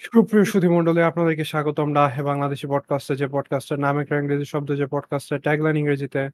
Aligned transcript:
সুপ্রিয় 0.00 0.44
সুধীমণ্ডলী 0.44 1.00
আপনাদেরকে 1.00 1.44
স্বাগতম 1.44 1.88
না 1.88 2.08
হে 2.08 2.22
বাংলাদেশি 2.22 2.66
পডকাস্টে 2.66 3.16
যে 3.16 3.26
পডকাস্টের 3.26 3.78
নাম 3.78 3.98
একটা 3.98 4.18
ইংরেজি 4.18 4.44
শব্দ 4.44 4.76
যে 4.76 4.86
পডকাস্টের 4.86 5.40
ট্যাগলাইন 5.40 5.76
ইংরেজিতে 5.76 6.28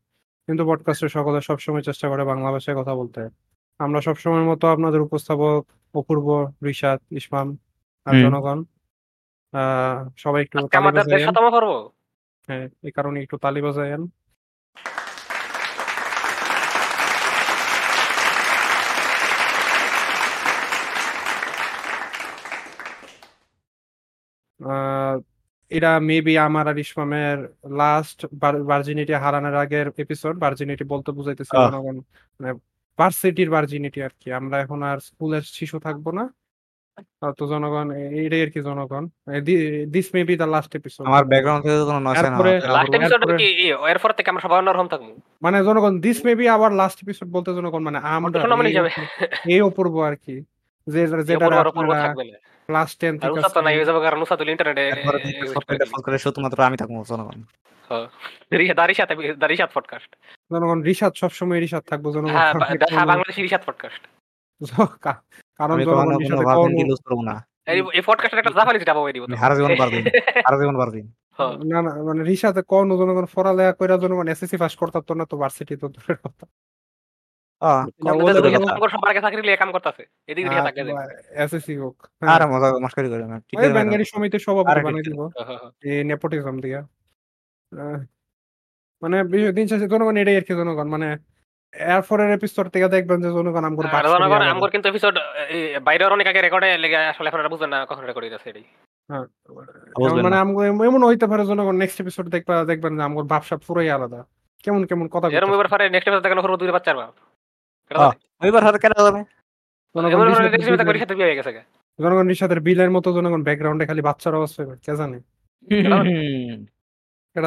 কিন্তু 0.47 0.67
পডকাস্টের 0.67 1.09
সকলে 1.09 1.41
সবসময় 1.41 1.83
চেষ্টা 1.83 2.09
করে 2.09 2.25
বাংলা 2.25 2.53
ভাষায় 2.53 2.77
কথা 2.77 2.95
বলতে। 2.95 3.29
আমরা 3.79 4.01
সবসময়ের 4.01 4.45
মতো 4.45 4.69
আপনাদের 4.69 5.01
উপস্থাপক 5.01 5.67
অপূর্ব 5.95 6.53
রিশাদ 6.65 7.01
ইসমাম 7.11 7.57
আর 8.05 8.21
জনগণ 8.21 8.65
আহ 9.53 10.09
সবাই 10.17 10.43
একটু 10.43 10.69
তালি 10.69 11.27
পর্ব 11.27 11.91
হ্যাঁ 12.47 12.69
এই 12.83 12.91
কারণে 12.91 13.23
একটু 13.23 13.37
তালি 13.37 13.63
বাজায়েন 13.63 14.09
এটা 25.71 26.01
মেবি 26.01 26.39
আমার 26.39 26.69
আর 26.69 26.79
ইসমামের 26.79 27.39
লাস্ট 27.71 28.27
ভার্জিনিটি 28.67 29.13
হারানোর 29.13 29.55
আগের 29.55 29.91
এপিসোড 29.99 30.39
ভার্জিনিটি 30.39 30.85
বলতে 30.85 31.13
বুঝাইতেছি 31.13 31.57
জনগণ 31.57 31.97
মানে 32.41 32.53
ভার্সিটির 32.99 33.51
ভার্জিনিটি 33.51 34.03
আর 34.03 34.11
কি। 34.21 34.33
আমরা 34.33 34.61
এখন 34.61 34.83
আর 34.83 34.99
স্কুলের 34.99 35.43
শিশু 35.45 35.79
থাকব 35.79 36.11
না। 36.11 36.35
তো 37.39 37.47
জনগণ 37.47 37.91
এটাই 37.91 38.43
আর 38.43 38.51
কি 38.51 38.61
জনগণ। 38.63 39.09
This 39.91 40.11
may 40.15 40.25
be 40.25 40.37
the 40.37 40.45
last 40.45 40.77
episode 40.77 41.07
আমার 41.07 41.25
ব্যাকগ্রাউন্ড 41.25 41.63
থেকে 41.65 41.85
কোনো 41.85 42.01
নয় 42.01 42.15
না 42.15 42.23
তারপরে- 42.23 42.73
লাস্ট 42.73 42.95
এপিসোড 42.95 43.37
কি 43.37 43.45
এরপর 43.91 44.13
থেকে 44.13 44.31
আমরা 44.31 44.41
সবাই 44.41 44.59
অন্যরকম 44.59 44.89
থাকব? 44.89 45.17
মানে 45.43 45.65
জনগণ 45.65 46.01
দিস 46.01 46.25
মে 46.25 46.35
বি 46.35 46.49
আবার 46.49 46.73
লাস্ট 46.73 46.99
এপিসোড 47.03 47.29
বলতে 47.29 47.55
জনগণ 47.55 47.83
মানে 47.83 47.99
আমরা 47.99 48.41
এই 48.63 48.67
হিসাবে 48.67 48.89
অপূর্ব- 49.61 50.03
আর 50.03 50.17
কি। 50.17 50.45
যে 50.87 51.07
যেটা 51.23 51.47
আপনারা 51.47 52.13
ক্লাস 52.73 52.91
থেকে 52.97 53.63
নাই 53.63 53.75
হয়ে 53.77 53.89
যাবে 53.89 54.01
কারণ 54.01 54.19
উসাদ 54.23 54.41
ইন্টারনেটে 54.47 54.85
ফোন 55.87 56.01
করে 56.03 56.19
শুধুমাত্র 56.19 56.59
আমি 56.63 56.77
থাকব 56.77 56.97
জনগণ 57.05 57.39
দাড়ি 58.79 58.95
সাথে 58.95 59.15
দাড়ি 59.39 59.57
সাথে 59.57 59.73
পডকাস্ট 59.75 60.11
জনগণ 60.51 60.79
রিসাদ 60.83 61.13
সবসময় 61.15 61.61
রিসাদ 61.61 61.83
থাকব 61.87 62.05
জনগণ 62.13 62.35
কারণ 62.37 62.61
বা- 62.61 62.69
কোনো- 62.93 63.07
বাংলাদেশি 63.07 63.41
রিসাদ 63.43 63.63
পডকাস্ট 63.67 64.03
কারণ 65.61 65.77
জনগণ 65.89 66.11
রিসাদে 66.23 66.45
ভার্জিন 66.45 66.73
কোনো 66.73 66.83
ইউজ 66.83 67.01
করব 67.03 67.21
না। 67.23 67.35
এই 67.67 67.79
এই 67.93 68.03
পডকাস্টের 68.07 68.39
একটা 68.39 68.53
জাপানিজ 68.59 68.83
ডাবা 68.85 69.01
দিব 69.13 69.25
আমি 69.35 69.55
জীবন 69.59 69.73
পারবি 69.77 69.99
হারা 70.47 70.57
জীবন 70.59 70.77
পারবি। 70.77 71.01
না 71.65 71.79
না 71.83 71.91
মানে 72.03 72.23
রিসাতে 72.25 72.61
কোন 72.63 72.87
জনগণ 72.97 73.27
পড়ালেখা 73.35 73.73
কইরা 73.73 73.97
জনগণ 73.97 74.27
এসএসসি 74.29 74.57
পাস 74.57 74.73
করতাম 74.77 75.03
তো 75.03 75.13
না 75.15 75.25
তো 75.27 75.37
ভার্সিটি 75.37 75.75
তো 75.77 75.87
দূরের 75.89 76.19
কথা 76.25 76.45
মানে 89.03 89.17
বিষয়- 89.25 89.53
দিন 89.53 89.67
শেষে 89.69 89.87
জনগণ 89.89 90.17
এটাই 90.17 90.37
আর 90.37 90.45
কি 90.45 90.53
জনগণ 90.55 90.89
মানে 90.89 91.09
এরপরের 91.73 92.31
এপিসোড 92.31 92.67
থেকে 92.69 92.89
দেখবেন 92.89 93.19
যে 93.23 93.29
জনগণ 93.29 93.65
আমগর 93.65 93.85
আর 93.89 94.05
জনগণ 94.07 94.43
আমগর 94.47 94.71
কিন্তু 94.71 94.89
এপিসোড 94.89 95.15
বাইরে 95.83 96.05
অনেক 96.07 96.27
আগে 96.27 96.41
রেকর্ডে 96.41 96.79
লেগে 96.79 96.97
আসলে 97.05 97.29
এখন 97.29 97.49
বুঝবেন 97.49 97.71
না 97.71 97.87
কখন 97.87 98.05
রেকর্ড 98.05 98.25
হইতাছে 98.25 98.51
এটাই। 98.51 98.67
মানে 100.15 100.31
না। 100.31 100.41
আমগো 100.41 100.61
এমন 100.85 101.01
হইতে 101.05 101.27
পারে 101.27 101.43
জনগণ 101.47 101.77
নেক্সট 101.77 101.99
এপিসোড 102.01 102.27
দেখবা 102.29 102.65
দেখবেন 102.65 102.93
যে 102.97 103.03
আমগর 103.03 103.25
ভাবসাব 103.25 103.59
পুরোই 103.67 103.91
আলাদা। 103.91 104.21
কেমন 104.65 104.83
কেমন 104.87 105.07
কথা 105.09 105.27
পরে 105.71 105.85
নেক্সট 105.91 106.09
এপিসোড 106.09 106.23
দেখানো 106.23 106.43
করব 106.43 106.55
দুই 106.57 106.71
বাচ্চার 106.71 106.97
বাপ। 106.97 107.13
হ্যাঁ। 107.15 107.32
ওইবার 108.43 108.63
হাতে 108.65 108.79
কেন 108.79 108.93
যাবে 108.99 109.21
জনগণ 109.95 110.13
এবার 110.15 110.27
রিসাতের 110.29 110.45
নেক্সট 110.45 110.59
এপিসোড 110.59 110.71
বিলের- 110.71 110.87
হয়ে 111.21 111.37
মতো 112.91 113.09
জনগণ 113.13 113.41
ব্যাকগ্রাউন্ডে 113.43 113.85
খালি 113.87 114.03
বাচ্চার 114.03 114.35
অবস্থা 114.35 114.61
কে 114.77 114.93
জানে 114.97 115.19
কেডা 115.69 115.97
আমি 115.97 116.15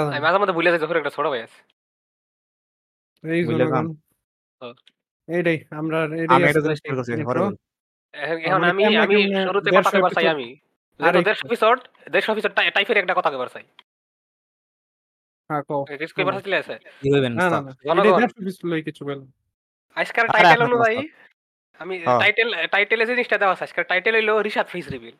জানে 0.08 0.20
মাঝে 0.20 0.38
মধ্যে 0.38 0.54
ভুলে 0.54 0.70
যাই 0.72 0.82
যখন 0.84 0.96
একটা 0.98 1.14
ছোট 1.16 1.26
ভাই 1.28 1.42
আছে 1.42 1.60
এই 3.24 3.42
জনগণ 3.50 3.86
হ্যাঁ। 4.62 4.74
এইটাই 5.28 5.58
আমরা 5.72 5.98
এইটাই 6.14 6.36
আমি 6.36 6.44
এটা 6.44 6.60
আজকে 6.60 6.62
জিনিস 6.66 6.80
ফিল 6.84 6.96
করছি 6.96 7.12
intro। 7.14 7.28
horrible। 7.30 7.56
এখন 8.14 8.38
এখন 8.46 8.60
মানে 8.62 8.72
আমি 8.72 8.84
আমি 8.98 9.16
শুরুতে 9.46 9.70
কথা 9.72 9.90
চাই 10.18 10.28
আমি 10.28 10.48
টাইপের 12.72 12.98
একটা 12.98 13.14
কথা 13.14 13.30
হ্যাঁ 15.50 15.62
কও 15.64 15.82
কিছু 15.92 16.14
চাইলে 16.38 16.58
আছে 16.58 16.76
না 17.32 17.46
না 17.46 17.60
না 17.62 17.72
কিছু 18.84 19.02
বল 19.06 19.20
আজকের 19.98 20.26
টাইটেল 20.36 20.62
অনুযায়ী 20.68 21.00
আমি। 21.80 21.96
টাইটেল 22.24 22.50
টাইটেলে 22.74 23.04
যে 23.06 23.14
জিনিসটা 23.16 23.38
দেওয়া 23.42 23.54
আছে 23.56 23.64
আজকের 23.68 23.86
টাইটেল 23.92 24.14
হইল 24.18 24.32
রিশাদ 24.48 24.68
ফিস 24.74 24.88
রিভিল 24.96 25.16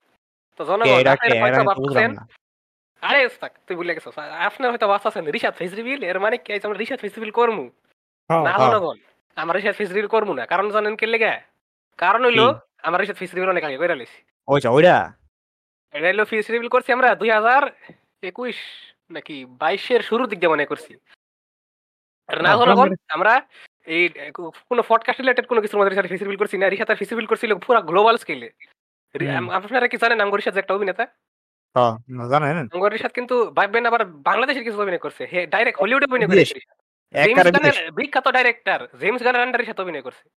তো 0.60 0.62
জনগণ 0.70 0.98
হয়তো 1.44 1.62
ভাবছেন। 1.70 2.12
আরে 3.04 3.20
থাক 3.42 3.54
তুই 3.68 3.76
ভুলে 3.80 3.94
গেছিস 3.96 4.18
আপনার 4.48 4.70
হয়তো 4.72 4.88
ভাবছেন 4.94 5.24
রিশাদ 5.36 5.54
ফিস 5.60 5.74
রিভিল 5.80 6.00
এর 6.10 6.18
মানে 6.26 6.36
কি? 6.44 6.50
আমরা 6.68 6.80
রিশাদ 6.84 7.00
ফিস 7.04 7.14
রিভিল 7.18 7.34
করমু। 7.40 7.66
হ্যাঁ 8.30 8.42
না 8.46 8.52
হ্যাঁ। 8.52 8.62
জনগণ 8.64 8.98
আমরা 9.38 9.56
রিশাদ 9.56 9.76
ফিস 9.80 9.90
রিভিল 9.96 10.10
করমু 10.16 10.34
না। 10.40 10.44
কারণ 10.52 10.66
জানেন 10.76 10.94
কে 11.00 11.06
লেগে? 11.14 11.34
কারণ 12.00 12.22
হইল? 12.28 12.42
আমরা 12.88 13.00
রিশাদ 13.00 13.18
ফিস 13.22 13.32
রিভিল 13.36 13.50
অনেক 13.54 13.64
আগে 13.68 13.78
কইরা 13.82 13.96
লইছি। 14.00 14.20
ওইটা 14.48 14.70
ওইটা? 14.76 14.96
এটা 15.94 16.08
হইল 16.10 16.22
ফিস 16.32 16.46
রিভিল 16.54 16.70
করছি 16.76 16.90
আমরা 16.98 17.10
দুই 17.22 17.30
হাজার 17.38 17.64
একুশ 18.24 18.58
নাকি 19.16 19.36
বাইশের 19.62 20.02
শুরুর 20.10 20.28
দিক 20.30 20.38
দিয়ে 20.42 20.54
মনে 20.54 20.66
করছি। 20.72 20.92
আর 22.30 22.38
না 22.46 22.50
হ্যাঁ, 22.50 22.60
জনগণ 22.62 22.90
আমরা 23.16 23.34
এই 23.86 24.10
কোনো 24.36 24.84
পডকাস্ট 24.88 25.22
রিলেটেড 25.22 25.46
কোনো 25.46 25.62
কিছুর 25.62 25.80
মধ্যে 25.80 25.90
রিসার্চ 25.90 26.10
ফিজিবিল 26.10 26.36
করছি 26.36 26.58
না। 26.58 26.70
রিসার্চ 26.70 27.00
ফিজিবিল 27.00 27.26
করছিল 27.26 27.56
পুরো 27.56 27.82
গ্লোবাল 27.82 28.18
স্কেলে 28.18 28.50
আপনারা 29.54 29.88
কি 29.88 29.98
জানেন 29.98 30.22
আমগর 30.22 30.40
একটা 30.58 30.74
অভিনেতা? 30.74 31.08
হ্যাঁ 31.76 31.98
না, 32.10 32.28
জানেন। 32.28 32.68
আমগর 32.74 32.98
কিন্তু 32.98 33.52
ভাববেন 33.52 33.86
আবার 33.86 34.06
বাংলাদেশের 34.06 34.64
কিছু 34.64 34.82
অভিনয় 34.82 35.00
করছে। 35.00 35.28
হে 35.34 35.48
ডাইরেক্ট 35.48 35.80
হলিউডে 35.80 36.06
অভিনয় 36.12 36.28
করেছে 36.28 36.60
জেমস 37.24 37.44
গানের 37.44 37.92
বিখ্যাত 37.92 38.28
ডাইরেক্টর 38.28 38.88
জেমস 39.00 39.24
গানের 39.24 39.42
আন্ডারের 39.42 39.66
সাথে 39.66 39.82
অভিনয় 39.82 40.02
করছে। 40.02 40.30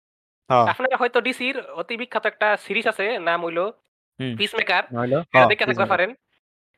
হ্যাঁ। 0.49 0.67
আপনারা 0.67 0.97
হয়তো 0.97 1.21
ডিসির 1.21 1.59
অতি 1.59 1.97
বিখ্যাত 1.97 2.25
একটা 2.25 2.57
সিরিজ 2.57 2.87
আছে 2.87 3.19
নাম 3.19 3.45
হইল 3.45 3.59
হুম। 3.59 4.35
পিস 4.37 4.55
মেকার 4.55 4.83
নইলো 4.93 5.19
এটা 5.19 5.27
হ্যাঁ 5.33 5.47
দেখে 5.47 5.65
থাকতে 5.65 5.85
পারেন। 5.85 6.13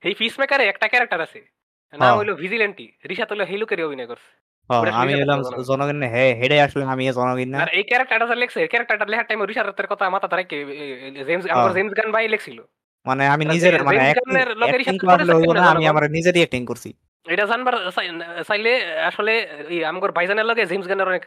এই 0.04 0.14
পিস 0.14 0.40
মেকারে 0.40 0.64
একটা 0.66 0.88
ক্যারেক্টার 0.88 1.22
আছে। 1.22 1.46
নাম। 1.94 2.18
হইল 2.18 2.34
ভিজিলেন্টি 2.34 2.92
রিসাত 3.10 3.32
হইল 3.32 3.42
হেলুকের 3.42 3.86
অভিনয় 3.86 4.08
করছে। 4.08 4.49
আমি 4.94 5.12
না। 5.22 5.36
জনগণ 5.70 5.98
হে 6.14 6.26
হেডে 6.40 6.58
আসলে 6.66 6.84
আমি 6.94 7.04
জনগণ 7.12 7.50
না 7.54 7.58
আর 7.64 7.70
এই 7.72 7.84
ক্যারেক্টারটা 7.84 8.26
যে 8.28 8.36
লেখছে 8.36 8.60
ক্যারেক্টারটা 8.68 9.06
লেখার 9.06 9.28
টাইমে 9.30 9.44
রিসার্চের 9.46 9.88
কথা 9.92 10.04
মাথা 10.10 10.28
ধরে 10.28 10.44
জেমস 11.28 11.46
হ্যাঁ। 11.46 11.56
আমার 11.56 11.72
জেমস 11.78 11.94
গান 11.94 12.10
ভাই 12.16 12.26
লেখছিল 12.30 12.58
মানে 13.06 13.24
আমি 13.34 13.44
নিজের 13.46 13.74
মানে 13.84 14.00
হইবো 15.32 15.54
না 15.56 15.64
আমি 15.74 15.84
আমার 15.92 16.04
নিজেরই 16.10 16.42
অ্যাক্টিং 16.42 16.64
করছি 16.72 16.90
এটা 17.26 17.46
জানবার 17.46 17.76
চাইলে 18.50 18.72
আসলে 19.10 19.34
আমগর 19.86 20.12
ভাইজানের 20.18 20.48
লগে 20.50 20.64
জেমস 20.66 20.88
গানের 20.88 21.08
অনেক 21.08 21.24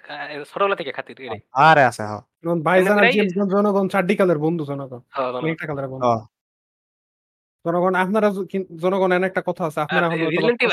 ছোটবেলা 0.50 0.76
থেকে 0.80 0.92
খাতির। 0.92 1.16
আরে 1.62 1.82
আছে 1.90 2.02
হ্যাঁ 2.02 2.22
জনগণ 2.42 2.60
ভাইজান 2.66 2.96
আর 2.98 3.04
জেমস 3.16 3.32
বন্ড 3.36 3.50
জনগণ 3.54 3.86
চারটি 3.92 4.14
কালের 4.20 4.38
বন্ধু 4.38 4.62
জনগণ 4.70 5.00
হ্যাঁ, 5.06 5.30
জানো। 5.34 5.46
কালের 5.62 5.86
বন্ধু 5.92 6.04
হ্যাঁ 6.06 6.22
জনগণ 7.64 7.94
আপনারা 7.94 8.28
জনগণের 8.30 8.62
জনগণ 8.82 9.10
এনে 9.12 9.26
একটা 9.26 9.42
কথা 9.48 9.62
আছে 9.68 9.78
আপনারা 9.80 10.06
হলো 10.08 10.24
রিলেটিভ 10.28 10.68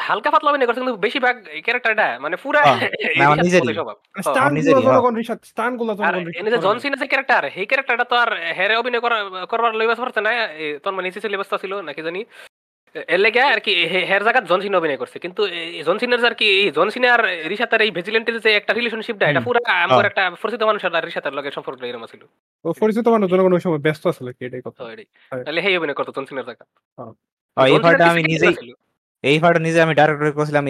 হালকা 0.00 0.30
পাতলা 0.30 0.50
অভিনয় 0.50 0.66
করছে 0.68 0.80
কিন্তু 0.82 0.96
বেশিরভাগ 0.98 1.36
এই 1.56 1.62
ক্যারেক্টারটা 1.62 2.06
মানে 2.18 2.36
পুরা 2.36 2.62
হ্যাঁ, 2.62 2.80
না, 3.20 3.24
নিজেরই। 3.38 3.74
স্টানগুলো 4.26 4.70
হ্যাঁ। 4.74 4.86
জনগণ 4.88 5.14
রিসাত 5.14 5.40
স্টানগুলো 5.44 5.92
জনগণ 5.94 6.24
এনে 6.38 6.50
যে 6.54 6.58
জন 6.58 6.76
সিনা 6.78 6.96
যে 6.96 7.06
ক্যারেক্টার 7.06 7.42
সেই 7.54 7.66
ক্যারেক্টারটা 7.66 8.06
তো 8.10 8.14
আর 8.16 8.30
হেরে 8.58 8.74
অভিনয় 8.76 9.02
করার 9.04 9.22
করবার 9.50 9.72
লইবাস 9.74 9.98
পারছে 10.00 10.20
না 10.20 10.30
তোর 10.84 10.92
মানে 10.94 11.06
নিচে 11.06 11.20
সিলেবাসটা 11.24 11.56
ছিল 11.62 11.72
নাকি 11.80 12.00
জানি 12.02 12.20
এর 13.14 13.20
লেগে 13.24 13.42
আর 13.54 13.60
কি 13.66 13.72
হের 14.10 14.22
জায়গা 14.26 14.40
জন 14.50 14.60
সিনা 14.64 14.76
অভিনয় 14.80 15.00
করছে। 15.02 15.16
কিন্তু 15.24 15.40
এই 15.76 15.82
জন 15.88 15.96
সিনার 16.00 16.20
আর 16.30 16.34
কি 16.40 16.46
এই 16.56 16.70
জন 16.78 16.88
সিনা 16.94 17.08
আর 17.16 17.22
রিসাতের 17.52 17.80
এই 17.86 17.90
ভিজিলেন্টের 17.96 18.36
যে 18.44 18.50
একটা 18.60 18.72
রিলেশনশিপটা 18.78 19.24
এটা। 19.30 19.42
পুরা 19.48 19.60
আমার 19.86 19.96
হ্যাঁ। 19.96 20.08
একটা 20.10 20.22
পরিচিত 20.42 20.62
মানুষের 20.70 20.96
আর 20.98 21.04
রিসাতের 21.08 21.34
লগে 21.38 21.50
সম্পর্ক 21.56 21.78
এরকম 21.82 22.04
ছিল 22.12 22.22
ও 22.64 22.68
পরিচিত 22.82 23.06
মানুষ 23.14 23.26
জনগণ 23.32 23.52
ওই 23.56 23.62
সময় 23.66 23.82
ব্যস্ত 23.86 24.02
আছিল 24.12 24.26
কি 24.36 24.42
এটাই 24.48 24.62
কথা। 24.66 24.80
হ্যাঁ। 24.84 25.42
তাহলে 25.46 25.60
সেই 25.64 25.74
অভিনয় 25.78 25.96
করতো 25.98 26.12
জন 26.16 26.24
সিনার 26.28 26.46
জায়গা 26.48 26.64
হ্যাঁ, 26.98 27.12
এই 27.56 27.76
কিছু 27.76 28.04
আমি 28.12 28.22
নিজেই 28.32 28.54
এই 29.24 29.36
পার্টটা 29.42 29.62
নিজে 29.66 29.78
আমি 29.86 29.94
ডাইরেক্ট 29.98 30.34
করেছিলাম 30.38 30.64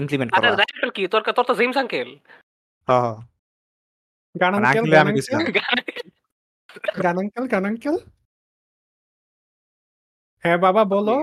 ইমপ্লিমেন্ট 0.00 0.30
করা। 0.30 0.48
ডাইরেক্টর 0.60 0.90
কি 0.96 1.02
তোর 1.12 1.22
তোর 1.36 1.44
তো 1.50 1.54
জেমস 1.60 1.76
আঙ্কেল 1.82 2.08
হ্যাঁ 2.88 3.12
আঙ্কেল। 4.58 4.84
গান 7.04 7.16
আঙ্কেল 7.20 7.44
গান 7.54 7.64
আঙ্কেল? 7.70 7.96
হ্যাঁ 10.44 10.58
বাবা 10.58 10.84
বলো। 10.84 11.14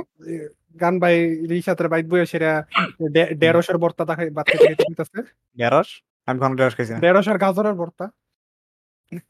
গান 0.81 0.99
বাই 0.99 1.15
রিসাতের 1.49 1.87
বাইক 1.89 2.05
বইয়ে 2.09 2.25
সেরা 2.25 2.51
ডে- 3.11 3.31
দেড়শোর 3.37 3.77
বর্তা 3.77 4.05
দেখাই 4.05 4.29
বাচ্চা 4.29 4.57
থেকে 4.57 4.75
দিতেছে 4.75 5.17
ঢেঁড়স 5.57 5.89
আমি 6.27 6.39
কোনো 6.39 6.55
ঢেঁড়স 6.55 6.75
খাইছি 6.75 6.93
না। 6.93 6.99
দেড়শোর 6.99 7.37
গাজরের 7.37 7.73
বর্তা। 7.73 8.05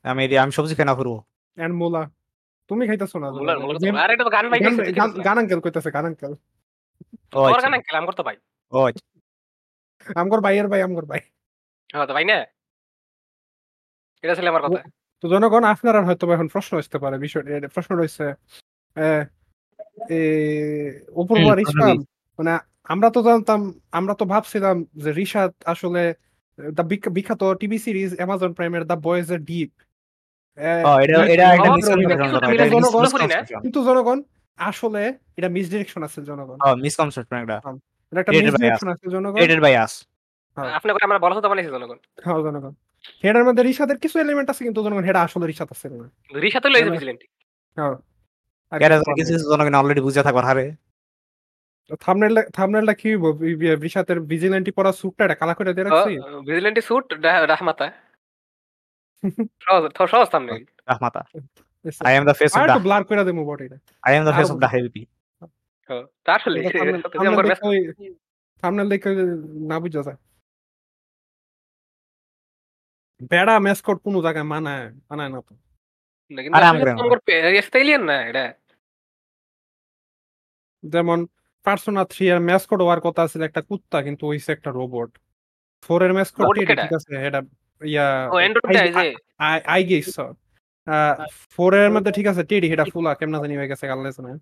আমি 0.03 0.25
এটি- 0.25 0.41
আমি 0.43 0.51
সবজি 0.51 0.75
খাই 0.75 0.85
না 0.85 0.95
করব 0.95 1.13
এন্ড 1.57 1.75
মোলা। 1.75 2.03
তুমি 2.69 2.87
খাইতেছো 2.87 3.17
না? 3.19 3.27
আর 4.03 4.09
এটা 4.11 4.23
তো 4.23 4.29
গান 4.29 4.49
ভাই 4.49 4.59
গান- 4.59 4.77
খাইছে, 4.77 4.93
গান- 4.93 5.13
ঠিক 5.15 5.27
আঙ্কেল 5.27 5.59
কইতেছে 5.59 5.91
গান 5.91 6.05
আঙ্কেল। 6.05 6.31
ও 6.31 6.35
তোর 7.31 7.47
আচ্ছা। 7.47 7.61
গান 7.61 7.73
আঙ্কেল 7.73 7.95
আমার 7.95 8.13
তো 8.13 8.23
ভাই। 8.23 8.35
ও 8.71 8.79
আচ্ছা। 8.83 9.05
আমগর 10.21 10.39
ভাইয়ের 10.41 10.67
ভাই 10.67 10.81
আমগর 10.81 11.05
ভাই। 11.05 11.19
হ্যাঁ 11.93 12.05
তো 12.05 12.13
ভাই 12.13 12.25
না। 12.25 12.37
এটা 14.23 14.35
ছিল 14.35 14.47
আমার 14.47 14.61
কথা। 14.61 14.81
তো 15.23 15.29
জনগণ 15.29 15.63
আপনারা 15.63 15.99
হয়তো 16.03 16.31
এখন 16.31 16.47
প্রশ্ন 16.47 16.77
আসতে 16.77 16.97
পারে 16.99 17.17
বিষয় 17.17 17.43
প্রশ্ন 17.67 17.91
রয়েছে 17.95 18.25
প্রশ্ন 21.27 21.59
ইসলাম 21.65 21.95
মানে 22.39 22.51
আমরা 22.93 23.07
তো 23.09 23.19
জানতাম 23.21 23.59
আমরা 23.91 24.13
তো 24.13 24.25
ভাবছিলাম 24.25 24.75
যে 25.03 25.09
রিশাদ 25.11 25.51
আসলে 25.65 26.03
দ্য 26.59 26.83
বিখ্যাত 27.17 27.41
টিভি 27.61 27.77
সিরিজ 27.85 28.09
অ্যামাজন 28.15 28.51
প্রাইমের 28.53 28.83
দ্য 28.89 28.97
বয়েজ 29.07 29.27
এর 29.31 29.41
ডিপ। 29.49 29.71
কিন্তু 33.63 33.79
জনগণ 33.89 34.17
আসলে 34.59 35.03
এটা 35.39 35.49
মিসডিরেকশন 35.49 36.01
আছে 36.03 36.19
জনগণ। 36.29 36.57
মিসকনসেপশন 36.83 37.37
এটা। 37.45 37.57
এটা 38.11 38.19
একটা. 38.21 38.31
মিসডিরেকশন 38.31 38.89
আছে 38.93 39.05
জনগণ। 39.15 39.37
ক্রিয়েটেড 39.37 39.61
বাই 39.65 39.73
আস 39.83 39.93
আপনি 40.77 40.89
আমরা 41.07 41.19
বলা 41.23 41.33
তো 41.43 41.49
বানাইছি 41.51 41.71
জনগণ। 41.75 41.97
হ্যাঁ 42.25 42.39
জনগণ। 42.47 42.73
হেডার 43.23 43.45
মধ্যে 43.47 43.63
রিশাদের 43.63 43.97
কিছু 44.03 44.15
এলিমেন্ট 44.19 44.47
আছে 44.49 44.61
কিন্তু 44.63 44.79
জনগণ 44.85 45.03
হেডা 45.07 45.21
আসলে 45.27 45.45
রিশাদ 45.51 45.69
আছে 45.75 45.87
না। 45.91 46.07
হ্যাঁ। 47.77 47.95
ভিজিলেন্ট 48.71 48.73
আর 48.73 48.77
ক্যারে 48.81 48.95
কিছু 49.19 49.31
কিছু 49.35 49.45
জনগণ 49.51 49.75
অলরেডি 49.79 50.01
বুঝে 50.07 50.21
থাকবার 50.27 50.45
হারে 50.49 50.65
থামনেল 52.05 52.35
থামনেলটা 52.57 52.93
কি 53.01 53.09
হইব 53.13 53.25
ভিজিলেন্টি 54.31 54.71
পরা 54.77 54.91
স্যুটটা 54.99 55.23
এটা 55.25 55.35
কালা 55.41 55.53
করে 55.57 55.71
দিয়ে 55.75 55.87
রাখছি 55.87 56.13
ভিজিলেন্টি 56.47 56.81
স্যুট 56.87 57.05
রাহমাতা। 57.51 57.85
সহজ 59.65 59.83
সহজ 60.11 60.27
সামনে 60.33 60.51
রাহমাতা। 60.89 61.21
I 62.07 62.13
am 62.17 62.23
the 62.29 62.35
face 62.39 62.51
of 62.55 62.63
the 62.69 62.75
তো 62.77 62.81
ব্লার 62.85 63.01
করে 63.09 63.23
দেবো 63.27 63.41
বডিটা। 63.49 63.77
I 64.07 64.11
am 64.17 64.23
the 64.27 64.33
face 64.37 64.49
of 64.53 64.57
the 64.63 64.67
heavy 64.73 65.03
আসলে 66.35 66.57
থামনেল 68.63 68.87
সত্যি 68.87 68.89
দেখে 68.93 69.09
না 69.69 69.75
বুঝা 69.83 70.01
যায়। 70.07 70.19
বেড়া 73.31 73.55
মেসকট 73.65 73.97
কোনো 74.05 74.19
জায়গায় 74.25 74.47
মানায় 74.53 74.85
মানায় 75.09 75.29
না 75.33 75.39
তো। 75.47 75.53
না, 76.31 76.41
কিন্তু 76.41 76.57
আরে 76.57 76.65
আসলে 76.65 76.91
আমরা- 76.91 77.19
তো 77.55 77.61
স্টাইলিয়ান 77.61 78.03
না 78.03 78.25
এটা। 78.25 78.45
যেমন 80.83 81.19
পার্সোনা 81.65 82.05
থ্রি 82.05 82.29
এর 82.29 82.39
ম্যাসকট 82.39 82.79
হওয়ার 82.81 83.01
কথা 83.01 83.27
ছিল 83.27 83.41
একটা 83.41 83.61
কুত্তা 83.61 84.03
কিন্তু 84.03 84.27
হইছে 84.27 84.51
একটা 84.51 84.71
রোবট 84.71 85.11
ফোর 85.83 86.03
এর 86.03 86.13
ম্যাসকট 86.13 86.41
Robot 86.41 86.65
কেডা? 86.67 86.83
ঠিক 86.83 86.93
আছে 86.93 87.27
এটা 87.27 87.41
ইয়া 87.81 88.29
ও 88.31 88.35
আই- 88.35 88.53
যে। 88.93 89.15
আই 89.37 89.59
আই 89.65 89.83
গেস 89.83 90.19
ফোর 91.49 91.73
এর 91.73 91.91
মধ্যে 91.91 92.11
ঠিক 92.11 92.27
আছে 92.27 92.43
টেডি 92.43 92.73
এটা 92.73 92.85
ফুলা 92.93 93.15
কেমন 93.15 93.41
জানি 93.41 93.57
হয়ে 93.57 93.67
গেছে 93.67 93.89
আল্লাহ 93.89 94.11
জানে 94.11 94.33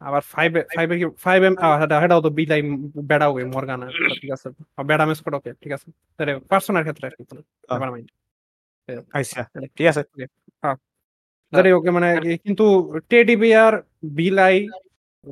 আবার 0.00 0.20
ফাইভ 0.22 0.52
ফাইভ 0.74 0.88
ফাইভ 1.16 1.40
এম 1.42 1.54
হেটাও 2.00 2.20
তো 2.20 2.30
বিলাই 2.30 2.62
বেড়া 3.04 3.26
ওকে 3.26 3.44
মর্গানা 3.44 3.86
ঠিক 4.20 4.30
আছে। 4.30 4.48
আর 4.76 4.84
বেড়া 4.84 5.06
মেসকট 5.06 5.34
ওকে 5.34 5.52
ঠিক 5.54 5.72
আছে। 5.72 5.88
তাহলে 6.16 6.32
পার্সোনার 6.40 6.82
ক্ষেত্রে 6.82 7.06
আর 7.06 7.14
কি 7.16 7.22
নেভার 7.24 7.90
মাইন্ড 7.90 8.08
আচ্ছা 9.12 9.40
ঠিক 9.76 9.86
আছে। 9.86 10.02
যাই 11.52 11.72
ওকে 11.72 11.90
মানে 11.90 12.36
কিন্তু 12.36 12.94
টেডি 13.08 13.36
বিয়ার 13.36 13.82
বিলাই 14.02 14.66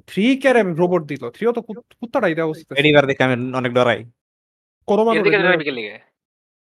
থ্রি 0.06 0.36
কের 0.36 0.66
রোবট 0.66 1.02
দিল। 1.02 1.30
থ্রিও 1.30 1.52
তো 1.52 1.62
কুত- 1.62 1.80
কুত্তাটাই 1.80 2.34
দেওয়া 2.34 2.50
উচিত 2.50 2.68
ছিল। 2.68 2.76
এডিবার 2.76 3.06
দেখে 3.06 3.24
আমি 3.24 3.54
অনেক 3.54 3.72
ডরাই। 3.72 4.04
লিগে 5.70 5.98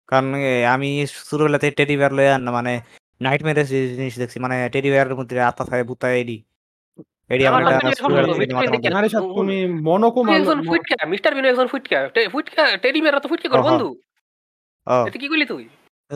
কারণ 0.06 0.34
আমি 0.68 1.06
ছোটবেলাতে 1.30 1.70
টেডি 1.70 1.96
বিয়ার 1.96 2.12
লয়ে 2.12 2.28
আন 2.28 2.50
মানে 2.50 2.80
নাইট 3.20 3.42
মেরে 3.42 3.64
জিনিস 3.64 4.18
দেখছি 4.18 4.40
মানে 4.40 4.68
টেডি 4.68 4.90
বিয়ারের 4.90 5.14
মধ্যে 5.14 5.40
আত্মা 5.40 5.66
থাকে 5.66 5.82
ভূতা 5.82 6.12
এডি। 6.12 6.42
এডি 7.28 7.46
আমার 7.46 7.62
একটা 7.72 7.90
তুমি 9.18 9.66
মনকো 9.66 10.32
একজন 10.32 10.66
ফুটকা 10.66 11.06
মিস্টার 11.06 11.34
বিনু 11.34 11.48
একজন 11.48 11.66
ফুটকা। 11.66 12.08
টে- 12.08 12.30
ফুটকা 12.30 12.76
টেডি 12.76 13.00
মেরা 13.00 13.20
তো 13.20 13.28
ফুটকা 13.28 13.48
কর 13.48 13.62
বন্ধু। 13.62 14.00
এটা 15.08 15.18
কি 15.18 15.28
কইলি 15.28 15.46
তুই? 15.46 15.68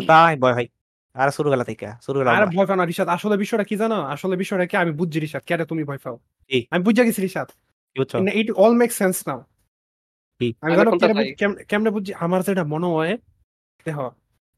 তাই 0.07 0.37
ভয় 0.37 0.53
ভাই 0.53 0.69
আর 1.15 1.29
থেকে 1.71 1.87
আরে 2.31 2.47
ভয়। 2.47 2.55
ভয় 2.55 2.67
পাও 2.69 2.77
না 2.77 2.85
রিশাদ 2.85 3.09
আসলে 3.17 3.35
বিষয়টা 3.43 3.65
কি 3.71 3.77
জানো? 3.83 3.97
আসলে 4.15 4.35
বিষয়টা 4.43 4.65
কি 4.71 4.75
আমি 4.77 4.93
বুঝছি 4.99 5.19
রিশাদ 5.19 5.43
কেন 5.49 5.61
তুমি 5.71 5.83
ভয় 5.85 6.01
পাও? 6.05 6.17
আমি 6.73 6.83
বুঝে 6.87 7.03
গেছি 7.07 7.21
Rishad. 7.21 7.49
It 8.41 8.49
all 8.57 8.73
make 8.81 8.91
sense 9.01 9.17
now 9.29 9.41
আমি 10.63 10.75
জানো 10.79 10.91
কেমনে 11.71 11.91
বুঝছি? 11.95 12.13
আমার 12.25 12.41
যেটা 12.49 12.65
মনে 12.75 12.89
হয় 12.95 13.13
দেখো 13.87 14.07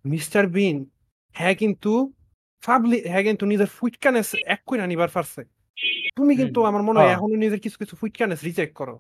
মিস্টার 0.05 0.43
বিন 0.57 0.77
হ্যাঁ 1.35 1.55
কিন্তু 1.63 1.91
ফাবলি 2.63 2.99
হ্যাঁ 3.11 3.25
কিন্তু 3.29 3.45
নিজের 3.53 3.71
ফুটকানেস 3.77 4.29
এক 4.55 4.61
করে 4.69 4.81
নিবার 4.93 5.11
পারছে। 5.17 5.41
তুমি 6.19 6.33
কিন্তু 6.41 6.59
আমার 6.71 6.83
মনে 6.89 6.99
হয় 7.01 7.11
এখনও 7.17 7.37
নিজের 7.45 7.61
কিছু 7.65 7.77
কিছু 7.83 7.95
ফুটকানেস 8.01 8.41
রিজেক্ট 8.49 8.75
করো। 8.81 8.95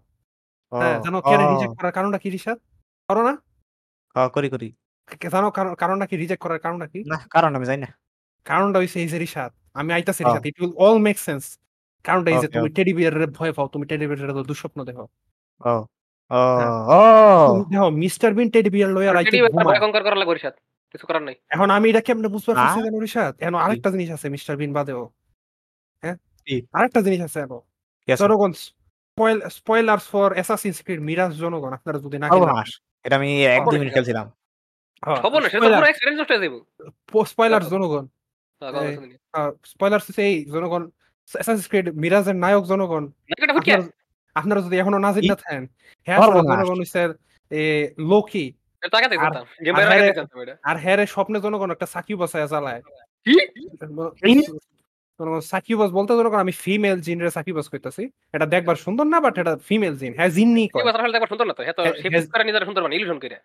হ্যাঁ 0.72 0.96
জানো 1.04 1.18
কেন 1.28 1.40
রিজেক্ট 1.52 1.74
করার 1.78 1.94
কারণটা 1.96 2.18
কি 2.24 2.28
রিশাদ? 2.36 2.58
করো 3.08 3.22
না। 3.28 3.34
করি 4.34 4.48
করি। 4.50 4.68
জানো 5.32 5.50
কারণ- 5.50 5.74
কারণটা 5.74 6.06
কি? 6.06 6.16
রিজেক্ট 6.16 6.42
করার 6.42 6.58
কারণটা 6.58 6.86
কি? 6.86 7.04
না 7.06 7.20
কারণ 7.30 7.56
আমি 7.56 7.64
জানি 7.66 7.80
না। 7.82 7.86
কারণটা 8.44 8.78
হইছে 8.78 9.00
এই 9.00 9.08
যে 9.08 9.18
রিশাদ। 9.18 9.52
আমি 9.74 9.92
আইতাছি 9.92 10.24
ও। 10.24 10.28
Rishad 10.28 10.46
it 10.46 10.60
will 10.60 10.72
all 10.76 10.98
make 10.98 11.18
sense 11.18 11.58
কারণটা 12.04 12.30
এই 12.30 12.38
যে 12.38 12.48
তুমি 12.48 12.70
টেডি 12.70 12.92
বিয়ারের 12.92 13.26
ভয় 13.26 13.52
পাও 13.52 13.66
তুমি 13.66 13.86
টেডি 13.86 14.06
বিয়ারের 14.06 14.42
দুঃস্বপ্ন 14.42 14.84
দেখো। 14.84 15.02
ও 15.02 15.06
ও 15.64 15.78
হ্যাঁ। 16.56 16.70
ও। 16.70 17.62
তুমি 17.62 17.74
দেখো 17.74 17.90
মিস্টার 17.90 18.34
বিন 18.34 18.50
টেডি 18.50 18.70
বিয়ার 18.70 18.90
লইয়া 18.90 19.14
রাইতে 19.14 19.30
টেডি 19.30 19.42
ঘুমায়। 19.42 19.64
ভয় 19.64 19.80
কঙ্কর 19.80 20.02
করার 20.02 20.16
লাগবে 20.16 20.34
রিসাত 20.34 20.54
কিছু 20.92 21.06
করার 21.06 21.22
নাই। 21.22 21.34
এখন 21.48 21.70
আমি 21.70 21.90
এটা 21.90 22.00
কেমনে 22.00 22.28
বুঝতে 22.28 22.54
পারছি 22.54 22.80
আ? 22.80 22.84
জানো 22.84 22.98
রিশাদ? 22.98 23.36
এখন 23.38 23.54
আরেকটা 23.54 23.90
জিনিস 23.90 24.10
আছে 24.10 24.28
মিস্টার 24.28 24.56
বিন 24.56 24.72
বাদেও। 24.72 25.10
হ্যাঁ? 26.02 26.16
কি? 26.46 26.66
আরেকটা 26.72 27.02
জিনিস 27.02 27.20
আছে 27.20 27.40
এখন 27.40 27.58
কি 28.06 28.12
আছে? 28.12 28.24
জনগণ 28.24 28.52
spoil 28.52 29.48
spoilers 29.48 30.08
for 30.08 30.32
Assassin's 30.32 30.82
Creed 30.82 31.00
Mirage 31.00 31.32
জনগণ 31.32 31.72
আপনারা 31.72 31.98
যদি 31.98 32.18
না 32.18 32.28
সর্বনাশ। 32.28 32.80
এটা 33.04 33.16
আমি 33.16 33.44
এক 33.46 33.64
দুই 33.64 33.78
মিনিট 33.78 33.94
খেলছিলাম। 33.94 34.30
খবর 35.02 35.42
না 35.42 35.48
সেটা 35.48 35.66
পুরো 35.68 35.86
এক্সপেরিয়েন্স 35.86 36.20
নষ্ট 36.20 36.32
হয়ে 36.32 36.42
যাবে 36.42 36.58
স্পয়লার্স 37.24 37.66
জনগণ। 37.68 38.04
হ্যাঁ, 38.62 39.50
এই 40.22 40.44
জনগণ 40.44 40.82
অ্যাসাসিনস 41.30 41.68
ক্রিড 41.68 41.96
মিরাজের 41.96 42.36
নায়ক 42.36 42.64
জনগণ। 42.64 43.04
আপনারা 44.36 44.60
যদি 44.60 44.76
এখনও? 44.78 44.98
না 44.98 45.10
থাকেন 45.12 45.62
হ্যাঁ 46.08 46.18
জনগণ 46.18 46.78
হচ্ছে 46.80 47.02
লোকি 47.98 48.44
আর- 49.18 49.44
হ্যাঁ, 50.62 50.78
হ্যারে 50.78 51.06
স্বপ্নে 51.06 51.40
জনগণ 51.40 51.70
একটা 51.70 51.86
সাকিব 51.86 52.18
বাসায় 52.18 52.46
জ্বালায় 52.46 52.80
কি? 53.26 53.34
সাকিবাস 55.42 55.90
বলতে 55.90 56.12
জনগণ 56.16 56.38
আমি 56.38 56.52
ফিমেল 56.54 57.00
জিনের 57.00 57.30
সাকিবাস 57.30 57.68
কইতাছি। 57.68 58.02
এটা 58.32 58.46
দেখবার 58.46 58.76
সুন্দর 58.76 59.06
না 59.06 59.20
বাট 59.20 59.38
এটা 59.38 59.56
ফিমেল 59.66 59.96
জিন 59.96 60.14
হ্যাঁ 60.14 60.30
সুন্দর 61.28 61.46
না 61.46 61.54
তো? 61.54 61.62
হ্যাঁ 61.62 61.72
তো 61.72 61.82
হ্যাঁ, 61.82 61.94
সে 61.94 62.08
হ্যাঁ। 62.08 62.26
করে 62.26 62.44
নিজের 62.44 62.64
সুন্দর 62.64 62.82
মানে 62.82 62.96
ইলুশন 62.96 63.18
করে 63.18 63.36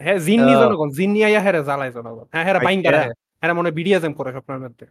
হ্যাঁ 0.00 0.18
জিন্নি। 0.18 0.52
জনগণ 0.54 0.88
জিন্নি 0.90 1.24
আইয়া 1.24 1.40
হ্যারে 1.40 1.64
জ্বালায় 1.64 1.92
জনগণ। 1.92 2.26
হ্যাঁ 2.32 2.44
হ্যাঁ। 2.44 2.54
রাখে 2.54 3.12
হ্যাঁ 3.42 3.54
মনে 3.54 3.70
বিডিএজএম 3.70 4.12
করে 4.12 4.32
স্বপ্নের 4.32 4.58
মধ্যে। 4.58 4.86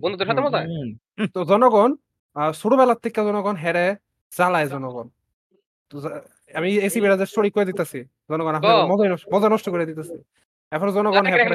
বন্ধুদের 0.00 0.26
সাথে 0.26 0.40
মজা 0.40 0.60
তো 1.34 1.44
জনগণ 1.44 1.90
আহ, 2.36 2.52
ছোটবেলার 2.52 2.96
থেকে 2.96 3.20
জনগণ 3.22 3.56
হেরে 3.56 3.86
জ্বালায় 4.32 4.68
জনগণ। 4.68 5.06
তো 5.90 5.96
আমি 6.54 6.76
এসি 6.78 7.00
বিরাজের 7.00 7.26
স্টোরি 7.26 7.50
করে 7.50 7.64
দিতেছি। 7.64 7.98
জনগণ 8.30 8.54
আপনার 8.54 8.76
মজা 9.30 9.48
নষ্ট- 9.48 9.70
করে 9.70 9.86
দিতেছি। 9.86 10.14
এখন 10.72 10.90
জনগণ 10.90 11.24
হ্যাঁ 11.26 11.46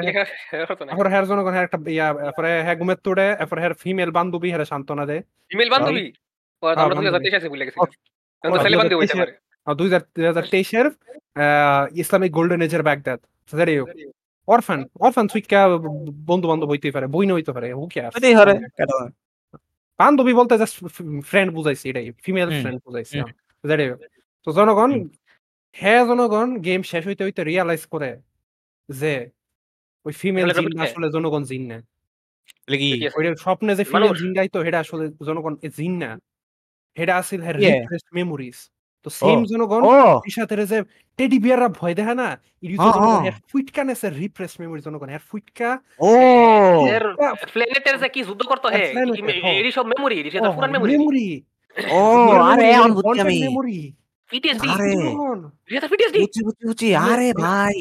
পরে- 0.96 1.08
হ্যার 1.08 1.26
জনগণ 1.26 1.50
হ্যার 1.50 1.64
একটা 1.64 1.90
ইয়া 1.90 2.08
এরপরে 2.24 2.62
হ্যাঁ 2.62 2.76
ঘুমের 2.76 2.96
তোড়ে 2.96 3.36
এরপরে 3.40 3.60
হ্যার 3.60 3.74
ফিমেল 3.74 4.10
বান্ধবী 4.10 4.48
হ্যাঁ। 4.50 4.64
সান্ত্বনা 4.64 5.06
দেয় 5.06 5.22
ইমেল 5.50 5.70
বান্ধবী 5.70 6.04
ও 6.62 6.66
আমরা 6.66 6.84
হ্যাঁ, 6.84 7.10
ভুলে 7.46 8.96
গেছি 9.00 9.18
ও, 9.68 9.74
এখন 9.74 9.76
তো 9.76 9.76
ও, 9.76 9.76
ছেলে 9.76 9.76
বান্ধবী 9.76 9.76
হইতে 9.76 9.76
2023 9.76 9.76
পারে 9.76 9.76
আর 9.76 9.76
দুই 9.76 9.88
হাজার 9.88 10.02
দুই 10.16 10.26
হাজার 10.26 10.44
তেইশের 10.52 10.86
ইসলামিক 12.02 12.32
গোল্ডেন 12.32 12.60
এজের 12.62 12.82
ব্যাগদাদ 12.82 13.20
যাই 13.52 13.78
হোক 13.78 13.88
অরফান 14.48 14.80
অরফান 15.00 15.26
সুইকা 15.28 15.60
বন্ধু 16.26 16.46
বান্ধব 16.48 16.68
হইতেই 16.68 16.92
পারে 16.92 17.06
বই 17.06 17.26
হইতে 17.32 17.52
পারে 17.52 17.68
হু 17.72 17.84
কেয়ার? 17.88 18.12
বান্ধবী 20.00 20.32
বলতে 20.34 20.54
জাস্ট 20.58 20.76
ফ্রেন্ড 21.24 21.50
বুঝাইছি 21.54 21.86
এটাই 21.88 22.06
ফিমেল 22.24 22.50
ফ্রেন্ড 22.60 22.78
বুঝাইছি 22.86 23.16
হোক 23.18 23.30
তো 24.46 24.52
জনগণ। 24.52 24.90
হ্যাঁ 25.76 26.02
জনগণ 26.08 26.48
গেম 26.58 26.80
শেষ 26.84 27.02
হইতে 27.06 27.22
হইতে 27.24 27.42
রিয়ালাইজ 27.44 27.82
করে 27.86 28.10
যে 28.88 29.12
ওই 30.06 30.12
ফিমেল 30.12 30.48
জিন 30.56 30.80
আসলে 30.86 31.06
জনগণ 31.16 31.42
জিন 31.44 31.62
না। 31.66 31.78
স্বপ্নে 33.44 33.72
যে 33.74 33.84
ফিমেল। 33.84 34.02
জিন 34.20 34.32
গাইতো 34.34 34.58
সেটা 34.64 34.78
আসলে 34.80 35.04
জনগণ 35.28 35.54
জিন 35.78 35.94
না। 35.96 36.10
সেটা 36.96 37.14
আসলে 37.16 37.44
মেমোরিজ 38.12 38.58
তো 39.06 39.08
সেম 39.20 39.38
জনগণ 39.50 39.80
ও, 39.84 39.94
সাথে 40.36 40.54
যে 40.72 40.78
টেডি 41.18 41.38
বিয়াররা 41.44 41.68
ভয় 41.78 41.94
দেখে 41.98 42.14
না। 42.22 42.28
এর 43.28 43.34
ফুইটকা 43.50 43.82
নেসের 43.88 44.12
রিপ্রেস 44.22 44.52
মেমোরি 44.60 44.80
জনগণ 44.86 45.08
এর 45.16 45.22
ফুইটকা 45.30 45.70
ও, 46.02 46.12
এর 46.94 47.04
প্ল্যানেটের 47.54 47.96
যে 48.02 48.08
কি 48.14 48.20
যুদ্ধ 48.28 48.42
করতে 48.50 48.66
হে 48.74 48.84
এর, 48.92 49.08
হ্যাঁ। 49.36 49.54
এরই 49.60 49.72
সব 49.76 49.84
পুরান 50.56 50.70
মেমোরি 50.74 50.92
মেমোরি 50.94 51.28
ও, 51.94 52.00
আরে 52.50 52.64
এখন 52.76 52.90
বুঝছি 52.96 53.18
আমি। 53.24 53.36
মেমোরি 53.46 53.78
পিটিএসডি 54.30 54.68
আরে। 54.74 54.90
সেটা 55.70 55.88
পিটিএসডি 55.92 56.18
বুঝছি, 56.24 56.40
বুঝছি, 56.46 56.64
বুঝছি। 56.68 56.88
আরে 57.08 57.28
ভাই। 57.44 57.78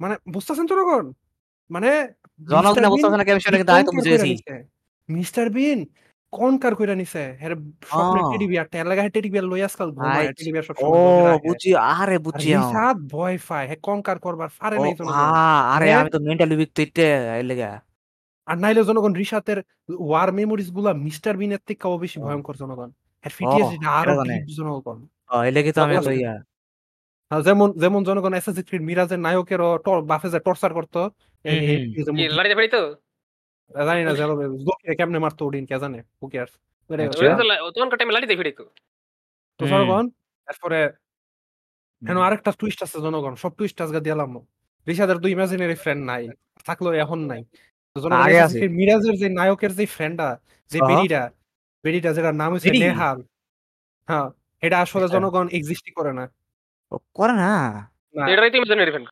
মানে 0.00 0.14
বুঝতেছেন 0.34 0.66
জনগণ? 0.72 1.04
মানে 1.70 1.90
জনগণ 2.40 2.84
বুঝতে 2.92 3.06
পারছে 3.06 3.18
না 3.20 3.24
কি 3.26 3.32
বিষয়টা 3.38 3.58
কিন্তু 3.60 3.72
আমি 3.76 3.84
তো 3.88 3.92
বুঝে 3.98 4.10
গেছি। 4.14 4.30
মিস্টার 5.08 5.46
বিন 5.56 5.78
কনকার 6.34 6.72
কইরা 6.78 6.94
নিছে? 6.96 7.20
হের 7.40 7.52
স্বপ্নের 7.90 8.22
আহ। 8.22 8.30
টেডি 8.30 8.46
বিয়ারটা 8.50 8.76
এর 8.78 8.86
লাগা 8.90 9.02
টেডি 9.14 9.28
বিয়ার 9.30 9.46
লই 9.46 9.60
আজকাল 9.68 9.88
ঘুমায়। 9.96 10.28
টেডি 10.30 10.50
বিয়ার 10.52 10.66
ও 10.82 10.90
লগে 11.08 11.22
রাখে। 11.26 11.42
বুঝছি 11.44 11.68
আরে 11.92 12.16
আর 12.30 12.40
এখন। 12.44 12.74
রিশাদ 12.74 12.96
ভয় 13.12 13.36
পায়। 13.48 13.66
হে 13.70 13.76
কনকার 13.82 14.16
করবার 14.20 14.50
পারে 14.60 14.76
নাই 14.78 14.92
জনগণ। 14.94 15.30
আ 15.30 15.44
আরে 15.74 15.86
হ্যাঁ? 15.86 15.98
আমি 15.98 16.10
তো 16.10 16.18
মেন্টালি 16.20 16.54
উইক 16.56 16.70
তো 16.72 16.82
আর 18.46 18.56
নাইলে 18.58 18.82
জনগণ 18.84 19.12
রিশাতের 19.14 19.58
ওয়ার 20.02 20.28
মেমোরিজগুলা 20.32 20.90
মিস্টার 21.06 21.34
বিনের 21.36 21.62
থেকেও 21.68 21.94
বেশি 21.98 22.18
ও। 22.18 22.24
ভয়ঙ্কর 22.24 22.54
জনগণ। 22.56 22.90
ও 23.42 23.52
আরও 23.92 24.14
জনগণ। 24.50 24.98
ও 25.30 25.36
তো 25.74 25.80
আমি 25.82 25.96
তো 25.98 26.10
আর 27.30 27.40
যেমন 27.42 27.68
যেমন 27.76 28.00
জনগণ 28.04 28.32
ক্রিড 28.62 28.82
মিরাজের 28.82 29.20
নায়কেরও 29.20 29.70
টর 29.84 29.98
বাফে 30.04 30.28
যে 30.30 30.38
টর্চার 30.40 30.72
করতো 30.72 31.00
ফেড়ি 31.44 32.68
তো? 32.68 32.80
জানি 33.70 34.00
না 34.02 34.12
জোকিরে 34.62 34.94
কেমনে 34.98 35.18
মারতো 35.18 35.42
ওদিন 35.46 35.64
কে 35.66 35.76
জানে 35.82 35.98
হু 36.18 36.24
আচ্ছা। 36.34 36.56
তখনকার 37.70 37.96
টাইমে 38.00 38.12
তো 38.52 38.64
তো 39.60 39.64
জনগণ 39.66 40.04
তারপরে 40.48 40.78
আরেকটা 42.22 42.50
টুইস্ট 42.60 42.80
আছে 42.82 42.98
জনগণ 43.00 43.34
সব 43.34 43.52
টুইস্ট 43.58 43.78
আজকে 43.84 44.00
দিলাম 44.00 44.30
রিশাদের 44.86 45.18
তো 45.22 45.26
ইমাজিনারি 45.28 45.76
ফ্রেন্ড 45.76 46.02
নাই 46.10 46.22
থাকল 46.66 46.86
এখন 47.04 47.20
নাই 47.30 47.42
মিরাজের 48.76 49.14
যে 49.14 49.28
নায়কের 49.30 49.72
যে 49.78 49.84
ফ্রেন্ডটা 49.86 50.28
যে 50.70 50.78
আহা। 50.78 50.88
বেডিটা 50.90 51.22
বেডিটা 51.84 52.10
যেটা 52.16 52.30
নাম 52.32 52.50
হচ্ছে 52.54 52.70
নেহাল 52.82 53.18
হ্যাঁ 54.08 54.28
এটা 54.62 54.76
আসলে 54.80 55.04
আচ্ছা। 55.04 55.14
জনগণ 55.16 55.46
এক্সিস্টই 55.52 55.92
করে 55.98 56.12
না 56.12 56.24
করে 57.16 57.34
না। 57.34 57.50
না 58.14 58.22
এটাই 58.32 58.50
তো 58.52 58.56
ইমাজিনারি 58.60 58.90
ফ্রেন্ড 58.90 59.08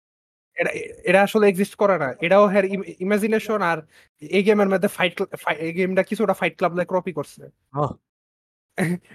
এটা 0.54 1.22
আসলে 1.22 1.48
এক্সিস্ট 1.48 1.74
করে 1.74 1.98
না। 1.98 2.14
এটাও 2.20 2.46
হ্যার 2.46 2.64
ইমাজিনেশন 2.98 3.62
আর 3.62 3.78
এই 4.20 4.42
গেমের 4.42 4.68
মধ্যে 4.68 4.88
ফাইট 4.88 5.22
এই 5.58 5.72
গেমটা 5.72 6.02
কিছুটা 6.02 6.32
ফাইট 6.32 6.56
ক্লাব 6.56 6.76
লাইক 6.76 6.88
কপি 6.88 7.12
করছে। 7.12 7.44
ও 7.76 7.82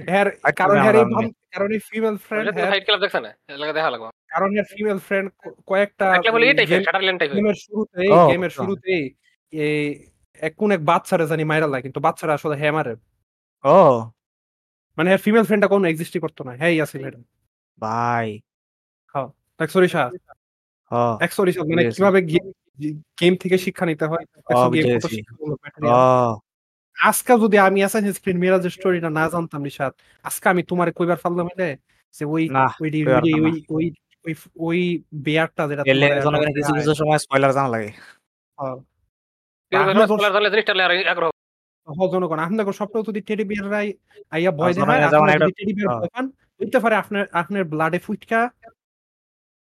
হ্যার 0.08 0.32
কারণ 0.32 0.78
হ্যার 0.78 0.96
এই 0.96 1.02
জানা 1.02 1.04
নেই। 1.04 1.14
বাম- 1.14 1.32
কারণ 1.52 1.72
এই 1.72 1.80
ফিমেল 1.80 2.18
ফ্রেন্ড 2.18 2.56
ফাইট 2.56 2.84
ক্লাব 2.86 3.00
দেখছ 3.00 3.16
না 3.16 3.30
এর 3.30 3.74
দেখা 3.74 3.90
লাগবে। 3.90 4.10
কারণ 4.28 4.54
হ্যার 4.54 4.66
ফিমেল 4.78 4.98
ফ্রেন্ড 4.98 5.32
কয়েকটা 5.66 6.10
ফাইট 6.10 6.22
ক্লাব 6.22 6.34
হলে 6.34 6.48
এই 6.48 6.54
টাইপের 6.54 6.70
গেম- 6.70 6.86
শাটারল্যান্ড 6.86 7.20
টাইপের 7.20 7.38
গেমের 7.38 7.54
শুরুতেই 7.54 8.08
গেমের 8.08 8.50
বুঝলাম। 8.50 8.68
এই 9.52 10.06
এক 10.40 10.56
কোন 10.56 10.72
এক 10.72 10.86
বাচ্চারা 10.86 11.26
জানি 11.26 11.44
মাইরা 11.44 11.68
লাগে 11.68 11.82
কিন্তু 11.82 12.00
বাচ্চারা 12.00 12.34
আসলে 12.34 12.56
হ্যাঁ 12.56 12.72
মারে 12.72 12.96
ও 13.64 14.00
মানে 14.98 15.10
হ্যার 15.10 15.20
ফিমেল 15.20 15.44
ফ্রেন্ডটা 15.44 15.68
কোনো 15.68 15.88
এক্সিস্টই 15.88 16.20
করতো 16.20 16.44
না। 16.44 16.52
হ্যাঁ 16.52 16.70
এটা 16.70 17.20
ভাই। 17.80 18.40
ও 19.16 19.32
মানে 21.66 21.84
কীভাবে 21.98 22.22
গেম 23.20 23.36
থেকে 23.36 23.58
শিক্ষা 23.58 23.86
নিতে 23.86 24.06
হয়। 24.06 24.26
আজকে 26.98 27.34
যদি 27.40 27.58
আমি 27.58 27.80
অ্যাসাসিনস 27.80 28.22
ক্রিড 28.22 28.36
মিরাজের 28.36 28.70
স্টোরিটা 28.70 29.10
না 29.10 29.30
জানতাম 29.30 29.62
নিশাত 29.62 29.96
আজকে 30.24 30.50
আমি 30.50 30.64
তোমারে 30.64 30.92
কইবার 30.92 31.18
পারলাম 31.18 31.46
হইলে 31.46 31.78
যে 32.14 32.26
ওই 32.26 32.50
ওই 32.82 33.34
ওই 33.44 33.66
ওই 33.70 33.94
ওই 34.26 34.36
ওই 34.60 35.04
বেয়ারটা 35.14 35.68
যেটা 35.68 35.84
জনগণের 36.22 36.54
কিছু 36.56 36.74
কিছু 36.74 36.96
সময় 36.96 37.18
স্পয়লার 37.18 37.54
জানা 37.54 37.68
লাগে। 37.68 37.92
হয়। 38.58 38.80
জনগণ 42.12 42.40
আপনাদের 42.40 42.74
স্বপ্ন 42.74 43.04
যদি 43.04 43.22
টেডি 43.22 43.44
বিয়াররাই 43.44 43.94
আইয়া 44.32 44.52
ভয় 44.52 44.74
দেখায় 44.74 45.02
একটা- 45.36 45.50
টেডি 45.58 45.74
বিয়ার। 45.74 46.24
হইতে 46.62 46.80
পারে 46.80 46.96
আপনার 46.96 47.26
আপনার 47.32 47.64
ব্লাডে 47.64 48.00
ফুটকা 48.00 48.50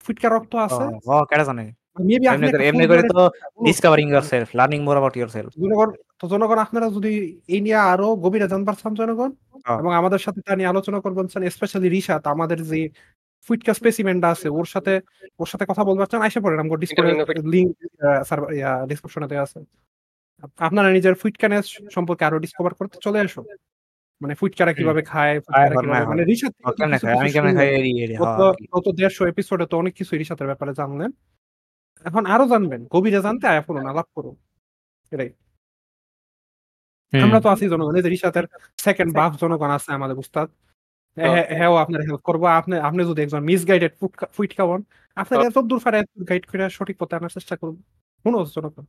ফুটকা 0.05 0.27
রক্ত 0.29 0.53
আছে 0.65 0.83
ও 1.07 1.25
কেডা 1.25 1.43
জানে? 1.43 1.65
মেবি 2.00 2.25
আপনি 2.27 2.45
এমনি 2.69 2.85
করে 2.88 3.03
তো 3.12 3.21
discovering 3.63 4.07
yourself, 4.09 4.47
learning 4.55 4.79
more 4.83 4.95
about 4.95 5.15
yourself. 5.17 5.51
জনগণ 5.55 5.89
তো 6.19 6.25
জনগণ 6.27 6.57
আপনারা 6.57 6.88
যদি 6.89 7.12
এই 7.47 7.62
নিয়ে 7.62 7.79
আরও 7.85 8.15
গভীরে 8.15 8.47
জানবার 8.47 8.75
চান 8.75 8.93
জনগণ। 8.95 9.31
এবং 9.79 9.91
আমাদের 9.95 10.19
সাথে 10.19 10.39
তা 10.41 10.53
নিয়ে 10.55 10.67
আলোচনা 10.67 11.00
করবেন 11.00 11.25
চান 11.27 11.43
স্পেশালি 11.50 11.88
রিশাত 11.89 12.24
আমাদের 12.27 12.59
যে 12.63 12.79
ফুইটকা 13.47 13.74
স্পেসিমেনটা 13.74 14.27
আছে 14.29 14.47
ওর 14.50 14.65
সাথে 14.65 14.93
ওর 15.39 15.47
সাথে 15.47 15.65
কথা 15.65 15.83
বলবার 15.83 16.07
চান 16.07 16.21
আইসা 16.21 16.39
পড়েন 16.39 16.59
Interviewing 16.59 17.19
with- 17.21 17.50
লিংক 17.53 17.69
সার্ভার 18.25 18.50
ইয়া 18.53 18.71
ডিসক্রিপশনে 18.85 19.27
দেওয়া 19.27 19.43
আছে 19.43 19.59
আপনারা 20.59 20.89
নিজের 20.91 21.15
ফুইটকানেস 21.15 21.65
সম্পর্কে 21.91 22.24
আরও 22.25 22.38
ডিসকভার 22.39 22.74
করতে 22.74 22.97
চলে 23.01 23.19
আসো 23.19 23.41
মানে 24.22 24.34
ফুইটকারা 24.36 24.72
হুম। 24.72 24.77
কীভাবে 24.77 25.01
খায় 25.03 25.34
মানে 26.79 26.95
হয়। 27.15 27.29
কেমনে 27.34 27.53
খাই 27.53 27.69
গত 28.74 28.86
দেড়শো 28.98 29.24
এপিসোডে 29.27 29.65
তো 29.65 29.75
অনেক 29.77 29.93
কিছু 29.95 30.13
ব্যাপারে 30.45 30.74
জানলেন। 30.74 31.10
এখন 32.05 32.24
আরও 32.25 32.45
জানবেন। 32.48 32.81
গভীরে 32.91 33.19
জানতে 33.22 33.45
আয়া 33.48 33.62
করুন 33.62 33.86
আলাপ 33.88 34.07
করুন। 34.15 34.36
এটাই। 35.12 35.29
আমরা 37.13 37.39
তো 37.41 37.50
আছি 37.50 37.65
জনগণ। 37.69 37.95
এই 37.98 38.17
সেকেন্ড 38.79 39.12
বাফ 39.17 39.31
জনগণ 39.41 39.72
আছে 39.72 39.89
আমাদের 39.93 40.17
উস্তাদ। 40.17 40.48
হ্যাঁ 41.17 41.45
হ্যাঁ 41.51 41.72
আপনার 41.77 42.01
হেল্প 42.01 42.22
করব। 42.22 42.43
আপনি 42.51 42.75
আপনি 42.79 43.01
যদি 43.05 43.22
একজন 43.22 43.41
মিসগাইডেড 43.43 43.93
ফুইট 44.34 44.51
খাওয়ান 44.57 44.81
আপনার 45.17 45.39
এত 45.45 45.57
দূর 45.62 45.79
ফারে 45.79 46.00
গাইড 46.29 46.43
করে 46.48 46.63
সঠিক 46.69 46.95
পথে 47.00 47.15
আনার 47.15 47.31
চেষ্টা 47.31 47.55
করুন। 47.57 47.75
শুনো 48.25 48.39
জনগণ? 48.55 48.86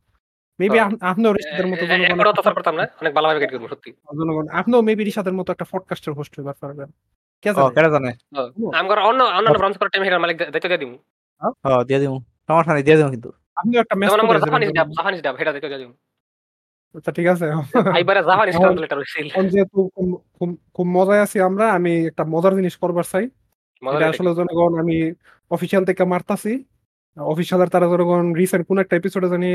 মেবি 0.59 0.77
হ্যাঁ। 0.79 0.89
আপনিও 1.01 1.33
রিশাদের 1.33 1.67
মতো 1.67 1.85
জনগণ 1.85 2.27
অত্যাচার 2.27 2.53
করতাম 2.53 2.75
না। 2.75 2.87
অনেক 3.01 3.13
ভালোভাবে 3.13 3.39
গাইড 3.39 3.51
করব 3.51 3.67
সত্যি। 3.67 3.91
জনগণ 3.91 4.47
আপনিও 4.47 4.81
মেবি 4.81 5.03
রিশাদের 5.03 5.33
মতো 5.33 5.51
একটা 5.51 5.65
পডকাস্টের 5.71 6.13
হোস্ট 6.13 6.39
হইবার 6.39 6.53
পারবেন। 6.59 6.91
কে 7.41 7.53
জানে? 7.53 7.75
কেডা 7.75 7.89
জানে? 7.89 8.13
অন্য 8.37 9.23
অন্যান্য 9.23 9.57
ব্রাঞ্চ 9.57 9.77
করার 9.77 9.89
টাইম 9.89 10.03
হিরার 10.03 10.19
মালিক 10.19 10.37
দায়িত্ব 10.37 10.67
দিয়ে 10.67 10.77
দিব 10.77 10.97
ও 11.65 11.83
দিয়ে 11.83 11.99
দিমু। 11.99 12.19
সমস্যা 12.47 12.73
নাই 12.73 12.83
দিয়ে 12.83 12.97
দিমু 12.97 13.09
কিন্তু। 13.09 13.31
আপনিও 13.55 13.81
একটা 13.81 13.95
যেমন 14.07 14.19
আমার 14.19 14.39
জাপানিজ 14.39 14.71
ডাব 14.71 14.89
জাপানিজ 14.89 15.21
ডাব 15.21 15.35
হেটা 15.35 15.51
দায়িত্ব 15.51 15.67
দিয়ে 15.67 15.79
দিব 15.79 15.93
আচ্ছা 16.95 17.11
ঠিক 17.11 17.27
আছে। 17.27 17.45
জাপানিজ 18.23 18.57
ট্রান্সলেটর 18.57 18.97
হইছিল 18.97 19.49
যেহেতু 19.49 19.89
খুব- 19.95 20.37
খুব- 20.39 20.55
খুব 20.73 20.87
মজায় 20.87 21.21
আছি 21.21 21.41
আমরা 21.41 21.71
আমি 21.71 22.05
একটা 22.07 22.23
মজার 22.23 22.55
জিনিস 22.55 22.75
করবার 22.77 23.03
চাই। 23.03 23.29
এটা 23.95 24.09
আসলে 24.09 24.35
জনগণ 24.35 24.79
আমি 24.79 25.13
অফিসিয়াল 25.49 25.85
থেকে 25.85 26.05
মারতাছি। 26.05 26.63
অফিসিয়ালের 27.17 27.69
তারা 27.73 27.87
জনগণ 27.93 28.25
রিসেন্ট 28.33 28.63
কোন 28.67 28.77
একটা 28.79 28.95
এপিসোডে 28.95 29.27
জানি 29.29 29.49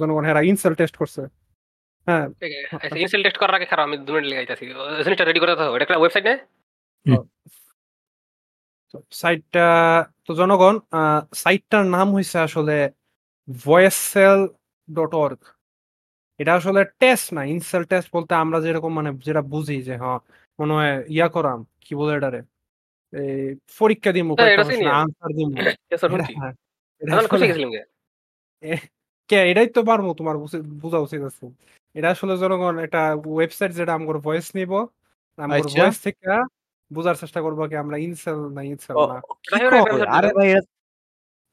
জনগণ 0.00 0.24
হেরা 0.24 0.40
ইনসেল 0.50 0.74
টেস্ট 0.74 0.96
করছে। 0.96 1.22
হ্যাঁ। 2.06 2.26
আচ্ছা 2.84 2.98
ইনসেল 2.98 3.22
টেস্ট 3.22 3.38
করার 3.38 3.54
আগে 3.54 3.66
খারাপ 3.66 3.84
আমি 3.84 3.96
দু 4.06 4.12
মিনিট 4.12 4.48
জিনিসটা 5.04 5.24
রেডি 5.24 5.40
করে 5.40 5.52
দাও 5.56 5.74
এটা 5.76 5.84
একটা 5.84 5.98
ওয়েবসাইট 5.98 6.24
না? 6.28 6.34
সাইটটা 9.10 9.66
তো 10.26 10.34
জনগণ 10.34 10.74
সাইটটার 11.34 11.84
নাম 11.86 12.06
হয়েছে 12.14 12.38
আসলে 12.38 12.76
ভয়েসেল 13.66 14.38
ডট 14.88 15.12
অর্গ 15.14 15.40
এটা 16.40 16.54
আসলে 16.54 16.84
টেস্ট 16.84 17.26
না 17.34 17.42
ইনসেল 17.44 17.82
টেস্ট 17.84 18.08
বলতে 18.16 18.32
আমরা 18.34 18.58
যেরকম 18.60 18.92
মানে 18.94 19.10
যেটা 19.26 19.42
বুঝি 19.42 19.82
যে 19.82 19.94
হ্যাঁ 19.96 20.18
মনে 20.58 20.72
হয় 20.72 21.04
ইয়া 21.08 21.28
করাম 21.28 21.60
কি 21.80 21.94
বলে 21.94 22.12
এটারে? 22.16 22.40
এই 23.12 23.56
পরীক্ষা 23.78 24.10
দিব। 24.12 24.28
আনসার 25.00 25.30
দিব 25.36 25.48
খুশি 27.28 27.44
গেছিলাম 27.44 27.70
কে 29.30 29.38
এটাই 29.50 29.68
তো 29.70 29.80
পারব 29.84 30.06
তোমার 30.14 30.36
বুঝে- 30.38 30.64
বোঝা 30.82 30.98
উচিত 30.98 31.22
আছে 31.24 31.44
এটা 31.94 32.08
আসলে 32.10 32.34
জনগণ 32.36 32.74
একটা 32.78 33.00
ওয়েবসাইট 33.28 33.70
যেটা 33.72 33.92
আমার 33.98 34.16
ভয়েস 34.20 34.46
নিব 34.54 34.72
আমার 35.38 35.58
আচ্ছা। 35.58 35.76
ভয়েস 35.76 35.96
থেকে 36.00 36.24
বোঝার 36.90 37.16
চেষ্টা 37.16 37.40
করব 37.40 37.58
কি 37.64 37.76
আমরা 37.76 37.96
ইনসেল 37.98 38.38
না 38.56 38.62
ইনসেল 38.64 38.96
না 39.04 39.16
আরে 40.16 40.30
ভাই 40.32 40.48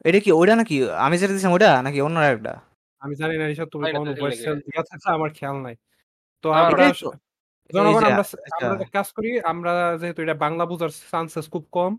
এটা 0.06 0.20
কি 0.20 0.30
ওইটা 0.32 0.54
নাকি? 0.56 0.76
আমি 0.98 1.16
যেটা 1.18 1.34
দিছিলাম 1.34 1.54
ওইটা 1.54 1.70
নাকি 1.82 2.00
অন্য 2.02 2.18
একটা? 2.28 2.54
আমি 3.02 3.14
জানি 3.16 3.36
না 3.38 3.46
এসব 3.48 3.68
তুমি 3.70 3.84
কোনো 3.94 4.06
তো 4.10 4.22
ভয়েস 4.22 4.38
সেল 4.44 4.56
দিয়া 4.64 4.84
থাকছে 4.84 5.10
আমার 5.12 5.30
খেয়াল 5.38 5.58
নাই 5.60 5.76
তো 6.44 6.48
আমরা 6.60 6.86
জনগণ 7.70 8.04
আমরা 8.04 8.24
আচ্ছা। 8.24 8.66
আমরা 8.68 8.86
কাজ 8.90 9.08
করি 9.16 9.30
আমরা 9.46 9.72
যেহেতু 10.02 10.20
এটা 10.22 10.36
বাংলা 10.36 10.64
বোঝার 10.66 10.92
চান্সেস 11.04 11.46
খুব 11.48 11.64
কম 11.72 11.92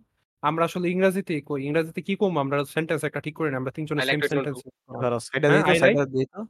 আমরা 0.42 0.62
আসলে 0.68 0.86
ইংরেজিতে 0.94 1.34
কই 1.48 1.60
ইংরেজিতে 1.68 2.00
কি 2.08 2.14
কম 2.22 2.32
আমরা 2.44 2.56
সেন্টেন্স 2.76 3.02
একটা 3.08 3.20
ঠিক 3.26 3.34
করে 3.38 3.48
নিই 3.50 3.58
আমরা 3.60 3.72
তিনজনের 3.76 4.04
I 4.04 4.08
like 4.08 4.12
same 4.12 4.20
to 4.20 4.26
do 4.26 4.32
sentence 4.32 4.58
ধরো 5.02 5.18
সাইডা 5.28 5.46
হ্যাঁ, 5.48 5.62
দিই 5.62 5.68
তো, 5.68 5.72
I 5.76 5.80
সাইডা 5.82 6.04
দিই 6.14 6.26
তো। 6.32 6.40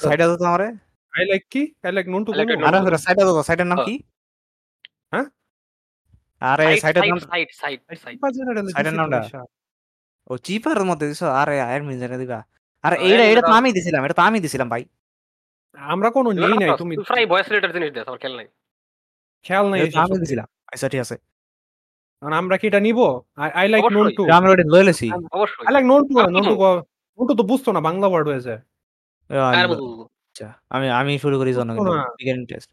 সাইডা 0.00 0.24
দাও 0.28 0.36
তো 0.40 0.44
আমারে। 0.50 0.68
আই 1.12 1.24
লাইক 1.30 1.42
কি 1.52 1.62
I 1.86 1.92
like 1.96 2.06
known 2.14 2.22
to 2.26 2.30
to 2.30 2.42
কোন 2.48 2.62
আরে 2.68 2.78
ধরো 2.86 2.98
সাইডা 3.06 3.22
দাও 3.26 3.34
তো, 3.38 3.42
সাইডের 3.48 3.68
নাম 3.70 3.78
হ্যাঁ। 3.78 3.86
কি? 3.88 3.94
হ্যাঁ? 5.12 5.26
আরে 6.42 6.64
সাইডের 6.84 7.02
নাম 7.10 7.18
সাইট 7.30 7.48
সাইট 7.62 7.78
সাইট 8.04 8.16
সাইডের 8.76 8.94
নামটা? 9.00 9.18
ও 10.30 10.32
চিপার 10.46 10.78
মধ্যে 10.90 11.06
দিছো? 11.10 11.26
আরে 11.40 11.54
আয়ের 11.66 11.82
মিন 11.86 11.96
জানে 12.02 12.16
দিবা। 12.22 12.38
আরে 12.84 12.96
এইটা 13.06 13.24
এর 13.32 13.38
তো 13.48 13.52
আমি 13.58 13.68
দিছিলাম, 13.76 14.00
এটা 14.06 14.16
তো 14.18 14.22
আমি 14.28 14.38
দিছিলাম 14.44 14.68
ভাই। 14.74 14.82
আমরা 15.76 16.08
কোনো 16.16 16.28
নেই 16.38 16.52
নাই 16.62 16.70
তুমি 16.82 16.94
ফ্রাই 17.08 17.22
ভয়েস 17.32 17.46
রিলেটেড 17.50 17.72
জিনিস 17.76 17.90
দেয় 17.94 18.04
আমার 18.06 18.18
খেয়াল 18.22 18.34
নাই 18.40 18.46
খেয়াল 19.44 19.64
নাই 19.70 19.78
এটা 19.80 19.92
তো 19.92 20.00
আমি। 20.06 20.16
দিছিলাম। 20.24 20.46
আচ্ছা 20.72 20.86
ঠিক 20.92 21.00
আছে। 21.06 21.16
আর 22.22 22.32
আমরা 22.32 22.56
কি 22.56 22.66
এটা 22.66 22.80
নিব 22.80 22.98
আই 23.54 23.66
লাইক 23.68 23.82
নন। 23.86 24.06
টু 24.10 24.22
এটা 24.22 24.34
আমি 24.36 24.46
ওটা 24.48 24.64
লয়ে 24.66 24.84
লেছি। 24.84 25.06
অবশ্যই 25.32 25.64
I 25.66 25.72
like 25.74 25.84
known 25.84 26.00
to 26.08 26.12
known 26.28 26.42
to. 26.44 26.54
Known 27.18 27.24
to 27.28 27.34
তো 27.34 27.44
বুঝতো 27.44 27.68
না 27.72 27.80
বাংলা 27.80 28.06
ওয়ার্ড 28.08 28.26
হয়ে 28.30 28.42
যায় 28.42 28.60
আর 29.52 29.66
বুঝব। 29.70 29.84
আচ্ছা 30.30 30.48
আমি 30.70 30.86
আমি 31.00 31.12
শুরু 31.18 31.36
করি 31.38 31.52
জন্য 31.54 31.70
বুঝতো 31.72 31.92
না। 31.92 32.04
Beginning 32.18 32.44
test. 32.46 32.68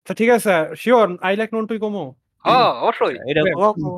আচ্ছা 0.00 0.14
ঠিক 0.14 0.30
আছে 0.30 0.52
শিওর 0.76 1.06
আই 1.20 1.34
লাইক 1.36 1.50
নন 1.54 1.64
টুই 1.66 1.78
কমো 1.78 2.04
হ্যাঁ 2.44 2.68
অবশ্যই 2.82 3.14
এটা 3.30 3.40
Okay. 3.42 3.54
কও, 3.54 3.72
কও, 3.76 3.96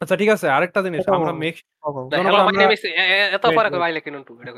আচ্ছা 0.00 0.16
ঠিক 0.16 0.30
আছে 0.34 0.46
আরেকটা 0.48 0.80
জিনিস 0.82 1.00
আমরা 1.10 1.32
মেক 1.34 1.54
আমরা- 1.82 2.64
এত 3.36 3.44
পরে 3.48 3.68
wait. 3.68 3.80
ভাই 3.80 3.92
লেখি 3.92 4.10
নন্টু 4.10 4.32
এটা। 4.42 4.52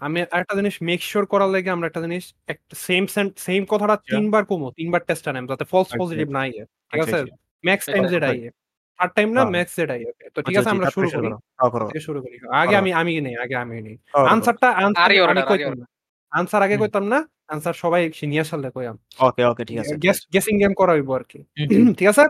আমি 0.00 0.18
আরেকটা 0.34 0.54
জিনিস 0.54 0.74
মেক 0.82 1.00
সিওর 1.02 1.24
করার 1.26 1.50
লাগে 1.50 1.70
আমরা 1.70 1.86
একটা 1.86 2.00
জিনিস 2.00 2.24
একটা 2.48 2.74
সেম 2.86 3.02
সেম 3.38 3.62
কথাটা 3.64 3.94
আচ্ছা। 3.94 4.10
তিনবার 4.12 4.42
কমো 4.44 4.68
তিনবার 4.78 5.00
টেস্ট 5.08 5.24
আনাম 5.28 5.44
যাতে 5.46 5.64
ফলস 5.64 5.86
আচ্ছা, 5.86 5.96
পজিটিভ 6.02 6.26
না 6.30 6.40
আইয়ে 6.40 6.62
ঠিক 6.90 6.98
আচ্ছা, 6.98 7.04
আছে 7.12 7.22
আচ্ছা। 7.22 7.36
Max 7.64 7.84
time 7.86 8.04
Z. 8.12 8.24
আইয়ে 8.24 8.48
থার্ড 8.98 9.12
টাইম 9.16 9.28
না। 9.36 9.42
ম্যাক্স 9.54 9.72
জেড 9.78 9.90
আইয়ে 9.90 10.10
তো 10.34 10.38
ঠিক 10.42 10.54
আচ্ছা, 10.54 10.60
আছে 10.60 10.60
আচ্ছা, 10.60 10.72
আমরা 10.74 10.88
শুরু 10.90 11.06
করি। 11.08 11.26
করো। 11.26 11.36
হ্যাঁ, 11.58 11.70
করো। 11.70 11.84
থেকে 11.88 12.02
শুরু 12.08 12.18
করি। 12.22 12.36
আগে 12.62 12.74
আমি 12.76 12.90
আমি 13.00 13.12
নেই 13.20 13.34
আগে 13.44 13.56
আমি 13.56 13.76
নেই। 13.86 13.96
করো, 14.04 14.12
করো। 14.14 14.26
আনসারটা 14.32 14.68
আনসার 16.32 16.60
আগে। 16.62 16.76
কইতাম 16.82 17.04
না? 17.12 17.18
আনসার 17.48 17.76
সবাই 17.82 18.02
সিনিয়র 18.12 18.46
সালে 18.52 18.68
কইয়াম 18.70 18.96
ওকে, 19.20 19.42
ওকে 19.44 19.62
ঠিক 19.68 19.78
আছে। 19.78 19.94
গেস 20.34 20.46
গেম 20.62 20.72
করা 20.80 20.92
হইব 20.92 21.10
আর 21.18 21.24
কি 21.30 21.38
ঠিক 21.98 22.08
আছে? 22.12 22.24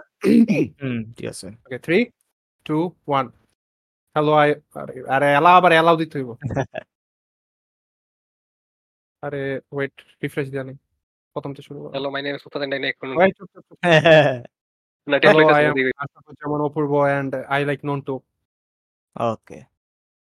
ঠিক 1.16 1.28
আছে। 1.32 1.46
ওকে 1.66 1.78
3 1.86 2.04
2 2.66 2.78
1 3.12 3.26
হ্যালো 4.16 4.32
আই 4.34 4.50
আরে 5.14 5.26
এলা 5.38 5.50
আবার 5.58 5.72
এলাও 5.72 5.96
দিতে 5.96 6.14
হইব। 6.18 6.30
আরে 9.22 9.42
ওয়েট 9.72 9.94
রিফ্রেশ 10.22 10.46
দিয়া 10.52 10.64
নেই 10.64 10.76
প্রথম 11.36 11.50
থেকে 11.54 11.66
শুরু 11.68 11.78
করো 11.80 11.90
hello 11.94 12.08
my 12.14 12.22
name 12.22 12.34
is 12.34 12.42
Ustad 12.48 12.62
and 12.64 12.74
I 12.76 13.30
চুপ। 13.36 13.48
না 15.06 15.16
যেমন 16.40 16.58
Apurba 16.66 16.92
and 17.10 17.30
I 17.48 17.60
like 17.68 17.80
Nontu 18.06 18.14
okay. 19.16 19.58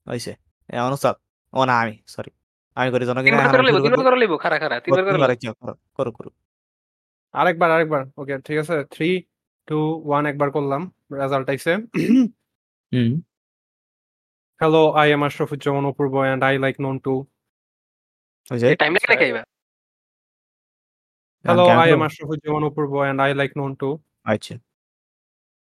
হইছে। 0.06 0.32
এখন 0.68 0.92
উস্তাদ। 0.92 1.16
ও 1.52 1.60
না 1.70 1.74
আমি, 1.82 1.94
সরি। 2.06 2.30
আমি 2.76 2.88
করি 2.92 3.04
জনগণ 3.08 3.24
তিনবার 3.26 3.46
করে 3.52 3.62
লইব 3.66 3.76
তিনবার 3.84 4.04
করে 4.06 4.18
লইব 4.22 4.32
খারা 4.44 4.56
খারা 4.62 4.76
তিনবার 4.84 5.02
করে 5.04 5.12
তিনবার 5.12 5.30
লইব 5.32 5.54
করো, 5.60 5.74
করো, 5.96 6.10
করো। 6.18 6.30
আরেকবার 7.34 7.68
আরেকবার 7.70 8.02
ওকে 8.16 8.34
ঠিক 8.46 8.56
আছে 8.62 8.74
3 8.94 9.14
2 9.68 9.78
1 10.10 10.24
একবার 10.26 10.48
করলাম 10.56 10.82
রেজাল্ট 11.14 11.46
আইছে 11.52 11.72
hello 14.60 14.82
I 15.00 15.08
am 15.10 15.22
Ashrafuzzaman 15.28 15.84
Apurba 15.90 16.14
and 16.30 16.42
I 16.48 16.54
like 16.64 16.76
Nontu 17.04 17.14
time 18.80 18.92
লাগে 18.94 19.08
নাকি 19.12 19.26
hello 21.44 21.64
I 21.82 21.88
am? 21.90 22.00
Ashrafuzzaman 22.08 22.62
Apurba 22.68 22.92
and 23.08 23.18
I 23.24 23.30
like 23.40 23.52
Nontu 23.80 23.88
আচ্ছা। 24.26 24.54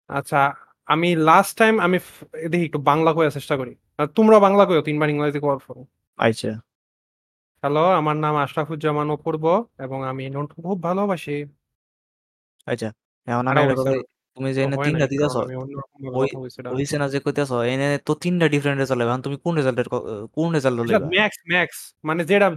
আচ্ছা 0.09 0.39
আমি 0.87 1.09
লাস্ট 1.27 1.53
টাইম 1.57 1.73
আমি 1.79 1.97
ফ- 2.07 2.23
দেখি 2.51 2.65
একটু 2.65 2.79
বাংলা 2.89 3.11
করার 3.15 3.33
চেষ্টা 3.37 3.55
করি 3.55 3.73
তোমরা 4.17 4.37
বাংলা 4.39 4.63
কইও 4.65 4.81
তিনবার 4.81 5.07
ইংরেজি 5.09 5.39
করার 5.39 5.61
পর 5.65 5.75
আচ্ছা। 6.19 6.51
হ্যালো 7.63 7.83
আমার 7.99 8.15
নাম 8.17 8.35
আশরাফুজ্জামান 8.43 9.07
অপূর্ব 9.11 9.43
এবং 9.79 9.99
আমি 10.11 10.23
নন্টু 10.29 10.55
খুব 10.59 10.77
ভালোবাসি 10.87 11.37
আচ্ছা। 12.67 12.89
এখন 13.27 13.43
আরে 13.43 13.59
আমি 13.61 13.65
একটা 13.65 13.81
হইছে 13.81 13.91
কথা 13.91 14.17
তুমি 14.37 14.49
যে 14.49 14.61
তো 14.61 14.65
এনে 14.65 14.75
হয় 14.75 14.85
৩ 14.85 14.93
নাই 14.93 15.01
টা 15.01 15.05
কারণ 15.05 15.11
দিতেছ 15.13 15.35
আমি 15.39 15.55
অন্যরকম 15.55 15.97
ভাবে 16.03 16.17
ওই 16.17 16.27
কথা 16.27 16.37
বলছি 16.39 16.57
এটা 16.59 16.69
হইছে 16.71 16.95
না 17.01 17.05
যে 17.13 17.19
কইতেছ 17.25 17.51
এনে 17.71 17.87
তো 18.07 18.11
৩ 18.15 18.33
টা 18.35 18.47
ডিফারেন্ট 18.53 18.79
রেজাল্ট 18.79 19.01
এখন 19.05 19.21
তুমি 19.25 19.37
কোন 19.45 19.53
রেজাল্টের 19.59 19.87
কোন 20.35 20.47
রেজাল্ট 20.55 20.75
লইবা? 20.79 21.07
ম্যাক্স 21.13 21.37
ম্যাক্স 21.51 21.77
মানে 22.03 22.21
যেটা। 22.29 22.47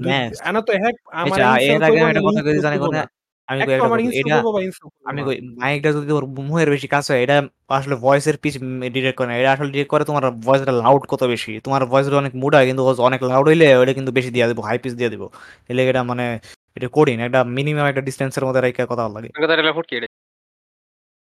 এনা 0.49 0.61
তো 0.63 0.73
হ্যাক 0.75 0.97
আমার 1.15 1.27
আচ্ছা 1.33 1.45
ইনসাল 1.65 1.77
এর 1.77 1.85
আগে 1.89 1.99
আমি 1.99 2.11
একটা 2.11 2.23
কথা 2.29 2.41
কই 2.41 2.51
ইনসাল 2.51 2.65
জানি 2.67 2.77
করব 2.77 2.87
কোনে 2.87 2.99
না 2.99 3.07
আমি 3.47 3.61
কই 3.61 3.67
তো 3.67 3.73
একটা 3.73 3.85
আমার 3.85 3.99
কথা 3.99 4.05
ইনসাল 4.05 4.33
এটা 4.33 4.43
করব 4.43 4.55
বা 4.55 4.63
ইনসাল 4.63 4.89
করব 4.89 5.09
আমি 5.09 5.21
না 5.21 5.27
কই? 5.27 5.41
মাইকটা 5.41 5.93
যদি 5.93 6.13
ওর 6.13 6.27
মুহের 6.27 6.71
বেশি 6.71 6.89
কাছে 6.89 7.13
হয় 7.13 7.23
এটা 7.23 7.49
আসলে 7.69 7.97
ভয়েসের 7.97 8.37
পিচ 8.37 8.59
ডিরেক্ট 8.93 9.19
করে 9.19 9.27
না। 9.27 9.37
এটা 9.37 9.53
আসলে 9.53 9.71
ডিরেক্ট 9.71 9.91
করে 9.91 10.05
তোমার 10.05 10.31
ভয়েসটা 10.31 10.73
লাউড 10.73 11.03
কত 11.03 11.25
বেশি। 11.25 11.61
তোমার 11.61 11.87
ভয়েসটা 11.87 12.17
অনেক 12.17 12.35
মুড 12.35 12.55
হয় 12.55 12.67
কিন্তু 12.67 13.03
অনেক 13.03 13.23
লাউড 13.23 13.47
হইলে 13.47 13.77
ওটা 13.77 13.93
কিন্তু 13.93 14.13
বেশি 14.13 14.31
দিয়ে 14.31 14.49
দিব 14.49 14.61
হাই 14.61 14.79
পিচ 14.79 14.93
দিয়ে 14.93 15.11
দিব। 15.11 15.29
এলে 15.69 15.89
এটা 15.89 16.03
মানে 16.03 16.39
এটা 16.75 16.89
কঠিন। 16.93 17.21
একটা 17.21 17.45
মিনিমাম 17.45 17.87
একটা 17.87 18.01
ডিস্টেন্সের 18.01 18.45
মধ্যে 18.45 18.61
রাইখা 18.61 18.87
কথা 18.89 19.09
বলা 19.09 19.21
লাগে। 19.21 19.29
কথা 19.29 19.73
ফুটকি 19.73 19.97
এটা? 19.97 20.07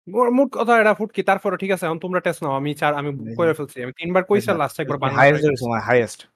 মোর- 0.09 0.31
মোট 0.31 0.49
কথা 0.52 0.81
এটা 0.81 0.95
ফুটকি। 0.95 1.23
তারপরে 1.23 1.57
ঠিক 1.57 1.71
আছে 1.71 1.87
এখন 1.87 1.99
তোমরা 1.99 2.21
টেস্ট 2.21 2.43
নাও। 2.43 2.52
আমি 2.52 2.75
চার 2.75 2.95
আমি 2.95 3.35
করে 3.35 3.55
ফেলছি। 3.55 3.83
আমি 3.83 3.93
তিনবার 3.93 4.25
কইছি 4.25 4.52
লাস্ট 4.52 4.81
একবার 4.81 4.99
বাংলা 4.99 5.17
হাইয়েস্ট 5.17 5.41
try 5.41 5.49
ধরেছো 5.49 5.69
মানে 5.69 5.83
হাইয়েস্ট 5.83 6.29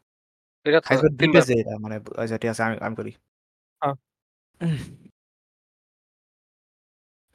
এটা 0.65 0.81
তো 0.81 0.89
হাইয়েস্ট 0.89 1.21
তিনবার। 1.21 1.43
দিতেছে 1.43 1.61
এটা 1.61 1.79
মানে 1.79 2.01
আচ্ছা 2.17 2.39
ঠিক 2.39 2.51
আছে 2.51 2.63
আমি 2.63 2.77
আমি 2.81 2.97
করি। 2.97 3.13
হ্যাঁ। 3.85 3.95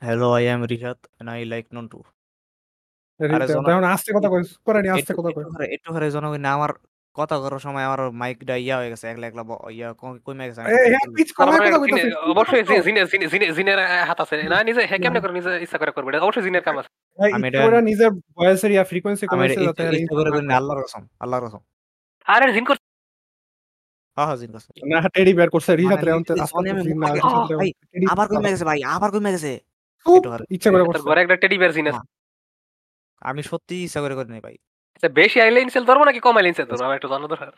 Hello 0.01 0.27
I 0.31 0.43
am 0.45 0.61
I 1.27 1.41
like 1.45 1.65
Nontu 1.87 1.97
করি। 1.99 2.11
এখন 3.69 3.85
আস্তে 3.87 4.09
কথা 4.15 4.29
কই 4.29 4.41
করে 4.65 4.79
নি 4.81 4.89
আস্তে 4.89 5.11
কথা 5.13 5.29
কই 5.29 5.43
একটু 5.75 5.89
করে 5.93 6.07
জনগণ 6.11 6.45
আমার 6.51 6.71
কথা 7.15 7.35
করার 7.39 7.59
সময় 7.59 7.85
আমার 7.85 8.01
মাইকটা 8.13 8.55
ইয়া 8.57 8.75
হয়ে 8.77 8.89
গেছে 8.89 9.05
একলা 9.07 9.25
একলা 9.27 9.43
ইয়া 9.71 9.87
কমে 10.23 10.45
হ্যাঁ 10.89 11.05
অবশ্যই 12.31 12.63
জিনের 13.57 13.79
হাত 14.07 14.19
আছে। 14.23 14.35
না 14.45 14.57
নিজে 14.63 14.81
হ্যাঁ 14.81 14.99
কেমনে 15.03 15.19
করে 15.23 15.33
নিজে 15.33 15.51
ইচ্ছা 15.63 15.77
করে 15.77 15.91
করবে? 15.91 16.07
এটা 16.11 16.19
অবশ্যই 16.21 16.43
জিনের 16.43 16.63
কাম 16.63 16.75
আছে। 16.79 16.89
আমি 17.19 17.45
এটা- 17.47 17.63
করে 17.65 17.79
ভয়েসের 18.35 18.71
ইয়া 18.71 18.83
ফ্রিকোয়েন্সি 18.83 19.25
কমাইছে 19.27 19.55
যাতে 19.57 19.65
ইচ্ছা- 19.65 19.87
আর 19.87 19.93
ইচ্ছা 19.93 20.01
ইনসাল 20.03 20.17
করে 20.19 20.29
না 20.29 20.33
করি 20.33 20.43
না 20.43 20.49
করে। 20.49 20.57
আল্লাহর 20.59 20.81
কসম 20.83 21.03
আল্লাহর 21.19 21.43
কসম 21.45 21.61
আরে 22.27 22.53
জিন 22.53 22.65
করছে 22.65 22.85
হ্যাঁ 24.17 24.27
হ্যাঁ 24.27 24.37
জিন 24.37 24.49
কসম 24.53 24.71
না 24.91 25.09
টেডি 25.15 25.31
বের 25.33 25.49
করছে 25.49 25.71
রিহাত 25.73 25.91
মানে 25.93 26.05
রে 26.05 26.11
literally 26.13 26.41
আস্তে 26.41 26.53
সনে 26.53 26.69
আমি 26.69 26.79
আস্তে 26.79 26.91
মুখ 26.91 26.99
না 27.01 27.07
থেকে- 27.07 27.17
রিহাত 27.17 27.33
আহ, 27.35 27.49
রে 27.51 27.55
ভাই, 27.57 27.69
টেডি 27.83 28.05
আবার 28.09 28.25
কমে 28.29 28.49
গেছে 28.53 28.65
ভাই 28.65 28.79
আবার 28.89 29.09
কমে 29.11 29.31
গেছে। 29.31 29.51
খুব 30.05 30.25
ইচ্ছা 30.49 30.71
করে 30.71 30.83
করছে। 30.83 31.01
ঘরে 31.01 31.21
একটা 31.21 31.35
টেডি 31.35 31.57
বেয়ার 31.57 31.73
জিন 31.73 31.87
আমি 33.21 33.43
সত্যি 33.43 33.83
ইচ্ছা 33.83 34.01
করে 34.01 34.15
করি 34.15 34.29
নাই 34.29 34.41
ভাই। 34.41 34.55
আচ্ছা, 34.95 35.09
বেশি 35.09 35.41
আইলে 35.41 35.61
ইনসেল 35.61 35.85
ধরবো 35.85 36.05
নাকি 36.05 36.19
কম 36.19 36.37
আইলে 36.37 36.47
ইনসেল 36.49 36.65
ধরবো? 36.65 36.83
আমার 36.83 36.95
একটু 36.95 37.07
জানা 37.07 37.27
দরকার। 37.27 37.51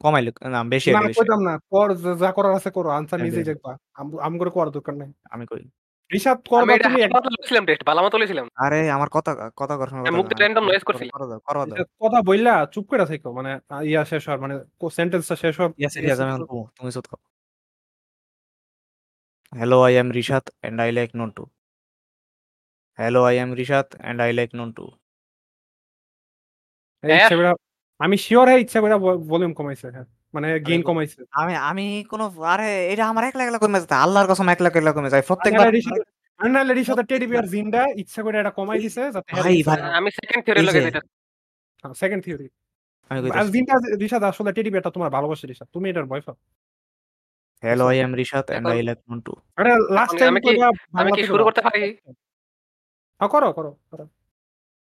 কমাইলে 0.00 0.32
না 0.48 0.64
বেশি 0.64 0.90
না 0.90 1.00
বেশি 1.00 1.20
কইতাম 1.20 1.40
না। 1.42 1.58
কর 1.58 1.94
যা- 1.94 2.32
করার 2.32 2.54
আছে 2.54 2.70
করো 2.70 2.88
আনসার 2.88 3.20
হ্যাঁ, 3.20 3.30
নিজেই 3.30 3.44
হ্যাঁ। 3.44 3.54
দেখবা। 3.54 3.76
আম- 3.94 4.38
করে 4.38 4.50
করার 4.50 4.70
দরকার 4.70 4.94
নাই। 4.94 5.12
আমি 5.30 5.46
করি। 5.46 5.70
করবা 6.48 6.78
তুমি 6.78 7.02
লইছিলাম 7.06 7.66
টেস্ট 7.66 7.86
ভালো 7.86 8.02
মতো 8.02 8.18
লইছিলাম 8.18 8.48
আরে 8.56 8.90
আমার 8.90 9.08
কথা 9.08 9.50
কথা 9.56 9.76
মুখ 10.12 10.26
দিয়ে 10.26 10.48
random 10.48 10.64
noise 10.68 10.84
করো 10.84 11.26
দাও 11.26 11.40
করো 11.40 11.66
দাও 11.66 11.84
কথা 12.00 12.22
বললা 12.22 12.66
চুপ 12.66 12.88
করে 12.88 13.06
থাকো 13.06 13.32
মানে 13.32 13.60
ইয়া 13.82 14.04
শেষ 14.04 14.28
হওয়ার 14.28 14.40
মানে 14.40 14.54
সেন্টেন্সটা 14.90 15.36
শেষ 15.36 15.60
হওয়ার 15.60 15.72
আমি 16.22 16.44
তুমি 16.78 16.92
সুত 16.92 17.06
খাও 17.06 17.18
hello 19.56 19.82
I 19.82 19.94
am 19.94 20.10
Rishad 20.10 20.42
and 20.62 20.80
I 20.80 20.92
like 20.92 21.10
Nontu 21.30 21.46
hello 22.98 23.20
I 23.24 23.34
am 23.38 23.50
Rishad 23.60 23.86
and 24.02 24.18
I 24.24 24.30
like 24.38 24.50
Nontu 24.72 24.84
ইচ্ছা 27.04 27.36
করে 27.38 27.48
আমি 28.00 28.16
শিওর 28.24 28.46
হ্যাঁ 28.48 28.60
ইচ্ছা 28.64 28.78
করে 28.82 28.94
ভলিউম 29.30 29.52
কমাইছে 29.58 29.86
হ্যাঁ। 29.88 30.06
মানে 30.34 30.48
গেইন 30.66 30.82
কমাইছে। 30.88 31.18
আমি 31.40 31.52
আমি 31.70 31.84
কোনো 32.12 32.24
আরে 32.52 32.68
এটা 32.92 33.04
আমার 33.12 33.24
একলা 33.24 33.42
একলা 33.44 33.58
কমে 33.62 33.78
যায় 33.82 34.00
আল্লাহর 34.04 34.26
কসম 34.30 34.46
একলা 34.48 34.68
একলা 34.70 34.92
কমে 34.92 35.10
যায়। 35.12 35.22
প্রত্যেকবার 35.28 35.66
নাহলে 36.40 36.72
রিসাদ 36.74 36.98
টেডি 37.10 37.26
বিয়ার 37.30 37.46
জিনটা 37.52 37.80
ইচ্ছা 38.02 38.20
করে 38.24 38.36
এটা 38.38 38.52
কমাই 38.58 38.78
দিছে 38.84 39.02
যাতে 39.08 39.30
ভাই, 39.36 39.56
ভাই। 39.68 39.78
আমি 39.98 40.08
সেকেন্ড 40.18 40.42
থিওরি 40.46 40.60
লগে 40.68 40.80
যেটা 40.86 41.00
সেকেন্ড 41.94 42.20
থিওরি 42.24 42.46
আমি 43.10 43.18
আর 43.18 43.24
কইতাছি 43.24 43.50
জিনটা 43.54 43.74
রিসাদ 44.02 44.22
আসলে 44.30 44.50
টেডি 44.56 44.70
বিয়ারটা 44.72 44.90
তোমার 44.96 45.10
ভালোবাসে 45.16 45.44
রিসাদ 45.46 45.68
তুমি 45.74 45.86
এটার 45.88 46.06
boyfriend 46.12 46.38
hello 47.62 47.84
I 47.90 47.96
am 47.98 48.12
Rishad 48.20 48.46
and 48.50 48.66
I 48.72 48.80
like 48.88 48.98
Nontu 49.26 49.32
আরে 49.58 49.70
লাস্ট 49.96 50.14
টাইম 50.20 50.30
আমি 50.32 50.40
কি- 50.44 50.58
আমি 51.00 51.10
কি 51.16 51.22
শুরু 51.30 51.42
করতে 51.46 51.60
পারি? 51.66 51.82
করো। 53.20 53.48
করো 53.52 53.70
করো। 53.90 54.04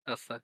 আচ্ছা। 0.07 0.35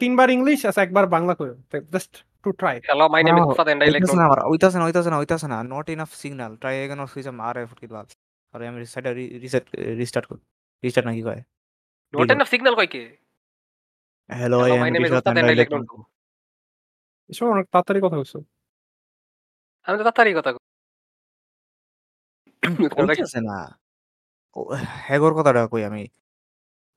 তিনবার 0.00 0.28
ইংলিশ 0.30 0.58
আচ্ছা 0.66 0.82
একবার 0.82 1.04
বাংলা 1.06 1.34
করো 1.34 1.52
just 1.94 2.12
to 2.44 2.48
try 2.52 2.76
hello 2.80 3.04
my 3.08 3.22
name 3.22 3.34
is 3.34 3.38
আমার- 3.38 3.50
উস্তাদ 3.52 3.68
এন্ড 3.68 3.80
আই 3.82 3.88
লাইক 3.88 4.02
ওইতাছে 4.02 4.16
না 4.16 4.24
আমার 4.24 4.38
না 4.38 4.46
ওইতাছে 4.84 5.10
না 5.10 5.16
ওইতাছে 5.18 5.46
না। 5.48 5.58
Not 5.72 5.86
enough 5.88 6.10
signal 6.14 6.52
try 6.56 6.74
again 6.84 6.98
or 7.00 7.08
switch 7.08 7.26
আরে 7.42 7.60
ফুটকিত 7.66 7.90
বাল 7.92 8.06
আরে 8.54 8.64
আমি 8.68 8.78
সাইডে 8.86 9.10
রিসেট 9.38 9.64
রিস্টার্ট 9.98 10.26
কর 10.26 10.38
রিস্টার্ট 10.82 11.06
নাকি 11.08 11.22
কয়? 11.22 11.40
সিগন্যাল 12.46 12.74
কই 12.76 12.88
কি 12.88 13.02
hello 14.30 14.56
I 14.58 14.70
Hello, 14.70 14.76
am 14.76 14.82
my 14.84 14.90
name 14.90 15.04
is 15.04 15.10
Rishad 15.10 15.20
Ustad 15.20 15.36
and 15.40 15.48
I 15.48 15.54
like 15.54 15.72
এসব 17.30 17.46
অনেক 17.46 17.66
তাড়াতাড়ি 17.72 18.00
কথা 18.04 18.16
হইছো। 18.16 18.38
আমি 19.86 19.96
তো 19.98 20.04
তাড়াতাড়ি 20.04 20.30
কথা 20.38 20.50
কই। 20.54 20.62
কইতাছে 23.10 23.40
না। 23.40 23.56
ও, 24.56 24.60
হেগোর 25.08 25.32
কথাটা 25.34 25.62
কই 25.66 25.82
আমি? 25.84 26.02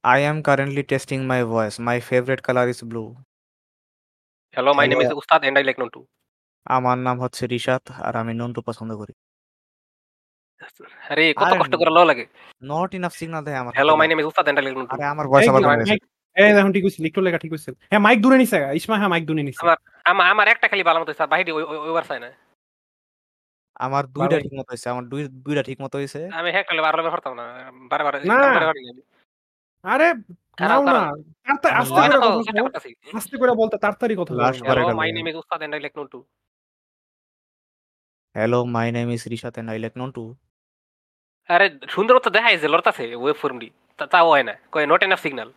I 0.04 0.20
am 0.24 0.38
currently 0.42 0.84
testing 0.84 1.20
my 1.26 1.42
voice 1.46 1.76
my 1.80 1.98
favourite 2.02 2.42
colour 2.42 2.68
is 2.70 2.80
blue 2.84 3.04
hello 4.58 4.72
my 4.74 4.86
name 4.88 4.98
Hello. 4.98 5.06
Is 5.08 5.20
Ustad 5.22 5.42
and 5.44 5.58
I 5.58 5.64
like 5.64 5.78
Nontu 5.80 6.00
আমার 6.66 6.98
নাম 7.00 7.18
হচ্ছে 7.20 7.44
রিশাদ 7.48 7.84
আর 8.00 8.14
আমি 8.16 8.34
নন্টু 8.34 8.60
পছন্দ 8.62 8.92
করি। 8.96 9.14
আরে 11.12 11.24
কত 11.34 11.44
আরে 11.46 11.58
কষ্ট 11.62 11.74
করে 11.76 11.92
লও 11.92 12.06
লাগে। 12.06 12.26
নট 12.64 12.90
ইনাফ 12.94 13.14
সিগন্যাল 13.20 13.44
দেয় 13.44 13.58
আমার 13.58 13.74
hello 13.78 13.94
my 14.00 14.08
name 14.10 14.20
is 14.20 14.28
Ustad 14.32 14.46
and 14.48 14.58
I 14.60 14.66
like 14.66 14.76
Nontu 14.78 14.94
আরে 14.96 15.04
আমার 15.06 15.26
ভয়েস 15.28 15.48
আবার 15.50 15.62
কমে 15.64 15.78
গেছে। 15.82 15.96
এই 16.36 16.50
এখন 16.54 16.72
ঠিক 16.76 16.84
হইছিল 16.84 17.04
একটু 17.06 17.22
লেখা 17.22 17.40
ঠিক 17.40 17.52
হইছিল 17.52 17.74
হ্যাঁ 17.92 18.02
মাইক 18.06 18.20
দূরে 18.22 18.38
নিছে 18.38 18.58
ইসমা 18.74 18.96
হ্যাঁ 18.98 19.10
মাইক 19.10 19.24
দূরে 19.26 19.44
নিছে। 19.44 19.62
আমার 20.06 20.26
আমার 20.28 20.48
একটা 20.48 20.68
খালি 20.68 20.84
ভালো 20.84 21.00
মতো 21.00 21.12
স্যার 21.14 21.30
বাহিরে 21.30 21.52
ওই 21.52 21.64
ওই- 21.90 22.08
চাই 22.10 22.20
না। 22.20 22.30
আমার 23.80 24.04
দুইটা। 24.16 24.36
ঠিক 24.44 24.54
মতো 24.54 24.70
হয়েছে 24.72 24.88
আমার 24.90 25.06
দুই 25.06 25.22
দুইটা 25.46 25.64
ঠিক 25.70 25.78
মতো 25.84 25.96
হয়েছে 26.00 26.20
আমি 26.32 26.50
হ্যাঁ 26.52 26.66
করলে 26.68 26.82
বারবার 26.82 27.12
পারতাম 27.16 27.34
না 27.34 27.46
বারবার 27.92 28.14
না। 28.24 28.38
পারি 28.70 28.82
না। 28.88 28.92
আরে 29.86 30.08
নাও 30.64 30.82
না 30.88 31.02
আস্তে 31.74 31.94
হয় 31.94 32.10
করে 32.10 32.20
তো, 32.26 32.30
কথা। 32.38 32.62
করতাছি। 32.66 32.90
আস্তে 33.18 33.36
করে 33.42 33.52
বলতে 33.62 33.76
তাড়াতাড়ি 33.84 34.14
কথা 34.22 34.34
বার 34.38 34.54
হ্যালো 34.60 34.82
গেল 34.82 34.98
my. 35.00 35.10
Name 35.16 35.26
is 35.30 35.36
Ustad 35.36 35.60
and 35.64 35.74
I 35.76 35.82
like 35.82 35.94
Nontu 36.00 36.20
hello 38.36 38.60
my 38.76 38.88
name 38.92 39.08
is 39.16 39.24
Rishad 39.28 39.56
and 39.60 39.70
I 39.70 39.80
like 39.80 39.94
Nontu 40.02 40.24
আরে 41.50 41.66
সুন্দর 41.90 42.16
তো 42.26 42.30
দেখাইছে 42.30 42.68
লড়তাছে 42.74 43.06
ওয়েব 43.16 43.38
ফর্মটি 43.42 43.68
তাও 44.12 44.28
হয় 44.30 44.46
না 44.50 44.54
কয় 44.74 44.86
not 44.92 45.02
enough 45.04 45.20
signal 45.26 45.50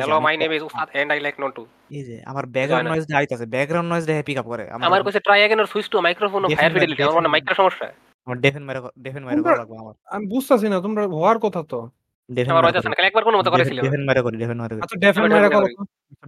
hello 0.00 0.16
my 0.26 0.34
name 0.40 0.50
is 0.56 0.62
Ustad 0.68 0.88
and 1.00 1.10
I 1.14 1.18
like 1.26 1.36
not 1.42 1.52
to 1.58 1.62
এই 1.98 2.02
যে 2.08 2.16
আমার 2.30 2.44
ব্যাকগ্রাউন্ড 2.54 2.88
নয়েজ 2.92 3.04
দাইত 3.12 3.30
আছে 3.36 3.46
ব্যাকগ্রাউন্ড 3.54 3.88
নয়েজ 3.92 4.04
দা 4.08 4.14
পিকআপ 4.28 4.46
করে। 4.52 4.64
আমার 4.88 5.02
কাছে 5.06 5.20
try 5.26 5.40
again 5.42 5.58
or 5.62 5.68
switch 5.72 5.86
to 5.92 5.96
microphone 6.06 6.40
of 6.44 6.48
higher 6.58 6.72
fidelity 6.74 7.02
আমার 7.02 7.16
মানে 7.18 7.30
মাইক্রো 7.34 7.54
সমস্যা। 7.60 7.86
আমার 8.26 8.38
ডেফেন 8.44 8.64
মেরে 8.68 8.80
ডেফেন 9.04 9.22
মেরে 9.26 9.40
করা 9.46 9.58
লাগবে 9.60 9.76
আমার। 9.82 9.94
আমি 10.14 10.24
বুঝতাছি 10.34 10.66
না 10.72 10.76
তোমরা 10.86 11.02
হওয়ার 11.18 11.38
কথা 11.44 11.60
তো। 11.72 11.80
ডেফেন 12.28 12.52
মেরে 12.56 12.68
আছে 12.80 12.88
না 12.90 12.96
কাল 12.98 13.06
একবার 13.10 13.24
কোন 13.26 13.34
মত 13.40 13.48
করেছিল। 13.54 13.78
ডেফেন 13.86 14.02
মেরে 14.08 14.20
করি 14.26 14.36
ডেফেন 14.42 14.58
মেরে 14.62 14.74
আচ্ছা 14.84 14.96
ডেফেন 15.04 15.24
মেরে 15.34 15.48
করো। 15.56 15.66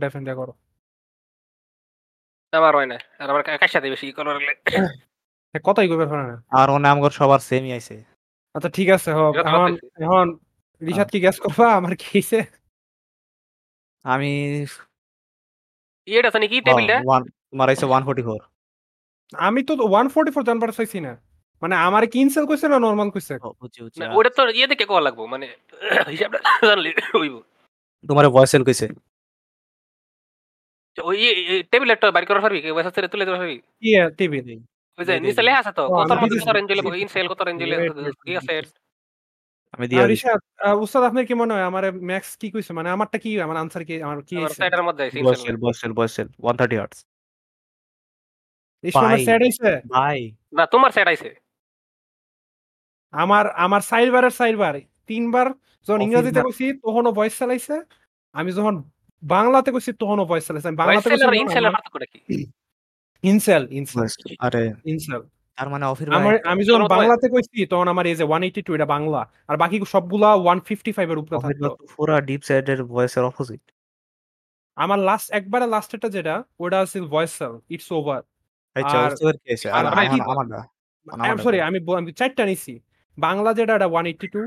ডেফেন 0.02 0.22
দা 0.26 0.32
আচ্ছা, 0.32 0.40
করো। 0.40 0.52
আমার 2.52 2.74
হয় 2.78 2.88
না 2.92 2.98
আর 3.22 3.26
আমার 3.32 3.42
কাছে 3.62 3.88
বেশি 3.94 4.06
করো 4.18 4.30
লাগলে 4.36 4.52
কথাই 5.68 5.86
কইবে 5.90 6.06
না। 6.22 6.36
আর 6.60 6.68
ও 6.74 6.76
নাম 6.86 6.96
সবার 7.18 7.40
সেমই 7.48 7.70
আইছে। 7.76 7.96
আচ্ছা 8.54 8.70
ঠিক 8.76 8.88
আছে 8.96 9.10
এখন 9.42 9.70
এখন 10.04 10.26
রিশাদ 10.82 11.08
কি 11.12 11.18
গ্যাস 11.24 11.36
করবা? 11.44 11.66
আমার 11.78 11.92
কি 12.00 12.06
হইছে? 12.14 12.38
আমি 14.04 14.30
ইয়েটা 16.08 16.28
আছে 16.30 16.40
নাকি 16.42 16.56
টেবিলটা 16.66 16.96
তোমার 17.50 17.66
আইছে 17.70 17.86
ওয়ান 17.90 18.02
ফোর্টি 18.06 18.22
ফোর 18.28 18.40
আমি 19.32 19.60
তো 19.68 19.72
144 19.74 20.48
জানবার 20.48 20.70
চাইছি 20.78 20.98
না 21.06 21.12
মানে 21.62 21.74
আমার 21.86 22.02
কি 22.12 22.18
ইনসেল 22.24 22.44
কইছে 22.50 22.66
না 22.72 22.76
নরমাল 22.84 23.08
কইছে 23.14 23.32
না 24.00 24.06
ওটা 24.18 24.30
তো 24.38 24.42
ইয়ে 24.58 24.70
দেখে 24.70 24.86
কোয়া 24.90 25.02
লাগবো 25.06 25.22
মানে 25.32 25.46
হিসাবটা 26.12 26.38
জানলে 26.68 26.90
হইব 27.18 27.34
তোমার 28.04 28.24
ভয়েস 28.34 28.50
সেল 28.52 28.62
কইছে 28.68 28.86
ওই 30.98 31.18
টেবিলেটটা 31.72 32.06
বাইর 32.14 32.26
করার 32.28 32.42
পারবি 32.44 32.58
ওয়েবসাইট 32.64 32.94
থেকে 32.96 33.10
তুলে 33.12 33.24
দিতে 33.24 33.34
পারবি 33.36 33.56
কি 33.82 33.90
টিভি 34.18 34.38
ওই 34.98 35.04
যে 35.08 35.14
নিচে 35.24 35.42
লেখা 35.46 35.60
আছে 35.62 35.72
তো 35.78 35.82
কত 35.98 36.10
দিতেছি, 36.22 36.50
রেঞ্জে 36.56 36.74
ইনসেল 37.04 37.26
কত 37.32 37.40
রেঞ্জে 37.48 37.66
wait, 37.70 37.92
ঠিক 38.26 38.36
আছে 38.40 38.54
আমি 39.74 39.86
দিয়ে 39.90 40.04
দিছি। 40.10 40.26
উস্তাদ 40.84 41.02
আপনার 41.08 41.24
কি 41.28 41.34
মনে 41.42 41.52
হয়? 41.54 41.66
আমার 41.70 41.84
ম্যাক্স 42.10 42.30
কি 42.40 42.48
কইছে? 42.54 42.72
মানে 42.78 42.88
আমারটা 42.94 43.18
কি 43.24 43.30
আমার 43.46 43.56
আনসার 43.62 43.82
কি 43.88 43.94
আমার 44.06 44.18
কি 44.28 44.34
হইছে? 44.42 44.60
সাইডের 44.62 44.82
মধ্যে 44.86 45.02
আছে 45.06 45.18
voice 45.26 45.40
incel 45.40 45.44
cell 45.46 45.56
voice 45.62 45.78
cell 45.82 45.92
voice 45.98 46.12
cell 46.16 46.28
130 46.48 46.78
hertz 46.80 46.98
এই 48.84 48.90
সময় 48.94 49.10
ভাই। 49.14 49.22
স্যাড 49.26 49.42
ভাই 49.94 50.18
না 50.56 50.62
তোমার 50.74 50.90
সাইড 50.96 51.08
আইছে। 51.12 51.30
আমার 53.12 53.44
আমার 53.64 53.82
সাইডবারের 53.90 54.34
সাইডবার 54.40 54.74
তিনবার 55.10 55.46
যখন 55.86 56.00
ইংরেজিতে 56.06 56.40
কইছি 56.46 56.66
তখনও 56.84 57.10
ভয়েস 57.18 57.34
চালাইছে। 57.40 57.74
আমি 58.34 58.50
যখন 58.58 58.74
বাংলাতে 59.22 59.70
কইছি 59.74 59.90
তখনও 60.02 60.24
ভয়েস 60.30 60.44
চালাইছে। 60.48 60.68
আমি 60.70 60.78
বাংলাতে 60.82 61.08
কইছি 61.10 61.26
ইনসেল 63.30 63.62
ইনসেল 63.78 64.02
আরে 64.46 64.62
ইনসেল 64.92 65.22
তার 65.58 65.68
মানে 65.68 65.84
অফির 65.86 66.08
আমার 66.12 66.34
আমি 66.44 66.62
যখন 66.64 66.82
বাংলাতে 66.94 67.26
কইছি 67.28 67.58
তখন 67.66 67.86
আমার 67.88 68.04
এই 68.06 68.16
যে 68.16 68.24
182 68.26 68.46
এটা 68.76 68.86
বাংলা 68.86 69.20
আর 69.48 69.56
বাকি 69.56 69.76
সবগুলা 69.86 70.28
155 70.40 70.72
এর 71.04 71.18
উপরে 71.18 71.34
অফির 71.38 71.56
থাকতো। 71.56 71.70
পুরা 71.92 72.16
ডিপ 72.20 72.42
সাইডের 72.44 72.80
ভয়েসের 72.84 73.24
অপোজিট 73.24 73.62
আমার 74.76 74.98
লাস্ট 75.00 75.28
একবারে 75.30 75.66
লাস্টেরটা 75.66 76.08
যেটা 76.08 76.34
ওটা 76.60 76.78
ছিল 76.86 77.04
ভয়েস 77.06 77.32
সেল 77.38 77.54
ইটস 77.70 77.88
ওভার 77.92 78.20
আচ্ছা 78.76 78.96
আর- 78.98 79.12
বুঝতে 79.12 79.38
পেরেছি 79.40 79.66
আর 79.68 79.74
আর 79.78 79.84
বাকি- 79.90 80.22
আমার 80.24 80.26
আমারটা 80.32 80.60
আমারটা। 81.06 81.42
সরি 81.44 81.58
আমি 81.60 81.78
আমি 82.00 82.10
চারটা 82.12 82.42
নিছি। 82.44 82.72
বাংলা 83.18 83.50
যেটা 83.54 83.72
এটা 83.74 83.88
182 83.90 84.42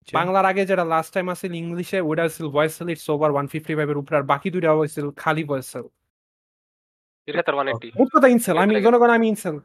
আচ্ছা। 0.00 0.12
বাংলার 0.12 0.44
আগে 0.46 0.62
যেটা 0.66 0.84
লাস্ট 0.86 1.10
টাইম 1.14 1.26
আছিল 1.30 1.52
ইংলিশে 1.54 1.98
ওটা 2.02 2.24
ছিল 2.28 2.46
ভয়েস 2.48 2.72
সেল 2.78 2.88
ইটস 2.90 3.06
ওভার 3.10 3.30
155 3.32 3.58
এর 3.84 3.98
উপরে 4.02 4.16
আর 4.16 4.26
বাকি 4.32 4.48
দুইটা 4.54 4.70
হইছিল 4.74 5.06
খালি 5.16 5.42
ভয়েস 5.44 5.66
সেল 5.72 5.86
এটা 7.28 7.42
তোর 7.42 7.54
180 7.58 7.88
মোট 7.98 8.08
কথা 8.14 8.28
ইনসেল 8.28 8.56
আমি 8.58 8.72
জনগণ 8.80 9.10
আমি 9.18 9.26
ইনসেল 9.28 9.56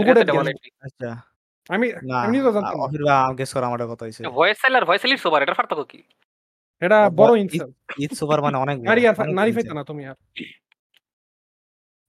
পুকুরে 0.00 0.20
এটা 0.22 0.24
গেলাম। 0.30 0.46
180 0.48 0.70
আচ্ছা। 0.86 1.10
আমি 1.70 1.86
না 2.02 2.16
আমি 2.24 2.36
তো 2.38 2.50
জানতাম 2.56 2.74
না। 2.74 2.84
অফির 2.84 3.02
বা 3.04 3.16
কথা 3.92 4.04
হইছে 4.06 4.20
ভয়েস 4.30 4.58
ভয়েস 4.88 5.02
এটার 5.44 5.58
পার্থক্য 5.60 5.84
কি? 5.86 6.00
এটা 6.82 6.98
বড় 7.12 7.32
ইনসেল 7.42 7.68
ঈদ 7.98 8.10
সুপার 8.18 8.38
মানে 8.46 8.56
অনেক 8.58 8.76
বড়, 8.80 8.88
নারী 8.90 9.02
আর 9.02 9.14
অনেক 9.16 9.34
নারী 9.34 9.50
বড় 9.50 9.56
ফাইতে 9.56 9.72
না 9.74 9.82
তুমি 9.84 10.02
আর। 10.06 10.16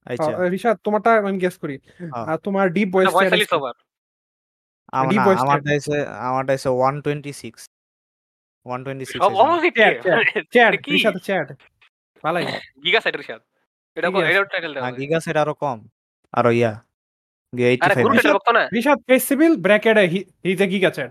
আচ্ছা। 0.06 0.30
আহ, 0.32 0.48
রিশাদ 0.54 0.76
তোমারটা 0.86 1.10
আমি 1.20 1.38
গেস 1.38 1.56
করি। 1.62 1.76
হ্যাঁ। 1.90 2.24
আর 2.26 2.38
তোমার 2.46 2.66
deep 2.76 2.88
voice 2.94 3.08
voice 3.10 3.30
cell 3.30 3.42
it's 3.42 3.54
আমার 4.92 5.06
deep 5.06 5.18
না, 5.18 5.24
voice 5.26 5.40
আমারটা 5.44 5.70
হইছে 5.74 5.94
আমারটা 6.28 6.50
হইছে 6.54 6.68
126 6.80 7.58
126 8.66 9.14
সব 9.14 9.30
হইছে 9.30 9.42
অপোজিট 9.44 9.72
চ্যাট 9.76 9.94
চ্যাট 10.54 10.72
কি? 10.84 10.90
রিশাদ 10.90 11.16
চ্যাট 11.26 11.48
ভালাই 12.24 12.44
গিগা 12.84 13.00
সাইড 13.00 13.16
রিশাদ। 13.16 13.40
এটা 13.96 14.08
ঠিক 14.08 14.24
এটা 14.32 14.40
টাইটেল 14.52 14.72
দাও 14.74 14.82
না 14.84 14.90
গিগা 14.92 15.18
সেট 15.20 15.36
আরও 15.36 15.54
কম। 15.54 15.78
আরও 16.34 16.50
ইয়া। 16.52 16.72
গে 16.72 16.72
আরে 16.72 16.72
85 16.72 16.72
group 16.72 16.91
Rishad- 18.72 19.04
bracket 19.58 19.96
he 20.04 20.20
is 20.44 20.58
a 20.62 20.66
giga 20.66 20.90
chad 20.90 21.10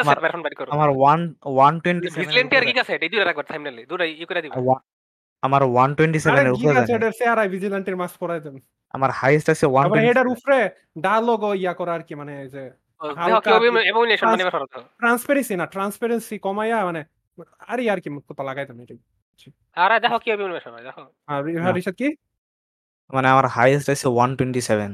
আমার- 0.00 0.14
সেট 0.14 0.24
এখন 0.24 0.40
বাইর 0.42 0.54
করো 0.54 0.70
আমার 0.72 0.90
1 1.04 1.20
127 1.56 2.14
ভিজিলেন্ট 2.20 2.50
আর 2.52 2.64
গিগা 2.68 2.84
সেট 2.84 3.00
এই 3.02 3.10
দুইটা 3.10 3.24
রাখবার 3.24 3.46
থাম্বনেলে 3.46 3.82
দুইটা 3.86 4.04
ই 4.12 4.24
করে 4.24 4.40
দিবা 4.42 4.56
আমার 5.42 5.62
127 5.76 6.26
এর 6.40 6.48
উপরে 6.48 6.60
গিগা 6.62 6.72
জানে। 6.74 6.88
চ্যাটের 6.88 7.12
চেহারা 7.12 7.42
মাস 7.96 8.12
পড়াই 8.18 8.40
দেন। 8.40 8.56
আমার 8.94 9.10
হাইয়েস্ট 9.10 9.48
আছে 9.50 9.64
127 9.68 10.26
উপরে 10.34 10.58
ডায়ালগ 10.98 11.42
ইয়া 11.54 11.72
করা 11.74 11.92
আর 11.94 12.02
কি 12.02 12.14
মানে 12.14 12.32
এই 12.42 12.48
যে 12.48 12.62
এমোনেশন 13.90 14.26
মানে 14.26 14.44
ট্রান্সপারেন্সি 14.98 15.54
না 15.56 15.66
ট্রান্সপারেন্সি 15.66 16.34
কমাইয়া 16.38 16.78
মানে 16.84 17.00
আরে 17.68 17.82
আর 17.90 18.00
কি 18.00 18.08
কথা 18.28 18.42
লাগাই 18.42 18.66
দেন 18.66 18.78
এটাই। 18.80 18.98
আরে 19.76 20.00
দেখো 20.00 20.18
কি 20.18 20.30
এমোনেশন 20.30 20.70
হয় 20.70 20.82
দেখো। 20.82 21.02
আর 21.26 21.44
রি- 21.44 21.60
না। 21.60 21.70
রিশাদ 21.70 21.94
কি? 21.94 22.08
মানে 23.10 23.28
আমার 23.28 23.46
হাইয়েস্ট 23.46 23.90
আছে 23.90 24.06
127 24.08 24.92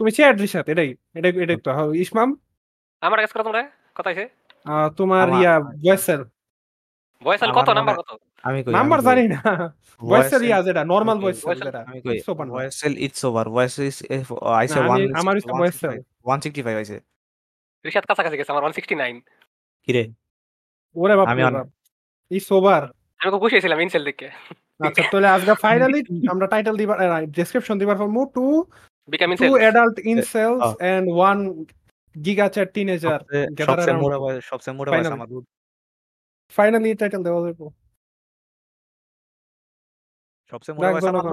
তুমি 0.00 0.10
চ্যাট 0.10 0.40
রিশাদ 0.40 0.68
এটাই 0.68 0.88
এটাই 1.14 1.32
এটাই 1.42 1.56
তো। 1.56 1.70
হ্যাঁ, 1.72 1.88
ইসমাম? 1.94 2.28
আমার 3.02 3.18
কাছে 3.20 3.32
করো 3.32 3.44
তোমরা 3.44 3.62
কত 3.94 4.06
আছে? 4.06 4.24
তোমার 4.96 5.26
ইয়া 5.40 5.54
ভয়েসেল 5.78 6.20
ভয়েস 7.22 7.40
কত? 7.54 7.68
নাম্বার 7.70 7.94
কত? 7.96 8.10
আমি 8.44 8.58
কই 8.64 8.72
নাম্বার 8.72 9.00
জানি 9.00 9.24
না। 9.28 9.40
ভয়েসেল 10.00 10.42
ইয়া 10.44 10.58
যেটা 10.62 10.82
নরমাল 10.84 11.18
Okay, 11.18 11.54
যেটা। 11.58 11.80
আমি 11.86 11.98
কই? 12.00 12.16
It's 12.16 12.28
open 12.28 12.46
না। 12.46 12.52
Voice 12.52 12.74
cell 12.74 12.94
it's 12.98 13.24
over 13.24 13.46
voice 13.48 13.74
is 13.78 13.96
আইছে 14.52 14.78
না, 14.80 14.86
আমি- 14.86 15.06
1 15.06 15.20
আমার 15.20 15.34
হইছে 15.34 15.50
voice 15.52 15.80
165 16.24 16.76
আইছে 16.76 16.96
রিশাদ 17.84 18.04
কাছাকাছি 18.04 18.36
গেছে 18.36 18.52
আমার 18.52 18.64
169 18.64 19.16
কি 19.88 19.92
রে 19.92 20.02
ওরে 20.96 21.14
বাপ 21.16 21.26
আমি 21.28 21.42
ইস 22.30 22.52
ওভার 22.52 22.82
আমি 23.20 23.28
খুব 23.32 23.42
খুশি 23.44 23.56
ছিলাম 23.64 23.78
ইনসেল 23.84 24.04
দেখে 24.08 24.28
আচ্ছা 24.80 25.02
তাহলে 25.12 25.28
আজকে 25.36 25.52
ফাইনালি 25.64 25.98
আমরা 26.32 26.46
টাইটেল 26.52 26.74
দিবার 26.80 26.98
ডেসক্রিপশন 27.38 27.76
দিবার 27.80 27.96
for 27.96 28.02
ফরমু 28.02 28.22
to 28.36 28.44
become 29.08 29.28
incel 29.32 29.42
to 29.42 29.52
adult 29.62 29.96
incels. 30.12 30.62
And 30.92 31.06
one 31.16 31.38
giga 32.14 32.46
chad 32.54 32.68
teenager 32.74 33.18
সবচেয়ে. 33.68 33.94
মোটা 34.02 34.18
ভয়েস 34.24 34.42
সবচেয়ে 34.50 34.74
মোটা. 34.78 34.90
আমার 35.18 35.28
দুধ 35.32 35.44
ফাইনালি 36.52 36.90
টাইটেল 37.00 37.22
দেওয়া 37.26 37.40
যাবে 37.44 37.66
সবচেয়ে 40.52 40.74
মোটা 40.76 40.86
দেখ 40.86 40.94
ভয়েস 40.94 41.06
আমার 41.10 41.24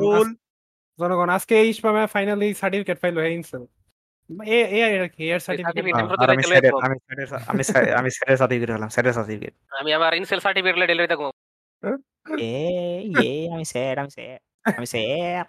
জনগণ, 1.00 1.30
আজকে 1.38 1.54
এই 1.62 1.67
ইসমামে 1.73 2.04
ফাইনালি 2.15 2.47
সার্টিফিকেট 2.62 2.97
পাইলো 3.04 3.19
হে 3.26 3.30
ইনসেল 3.39 3.63
এ 4.56 4.60
এ 4.78 4.80
আর 4.88 5.10
কি 5.15 5.23
এর 5.34 5.41
সার্টিফিকেট 5.47 5.76
আমি। 5.78 5.91
আমি 6.86 6.95
আমি 7.52 7.63
স্যারের- 7.69 7.95
আমি 8.00 8.10
সার্টিফিকেট 8.41 8.69
হলাম 8.76 8.89
সার্টিফিকেট 8.95 9.54
আমি 9.80 9.89
আমার 9.97 10.12
ইনসেল 10.19 10.39
সার্টিফিকেট 10.45 10.76
ডেলিভারি 10.84 11.12
দেখব 11.13 11.26
এ 11.83 11.91
এ 13.21 13.29
আমি 13.53 13.65
স্যার 13.73 13.95
আমি 14.01 14.11
স্যার 14.17 14.37
আমি 14.65 14.87
sir 14.93 15.43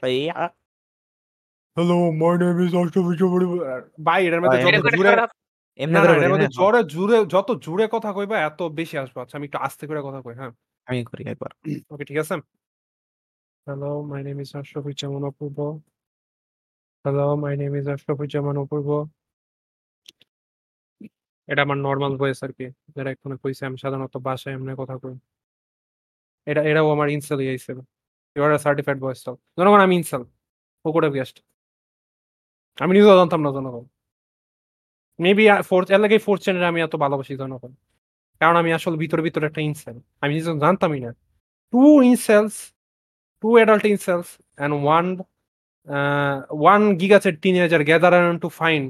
hello 1.77 1.97
my 2.21 2.35
name 2.41 2.57
is 2.67 2.73
অষ্টভুজ 2.75 3.21
ভাই 4.07 4.21
এর 4.29 4.41
মধ্যে 4.43 4.59
ভাই, 4.59 4.65
যত 4.65 4.71
এটা 4.71 4.81
করে 4.87 4.97
জুড়ে 4.97 5.13
এমনি 5.79 5.95
না 5.95 6.01
করে 6.03 6.09
না, 6.09 6.15
করি 6.15 6.25
এর 6.27 6.33
মধ্যে 6.35 6.49
না? 6.49 6.55
জোরে 6.95 7.17
যত 7.35 7.49
কথা 7.95 8.11
কইবা 8.17 8.37
এত 8.49 8.61
বেশি 8.79 8.95
আসবে। 9.03 9.19
আচ্ছা 9.23 9.37
আমি 9.39 9.47
একটু 9.49 9.59
আস্তে 9.67 9.85
করে 9.89 10.01
কথা 10.07 10.21
কই 10.27 10.35
হ্যাঁ? 10.41 10.53
আমি 10.87 11.01
করি 11.11 11.23
একবার। 11.33 11.51
ওকে 11.93 12.05
ঠিক 12.09 12.19
আছে? 12.23 12.35
Hello 13.67 13.91
my 14.11 14.21
name 14.27 14.39
is 14.45 14.51
অষ্টভুজামান 14.61 15.23
Apurba 15.31 15.59
hello 17.05 17.25
my 17.43 17.55
name 17.61 17.73
is 17.81 17.87
অষ্টভুজামান 17.95 18.57
Apurba 18.63 18.89
এটা 21.49 21.61
আমার 21.67 21.79
নর্মাল 21.87 22.13
ভয়েস 22.21 22.39
আর 22.47 22.53
কি 22.59 22.67
যেটা 22.95 23.11
এক্ষুনি 23.13 23.37
কইছে 23.45 23.63
আমি 23.69 23.79
সাধারণত 23.85 24.15
বাসায় 24.27 24.55
এমনি 24.57 24.73
কথা 24.83 24.97
কই। 25.03 25.15
এটা 26.51 26.63
এটাও 26.71 26.89
আমার 26.95 27.09
ইনসেল 27.17 27.39
ইয়েছিল 27.41 27.79
ইউ 28.37 28.41
আর 28.45 28.53
সার্টিফাইড 28.59 28.99
ভয়েস 29.05 29.21
তো 29.25 29.33
জনগণ 29.59 29.81
আমি 29.87 29.95
ইনসেল 29.97 30.23
পুকুরের 30.85 31.13
গেস্ট 31.13 31.37
আমি 32.79 32.93
নিজেও 32.95 33.17
জানতাম 33.17 33.41
না 33.43 33.51
জনগণ 33.51 33.85
মেবি 35.19 35.45
ফোর্থ 35.69 35.87
এর 35.91 36.01
লাগে 36.01 36.19
ফোর্থ 36.19 36.41
চ্যানেলে 36.43 36.67
আমি 36.67 36.81
এত 36.83 36.95
ভালোবাসি 36.97 37.33
জনগণ 37.37 37.73
কারণ 38.41 38.57
আমি 38.57 38.71
আসলে 38.73 38.97
ভিতরে 38.97 39.23
ভিতরে 39.23 39.45
একটা 39.47 39.61
ইনসেল 39.61 39.97
আমি 40.21 40.33
নিজে 40.35 40.51
জানতামই 40.61 41.01
না। 41.01 41.11
Two 41.73 41.83
incels 42.03 42.57
two 43.43 43.49
incels 43.93 44.29
and 44.59 44.73
one 44.97 45.09
one 46.61 46.83
teenager 47.45 47.81
gather 47.91 48.13
around 48.19 48.39
to 48.45 48.49
find 48.61 48.85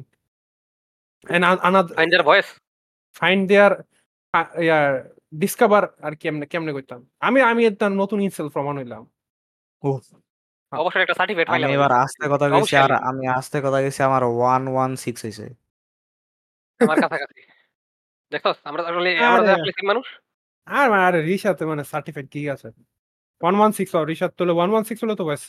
and 1.27 1.43
an- 1.45 1.63
another 1.69 1.95
finder 1.95 2.23
voice 2.23 2.49
find 3.21 3.41
their 3.53 3.73
discover 5.33 5.85
আর 6.07 6.13
কেমনে 6.15 6.47
কেমনে 6.47 6.73
করতাম? 6.73 7.01
আমি 7.21 7.39
আমি 7.51 7.63
একটা 7.67 7.87
নতুন 8.01 8.19
ইনসেল 8.21 8.49
প্রমাণ 8.49 8.75
হইলাম। 8.79 9.03
ও 9.83 9.89
অবশ্যই 10.73 11.03
একটা 11.05 11.15
সার্টিফিকেট 11.15 11.49
আমি 11.49 11.53
পাইলাম। 11.55 11.71
এবার 11.77 11.93
আস্তে 12.05 12.25
কথা 12.33 12.47
গেছি 12.53 12.75
আর। 12.77 12.93
আমি 13.11 13.25
আস্তে 13.39 13.57
কথা 13.65 13.79
গেছি 13.85 14.01
আমার 14.09 14.23
116 14.41 15.19
হইছে। 15.25 15.45
আমার 16.81 16.97
কাছাকাছি। 17.05 17.41
দেখছস 18.33 18.59
আমরা 18.69 18.83
আসলে 18.91 19.11
আমরা 19.29 19.43
যে 19.47 19.53
আরে। 19.53 19.53
আসলে 19.59 19.73
same 19.79 19.89
মানুষ। 19.93 20.07
আর 20.67 20.87
মানে 20.93 21.03
আরে 21.09 21.21
রিশাতে 21.23 21.65
মানে 21.71 21.83
সার্টিফাইড 21.93 22.27
কি 22.35 22.41
আছে? 22.55 22.69
ওয়ান 23.41 23.55
ওয়ান 23.59 23.71
সিক্স 23.79 23.93
রিশাদ 24.11 24.31
তোলে 24.39 24.53
ওয়ান 24.59 24.69
ওয়ান 24.73 24.85
সিক্স 24.89 25.01
হলে 25.05 25.15
তো 25.21 25.25
বয়স 25.29 25.47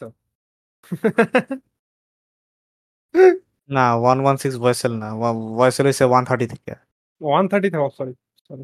না 3.69 3.85
ওয়ান 4.01 4.17
ওয়ান 4.23 4.35
সিক্স 4.41 4.55
ভয়েসেল 4.63 4.93
না 5.01 5.07
ভয়েসেল 5.59 5.85
হয়েছে 5.87 6.05
ওয়ান 6.11 6.23
থার্টি 6.29 6.45
থেকে। 6.53 6.71
ওয়ান 7.21 7.43
থার্টি 7.51 7.67
থেকে 7.73 7.89
sorry 7.99 8.13
sorry 8.47 8.63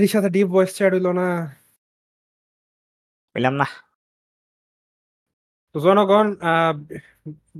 রিশাতে 0.00 0.28
deep 0.34 0.48
voice 0.54 0.70
chat 0.76 0.92
হইল 0.94 1.08
না। 1.12 1.26
বললাম 3.36 3.54
না। 3.54 3.66
তো 5.74 5.78
জনগণ 5.80 6.26
আহ, 6.44 6.72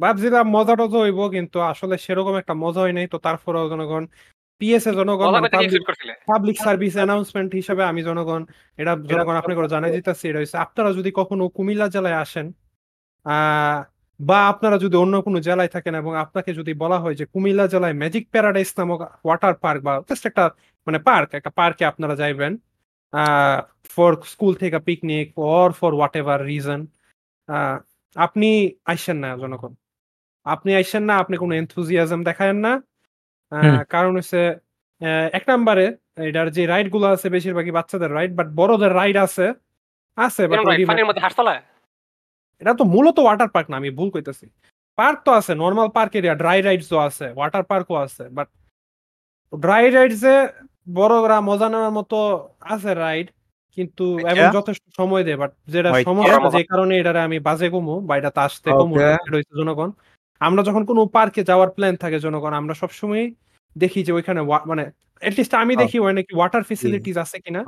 ভাবছিলাম 0.03 0.47
মজা 0.57 0.75
টজা 0.81 0.99
হইব 0.99 1.21
কিন্তু 1.37 1.57
আসলে 1.73 1.95
সেরকম 2.05 2.35
একটা 2.39 2.55
মজা 2.63 2.81
হয় 2.81 2.95
নাই। 2.99 3.07
তো 3.07 3.19
তারপরেও 3.27 3.65
জনগণ 3.73 4.03
পিএসএ 4.61 4.93
জনগণ 4.99 5.27
মজা 5.27 5.35
মানে 5.37 5.49
করছিলে? 5.89 6.13
পাবলিক 6.29 6.57
সার্ভিস 6.59 6.95
অ্যানাউন্সমেন্ট 6.97 7.51
হিসাবে 7.55 7.83
আমি 7.85 8.01
জনগণ 8.03 8.43
এটা 8.79 8.93
জনগণ 9.11 9.37
আপনি 9.41 9.53
করে 9.55 9.69
জানাই 9.75 9.91
দিতেছি 9.97 10.25
এটা 10.29 10.41
হচ্ছে 10.43 10.59
আপনারা 10.65 10.91
যদি 10.99 11.11
কখনো 11.19 11.45
কুমিল্লা 11.57 11.87
জেলায় 11.95 12.19
আসেন 12.25 12.47
আহ, 13.27 13.79
বা 14.21 14.39
আপনারা 14.49 14.77
যদি 14.79 14.97
অন্য 14.97 15.15
কোনো 15.23 15.39
জেলায় 15.41 15.69
থাকেন 15.69 15.95
এবং 15.95 16.13
আপনাকে 16.17 16.51
যদি 16.55 16.73
বলা 16.75 16.99
হয় 16.99 17.15
যে 17.15 17.25
কুমিল্লা 17.27 17.67
জেলায় 17.67 17.95
ম্যাজিক 17.95 18.25
প্যারাডাইস 18.31 18.71
নামক 18.79 19.01
ওয়াটার 19.25 19.55
পার্ক 19.55 19.81
বা 19.83 19.93
জাস্ট 20.09 20.25
একটা 20.27 20.45
মানে 20.87 20.99
পার্ক 20.99 21.29
একটা 21.35 21.51
পার্কে 21.51 21.85
আপনারা 21.85 22.15
যাইবেন 22.17 22.53
ফর 23.85 24.13
স্কুল 24.25 24.53
থেকে 24.55 24.79
picnic 24.79 25.27
or 25.39 25.71
for 25.73 25.93
whatever 26.17 26.41
reason 26.47 26.81
আপনি 28.17 28.49
আইসেন 28.85 29.17
না 29.17 29.31
জনগণ। 29.37 29.73
আপনি 30.47 30.71
আইসেন 30.75 31.03
না 31.03 31.15
আপনি 31.19 31.35
কোনো 31.37 31.53
এনথুজিয়াজম 31.55 32.21
দেখায়েন 32.25 32.59
না। 32.67 32.73
কারণ 33.95 34.13
হচ্ছে 34.17 34.41
এক 35.39 35.45
নাম্বারে 35.49 35.87
এটার 36.29 36.49
যে 36.51 36.63
রাইডগুলো 36.67 37.07
আছে 37.07 37.27
বেশিরভাগই 37.29 37.73
বাচ্চাদের 37.79 38.11
রাইড 38.15 38.33
বাট 38.39 38.49
বড়দের 38.59 38.93
রাইড 38.95 39.17
আছে 39.17 39.47
আছে 40.19 40.43
but 40.49 40.59
এটা 42.63 42.73
তো 42.81 42.85
মূলত 42.95 43.17
ওয়াটার 43.25 43.51
পার্ক 43.55 43.67
না 43.71 43.77
আমি 43.81 43.91
ভুল 43.99 44.09
কইতেছি। 44.15 44.47
পার্ক 44.99 45.19
তো 45.27 45.31
আছে 45.39 45.53
নর্মাল 45.63 45.89
পার্ক 45.97 46.13
এরিয়া 46.19 46.35
ড্রাই 46.43 46.59
রাইডসও 46.67 46.99
আছে 47.09 47.27
ওয়াটার 47.39 47.65
পার্কও 47.71 47.97
আছে 48.07 48.25
বাট 48.37 48.49
ড্রাই 49.53 49.85
রাইডসে 49.97 50.35
বড়রা 50.97 51.39
মজা 51.49 51.69
নেওয়ার 51.73 51.93
মতো 51.99 52.17
আছে 52.73 52.91
রাইড 53.05 53.29
কিন্তু 53.79 54.05
এবং 54.31 54.45
আচ্ছা। 54.45 54.57
যথেষ্ট 54.59 54.85
সময় 54.99 55.23
দেয় 55.27 55.39
বাট 55.43 55.51
যেটা। 55.73 55.91
সমস্যা 56.09 56.39
যে 56.57 56.63
কারণে 56.71 56.95
এটারে 57.01 57.21
আমি 57.29 57.39
বাজে 57.49 57.69
কমু 57.75 57.95
বা 58.09 58.13
এটাতে 58.19 58.41
আসতে 58.47 58.69
কমু 58.81 58.95
হচ্ছে 59.33 59.55
জনগণ। 59.61 59.91
আমরা 60.41 60.63
যখন 60.69 60.83
কোনো 60.91 61.01
পার্কে 61.17 61.43
যাওয়ার 61.51 61.71
প্ল্যান 61.77 61.95
থাকে 62.05 62.19
জনগণ 62.27 62.53
আমরা 62.61 62.75
সবসময় 62.83 63.25
দেখি 63.77 64.01
যে 64.07 64.13
ওইখানে 64.13 64.41
মানে 64.71 64.85
এটলিস্ট 65.23 65.53
আমি 65.63 65.75
Oh. 65.75 65.81
দেখি 65.83 65.97
ওই 66.07 66.13
নাকি 66.19 66.33
ওয়াটার 66.39 66.63
ফেসিলিটিস 66.71 67.17
আছে 67.25 67.37
কিনা। 67.45 67.61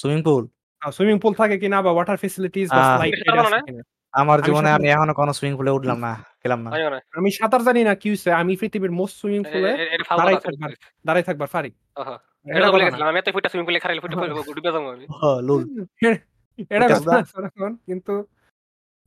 সুইমিং 0.00 0.20
পুল 0.26 0.44
সুইমিং 0.82 1.16
পুল 1.22 1.32
থাকে 1.40 1.56
কিনা 1.62 1.78
বা 1.86 1.90
ওয়াটার 1.96 2.16
ফেসিলিটিস 2.22 2.68
বা 2.76 2.82
স্লাইড 2.90 3.12
আছে 3.42 3.60
কিনা। 3.68 3.82
আমার 4.14 4.36
আমি 4.36 4.46
জীবনে 4.46 4.58
সাঁতার- 4.62 4.78
আমি 4.78 4.88
এখনও 4.90 5.14
কোনো 5.14 5.32
সুইমিং 5.32 5.54
পুলে 5.56 5.70
উঠলাম 5.70 5.98
না 5.98 6.12
গেলাম 6.42 6.60
না। 6.62 6.68
আমিও 6.70 6.90
না। 6.90 6.98
আমি 7.12 7.28
সাঁতার 7.30 7.62
জানি 7.62 7.80
না 7.84 7.94
কি 7.94 8.08
হইছে 8.10 8.28
আমি 8.32 8.52
পৃথিবীর 8.56 8.92
মোস্ট 8.92 9.14
সুইমিং 9.16 9.42
এ- 9.42 9.50
পুলে 9.52 9.68
এ- 9.74 9.88
এটা 9.94 10.04
দাঁড়াই 10.10 10.34
কথা 10.36 10.46
থাকবার 10.48 10.70
দাঁড়াই 11.04 11.22
থাকবার 11.22 11.48
পারি 11.52 11.70
ওহো, 11.96 12.14
এটা 12.46 12.56
এটা 12.58 12.68
বলে 12.68 12.76
কথা 12.76 12.84
না। 12.84 12.86
গেছিলাম 12.86 13.08
আমি 13.08 13.18
এত 13.18 13.28
ফুটা 13.32 13.48
সুইমিং 13.48 13.66
পুলে 13.66 13.78
খারাইলে 13.78 14.00
ফুটে 14.00 14.16
ডুবে 14.56 14.62
যাব 14.66 14.84
আমি। 14.88 15.04
ও, 15.18 15.40
লুল। 15.40 15.62
এটা 16.70 16.86
কথা 16.90 17.10
না, 17.12 17.20
জনগণ, 17.32 17.72
কিন্তু 17.86 18.14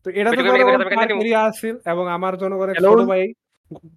তো 0.05 0.09
এটা 0.11 0.29
তো 0.29 0.31
বেটুকে 0.31 0.49
বেটুকে 0.49 0.95
জনগণ 1.05 1.19
আছিল 1.45 1.75
এবং 1.85 2.05
আমার 2.07 2.33
জনগণের 2.37 2.75
Hello? 2.75 2.91
ছোট 2.91 3.01
ভাই 3.07 3.23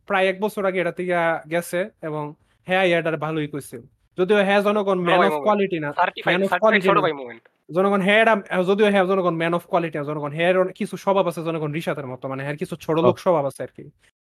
প্রায় 0.07 0.27
এক 0.27 0.41
বছর 0.41 0.63
আগে 0.67 0.79
এটা 0.81 0.93
থেকে 0.93 1.13
গেছে 1.51 1.79
এবং 2.03 2.23
হ্যাঁ 2.67 2.85
এটার 2.91 3.17
ভালোই 3.17 3.49
কইছে। 3.49 3.77
যদিও 4.19 4.39
হ্যাঁ 4.45 4.61
জনগণ 4.63 4.99
ম্যান 4.99 5.19
ভাই 5.19 5.29
অফ 5.29 5.33
moment. 5.33 5.45
কোয়ালিটি 5.45 5.79
না 5.79 5.89
certified 5.93 6.37
Man 6.37 6.45
of 6.45 6.49
certified 6.49 6.63
quality 6.65 6.87
ছোট 6.87 6.97
না। 6.97 7.03
ভাই 7.03 7.13
মোমেন্ট 7.13 7.43
জনগণ 7.71 8.01
হ্যাঁ 8.01 8.25
যদিও 8.63 8.91
হ্যাঁ 8.91 9.05
জনগণ 9.05 9.35
ম্যান 9.35 9.55
অফ 9.55 9.65
কোয়ালিটি 9.67 9.99
জনগণ 10.05 10.33
হ্যাঁ 10.33 10.53
কিছু 10.75 10.97
স্বভাব 10.97 11.29
আছে 11.29 11.41
জনগণ 11.43 11.73
রিসাতের 11.73 12.07
মতো 12.07 12.29
মানে 12.29 12.43
হ্যাঁ 12.43 12.57
কিছু 12.57 12.77
ছোট 12.77 12.97
লোক 12.99 13.17
স্বভাব 13.19 13.45
আছে 13.47 13.63
আর 13.63 13.69
কি 13.69 13.85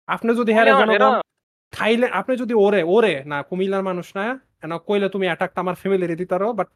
আপনি 0.07 0.35
যদি 0.35 0.53
হ্যাঁ 0.53 0.67
জনগণ 0.67 1.21
থাইল্যান্ড 1.73 2.15
আপনি 2.15 2.37
যদি 2.37 2.55
ওরে 2.55 2.83
ওরে 2.85 3.25
না 3.25 3.43
কুমিল্লার 3.43 3.83
মানুষ 3.83 4.17
না 4.17 4.41
না 4.65 4.79
কইলে 4.79 5.09
তুমি 5.09 5.27
অ্যাটাকটা 5.27 5.61
আমার 5.61 5.75
ফ্যামিলির 5.75 6.17
দিতারো 6.17 6.53
বাট 6.53 6.69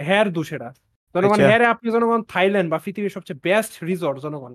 হ্যার 0.00 0.26
দুষেরা। 0.32 0.68
জনগণ 1.14 1.32
আচ্ছা। 1.32 1.48
হ্যারে 1.48 1.66
আপনি 1.66 1.90
জনগণ 1.90 2.22
থাইল্যান্ড 2.22 2.70
বা 2.70 2.78
পৃথিবীর 2.78 3.10
সবচেয়ে 3.10 3.40
বেস্ট 3.42 3.84
রিসর্ট 3.84 4.18
জনগণ। 4.20 4.52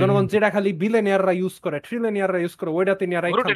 জনগণ 0.00 0.26
যেটা 0.26 0.50
খালি 0.50 0.72
বিলেনিয়াররা 0.72 1.32
ইউজ 1.32 1.54
করে 1.60 1.80
ট্রিলিয়নিয়াররা 1.80 2.38
ইউজ 2.38 2.54
করে 2.56 2.70
ওইটাতে 2.70 3.06
নিয়ে 3.06 3.20
Brute 3.20 3.52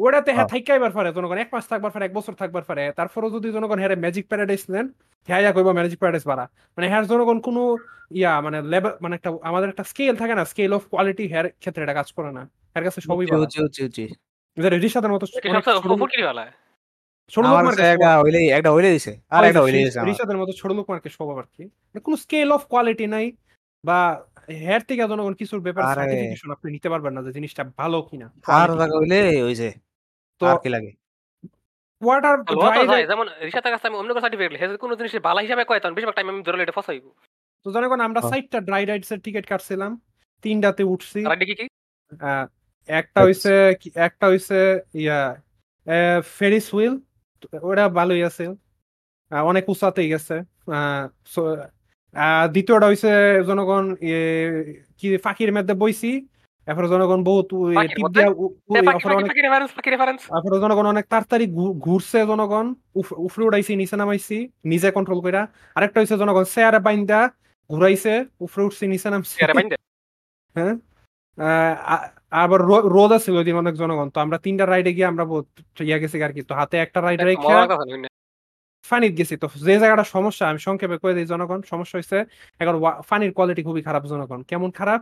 ওইটাতে 0.00 0.32
হ্যাঁ 0.32 0.44
আহ। 0.44 0.48
থাইকাইবার 0.48 0.90
পারে 0.90 1.12
জনগণ 1.12 1.38
এক 1.38 1.48
মাস 1.52 1.68
থাকবার 1.68 1.90
পারে 1.90 2.04
এক 2.04 2.12
বছর 2.14 2.32
থাকবার 2.32 2.62
পারে 2.62 2.92
তারপরও 2.96 3.30
যদি 3.30 3.52
জনগণ 3.52 3.78
হ্যাঁ 3.78 3.96
ম্যাজিক 3.96 4.28
প্যারাডাইস 4.28 4.70
নেন 4.70 4.88
হ্যাঁ 5.26 5.40
ইয়া 5.40 5.52
কইবা 5.52 5.72
ম্যাজিক 5.72 5.98
প্যারাডাইস 5.98 6.26
বাড়া। 6.26 6.48
মানে 6.76 6.88
হ্যাঁ 6.88 7.02
জনগণ 7.02 7.40
কোনো 7.40 7.76
ইয়া 8.10 8.40
মানে 8.40 8.62
লেভেল 8.62 8.92
মানে 9.00 9.14
একটা 9.14 9.30
আমাদের 9.42 9.68
একটা 9.68 9.84
স্কেল 9.84 10.16
থাকে 10.16 10.34
না 10.34 10.44
স্কেল 10.44 10.72
অফ 10.72 10.82
কোয়ালিটি 10.84 11.28
হ্যার 11.28 11.48
ক্ষেত্রে 11.48 11.82
এটা 11.82 11.94
কাজ 11.94 12.12
করে 12.12 12.32
না। 12.32 12.50
এর 12.74 12.84
কাছে 12.84 13.00
সবই 13.00 13.26
বাড়া। 13.26 13.46
যেটা 14.56 14.68
রিসাদের 14.68 15.12
মতো 15.12 15.26
এটা 15.26 15.50
অনেক 15.50 15.64
সবচেয়ে 15.64 15.82
ছোট 15.82 15.86
লোক- 15.86 15.98
একটা 17.92 18.20
হইলেই 18.20 18.48
একটা 18.48 18.72
হইলে 18.72 18.90
দিছে। 18.90 19.20
আর 19.30 19.44
একটা 19.44 19.62
হইলে 19.62 19.78
দিছে। 19.78 20.36
মতো 20.36 20.52
ছোট 20.52 20.72
লোক 20.72 20.90
মার্কেট 20.90 21.12
স্বভাব 21.12 21.38
আর 21.38 21.42
কি? 21.56 21.64
মানে 21.64 22.00
কোনো 22.00 22.16
স্কেল 22.16 22.52
অফ 22.52 22.64
কোয়ালিটি 22.64 23.06
নাই 23.06 23.32
বা 23.84 24.26
হেয়ার 24.48 24.80
থেকে 24.80 25.02
জনগণ 25.08 25.32
কিছুর 25.32 25.60
ব্যাপারে। 25.60 25.94
সার্টিফিকেশন 25.94 26.50
আপনি 26.50 26.72
নিতে 26.72 26.88
পারবেন 26.90 27.12
না 27.12 27.22
যে 27.22 27.32
জিনিসটা 27.32 27.64
ভালো 27.76 28.02
কিনা। 28.02 28.32
আর 28.46 28.68
জায়গা 28.68 28.98
হইলে 28.98 29.42
হইছে 29.42 29.72
তো 30.40 30.44
আর 30.50 30.58
কি 30.64 30.68
লাগে 30.72 30.92
তো 32.48 32.54
যায়, 32.92 33.04
যেমন 33.10 33.26
রিসাতের 33.46 33.72
কাছে 33.74 33.86
আমি 33.88 33.96
অন্য 34.00 34.10
কোনো 34.12 34.22
সার্টিফিকেট 34.24 34.52
হে 34.60 34.66
কোনো 34.84 34.94
জিনিসের 34.98 35.22
বালা 35.26 35.40
হিসাবে 35.44 35.62
কয় 35.68 35.80
তখন 35.82 35.94
বেশিরভাগ 35.96 36.16
টাইম 36.18 36.28
আমি 36.32 36.40
ধরলে 36.46 36.62
এটা 36.66 36.76
ফসাইব। 36.78 37.04
তো 37.66 37.68
জনগণ 37.74 38.00
আমরা। 38.08 38.20
সাইটটা 38.30 38.58
ড্রাই 38.68 38.82
রাইডস 38.90 39.10
এর 39.14 39.20
টিকিট 39.26 39.44
কাটছিলাম 39.50 39.92
তিনটাতে 40.44 40.82
উঠছি। 40.92 41.20
আর 41.30 41.36
দেখি 41.42 41.54
কি? 41.60 41.66
একটা 42.88 43.20
হইছে 43.26 43.52
একটা 44.06 44.24
হইছে 44.32 44.58
ইয়া 45.02 45.20
ফেরিস 46.36 46.66
হুইল 46.72 46.94
ওটা 47.68 47.84
ভালোই 47.98 48.22
আছে। 48.28 48.44
অনেক 49.50 49.64
উঁচাতেই 49.72 50.08
গেছে। 50.12 50.36
আহ, 52.14 52.44
দ্বিতীয়টা 52.54 52.86
হইছে 52.90 53.10
জনগণ 53.48 53.84
কি 54.98 55.06
ফাঁকির 55.24 55.50
মধ্যে 55.56 55.74
বইছি। 55.82 56.10
এরপরে 56.66 56.86
জনগণ 56.88 57.20
বহুত 57.22 57.48
এরপরে 60.30 60.56
জনগণ 60.58 60.86
অনেক 60.86 61.04
তাড়াতাড়ি 61.06 61.46
ঘুরছে 61.78 62.18
জনগণ 62.26 62.66
উফরে 63.24 63.44
উড়াইছি 63.44 63.72
নিচে 63.76 63.96
নামাইছি 63.96 64.36
নিজে 64.64 64.88
কন্ট্রোল 64.90 65.20
কইরা 65.22 65.42
আরেকটা 65.76 65.98
হইছে 66.00 66.16
জনগণ 66.16 66.44
চেয়ারে 66.44 66.80
বাইন্দা 66.80 67.20
ঘুরাইছে 67.70 68.12
উফরে 68.40 68.62
উঠছি 68.64 68.84
নিচে 68.86 69.08
নামছি 69.10 69.36
হ্যাঁ 70.56 70.74
আবার 72.42 72.60
রোদ 72.94 73.10
আছে 73.12 73.28
ওই 73.32 73.44
দিন 73.44 73.56
অনেক 73.56 73.74
জনগণ 73.74 74.08
তো 74.10 74.18
আমরা 74.20 74.38
তিনটা 74.38 74.64
রাইডে 74.64 74.90
গিয়ে 74.94 75.06
আমরা 75.06 75.24
বহুত 75.24 75.46
ইয়া 75.80 75.98
গেছি 75.98 76.16
আর 76.22 76.32
কি 76.32 76.42
তো 76.42 76.52
হাতে 76.54 76.76
একটা 76.76 76.98
রাইড 77.00 77.18
রেখে? 77.22 77.52
ফানিত 78.84 79.12
গেছি 79.18 79.34
তো 79.36 79.46
যে 79.66 79.74
জায়গাটা 79.78 80.04
সমস্যা 80.14 80.44
আমি 80.50 80.60
সংক্ষেপে 80.60 80.96
কয়ে 81.02 81.14
দিই 81.14 81.26
জনগণ 81.26 81.60
সমস্যা 81.72 81.96
হয়েছে 81.98 82.18
এখন 82.60 82.74
ফানির 83.08 83.32
কোয়ালিটি 83.32 83.62
খুবই 83.68 83.82
খারাপ 83.82 84.02
জনগণ 84.04 84.40
কেমন 84.42 84.70
খারাপ 84.70 85.00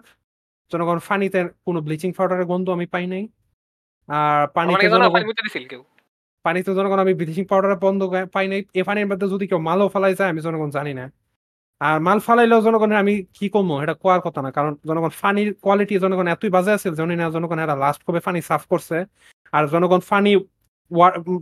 জনগণ 0.72 0.98
ফানিতে 1.08 1.40
কোনো 1.66 1.78
ব্লিচিং 1.86 2.10
পাউডারের 2.16 2.46
গন্ধ 2.52 2.66
আমি 2.76 2.86
পাই 2.94 3.04
নাই। 3.12 3.24
আর 4.08 4.42
পানিতে 4.56 4.86
পানিতে 6.44 6.70
জনগণ 6.78 6.98
আমি 7.04 7.14
ব্লিচিং 7.20 7.44
পাউডারের 7.50 7.80
বন্ধ 7.84 8.00
পাই 8.34 8.46
নাই। 8.52 8.60
এ 8.80 8.82
পানির 8.88 9.06
মধ্যে 9.10 9.26
যদি 9.34 9.44
কেউ 9.50 9.60
মালও 9.68 9.86
ফেলাই 9.94 10.14
যায় 10.18 10.28
আমি 10.32 10.40
জনগণ 10.46 10.70
জানি 10.78 10.92
না। 11.00 11.04
আর 11.80 11.96
মাল 12.06 12.18
ফালাইলেও 12.26 12.60
জনগণের 12.66 12.98
আমি 13.02 13.14
কি 13.36 13.46
কমো 13.54 13.74
এটা 13.84 13.94
কোয়ার 14.02 14.20
কথা 14.26 14.40
না। 14.44 14.50
কারণ 14.56 14.72
জনগণ 14.88 15.12
ফানির 15.20 15.48
কোয়ালিটি 15.64 15.94
জনগণ 16.04 16.26
এতই 16.34 16.50
বাজে 16.56 16.72
আছে 16.76 16.88
জানি 17.00 17.14
না 17.20 17.24
জনগণ 17.36 17.58
এরা 17.64 17.74
লাস্ট 17.84 18.00
কবে 18.06 18.20
ফানি 18.26 18.40
সাফ 18.50 18.62
করছে। 18.72 18.96
আর 19.52 19.64
জনগণ 19.74 20.00
ফানি 20.10 20.32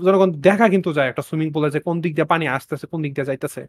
জনগণ 0.07 0.31
দেখা 0.47 0.67
কিন্তু 0.75 0.91
যায় 0.97 1.09
একটা 1.11 1.23
সুইমিং 1.29 1.49
পুলে 1.55 1.69
যে 1.75 1.81
কোন 1.87 1.97
দিক 2.05 2.13
দিয়ে 2.17 2.29
পানি 2.33 2.45
আসতেছে 2.57 2.85
কোন 2.93 2.99
দিক 3.05 3.13
দিয়ে 3.17 3.29
যাইতেছে। 3.31 3.63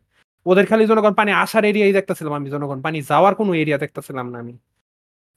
ওদের 0.46 0.66
খালি 0.70 0.84
জনগণ 0.92 1.14
পানি 1.20 1.32
আসার 1.44 1.64
এরিয়াই 1.72 1.94
দেখতেছিলাম 1.98 2.34
আমি। 2.40 2.48
জনগণ 2.56 2.80
পানি 2.86 2.98
যাওয়ার 3.12 3.34
কোনো 3.40 3.52
এরিয়া 3.62 3.78
দেখতেছিলাম 3.84 4.26
না 4.34 4.38
আমি। 4.44 4.54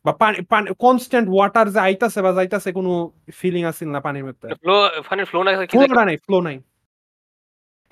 বা 0.05 0.13
পানি 0.13 0.43
পানি 0.43 0.71
কনস্ট্যান্ট 0.79 1.29
ওয়াটার 1.33 1.71
যে 1.71 1.81
আইতাছে 1.81 2.23
বা 2.23 2.33
যাইতাছে 2.33 2.73
কোনো 2.73 2.93
ফিলিং 3.31 3.63
না 3.89 4.01
পানির 4.01 4.25
মধ্যে? 4.25 4.49
ফ্লো 4.55 4.77
পানির 5.09 5.27
নাই 6.05 6.17
ফ্লো 6.17 6.41
নাই 6.41 6.57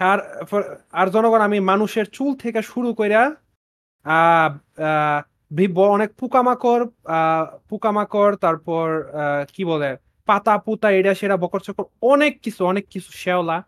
আর 0.00 0.18
আর 0.92 1.10
জনগণ 1.10 1.40
আমি 1.40 1.60
মানুষের 1.60 2.04
চুল 2.06 2.36
থেকে 2.36 2.62
শুরু 2.62 2.94
কইরা 2.94 3.22
অনেক 5.88 6.10
পোকামাকড় 6.14 6.84
পোকামাকড় 7.68 8.36
তারপর 8.36 8.86
আহ, 9.12 9.44
কি 9.52 9.64
বলে 9.64 9.90
পাতা 10.28 10.58
পুতা 10.58 10.90
এটা 10.90 11.14
সেটা 11.14 11.36
বকর 11.36 11.60
চকর 11.60 11.84
অনেক 12.02 12.40
কিছু 12.42 12.60
অনেক 12.66 12.88
কিছু 12.88 13.12
শেওলা 13.12 13.58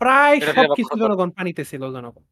প্রায় 0.00 0.36
এটা 0.36 0.52
সব 0.52 0.74
কিছু 0.76 0.98
জনগণ 0.98 1.30
পানিতে 1.30 1.64
ছিল 1.64 1.82
জনগণ। 1.92 2.24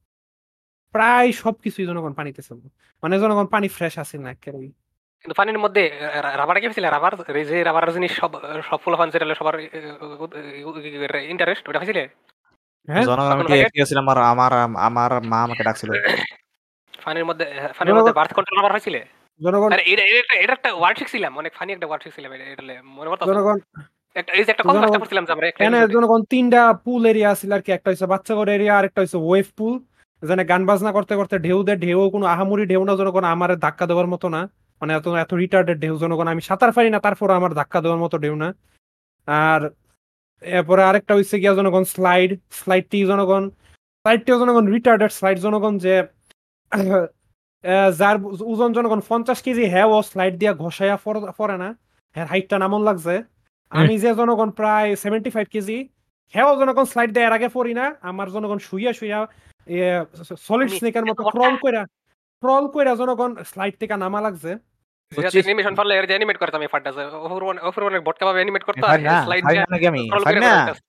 প্রায় 0.95 1.33
সব 1.33 1.53
কিছুই 1.55 1.87
জনগণ 1.87 2.13
পানিতে 2.13 2.43
ছিল। 2.43 2.59
মানে 3.03 3.19
জনগণ 3.19 3.47
পানি 3.47 3.69
ফ্রেশ 3.69 3.99
আসিল 3.99 4.21
না 4.21 4.31
একেবারেই। 4.31 4.73
কিন্তু 5.27 5.35
পানির 5.37 5.59
মধ্যে 5.59 5.91
রাবার 6.37 6.61
কি 6.61 6.67
রাবার 6.81 7.13
যে 7.45 7.65
রাবার 7.65 7.93
জিনিস 7.93 8.13
সব 8.17 8.33
সব 8.63 8.77
ফুল 8.85 8.97
ফান 8.97 9.11
সেটা 9.11 9.35
সবার 9.35 9.55
ইন্টারেস্ট 11.25 11.69
ওটা 11.69 11.81
হ্যাঁ। 12.89 13.05
আমার 13.95 14.19
আমার 14.25 14.53
আমার 14.79 15.23
মা 15.23 15.43
আমাকে 15.43 15.63
ডাকছিল। 15.65 15.91
ফানির 16.99 17.25
মধ্যে 17.25 17.45
ফানির 17.75 17.95
মধ্যে 17.95 18.13
বার্থ 18.13 18.33
কন্ট্রোল 18.33 18.59
রাবার 18.59 18.73
হয়েছিল? 18.73 18.97
জনগণ 19.41 19.73
আরে 19.73 19.83
এটা 19.83 20.03
এটা 20.03 20.19
একটা- 20.19 20.39
এটা 20.39 20.53
একটা 20.53 20.75
ওয়ার্ড 20.75 20.99
শিখছিলাম 20.99 21.39
অনেক 21.39 21.55
ফানি 21.55 21.73
একটা 21.73 21.87
ওয়ার্ড 21.87 22.03
শিখছিলাম 22.05 22.33
এটা 22.33 22.45
এটা 22.45 22.83
মনে 22.85 23.11
পড়তো 23.11 23.25
জনগণ 23.27 23.59
একটা 24.17 24.33
এই 24.33 24.45
যে 24.45 24.51
একটা 24.51 24.63
কনভার্সটা 24.63 24.87
জনগণ- 24.87 25.01
করছিলাম 25.01 25.25
আমরা 25.29 25.49
এখানে 25.49 25.89
জনগণ 25.89 26.23
তিনটা 26.25 26.73
পুল 26.85 27.07
এরিয়া 27.07 27.31
আর 27.53 27.61
কি 27.61 27.73
একটা 27.73 27.91
হচ্ছে 27.91 28.07
বাচ্চাগড় 28.07 28.55
এরিয়া 28.55 28.79
আর 28.79 28.85
একটা 28.85 29.01
ওয়েভ 29.15 29.47
পুল 29.57 29.75
গান 30.45 30.67
বাজনা 30.67 30.93
করতে 30.93 31.17
করতে 31.17 31.39
ঢেউ 31.39 31.63
দেয় 31.63 31.77
ঢেউ 31.77 32.11
কোনো 32.11 32.27
আহামরি 32.27 32.67
ঢেউ 32.67 32.85
না 32.85 32.97
জনগণ 32.97 33.25
আমার 33.25 33.57
ধাক্কা 33.57 33.87
দেওয়ার 33.87 34.07
মতো 34.07 34.29
না। 34.29 34.49
মানে 34.83 34.93
এত 34.99 35.07
এত 35.25 35.33
রিটার্ডেড 35.43 35.77
ঢেউ 35.83 35.95
জনগণ 36.03 36.27
আমি 36.33 36.43
সাঁতার 36.49 36.73
পারি 36.77 36.89
না 36.95 36.99
তারপর 37.07 37.29
আমার 37.39 37.53
ধাক্কা 37.61 37.79
দেওয়ার 37.85 38.01
মতো 38.05 38.17
ঢেউ 38.25 38.35
না। 38.43 38.49
আর 39.29 39.61
এরপরে 40.43 40.83
আরেকটা 40.91 41.13
হচ্ছে 41.19 41.37
গিয়া 41.43 41.55
জনগণ 41.59 41.85
স্লাইড 41.95 42.31
স্লাইডটি 42.61 42.99
জনগণ 43.13 43.45
স্লাইডটিও 44.05 44.37
জনগণ 44.43 44.65
রিটার্ডেড 44.75 45.13
স্লাইড 45.19 45.39
জনগণ 45.47 45.75
যে 45.85 45.95
যার 48.01 48.17
ওজন 48.53 48.71
জনগণ 48.77 49.01
পঞ্চাশ 49.11 49.39
কেজি 49.47 49.65
হ্যাঁ 49.73 49.89
ও 49.95 49.97
স্লাইড 50.11 50.35
দিয়া 50.41 50.53
ঘষাইয়া 50.65 50.97
পড়ে 51.39 51.57
না। 51.63 51.69
হ্যাঁ 52.17 52.27
হাইটটা 52.31 52.57
নামন 52.65 52.81
লাগছে। 52.89 53.15
আমি 53.73 53.95
যে 54.05 54.11
জনগণ 54.21 54.49
প্রায় 54.59 54.89
সেভেন্টি 55.03 55.31
ফাইভ 55.35 55.47
কেজি 55.55 55.79
হ্যাঁ 56.35 56.47
জনগণ 56.61 56.87
স্লাইড 56.93 57.11
দেয় 57.17 57.27
এর 57.29 57.35
আগে 57.39 57.49
পড়ি 57.57 57.73
না 57.81 57.87
আমার 58.11 58.27
জনগণ 58.35 58.59
শুইয়া 58.69 58.93
শুইয়া 58.99 59.19
সলিড 60.47 60.71
স্নেকের 60.79 61.05
মতো 61.11 61.23
ক্রল 61.33 61.55
মোটা? 61.55 61.83
ক্রল 62.43 62.65
কইরা 62.75 62.93
জনগণ 63.01 63.31
স্লাইড 63.51 63.75
থেকে 63.81 63.95
নামা 64.05 64.21
লাগছে। 64.27 64.51
যেটা 65.13 65.29
অ্যানিমেশন 65.35 65.75
পারলে 65.79 65.93
এর 65.95 66.07
অ্যানিমেট 66.13 66.39
করতাম 66.43 66.61
এই 66.65 66.71
ফাটটা 66.73 66.91
ওপর 67.27 67.41
ওপর 67.69 67.81
অনেক 67.91 68.03
বটকা 68.07 68.25
ভাবে 68.29 68.39
অ্যানিমেট 68.41 68.63
করতে 68.69 68.83
স্লাইড 69.25 69.43
ফাইন 69.47 69.61
আমি? 69.93 70.03
স্ক্রল 70.05 70.25
ফাইন 70.27 70.37
করে 70.37 70.47
না? 70.47 70.55
করে 70.69 70.81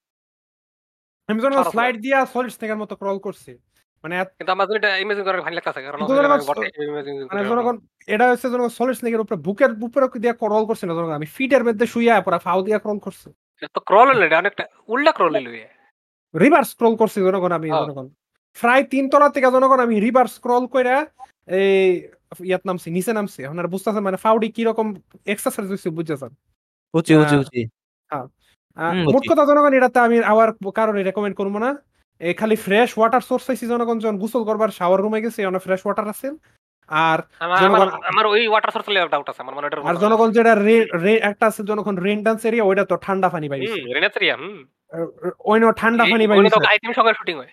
আমি 1.30 1.40
জনগণ 1.44 1.64
স্লাইড 1.74 1.96
দিয়া 2.06 2.20
সলিড 2.34 2.52
স্নেকের 2.56 2.80
মতো 2.82 2.94
ক্রল 3.02 3.18
করছি। 3.28 3.52
মানে 4.04 4.16
কিন্তু 4.38 4.52
আমার 4.56 4.66
এটা 4.80 4.90
ইমেজিন 5.04 5.24
করে 5.28 5.46
ভালো 5.46 5.56
লাগতাছে 5.58 5.82
কারণ 5.86 6.00
জনগণ 6.10 6.32
আমি 6.32 6.46
মানে 7.30 7.42
এটা 8.08 8.26
হচ্ছে 8.32 8.48
জনগণ 8.54 8.72
সলিড 8.78 8.96
স্নেকের 9.00 9.22
উপরে 9.24 9.38
বুকের 9.48 9.72
উপরে 9.88 10.06
দিয়া 10.24 10.36
ক্রল 10.42 10.64
করছে 10.70 10.86
না 10.88 10.94
জনগণ। 10.98 11.16
আমি 11.20 11.28
ফিটের 11.36 11.64
মধ্যে 11.68 11.86
শুইয়া 11.94 12.16
পরে 12.26 12.38
ফাউ 12.46 12.60
দিয়া 12.68 12.80
ক্রল 12.84 13.00
করছি। 13.06 13.28
তো 13.76 13.80
ক্রল 13.90 14.08
হলো 14.12 14.24
এটা 14.28 14.38
অনেকটা 14.44 14.64
উল্টা 14.94 15.12
ক্রল 15.18 15.34
হলো 15.38 15.52
এ। 15.58 15.66
রিভার্স 16.34 16.70
স্ক্রল 16.74 16.94
করছি 17.02 17.18
জনগণ 17.28 17.52
আমি 17.60 17.68
হ্যাঁ। 17.70 17.80
জনগণ। 17.82 18.08
প্রায় 18.58 18.84
তিন 18.94 19.04
তলা 19.12 19.28
থেকে 19.36 19.48
জনগণ 19.56 19.80
আমি 19.86 19.96
রিভার্স 20.06 20.32
স্ক্রল 20.38 20.64
কইরা 20.74 20.98
এই 21.48 21.72
ইয়াত 22.42 22.64
নামছি 22.66 22.88
নিচে 22.92 23.12
নামছি। 23.14 23.40
এখন 23.44 23.58
আর 23.60 23.68
বুঝতেছেন 23.68 24.04
মানে 24.04 24.18
ফাউডি 24.18 24.48
কি 24.52 24.64
রকম 24.64 24.88
এক্সারসাইজ 25.26 25.66
বুঝতেছেন 25.92 26.32
আহ, 28.12 28.92
মোট 29.06 29.24
কথা 29.32 29.44
জনগণ 29.50 29.74
এটাতে 29.74 30.00
আমি 30.00 30.18
আবার 30.24 30.48
কারণে 30.72 31.00
রেকমেন্ড 31.02 31.36
করব 31.36 31.56
না 31.58 31.70
এই 32.22 32.34
খালি 32.34 32.56
ফ্রেশ 32.58 32.90
ওয়াটার 32.98 33.24
সোর্স 33.24 33.44
পাইছি 33.48 33.66
জনগণ 33.68 33.98
যখন 34.00 34.18
গোসল 34.18 34.44
করবার 34.44 34.70
শাওয়ার 34.70 35.00
রুমে 35.02 35.20
গেছি 35.22 35.40
অনেক 35.42 35.62
ফ্রেশ 35.62 35.82
ওয়াটার 35.84 36.08
আছে 36.08 36.28
আর 36.92 37.20
আমার 38.12 38.26
ওই 38.28 38.42
ওয়াটার 38.48 38.72
সোর্স 38.72 38.88
লে 38.88 39.00
ডাউট 39.06 39.28
আছে 39.30 39.42
আমার 39.44 39.54
মনে 39.56 39.66
হয় 39.66 39.74
আর 39.90 39.96
জনগণ 40.04 40.30
যেটা 40.32 40.52
রে- 40.58 41.22
একটা 41.30 41.46
আছে 41.48 41.62
জনগণ 41.64 41.96
রেন 41.98 42.20
ডান্স 42.24 42.42
এরিয়া 42.46 42.66
ওইটা 42.66 42.84
তো 42.86 42.96
ঠান্ডা 42.98 43.28
পানি 43.30 43.48
পাইছে 43.52 43.68
হুম। 43.74 43.86
রেনাত্রিয়া 43.94 44.36
হুম 44.38 44.58
ওই 45.46 45.58
নো 45.60 45.68
ঠান্ডা 45.82 46.04
পানি 46.06 46.24
এই- 46.24 46.30
ওখানে 46.30 46.50
তো 46.56 46.60
আইটেম 46.66 46.92
সঙ্গে 46.94 47.14
শুটিং 47.14 47.36
হয়। 47.38 47.52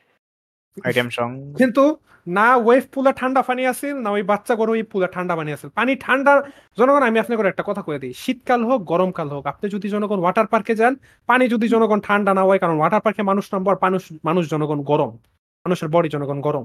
আইটেম 0.76 1.08
সং 1.10 1.28
কিন্তু 1.58 1.84
না 2.26 2.48
ওয়েভ 2.56 2.84
পুলে 2.92 3.12
ঠান্ডা 3.12 3.42
পানি 3.42 3.62
আছিল 3.66 3.94
না 3.98 4.10
ওই 4.10 4.22
বাচ্চা 4.22 4.54
গরু 4.54 4.72
ওই 4.72 4.82
পুলে 4.82 5.08
ঠান্ডা 5.08 5.36
পানি 5.36 5.52
আছিল। 5.52 5.68
পানি 5.68 5.92
ঠান্ডা 5.96 6.32
জনগণ 6.78 7.02
আমি 7.02 7.18
আপনাকে 7.18 7.42
একটা 7.48 7.64
কথা 7.66 7.82
কয়ে 7.82 7.98
দিই। 7.98 8.12
শীতকাল 8.12 8.60
হোক 8.64 8.80
গরমকাল 8.82 9.28
হোক 9.28 9.46
আপনি 9.46 9.66
যদি 9.70 9.86
জনগণ 9.88 10.18
ওয়াটার 10.18 10.46
পার্কে 10.46 10.74
যান 10.74 10.96
পানি 11.28 11.48
যদি 11.48 11.68
জনগণ 11.68 12.00
ঠান্ডা 12.00 12.32
না 12.34 12.42
হয় 12.42 12.58
কারণ 12.58 12.76
ওয়াটার 12.78 13.00
পার্কে 13.00 13.22
মানুষ 13.22 13.44
নাম্বার 13.54 13.74
মানুষ 13.82 14.02
মানুষ 14.24 14.44
জনগণ 14.50 14.80
গরম। 14.82 15.18
মানুষের 15.64 15.88
বডি 15.88 16.08
জনগণ 16.08 16.40
গরম। 16.40 16.64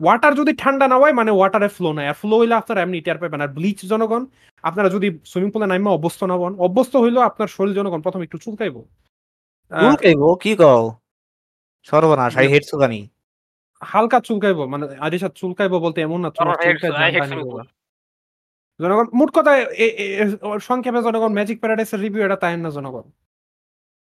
ওয়াটার 0.00 0.34
যদি 0.34 0.52
ঠান্ডা 0.56 0.86
না 0.88 0.96
হয় 0.96 1.12
মানে 1.12 1.30
ওয়াটারে 1.30 1.68
ফ্লো 1.68 1.92
নাই। 1.92 2.06
আর 2.08 2.14
ফ্লো 2.14 2.34
হইলে 2.38 2.54
আপনারা 2.54 2.80
এমনি 2.82 3.00
টের 3.00 3.18
পাবেন। 3.18 3.40
আর 3.40 3.48
ব্লিচ 3.48 3.78
জনগণ 3.86 4.22
আপনারা 4.62 4.88
যদি 4.88 5.18
সুইমিং 5.24 5.50
পুলে 5.50 5.66
নাইমা 5.66 5.90
অভ্যস্ত 5.90 6.24
না 6.24 6.34
হন 6.34 6.52
অভ্যস্ত 6.58 6.96
হইলেও 6.96 7.22
আপনার 7.22 7.48
শরীর 7.48 7.74
জনগণ 7.74 8.00
প্রথম 8.00 8.20
একটু 8.22 8.38
চুলকাইবো। 8.38 8.80
আহ, 9.72 9.84
উল্কাইব 9.86 10.22
কি 10.42 10.52
কও? 10.56 10.82
সর্বনাশ 11.84 12.32
আই 12.36 12.46
হেট 12.48 12.64
সুগানি 12.64 13.00
হালকা 13.82 14.18
চুলকাইবো 14.28 14.62
মানে 14.72 14.84
আরিশাদ 15.06 15.32
চুলকাইবো 15.40 15.76
বলতে 15.84 15.98
এমন 16.06 16.20
না। 16.24 16.30
জনগণ 18.80 19.06
মোট 19.18 19.30
কথা 19.36 19.52
সংক্ষেপে 20.68 21.00
জনগণ 21.06 21.30
ম্যাজিক 21.38 21.56
প্যারাডাইসের 21.62 22.00
রিভিউ 22.04 22.22
এটা 22.26 22.36
তাই 22.42 22.52
না 22.66 22.70
জনগণ 22.76 23.04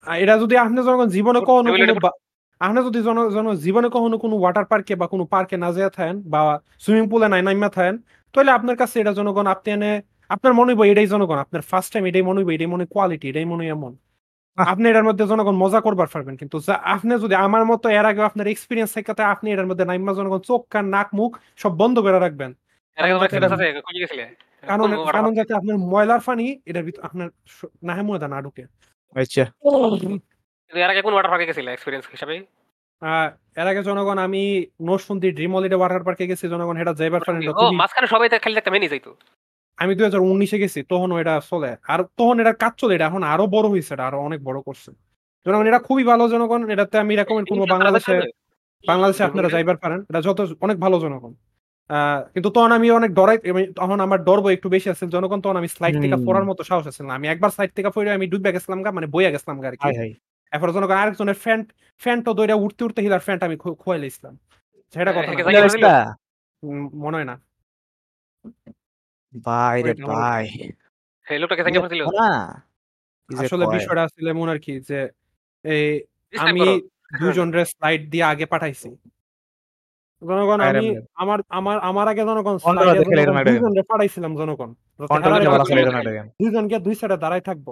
এটা 0.05 0.33
যদি 0.43 0.55
আপনি 0.63 0.79
জনগণ 0.87 1.07
জীবনে 1.17 1.39
কখনো 1.49 1.69
আপনি 2.61 2.79
যদি 2.87 2.99
জীবনে 3.65 3.87
কখনো 3.95 4.15
কোনো 4.23 4.35
ওয়াটার 4.41 4.65
পার্কে 4.71 4.93
বা 5.01 5.05
কোনো 5.13 5.23
পার্কে 5.33 5.55
না 5.63 5.69
যেয়ে 5.75 5.91
থাকেন 5.97 6.17
বা 6.33 6.39
সুইমিং 6.83 7.05
পুলে 7.11 7.27
নাই 7.33 7.41
নাইমা 7.47 7.69
থাকেন 7.77 7.95
তাহলে 8.35 8.51
আপনার 8.57 8.75
কাছে 8.81 8.95
এটা 9.01 9.13
জনগণ 9.19 9.45
আপনি 9.53 9.69
এনে 9.75 9.91
আপনার 10.29 10.53
মনে 10.59 10.69
হইব 10.71 10.81
এটাই 10.91 11.07
জনগণ 11.13 11.37
আপনার 11.45 11.61
ফার্স্ট 11.69 11.89
টাইম 11.93 12.03
এটাই 12.09 12.23
মনে 12.29 12.37
হইব 12.39 12.49
এটাই 12.55 12.69
মনে 12.73 12.85
কোয়ালিটি 12.93 13.25
এটাই 13.31 13.47
মনে 13.53 13.63
এমন। 13.75 13.91
আপনি 14.73 14.85
এটার 14.91 15.05
মধ্যে 15.09 15.23
জনগণ 15.31 15.55
মজা 15.63 15.79
করবার 15.85 16.09
পারবেন 16.13 16.35
কিন্তু 16.41 16.55
আপনি 16.93 17.11
যদি 17.23 17.35
আমার 17.45 17.63
মতো 17.71 17.85
এর 17.89 18.05
আগে 18.11 18.21
আপনার 18.29 18.47
এক্সপিরিয়েন্স 18.49 18.91
থেকে 18.95 19.09
আপনি 19.33 19.47
এটার 19.53 19.67
মধ্যে 19.69 19.85
নাইমা 19.85 20.11
জনগণ 20.19 20.41
চোখ 20.49 20.61
কান 20.73 20.85
নাক 20.95 21.07
মুখ 21.19 21.31
সব 21.59 21.71
বন্ধ 21.81 21.95
করে 22.05 22.17
রাখবেন। 22.19 22.51
কারণ 24.63 24.89
কারণ 25.09 25.31
যাতে 25.39 25.53
আপনার 25.59 25.77
ময়লার 25.91 26.21
পানি 26.27 26.45
এটার 26.69 26.83
ভিতর 26.87 27.01
আপনার 27.07 27.27
নাহে 27.87 28.03
ময়দা 28.09 28.27
না 28.33 28.39
ঢুকে 28.45 28.63
আচ্ছা 29.15 29.43
এর 30.71 30.89
আগে 30.91 31.01
কোন 31.05 31.13
ওয়াটার 31.13 31.31
পার্কে 31.31 31.47
গেছিলে 31.49 31.69
এক্সপিরিয়েন্স 31.71 32.05
হিসাবে? 32.13 32.35
এর 33.61 33.67
আগে 33.71 33.81
জনগণ 33.89 34.17
আমি 34.27 34.43
নরসুন্দি 34.87 35.29
ড্রিম 35.37 35.51
হলিডে 35.55 35.77
ওয়াটার 35.79 36.03
পার্কে 36.07 36.29
গেছি 36.31 36.45
জনগণ 36.53 36.75
এটা 36.81 36.93
যাইবার 36.99 37.21
পারেন 37.25 37.41
ও 37.61 37.65
মাঝখানে 37.81 38.07
সবাই 38.13 38.27
তো 38.31 38.35
খালি 38.43 38.55
একটা 38.57 38.73
মেনি 38.73 38.87
যাইতো। 38.93 39.11
আমি 39.79 39.91
দুই 39.97 40.05
হাজার 40.07 40.21
উনিশে 40.31 40.57
গেছি 40.63 40.79
তখন 40.91 41.09
এটা 41.23 41.33
চলে। 41.49 41.71
আর 41.91 41.99
তখন 42.19 42.35
এটা 42.43 42.53
কাজ 42.63 42.73
চলে 42.81 42.93
এটা 42.97 43.05
এখন 43.09 43.21
আরও 43.33 43.45
বড় 43.55 43.67
হয়েছে 43.73 43.91
এটা 43.95 44.05
আরও 44.09 44.17
অনেক 44.27 44.39
বড় 44.47 44.59
করছে। 44.67 44.89
জনগণ 45.45 45.65
এটা 45.71 45.81
খুবই 45.87 46.03
ভালো 46.11 46.23
জনগণ 46.33 46.61
এটাতে 46.73 46.95
আমি 47.03 47.13
রেকমেন্ড 47.19 47.45
করব 47.49 47.63
বাংলাদেশে 47.75 48.15
বাংলাদেশে 48.83 49.21
আপনারা 49.27 49.49
যাইবার 49.55 49.77
পারেন 49.83 49.99
এটা 50.09 50.19
যত 50.27 50.39
অনেক 50.65 50.77
ভালো 50.85 50.97
জনগণ। 51.05 51.33
কিন্তু 52.33 52.49
তখন 52.55 52.71
আমি 52.77 52.87
অনেক 52.99 53.11
ডরাই 53.17 53.37
তখন 53.79 53.97
আমার 54.05 54.19
ডরবো 54.27 54.49
একটু 54.55 54.67
বেশি 54.75 54.87
আছে 54.93 55.03
জনগণ 55.15 55.39
তখন 55.45 55.57
আমি 55.61 55.69
স্লাইড 55.75 55.95
থেকে 56.03 56.17
পড়ার 56.27 56.45
মতো 56.49 56.61
সাহস 56.69 56.85
আছে 56.91 57.01
না। 57.07 57.11
আমি 57.17 57.25
একবার 57.33 57.49
স্লাইড 57.55 57.71
থেকে 57.77 57.89
পড়ে 57.95 58.09
আমি 58.17 58.25
ডুববে 58.31 58.49
গেছিলাম 58.55 58.79
গা 58.85 58.89
মানে 58.97 59.07
বইয়া 59.13 59.31
গেছিলাম 59.33 59.57
গা 59.63 59.67
আর 59.71 59.75
কি 59.81 59.89
এরপর 60.51 60.69
জনগণ 60.75 60.97
আরেকজনের 61.01 61.37
ফ্যান্ট 61.43 61.65
ফ্যান্টও 62.01 62.33
দইরা 62.39 62.55
উঠতে 62.63 62.81
উঠতে 62.85 62.99
হিলার 63.05 63.23
ফ্যান্ট 63.27 63.41
আমি 63.47 63.55
খুয়াই 63.81 63.99
লাইছিলাম। 64.03 64.33
সেটা 64.95 65.11
কথা 65.17 65.31
বলছিল? 65.63 65.85
উম, 66.63 66.83
মনে 67.03 67.15
হয় 67.17 67.27
না। 67.31 67.35
ভাই 69.33 69.77
রে 69.77 69.89
ওইটা 69.89 70.03
আমার- 70.03 70.15
ভাই 70.15 70.45
সেই 71.27 71.39
লোকটাকে 71.41 71.63
থেকে 71.63 71.79
পড়ছিল 71.79 72.01
না 72.15 72.29
কি 73.29 73.33
যে 73.35 73.43
আসলে 73.43 73.63
কয়। 73.63 73.73
বিষয়টা 73.75 74.01
আসলে 74.03 74.29
এমন 74.29 74.47
আর 74.49 74.59
কি 74.59 74.73
যে 74.81 74.99
এই 75.65 75.85
আমি 76.41 76.61
করো। 76.61 76.73
স্লাইড 77.71 78.01
দিয়ে 78.09 78.25
আগে 78.25 78.45
পাঠাইছি 78.45 78.89
জনগণ 80.21 80.59
আরে 80.61 80.79
আমি। 80.79 80.87
আমার 81.15 81.39
আমার 81.49 81.77
আমার 81.81 82.05
আগে 82.07 82.21
জনগণ 82.21 82.55
দেখে 82.95 83.13
এরকম 83.15 83.37
জনগণ 83.57 83.83
পাঠাইছিলাম 83.91 84.31
জনগণ 84.35 84.69
যাতে 84.91 85.07
কন্ট্রোল 85.07 85.33
এরকম 85.35 85.53
একটা 85.55 85.67
সাইডে 86.95 87.17
দাঁড়াই 87.17 87.41
থাকব 87.41 87.67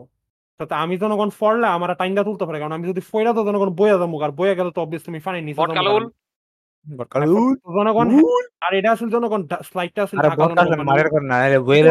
যাতে 0.59 0.73
আমি 0.75 0.95
জনগণ 0.97 1.29
ফড়লে 1.29 1.67
আমার 1.67 1.89
টাইমটা 1.95 2.23
তুলতে 2.23 2.43
পারে 2.45 2.57
কারণ 2.59 2.73
আমি 2.73 2.85
যদি 2.87 3.01
ফইরা 3.01 3.31
তো 3.33 3.41
জনগণ 3.43 3.69
বইয়া 3.71 3.95
যাব 3.95 4.13
আর 4.17 4.31
বইয়া 4.31 4.53
গেলে 4.53 4.71
তো 4.71 4.79
অবভিয়াসলি 4.81 5.09
আমি 5.09 5.19
ফানি 5.19 5.39
নিচে। 5.41 5.59
জনগণ 6.87 8.23
আর 8.61 8.73
এটা 8.73 8.91
আসলে 8.91 9.09
জনগণ 9.11 9.47
স্লাইডটা 9.63 10.03
আসলে 10.03 11.33
আরে 11.33 11.59
গোয়েল 11.59 11.87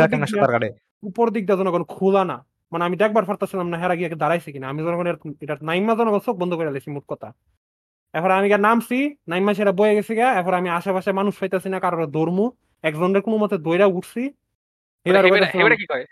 উপর 1.03 1.31
দিকটা 1.31 1.57
জনগণ 1.57 1.85
খোলা 1.85 2.25
না। 2.25 2.47
মানে 2.73 2.85
আমি 2.85 2.97
দেখবার 2.97 3.25
পারতেছিলাম 3.25 3.69
না 3.69 3.79
হেরা 3.79 3.97
গিয়ে 3.97 4.09
দাঁড়াইছে 4.09 4.53
কিনা। 4.53 4.69
আমি 4.69 4.83
জনগণ 4.83 5.07
এটা 5.41 5.57
নাইমা 5.63 5.95
জনগণ 5.95 6.19
চোখ 6.19 6.37
বন্ধ 6.37 6.55
করে 6.55 6.71
লেছি 6.71 6.91
মোট 6.91 7.03
কথা। 7.09 7.33
এখন 8.13 8.31
আমি 8.31 8.47
গিয়ে 8.47 8.59
নামছি 8.59 9.17
নাইমা 9.29 9.55
সেটা 9.55 9.73
বয়ে 9.73 9.95
গেছে 9.95 10.15
গা 10.15 10.33
এখন 10.33 10.55
আমি 10.55 10.69
আশেপাশে 10.69 11.13
মানুষ 11.13 11.39
পাইতেছি 11.39 11.69
না 11.69 11.81
কারোর 11.81 12.07
দৌড়মু 12.07 12.51
একজনের 12.83 13.23
কোনো 13.23 13.37
মতে 13.37 13.59
দইরা 13.59 13.87
উঠছি। 13.87 14.21
হিলার 15.07 15.25
এবারে- 15.25 15.33
কইতাছিলাম 15.33 15.67
এবারে 15.67 15.77
কি 15.77 15.87
কয়? 15.87 16.05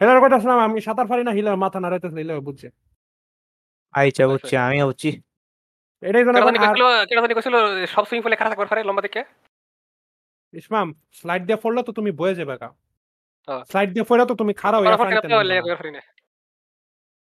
হিলার 0.00 0.20
কইতাছিলাম 0.20 0.58
আমি 0.58 0.80
সাঁতার 0.80 1.06
পারি 1.06 1.24
না 1.24 1.30
হিলার 1.30 1.56
মাথা 1.56 1.80
নাড়াইতেছিল 1.80 2.18
হিলার 2.18 2.40
বুঝছে। 2.40 2.70
আইচা 3.92 4.28
বুঝছি 4.28 4.56
আমিও 4.56 4.86
বুঝছি 4.86 5.22
এটাই 6.04 6.24
জানি 6.26 6.38
আর 7.28 7.34
কইছিল 7.36 7.56
সব 7.94 8.04
সুইমিং 8.08 8.22
পুলে 8.24 8.36
খারাপ 8.38 8.50
থাকবার 8.52 8.70
পারে 8.70 8.80
লম্বা 8.88 9.02
থেকে 9.06 9.20
ইসমাম 10.52 10.88
স্লাইড 11.18 11.42
দিয়ে 11.48 11.58
পড়লে 11.62 11.80
তো 11.88 11.92
তুমি 11.98 12.10
বয়ে 12.20 12.38
যাবে 12.38 12.54
কা 12.62 12.68
হ্যাঁ। 13.48 13.62
স্লাইড 13.70 13.90
দিয়ে 13.94 14.06
পড়লে 14.08 14.24
তো 14.30 14.34
তুমি 14.40 14.52
খাড়া 14.62 14.78
হইয়া 14.78 14.90
ফটাফট 14.90 15.02
পানিতে 15.02 15.20
কেন 15.22 15.30
নামবা 15.32 15.48
লেগে 15.50 15.60
না। 15.60 15.64
কইবার 15.64 15.78
পারি 15.80 15.92
না 15.96 16.02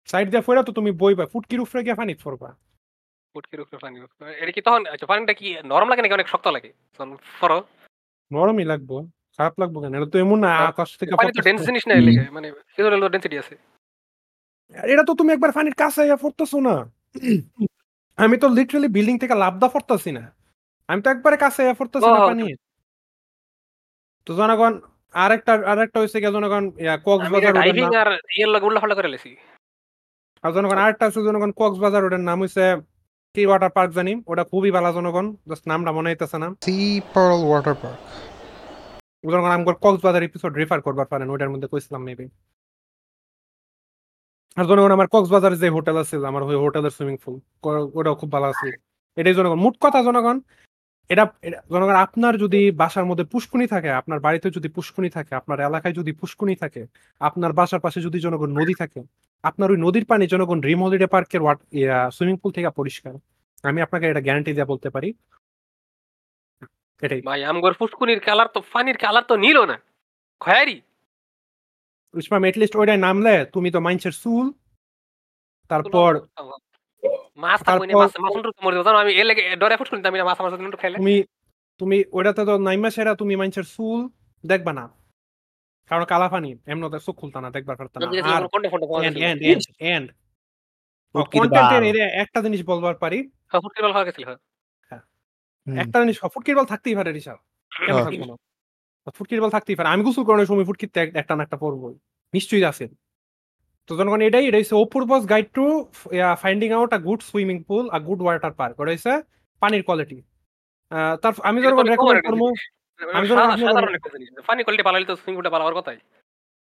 সাইড 0.08 0.26
দিয়ে 0.32 0.44
পড়লে 0.46 0.62
তো 0.68 0.72
তুমি 0.78 0.90
বইবা 1.02 1.24
ফুটকির 1.32 1.60
উপরে 1.64 1.80
গিয়ে 1.84 1.96
পানি 2.00 2.12
পড়বা 2.24 2.48
ফুটকির 3.34 3.60
উপরে 3.64 3.78
পানি 3.84 3.96
এটা 4.42 4.52
কি 4.56 4.60
তখন 4.66 4.82
আচ্ছা 4.92 5.06
পানিটা 5.10 5.34
কি 5.40 5.46
নরম 5.70 5.88
লাগে 5.90 6.02
নাকি 6.02 6.16
অনেক 6.18 6.28
শক্ত 6.32 6.46
লাগে? 6.56 6.70
তখন 6.94 7.10
ফরো 7.40 7.58
নরমই 8.30 8.66
লাগবো 8.72 8.96
খারাপ 9.36 9.54
লাগবে 9.62 9.78
কেন? 9.82 9.92
এটা 9.98 10.08
তো 10.14 10.18
এমন 10.24 10.38
না 10.44 10.50
হ্যাঁ, 10.50 10.68
আকাশ 10.72 10.88
থেকে 11.00 11.12
পানি 11.18 11.30
তো 11.36 11.42
ডেন্স 11.46 11.60
জিনিস 11.68 11.84
না 11.88 11.94
এর 11.94 12.04
লিগে, 12.08 12.24
মানে 12.36 12.46
হলেও 12.94 13.12
ডেন্সিটি 13.14 13.36
আছে। 13.42 13.54
এটা 14.74 15.02
তো 15.08 15.12
তুমি 15.20 15.30
একবার 15.32 15.50
পানির 15.56 15.76
কাছে 15.82 15.98
আইয়া 16.04 16.18
পড়তেছো 16.22 16.58
না। 16.68 16.74
আমি 18.22 18.36
তো 18.42 18.46
লিটারালি 18.56 18.88
বিল্ডিং 18.96 19.16
থেকে 19.22 19.34
লাভদা 19.42 19.68
পড়তেছি 19.74 20.10
না। 20.16 20.22
আমি 20.88 21.00
তো 21.04 21.08
একবারে 21.14 21.36
কাছে 21.44 21.60
আইয়া 21.62 21.76
পড়তেছি 21.80 22.08
না 22.14 22.20
পানি 22.30 22.44
তো 24.26 24.30
জনগণ 24.40 24.72
আরেকটা 25.24 25.52
আরেকটা 25.72 25.98
হয়েছে 26.00 26.18
কি 26.22 26.28
জনগণ 26.36 26.64
ইয়া, 26.84 26.94
কক্সবাজার 27.06 27.52
ডাইভিং 27.58 27.86
আর 28.02 28.10
ইয়ের 28.36 28.50
লগে 28.54 28.66
উল্টা 28.68 28.80
পাল্টা 28.82 28.96
করে 28.98 29.12
লেছি। 29.14 29.30
আর 30.44 30.50
জনগণ 30.56 30.78
আরেকটা 30.84 31.04
আছে 31.08 31.20
জনগণ 31.28 31.50
কক্সবাজার 31.60 32.02
রোডের 32.04 32.22
নাম 32.28 32.38
হইছে 32.42 32.64
কি 33.34 33.42
ওয়াটার 33.48 33.72
পার্ক 33.76 33.90
জানি। 33.98 34.12
ওটা 34.30 34.44
খুবই 34.50 34.70
ভালো 34.76 34.90
জনগণ 34.96 35.26
জাস্ট 35.50 35.64
নামটা 35.70 35.90
মনে 35.96 36.08
হইতেছে 36.10 36.36
না। 36.42 36.48
Sea 36.66 36.90
Pearl 37.14 37.40
Water 37.52 37.74
Park. 37.82 38.00
জনগণ 39.32 39.52
আমি 39.56 39.64
কক্সবাজার 39.84 40.22
এপিসোড 40.28 40.52
রেফার 40.60 40.80
করবার 40.86 41.08
পারেন 41.12 41.28
ওটার 41.34 41.50
মধ্যে 41.52 41.68
কইছিলাম 41.72 42.02
মেবি 42.08 42.26
আর 44.56 44.64
জনগণ 44.70 44.92
আমার 44.96 45.08
কক্সবাজারে 45.12 45.56
যে 45.62 45.68
হোটেল 45.76 45.96
আছে, 46.02 46.14
আমার 46.30 46.42
ওই 46.48 46.56
হোটেলের 46.64 46.92
সুইমিং 46.96 47.16
পুল 47.22 47.34
ওটাও 47.98 48.14
খুব 48.20 48.30
ভালো 48.34 48.46
আছে। 48.52 48.68
এটাই 49.20 49.34
জনগণ। 49.38 49.58
মোট 49.64 49.74
কথা 49.84 49.98
জনগণ, 50.08 50.36
এটা 51.12 51.24
জনগণ, 51.72 51.96
আপনার 52.06 52.34
যদি 52.44 52.60
বাসার 52.80 53.04
মধ্যে 53.10 53.24
পুষ্কুনি 53.32 53.66
থাকে, 53.74 53.90
আপনার 54.00 54.18
বাড়িতে 54.26 54.46
যদি 54.56 54.68
পুষ্কুনি 54.76 55.10
থাকে, 55.16 55.32
আপনার 55.40 55.58
এলাকায় 55.68 55.94
যদি 56.00 56.12
পুষ্কুনি 56.20 56.54
থাকে, 56.62 56.82
আপনার 57.28 57.52
বাসার 57.58 57.80
পাশে 57.84 57.98
যদি 58.06 58.18
জনগণ 58.26 58.50
নদী 58.60 58.74
থাকে, 58.82 59.00
আপনার 59.48 59.68
ওই 59.70 59.78
নদীর 59.86 60.04
পানি 60.10 60.24
জনগণ 60.32 60.58
ড্রিম 60.64 60.80
হলিডে 60.84 61.08
পার্কের 61.14 61.42
সুইমিং 62.16 62.36
পুল 62.42 62.52
থেকে 62.56 62.70
পরিষ্কার। 62.80 63.14
আমি 63.68 63.78
আপনাকে 63.86 64.04
এটা 64.12 64.22
গ্যারান্টি 64.26 64.52
দিয়ে 64.56 64.70
বলতে 64.72 64.88
পারি। 64.94 65.08
এটাই। 67.02 67.20
ভাই, 67.28 67.40
আমগর 67.50 67.72
পুষ্কুনির 67.80 68.20
কালার 68.26 68.48
তো, 68.54 68.60
পানির 68.72 68.98
কালার 69.04 69.24
তো 69.30 69.34
নীল 69.44 69.58
না। 69.70 69.76
খয়ারি। 70.40 70.76
উসমাম 72.14 72.42
এটলিস্ট 72.44 72.74
ওইটাই 72.76 72.98
নামলে 72.98 73.34
তুমি 73.54 73.68
তো 73.70 73.78
মাইন্সের 73.80 74.14
চুল 74.22 74.46
তারপর 75.70 76.10
তুমি 80.96 81.16
তুমি 81.80 81.96
ওইটাতে 82.12 82.42
তো 82.44 82.54
নাইমা 82.58 82.88
সেরা 82.90 83.12
তুমি 83.14 83.34
মাইন্সের 83.36 83.66
চুল 83.66 84.00
দেখবা 84.44 84.72
না 84.72 84.84
কারণ 85.90 86.04
কালা 86.04 86.28
পানি 86.28 86.50
এমনতে 86.66 86.98
চোখ 87.06 87.14
খুলতা 87.20 87.38
না 87.40 87.48
দেখবার 87.50 87.76
পারতা 87.80 87.96
না 87.98 88.06
আর 88.30 88.42
কোনটা 88.52 88.68
ফোনটা 88.72 88.86
পাওয়া 88.86 89.02
এন্ড 89.06 89.16
এন্ড 89.20 89.40
এন্ড 89.42 89.62
এন্ড 89.90 90.08
কন্টেন্টের 91.32 91.82
বাল। 91.84 92.10
একটা 92.22 92.38
জিনিস 92.42 92.60
বলবার 92.64 92.96
পারি 92.96 93.18
হ্যাঁ 93.50 93.60
বল 93.84 93.92
খাওয়া 93.92 94.06
গেছিল 94.08 94.24
হ্যাঁ। 94.90 95.02
একটা 95.66 95.96
জিনিস 96.02 96.16
ফুটকির 96.24 96.56
বল 96.56 96.66
থাকতেই 96.72 96.96
পারে 96.96 97.10
কেন 97.72 97.88
হ্যাঁ। 97.88 98.04
থাকব 98.06 98.22
না 98.30 98.34
ফুটকির 99.06 99.42
বল 99.42 99.50
থাকতেই 99.50 99.76
পারে। 99.76 99.88
আমি 99.88 100.04
গোসল 100.04 100.24
করানোর 100.24 100.46
সময় 100.46 100.64
ফুটকিতে 100.64 101.00
এক- 101.00 101.18
একটা 101.18 101.36
না 101.36 101.42
একটা 101.42 101.56
পড়বই 101.56 101.94
নিশ্চয়ই 102.34 102.64
আছে। 102.64 102.88
তো 103.86 103.96
জনগণ 103.96 104.20
এটাই 104.20 104.46
এটা 104.46 104.58
হচ্ছে 104.58 104.74
Apurba's 104.74 105.28
guide 105.28 105.46
to 105.52 105.90
finding 106.38 106.72
out 106.72 106.92
a 106.92 106.98
good 106.98 107.22
swimming 107.22 107.62
pool 107.62 107.90
a 107.90 107.98
good 107.98 108.22
water 108.22 108.52
park 108.52 108.80
ওটা 108.80 108.92
হচ্ছে 108.92 109.22
পানির 109.60 109.82
কোয়ালিটি 109.82 110.22
তার 111.22 111.32
আমি 111.42 111.62
যখন 111.62 111.88
রেকমেন্ড 111.88 112.26
করব। 112.26 112.52
আমি 113.12 113.28
জিনিস। 113.28 114.46
পানি 114.46 114.64
কোয়ালিটি 114.64 115.04
তো 115.04 115.16
সুইমিং 115.16 115.36
পুলটা 115.36 115.50
ভালো 115.50 115.80
কথাই। 115.80 115.96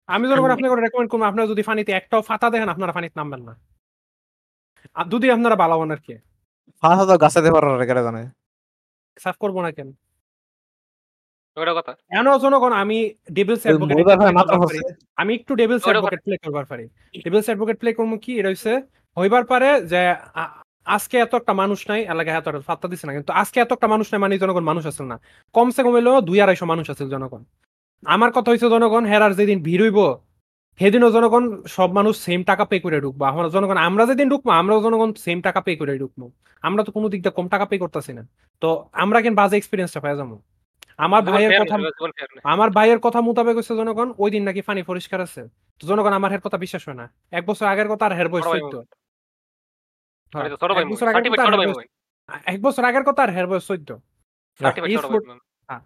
আমি 0.07 0.29
যখন 0.29 0.51
আপনাকে 0.51 0.81
রেকমেন্ড 0.81 1.11
করব। 1.11 1.21
আপনারা 1.21 1.47
যদি 1.47 1.61
পানিতে 1.61 1.91
একটাও 1.91 2.21
ফাতা 2.21 2.49
দেখেন 2.49 2.69
আপনারা 2.69 2.91
পানিতে 2.91 3.13
নামবেন 3.15 3.41
না। 3.41 3.59
আর 4.93 5.05
যদি 5.05 5.31
আপনারা 5.31 5.55
ভালো 5.55 5.79
আর 5.79 5.97
কি। 5.97 6.17
ফাঁসা 6.81 7.05
তো 7.05 7.17
গাছাতে 7.17 7.51
পারো 7.51 7.77
রে 7.77 7.87
জানে। 7.87 8.29
সাফ 9.19 9.35
করব 9.37 9.61
না 9.61 9.71
কেন? 9.71 9.91
ওটা 11.57 11.73
কথা? 11.79 11.91
কেন 12.11 12.27
জনগণ 12.43 12.71
আমি 12.83 12.97
ডেভিলস 13.37 13.61
ওই 13.69 13.77
মহিলা 13.83 14.15
ভাই 14.21 14.31
মাত্র 14.39 14.53
হচ্ছে। 14.61 14.81
আমি 15.21 15.31
একটু 15.39 15.51
ডেভিলস 15.61 15.83
অ্যাডভোকেট 15.87 16.21
প্লে 16.25 16.35
করবার 16.43 16.65
পারি। 16.71 16.85
ডেভিলস 17.25 17.47
অ্যাডভোকেট 17.49 17.77
প্লে 17.81 17.89
করব 17.97 18.11
কি? 18.23 18.31
এটা 18.39 18.49
হচ্ছে 18.53 18.73
হইবার 19.17 19.43
পারে 19.51 19.69
যে 19.91 20.01
আজকে 20.95 21.15
এত 21.25 21.33
একটা 21.41 21.53
মানুষ 21.61 21.79
নাই 21.89 21.99
এলাকায় 22.13 22.35
এত 22.39 22.45
একটা 22.51 22.63
ফাত্তা 22.69 22.87
দিচ্ছে 22.91 23.05
না 23.07 23.13
কিন্তু 23.17 23.31
আজকে 23.41 23.57
এত 23.63 23.71
একটা 23.77 23.87
মানুষ 23.93 24.07
নাই 24.11 24.19
মানে 24.23 24.33
জনগণ 24.43 24.63
মানুষ 24.71 24.83
আছে 24.91 25.01
না। 25.11 25.17
কমসে 25.55 25.81
কম 25.85 25.93
হইলেও 25.97 26.15
দুই 26.29 26.37
আড়াইশো 26.43 26.65
মানুষ 26.73 26.85
আছে 26.93 27.03
জনগণ। 27.13 27.41
আমার 28.03 28.29
কথা 28.35 28.49
হচ্ছে 28.51 28.67
জনগণ 28.75 29.03
হেরার 29.11 29.33
যেদিন 29.39 29.57
ভিড় 29.67 29.83
হইব 29.85 29.99
সেদিনও 30.79 31.09
জনগণ 31.15 31.43
সব 31.75 31.89
মানুষ 31.97 32.13
সেম 32.25 32.39
টাকা 32.49 32.63
পে 32.71 32.77
করে 32.85 32.97
ঢুকবো। 33.05 33.23
আমরা 33.31 33.47
জনগণ 33.55 33.77
আমরা 33.87 34.03
যেদিন 34.09 34.27
ঢুকবো 34.33 34.49
আমরাও 34.61 34.79
জনগণ 34.85 35.09
সেম 35.25 35.37
টাকা 35.47 35.59
পে 35.65 35.71
করে 35.81 35.93
ঢুকবো। 36.03 36.25
আমরা 36.63 36.81
তো 36.87 36.91
কোনো 36.95 37.07
দিক 37.11 37.19
দিয়ে 37.23 37.35
কম 37.37 37.47
টাকা 37.53 37.65
পে 37.71 37.75
করতেছি 37.83 38.11
না। 38.17 38.23
তো 38.61 38.67
আমরা 39.03 39.17
কেন 39.23 39.33
বাজে 39.41 39.55
এক্সপিরিয়েন্সটা 39.59 40.01
পাই 40.05 40.13
যাব? 40.19 40.31
আমার 40.97 41.21
ভাইয়ের 41.23 41.51
কথা 41.61 41.75
আমার 42.43 42.69
ভাইয়ের 42.69 42.99
কথা 42.99 43.21
মোতাবেক 43.21 43.57
হচ্ছে 43.57 43.75
জনগণ 43.75 44.13
ওই 44.17 44.31
দিন 44.31 44.43
নাকি 44.43 44.61
পানি 44.61 44.83
পরিষ্কার 44.83 45.21
আছে। 45.21 45.47
তো 45.79 45.87
জনগণ 45.87 46.13
আমার 46.13 46.31
হের 46.31 46.39
কথা 46.39 46.57
বিশ্বাস 46.57 46.87
হয় 46.87 46.95
না। 46.95 47.13
এক 47.31 47.45
বছর 47.45 47.65
আগের 47.65 47.87
কথা 47.87 48.05
আর 48.05 48.13
হের 48.13 48.29
বয়স 48.29 48.45
আমি 48.45 48.61
হ্যাঁ, 52.27 52.41
এক 52.45 52.61
বছর 52.61 52.83
আগের 52.83 53.03
কথা 53.03 53.23
আর 53.23 53.29
হের 53.29 53.47
বয়স- 53.47 53.73
আর 53.73 53.99
সার্টিফিকেট 54.59 55.01
ছোট 55.01 55.11
ভাই 55.11 55.79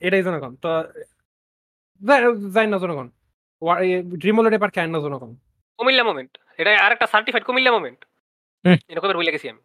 এটাই 0.00 0.22
জনগণ। 0.22 0.56
তো 0.56 0.68
যাই- 2.00 2.70
না 2.70 2.78
জনগণ। 2.78 3.08
ড্রিম 4.18 4.40
হলিডে 4.40 4.58
পার্কে 4.58 4.80
আইন 4.80 4.90
না 4.90 4.98
জনগণ। 4.98 5.34
কুমিল্লা 5.78 6.04
মোমেন্ট 6.04 6.38
এটা 6.58 6.86
আরেকটা 6.86 7.06
সার্টিফাইড 7.06 7.44
কুমিল্লা 7.44 7.70
মোমেন্ট 7.72 8.04
কবে 9.00 9.14
ভুলে 9.14 9.32
গেছি 9.32 9.48
আমি। 9.48 9.60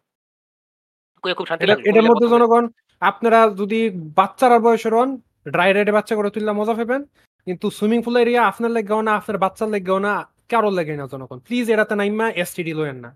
খুব 1.34 1.46
শান্তি 1.46 1.66
লাগে 1.66 1.90
এটার 1.90 2.02
মধ্যে 2.02 2.28
জনগণ 2.28 2.68
আপনারা 3.02 3.38
যদি 3.60 3.80
বাচ্চারা 4.18 4.58
বয়সের 4.64 4.94
হন 4.94 5.10
ড্রাই 5.46 5.70
রাইডে 5.72 5.92
বাচ্চা 5.98 6.14
করে 6.18 6.28
তুললে 6.34 6.52
মজা 6.52 6.74
পাবেন। 6.78 7.02
কিন্তু 7.46 7.66
সুইমিং 7.78 8.00
পুল 8.04 8.16
এরিয়া 8.22 8.42
আপনার 8.50 8.70
লেগেও 8.70 9.00
না 9.06 9.12
আপনার 9.16 9.38
বাচ্চার 9.44 9.68
লেগেও 9.74 9.98
না 10.06 10.12
কারোর 10.50 10.74
লেগে 10.78 10.94
না 11.00 11.06
জনগণ। 11.12 11.38
প্লিজ 11.38 11.66
এটাতে 11.74 11.94
নাইমা 12.00 12.26
এসটিডি 12.42 12.72
লয়েন 12.72 12.98
না। 13.04 13.10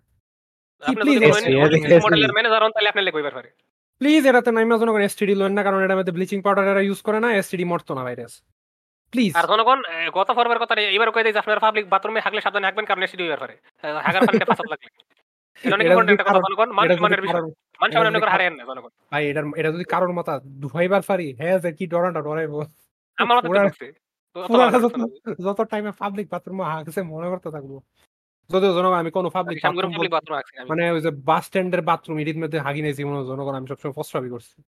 লেগে 3.07 3.51
প্লিজ 4.01 4.23
এটাতে 4.31 4.51
নাইমা 4.51 4.77
জনগণ 4.81 5.03
এসটিডি 5.09 5.35
লয়েন 5.41 5.55
না 5.59 5.63
কারণ 5.67 5.81
এটার 5.85 5.99
মধ্যে 5.99 6.15
ব্লিচিং 6.17 6.39
পাউডার 6.45 6.65
এরা 6.73 6.83
ইউজ 6.89 7.01
করে 7.07 7.19
না 7.21 7.29
এসটিডি 7.33 7.65
মরতো 7.65 7.93
না 7.95 8.03
ভাইরাস 8.07 8.35
প্লিজ 9.13 9.33
আর 9.39 9.47
জনগণ 9.53 9.79
গত 10.19 10.29
পর্বের 10.39 10.61
কথা 10.63 10.75
এবার 10.97 11.09
কয়ে 11.15 11.25
দেয় 11.27 11.35
আপনার 11.43 11.63
পাবলিক 11.65 11.85
বাথরুমে 11.93 12.21
হাগলে 12.21 12.41
সাবধানে 12.41 12.67
হাগবেন 12.69 12.87
কারণ 12.87 13.03
এসিডি 13.03 13.23
হইবার 13.25 13.41
পারে। 13.43 13.55
হাগার 14.07 14.23
ফাসাদ 14.51 14.69
লাগলে। 14.73 14.91
এটা 15.83 15.95
এটা 16.15 16.25
জনগণ 16.39 16.69
এটা 16.85 17.23
বিষয়। 17.27 17.43
কারোর- 17.81 17.81
মান 17.81 17.91
সম্মান 17.91 18.07
এটা 18.07 18.11
যদি 18.11 18.25
অনেক 18.25 18.33
হারেন 18.33 18.55
না 18.55 18.65
জনগণ 18.65 18.89
ভাই 19.13 19.27
এটার 19.27 19.45
এটা 19.57 19.73
যদি 19.73 19.85
কারোর 19.85 20.13
মাথা 20.13 20.41
ধুয়াইবার 20.61 21.03
পারি 21.03 21.35
হ্যাঁ 21.35 21.59
যে 21.59 21.73
কি 21.73 21.87
ডরাটা 21.87 22.21
ডরাইবো। 22.21 22.61
আমার 23.17 23.37
মাথা 23.37 23.65
ঢুকছে 23.65 23.93
তো 24.35 24.41
অত 24.41 24.49
পুরা 24.49 24.71
ভালো 24.71 24.89
যত 25.45 25.61
টাইমে 25.61 25.93
পাবলিক 25.99 26.29
বাথরুম 26.31 26.63
হাগছে 26.63 27.03
মনে 27.03 27.29
করতে 27.29 27.51
থাকব। 27.51 27.81
যদিও 28.51 28.75
জনগণ 28.75 28.95
আমি 28.95 29.11
কোনো 29.11 29.31
পাবলিক 29.31 29.65
আমি। 29.65 30.69
মানে 30.69 30.91
ওই 30.91 31.01
যে 31.01 31.11
বাস 31.11 31.45
স্ট্যান্ডের 31.45 31.83
বাথরুম 31.83 32.19
এটির 32.19 32.39
মধ্যে 32.39 32.59
হাগি 32.61 32.83
নেই 32.83 32.93
জীবন 32.93 33.27
জনগণ 33.27 33.55
আমি 33.55 33.67
সবসময় 33.67 33.93
প্রস্রাবই 33.93 34.29
করছি। 34.29 34.63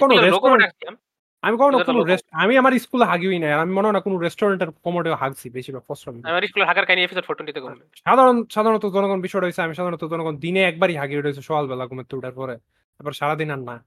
কোন 0.00 0.18
রেস্টুরেন্ট 0.18 1.00
আমি 1.42 1.58
তো 1.58 1.84
কোনো 1.84 2.04
রেস্ট 2.04 2.26
আমি 2.32 2.58
আমার 2.58 2.72
স্কুলে 2.72 3.04
হাগিই 3.04 3.38
না 3.38 3.56
আমি 3.56 3.72
মনে 3.72 3.86
হয় 3.86 3.92
না 3.92 4.00
কোনো 4.00 4.18
রেস্টুরেন্টের 4.18 4.70
কমোডেও 4.70 5.14
হাগছি 5.14 5.50
বেশিরভাগ 5.50 5.82
প্রস্রাব 5.82 6.14
আমার 6.24 6.42
স্কুলের 6.46 6.68
হাগার 6.68 6.86
কাহিনী 6.86 7.02
এপিসোড 7.02 7.24
14 7.24 7.52
তে 7.52 7.60
করব 7.60 7.78
সাধারণ 7.94 8.46
সাধারণত 8.50 8.86
জনগণ 8.86 9.20
বিষয়টা 9.20 9.44
হয়েছে 9.44 9.62
আমি 9.62 9.74
সাধারণত 9.74 10.04
জনগণ 10.04 10.36
দিনে 10.36 10.62
একবারই 10.62 10.96
হাগি 10.96 11.16
উঠেছে 11.18 11.42
সকালবেলা 11.42 11.86
ঘুমের 11.86 12.14
উঠার 12.14 12.32
পরে। 12.32 12.56
তারপর 12.96 13.12
সারাদিন 13.12 13.50
আর 13.50 13.58
না। 13.58 13.84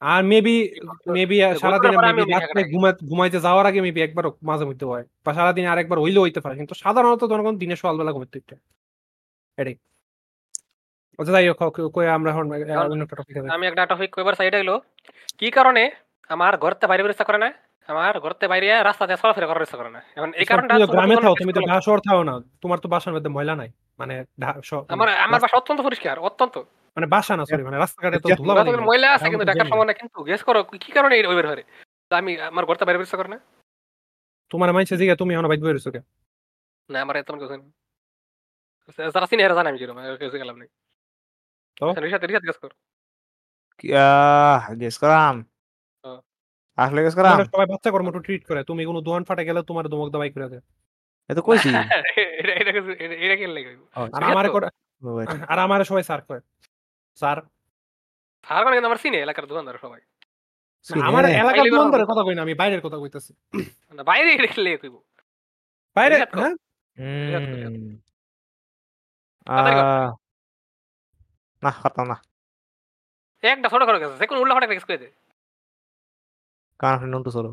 আর 0.00 0.24
মেবি 0.24 0.68
মেবি 1.12 1.40
সারাদিন 1.60 1.90
পরে 1.90 2.06
আমি 2.06 2.20
maybe 2.20 2.34
অনেক 2.34 2.42
রাত্রে 2.42 2.62
হাগা 2.62 2.72
ঘুমা 2.72 2.92
ঘুমাইতে 3.08 3.40
যাওয়ার 3.40 3.66
আগে 3.66 3.80
মেবি 3.80 4.00
একবার 4.02 4.24
মাঝে 4.42 4.64
মধ্যে 4.64 4.86
হয় 4.86 5.04
বা 5.24 5.34
সারাদিন 5.34 5.66
আর 5.66 5.78
একবার 5.78 6.00
হইলেও 6.00 6.22
হইতে 6.22 6.40
পারে 6.40 6.56
কিন্তু 6.56 6.74
সাধারণত 6.74 7.24
জনগণ 7.24 7.58
দিনে 7.58 7.76
সকাল 7.76 7.98
বেলা 7.98 8.12
ঘুমাতে 8.12 8.38
উঠে। 8.38 8.56
এটাই 9.56 9.76
আচ্ছা 11.18 11.32
যাই 11.32 11.48
হোক 11.48 11.98
আমরা 11.98 12.30
এখন 12.30 12.44
অন্য 12.76 13.02
একটা 13.02 13.16
টপিকে 13.16 13.40
আমি 13.40 13.66
একটা 13.66 13.86
টপিক 13.86 14.14
কইবার 14.14 14.34
সাইড 14.34 14.54
হলো 14.54 14.80
কি 15.38 15.50
কারণে 15.50 15.90
আমার 16.32 16.52
ঘরতে 16.64 16.84
বাইরে 16.90 17.02
বের 17.04 17.14
ইচ্ছা 17.14 17.28
করে 17.28 17.40
না। 17.44 17.48
আমার 17.88 18.14
ঘরতে 18.24 18.44
বাইরে 18.52 18.66
রাস্তাতে 18.88 19.12
চলাফেরা 19.22 19.48
করার 19.50 19.64
ইচ্ছা 19.66 19.78
করে 19.80 19.90
না। 19.96 20.00
এখন 20.16 20.30
এই 20.40 20.46
কারণটা 20.50 20.72
তুমি 20.74 20.86
গ্রামে 20.94 21.16
থাও 21.24 21.34
তুমি 21.40 21.52
তো। 21.56 21.60
ঢাকা 21.62 21.82
শহর 21.86 22.00
থাও 22.08 22.20
না। 22.28 22.34
তোমার 22.62 22.78
তো 22.82 22.88
বাসার 22.94 23.12
মধ্যে 23.16 23.30
ময়লা 23.36 23.54
নাই। 23.60 23.70
মানে 24.00 24.14
আমার 24.94 25.08
আমার 25.26 25.40
বাসা 25.44 25.56
অত্যন্ত 25.60 25.80
পরিষ্কার 25.88 26.16
অত্যন্ত। 26.28 26.54
মানে 26.96 27.06
বাসা 27.14 27.32
না 27.38 27.44
সরি 27.50 27.62
মানে 27.68 27.78
রাস্তাঘাটে 27.78 28.18
তো 28.18 28.28
ধুলা 28.40 28.62
ময়লা 28.88 29.08
আছে 29.16 29.26
কিন্তু 29.32 29.46
ঢাকার 29.50 29.60
ঢাকা 29.60 29.72
সময় 29.72 29.88
না 29.90 29.94
কিন্তু 30.00 30.18
গেস 30.28 30.42
করো 30.48 30.60
কি 30.82 30.90
কারণে 30.96 31.14
এই 31.18 31.22
ওইবার 31.30 31.46
হরে 31.50 31.62
তো 32.10 32.14
আমি 32.20 32.32
আমার 32.50 32.64
ঘরতে 32.68 32.84
বাইরে 32.86 32.98
বের 32.98 33.06
ইচ্ছা 33.08 33.18
করে 33.20 33.30
না। 33.34 33.38
তোমার 34.50 34.68
মাইনছে 34.74 34.94
জিগা 35.00 35.14
তুমি 35.20 35.30
এখন 35.34 35.46
বাইক 35.50 35.60
বেরোছো 35.66 35.90
কে 35.94 36.00
না 36.88 36.98
আমার 37.04 37.16
এত 37.16 37.28
কিছু 37.34 37.54
নেই। 37.54 37.70
যারা 39.14 39.26
চিনি 39.30 39.42
এরা 39.42 39.54
জানে 39.58 39.68
আমি 39.70 39.78
কীরকম 39.80 39.98
আর 40.00 40.16
কিছু 40.22 40.38
গেলাম 40.42 40.56
নেই। 40.62 40.68
তো? 41.76 41.84
রিসাতে 42.04 42.26
রিসাতে 42.26 42.46
গেস 42.48 42.58
কর। 42.62 42.72
গেস 44.80 44.96
করাম। 45.02 45.36
আসলে 46.82 47.02
গেস 47.02 47.14
করাম 47.14 47.44
সবাই 47.44 47.66
বাচ্চা 47.66 47.90
কর্ম 47.90 48.20
ট্রিট 48.20 48.46
করে। 48.46 48.64
তুমি 48.64 48.84
কোনো 48.84 49.00
দোকান 49.00 49.24
ফাটে 49.24 49.44
গেলে 49.44 49.62
তোমার 49.62 49.88
দমক 49.88 50.10
দাবাই 50.10 50.30
করে 50.30 50.48
দেয়। 50.48 50.60
এ 51.30 51.34
তো 51.34 51.42
কইছি। 51.42 51.68
এটা 52.38 52.52
এটা 52.52 52.70
এটা- 52.70 53.18
এটা 53.24 53.48
লাগে 53.48 53.76
আর 53.94 54.06
ঠিক 54.06 54.22
আমারে? 54.22 54.48
করে 54.48 54.66
আর 55.48 55.58
আমারে 55.58 55.84
সবাই 55.84 56.02
স্যার 56.02 56.20
কয় 56.22 56.40
স্যার 57.14 57.36
সার 58.48 58.64
মানে 58.64 58.76
কিন্তু 58.76 58.86
আমার 58.86 58.98
চিনি 59.02 59.16
এলাকার 59.16 59.46
দোকানদার 59.46 59.78
সবাই। 59.80 60.00
আমার 61.02 61.24
হ্যাঁ, 61.24 61.40
এলাকার 61.40 61.62
বেরোনো। 61.62 62.06
কথা 62.06 62.22
কই 62.22 62.34
না 62.34 62.42
আমি 62.42 62.54
বাইরের 62.54 62.80
কথা 62.80 62.96
কইতাছি। 62.96 63.32
না, 63.92 64.02
বাইরে 64.02 64.36
রেখলে 64.36 64.76
কইব? 64.76 65.00
বাইরে। 65.94 66.16
হ্যাঁ? 66.16 66.26
কর। 66.26 66.50
না 71.62 71.70
পারতাম 71.82 72.06
না। 72.06 72.22
একটা 73.42 73.68
ছোট 73.68 73.82
করে 73.82 73.98
গেছে 74.00 74.16
যে 74.18 74.26
কোনো 74.26 74.40
উল্টা 74.40 74.54
ফাটা 74.54 74.66
গেছে 74.66 75.21
কারণ 76.82 76.94
আপনি 76.96 77.08
নন্টু 77.08 77.30
চলো 77.30 77.50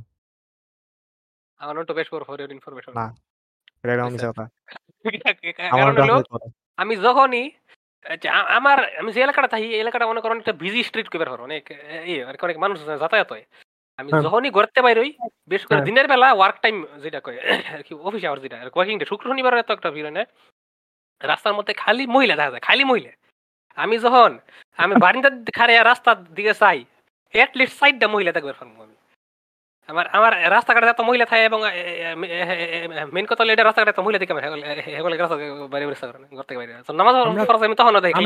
আমার 1.62 1.74
নোট 1.78 1.90
বেশ 1.92 2.08
ফর 2.12 2.22
ফর 2.24 2.38
ইনফরমেশন 2.50 2.92
না 2.94 3.06
এটা 3.84 3.92
একদম। 3.96 4.12
মিছা 4.14 4.28
কথা 4.32 4.46
আমার 5.74 5.92
কারণ 5.92 6.10
হলো। 6.32 6.48
আমি 6.78 6.94
যখনই 7.00 7.46
আচ্ছা, 8.06 8.30
আ- 8.34 8.50
আমার 8.58 8.78
আমি 9.00 9.10
যে 9.12 9.20
এলাকাটা 9.22 9.50
থাকি 9.54 9.68
এই 9.70 9.82
এলাকাটা 9.84 10.06
মনে 10.08 10.22
করেন 10.24 10.38
একটা 10.40 10.54
বিজি 10.62 10.82
স্ট্রিট 10.84 11.08
কইবার 11.10 11.30
পারো 11.32 11.44
অনেক 11.44 11.64
এই 12.06 12.18
আর 12.24 12.36
কি 12.38 12.44
অনেক 12.48 12.58
মানুষ 12.64 12.78
যাতায়াত 12.96 13.30
হয় 13.34 13.46
আমি 14.00 14.10
হ্যাঁ। 14.10 14.24
যখনই 14.26 14.52
ঘুরতে 14.56 14.80
বাইরই 14.82 15.12
বেশ 15.52 15.62
করে 15.64 15.76
হ্যাঁ। 15.76 15.88
দিনের 15.88 16.08
বেলা 16.08 16.28
ওয়ার্ক 16.32 16.58
টাইম 16.64 16.76
যেটা 17.04 17.20
কয় 17.22 17.38
আর 17.76 17.82
কি 17.86 17.94
অফিস 18.08 18.24
আওয়ার 18.24 18.40
যেটা 18.44 18.58
ওয়ার্কিং 18.70 18.96
ডে 18.98 19.06
শুক্র 19.06 19.26
শনিবার 19.28 19.54
এত 19.56 19.70
একটা 19.72 19.90
ভিড় 19.96 20.08
হয় 20.08 20.16
না 20.16 20.24
রাস্তার 21.22 21.54
মধ্যে 21.58 21.74
খালি 21.76 22.04
মহিলা 22.10 22.36
দেখা 22.36 22.52
যায় 22.52 22.64
খালি 22.64 22.84
মহিলা 22.84 23.12
আমি 23.78 23.96
যখন 24.06 24.32
আমি 24.80 24.94
বারিন্দার 25.04 25.34
খারে 25.58 25.74
রাস্তার 25.82 26.18
দিকে 26.38 26.54
চাই 26.62 26.80
এট 27.34 27.40
এটলিস্ট 27.42 27.76
সাইডটা 27.80 28.08
মহিলা 28.08 28.32
থাকবে 28.36 28.54
পারব 28.54 28.78
আমি 28.80 28.96
আমার 29.90 30.06
আমার 30.14 30.32
রাস্তাঘাটে 30.52 30.88
এত 30.88 31.02
মহিলা 31.02 31.26
থাকে 31.26 31.44
এবং 31.44 31.60
মেন 33.14 33.26
কথা 33.26 33.42
হলো 33.42 33.52
এটা 33.52 33.64
রাস্তাঘাটে 33.64 33.92
এত 33.92 34.02
মহিলা 34.02 34.20
দেখে 34.20 34.34
হেগলে 34.94 35.16
রাস্তা 35.16 35.36
বাইরে 35.74 35.86
না, 35.86 35.96
ঘর 36.32 36.46
থেকে 36.46 36.60
বাইরে। 36.62 36.74
তো 36.88 36.92
নামাজ 37.00 37.14
ফরজ 37.50 37.62
আমি 37.64 37.76
তখন 37.80 37.94
দেখি 38.00 38.24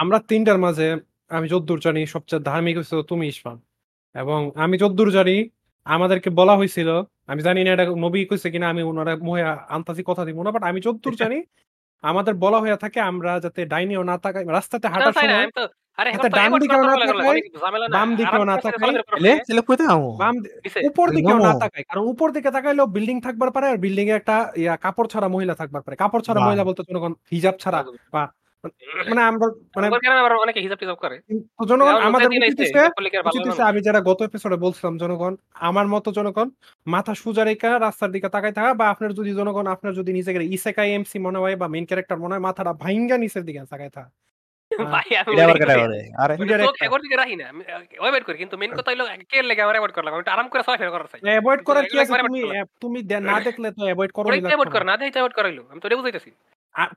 আমরা- 0.00 0.24
তিনটার 0.30 0.58
মাঝে 0.58 0.86
আমি 1.30 1.46
যদ্দূর 1.48 1.78
জানি 1.80 2.00
সবচেয়ে 2.14 2.42
ধার্মিক 2.42 2.74
হচ্ছে 2.78 2.94
তুমি 3.10 3.24
ইসফান 3.28 3.56
এবং 4.14 4.40
আমি 4.64 4.74
যদ্দূর 4.82 5.10
জানি 5.10 5.36
আমাদেরকে 5.86 6.28
বলা 6.38 6.54
হয়েছিল 6.56 6.88
আমি 7.28 7.40
জানি 7.42 7.60
না 7.60 7.70
এটা 7.74 7.84
নবী 8.04 8.20
কইছে 8.30 8.48
কিনা 8.50 8.66
আমি 8.68 8.82
ওনারা 8.82 9.12
মহিলা 9.28 9.46
আন্তাজি 9.68 10.02
কথা 10.10 10.22
দিব 10.24 10.38
না 10.42 10.50
বাট 10.50 10.62
আমি 10.70 10.78
যদ্দূর 10.80 11.14
জানি 11.22 11.38
আমাদের 12.04 12.34
বলা 12.44 12.58
হয়ে 12.60 12.76
থাকে 12.76 12.98
আমরা 13.10 13.32
যাতে 13.44 13.60
ডাইনিও 13.72 14.02
না 14.02 14.14
তাকাই 14.18 14.44
রাস্তাতে 14.48 14.86
হাঁটার 14.88 15.14
সময় 15.16 15.46
তো 15.58 15.64
আরে 15.98 16.08
এখন 16.10 16.28
ডান 16.30 16.50
avoid 16.50 16.62
না 16.82 16.94
তাকাই, 17.02 17.26
অনেক 17.30 17.44
ঝামেলা 17.54 17.86
না। 17.86 17.94
বাম 17.96 18.08
দিকেও 18.20 18.44
না 18.44 18.54
তাকাই। 18.58 18.78
কলেজের 18.84 19.04
পর 19.08 19.16
এলে? 19.18 19.32
বসে, 19.32 19.44
ছেলে 19.48 19.62
কইতে 19.68 19.84
আমু 19.94 20.10
বাম 20.14 20.34
উপর 20.88 21.06
দিকেও 21.16 21.38
না 21.38 21.52
তাকাই 21.62 21.82
কারণ 21.88 22.04
উপর 22.12 22.28
দিকে 22.36 22.50
তাকাইলেও 22.56 22.86
বিল্ডিং 22.96 23.16
থাকবার 23.26 23.50
পারে 23.54 23.66
আর 23.68 23.78
বিল্ডিং 23.84 24.06
এ 24.08 24.14
একটা 24.20 24.36
ইয়া 24.56 24.74
কাপড় 24.84 25.08
ছাড়া 25.12 25.28
মহিলা 25.34 25.54
থাকবার 25.60 25.82
পারে। 25.84 25.96
কাপড় 25.96 26.22
ছাড়া 26.26 26.40
মহিলা 26.40 26.62
বলতে 26.64 26.82
জনগণ 26.88 27.12
হিজাব 27.32 27.54
ছাড়া 27.60 27.80
বা 28.14 28.22
মানে 29.08 29.22
আমরা 29.30 29.46
মানে 29.76 29.86
অনেকে 30.36 30.60
করে। 31.02 31.16
জনগণ 31.70 31.96
আমাদের? 32.08 32.28
আমি 33.70 33.80
যারা 33.80 34.00
গত 34.00 34.20
এপিসোডে 34.22 34.56
বলছিলাম 34.56 34.94
জনগণ 34.98 35.32
আমার 35.68 35.86
মতো 35.88 36.08
জনগণ 36.12 36.48
মাথা 36.86 37.12
সোজা 37.14 37.42
রেখা 37.44 37.70
রাস্তার 37.78 38.10
দিকে 38.10 38.28
তাকাই 38.28 38.52
থাকা 38.52 38.70
বা 38.74 38.84
আপনার 38.88 39.10
যদি 39.12 39.30
জনগণ 39.34 39.66
আপনার 39.66 39.92
যদি 39.94 40.10
নিজেকে 40.12 40.38
ইসেকাই 40.56 40.88
এমসি 40.92 41.18
মনে 41.18 41.38
হয় 41.38 41.56
বা 41.56 41.66
মেইন 41.68 41.84
ক্যারেক্টার 41.86 42.18
মনে 42.18 42.32
হয় 42.34 42.44
মাথাটা 42.48 42.72
ভাইঙ্গা 42.74 43.16
নিচের 43.18 43.44
দিকে 43.44 43.60
তাকাই 43.72 43.90
থাকা। 43.90 44.10
ভাই 44.92 45.08
আমি 45.20 45.32
এটা 45.32 45.44
আবার 45.44 45.56
ওই 45.56 45.60
কেটা 45.60 45.74
করি। 45.74 45.82
করে 45.82 46.00
আরে 46.22 46.32
ওই 46.32 46.38
দুইটার 46.40 46.60
চোখ 46.60 46.72
একটা। 46.72 46.84
এগোর 46.86 47.00
দিকে 47.04 47.16
রাখি 47.16 47.36
না 47.36 47.44
আমি 47.52 47.62
অ্যাভয়েড 47.98 48.24
করি 48.26 48.36
কিন্তু 48.38 48.56
মেন 48.60 48.72
কথা 48.78 48.90
হলো 48.92 49.04
কে 49.30 49.38
লেগে 49.42 49.62
আমার 49.64 49.74
অ্যাভয়েড 49.76 49.94
করলাম 49.96 50.12
আমি 50.12 50.22
একটু 50.22 50.32
আরাম 50.34 50.46
করে 50.48 50.62
চলাফেরা 50.62 50.92
করার 50.94 51.08
চাই 51.12 51.20
অ্যাভয়েড 51.28 51.60
করার 51.68 51.84
কি 51.90 51.96
আছে 51.98 52.12
তুমি 52.82 52.98
না 53.28 53.36
দেখলে 53.46 53.68
তো 53.76 53.82
অ্যাভয়েড 53.88 54.10
করো 54.12 54.26
ওটাই 54.28 54.40
অ্যাভয়েড 54.44 54.70
করে 54.74 54.84
না 54.84 54.94
দেই 54.96 55.10
অ্যাভয়েড 55.10 55.34
করাইলো 55.38 55.62
আমি 55.70 55.78
তো 55.80 55.86
এটা 55.88 55.98
বুঝাইতেছি 56.00 56.30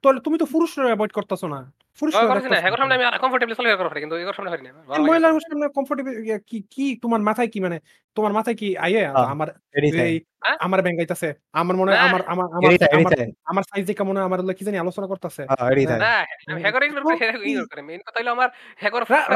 তাহলে 0.02 0.20
তুমি 0.26 0.38
তো 0.38 0.46
পুরুষরা 0.54 0.90
অ্যাভয়েড 0.90 1.12
করতেছো 1.18 1.48
না 1.48 1.60
পুরুষ 2.00 2.14
করছি 2.24 2.48
না 2.48 2.58
এগোর 2.60 2.80
সামনে 2.82 2.96
আমি 2.98 3.20
কমফোর্টেবলি 3.20 3.56
চলাফেরা 3.56 3.78
করা 3.82 4.00
কিন্তু 4.00 4.16
সামনে 4.32 4.52
পারি 4.52 4.64
না 4.66 4.72
মহিলার 5.02 5.34
সামনে 5.46 5.66
কমফোর্টেবল 5.70 6.12
কি 6.46 6.58
কি 6.70 6.86
তোমার 7.04 7.22
মাথায় 7.22 7.50
কি 7.50 7.60
মানে 7.62 7.78
তোমার 8.18 8.32
মাথায় 8.34 8.56
কি 8.56 8.68
আইয়ে 8.78 9.02
আমার 9.28 9.48
এটাই 9.78 9.92
তাই 9.94 10.10
এই? 10.10 10.18
আমার 10.60 10.80
ব্যাংকাইতাছে 10.82 11.30
আমার 11.54 11.76
মনে 11.76 11.92
আমার 11.98 12.06
আমার 12.06 12.22
আমার 12.34 12.48
আমার- 12.58 12.64
এটাই 12.68 12.80
তাই 13.14 13.30
আমার 13.46 13.64
সাইজ 13.64 13.84
দেখে 13.88 14.04
মনে 14.04 14.20
আমার 14.22 14.40
কি 14.52 14.64
জানি 14.68 14.78
আলোচনা 14.78 15.08
করতেছে 15.08 15.42
এটাই 15.72 15.86
তাই 15.92 16.00
না 16.00 16.14
আমি 16.50 16.60
হ্যাগর 16.66 16.82
ইগনোর 16.84 17.04
করে 17.04 17.18
ইগনোর 17.46 17.68
করে 17.68 17.82
মেন 17.82 18.00
আমার 18.36 18.50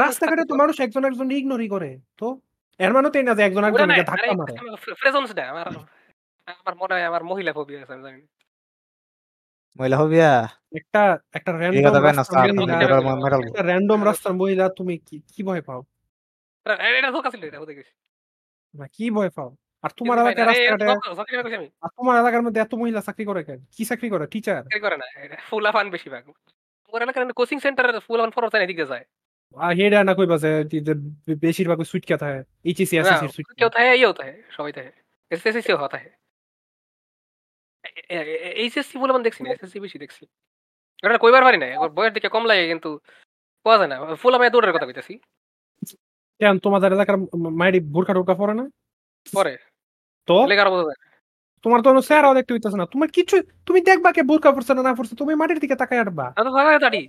রাস্তাঘাটে 0.00 0.44
তো। 0.44 0.54
মানুষ 0.54 0.76
একজন 0.80 1.02
একজন 1.04 1.26
ইগনোরই 1.32 1.68
করে 1.68 1.90
তো 2.18 2.26
এর 2.80 2.90
মানে 2.92 3.08
তো? 3.08 3.16
এই 3.18 3.24
না 3.24 3.32
যে 3.34 3.42
একজন 3.48 3.62
একজনকে 3.64 4.02
ধাক্কা 4.04 4.32
মারে 4.32 4.54
আমার 5.52 5.66
আমার 6.48 6.74
মনে 6.76 6.92
হয় 6.94 7.06
আমার 7.10 7.22
মহিলা 7.24 7.52
ফোবিয়া 7.52 7.80
আছে 7.82 7.92
আমি 7.92 8.02
জানি। 8.02 8.20
না। 8.20 8.28
মহিলা 9.78 9.96
হবিয়া 9.96 10.30
একটা 10.76 11.02
একটা 11.32 11.50
র্যান্ডম 11.52 11.84
না? 12.66 12.72
একটা 13.46 13.62
র্যান্ডম 13.62 14.00
রাস্তার 14.04 14.34
মহিলা 14.34 14.68
তুমি 14.68 14.98
কি 14.98 15.16
কি 15.28 15.42
ভয় 15.42 15.62
পাও? 15.62 15.80
এটা- 16.66 16.80
এটা 16.90 17.10
ধোকা 17.10 17.30
এটা 17.42 17.60
হতে 17.60 17.72
না 18.74 18.86
কি 18.86 19.10
ভয় 19.10 19.30
পাও? 19.30 19.50
আর 19.84 19.90
তোমার 19.96 20.16
এলাকার 20.18 20.46
রাস্তাঘাটে 20.46 20.86
আর 21.82 21.90
তোমার 21.96 22.14
এলাকার 22.20 22.42
মধ্যে 22.42 22.60
এত 22.60 22.74
মহিলা 22.74 23.00
চাকরি 23.00 23.24
করে 23.24 23.44
কেন? 23.44 23.60
কি 23.76 23.84
চাকরি 23.84 24.08
করে 24.10 24.26
টিচার 24.26 24.62
চাকরি 24.62 24.80
করে 24.80 24.96
না 24.96 25.06
এটা 25.16 25.36
ফুল 25.50 25.64
আফান 25.66 25.86
বেশিরভাগ। 25.90 26.22
আমার 26.88 27.02
এলাকার 27.02 27.32
কোচিং 27.32 27.58
সেন্টার 27.60 28.00
ফুল 28.00 28.18
আফান 28.20 28.30
ফরজ 28.30 28.54
এদিকে 28.56 28.86
যায়। 28.86 29.04
আর 29.56 29.72
হেডা 29.74 30.04
না 30.04 30.14
কইবা 30.14 30.36
যে 30.38 30.50
বেশিরভাগ 31.36 31.78
সুইট 31.82 32.04
কে 32.06 32.16
থাকে 32.16 32.40
এইচএসসি 32.64 32.94
না, 32.96 33.02
এসএসসি 33.02 33.42
থাকে 33.68 33.96
ইয়েও 33.96 34.12
থাকে 34.12 34.34
সবাই 34.50 34.72
থাকে 34.72 34.90
এসএসসি 35.30 35.72
হওয়া 35.72 35.88
থাকে 35.88 36.10
এইচএসসি 38.62 38.96
বলে 39.00 39.12
আমি 39.14 39.24
দেখছি 39.26 39.40
না 39.44 39.48
এসএসসি 39.54 39.78
বেশি 39.84 39.96
দেখছি। 40.02 40.22
এটা 41.02 41.18
কইবার 41.24 41.42
পারি 41.46 41.58
না 41.62 41.66
একবার 41.74 41.90
বয়স 41.96 42.12
দিকে 42.16 42.28
কম 42.34 42.44
লাগে 42.50 42.64
কিন্তু 42.72 42.90
পাওয়া 43.66 43.76
যায় 43.80 43.90
না 43.92 43.96
ফুল 44.22 44.32
আমি 44.36 44.44
দৌড়ের 44.54 44.74
কথা 44.74 44.86
কইতাছি। 44.88 45.14
কেন 46.40 46.54
তোমাদের 46.64 46.90
এলাকার 46.96 47.16
মাইরি 47.60 47.80
বোরকা 47.94 48.12
টোরকা 48.16 48.34
পরে 48.40 48.54
না? 48.60 48.64
পরে। 49.26 49.52
তো? 50.28 50.36
লেখার 50.50 50.68
বোঝা 50.72 50.86
যায় 50.88 51.00
তোমার 51.64 51.80
তো 51.84 51.88
চেহারাও 52.08 52.36
দেখতে 52.38 52.52
হইতেছে 52.54 52.78
না। 52.80 52.86
তোমার 52.94 53.08
কিছু 53.16 53.36
তুমি 53.66 53.80
দেখবা 53.88 54.10
কে 54.16 54.22
বোরকা 54.30 54.50
পড়ছে 54.54 54.72
না 54.76 54.82
না 54.88 54.92
পড়ছে 54.98 55.14
তুমি 55.20 55.32
মাটির 55.40 55.58
দিকে 55.62 55.76
তাকাই 55.82 55.98
আটবা। 56.02 56.26
আমি 56.40 56.50
ভালো 56.56 56.68
দাঁড়ি। 56.84 57.02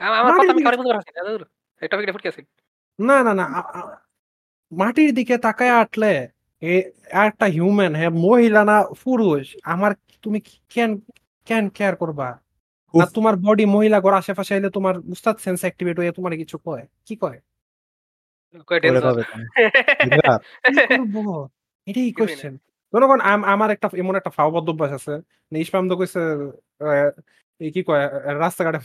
আমার 0.00 0.32
কথা 0.36 0.52
আমি 0.54 0.62
কারে 0.66 0.76
বুঝতে 0.78 0.94
পারছি 0.96 1.12
না 1.16 1.22
দূর। 1.28 1.42
এই 1.82 1.88
টপিকটা 1.90 2.12
ফুটকে 2.14 2.30
আছে 2.32 2.42
না 2.98 3.16
না 3.26 3.32
না 3.40 3.46
মাটির 4.72 5.10
দিকে 5.18 5.34
তাকায় 5.46 5.72
আটলে 5.80 6.12
এ 6.62 6.90
একটা 7.24 7.46
হিউম্যান 7.46 7.94
হ্যাঁ 7.94 8.10
মহিলা 8.20 8.64
না 8.64 8.84
পুরুষ 9.04 9.56
আমার 9.64 9.92
তুমি 10.24 10.40
কেন 10.70 11.00
কেন 11.46 11.68
কেয়ার 11.68 11.96
করবা? 11.96 12.38
না 12.94 13.06
তোমার 13.14 13.36
বডি 13.36 13.66
মহিলা 13.66 14.00
ঘর 14.00 14.12
আশেপাশে 14.12 14.54
এলে 14.54 14.70
তোমার 14.70 15.08
উস্তাদ 15.08 15.38
সেন্স 15.38 15.60
অ্যাক্টিভেট 15.60 15.98
হয়ে 15.98 16.12
তোমার 16.12 16.36
কিছু 16.36 16.58
কয়? 16.58 16.86
কি 17.06 17.16
কয়? 17.16 17.40
এটাই। 21.86 22.12
কোশ্চেন 22.12 22.58
জনগণ 22.92 23.20
আমার 23.46 23.70
একটা 23.70 23.88
এমন 23.96 24.16
একটা 24.16 24.30
ফাওবদ্ধ 24.30 24.70
অভ্যাস 24.70 24.92
আছে। 24.92 25.22
নিষ্পাম 25.52 25.88
তো 25.88 25.96
কইছে 25.96 26.20
কি 27.60 27.82
কয় 27.82 28.38
রাস্তাঘাটে 28.38 28.78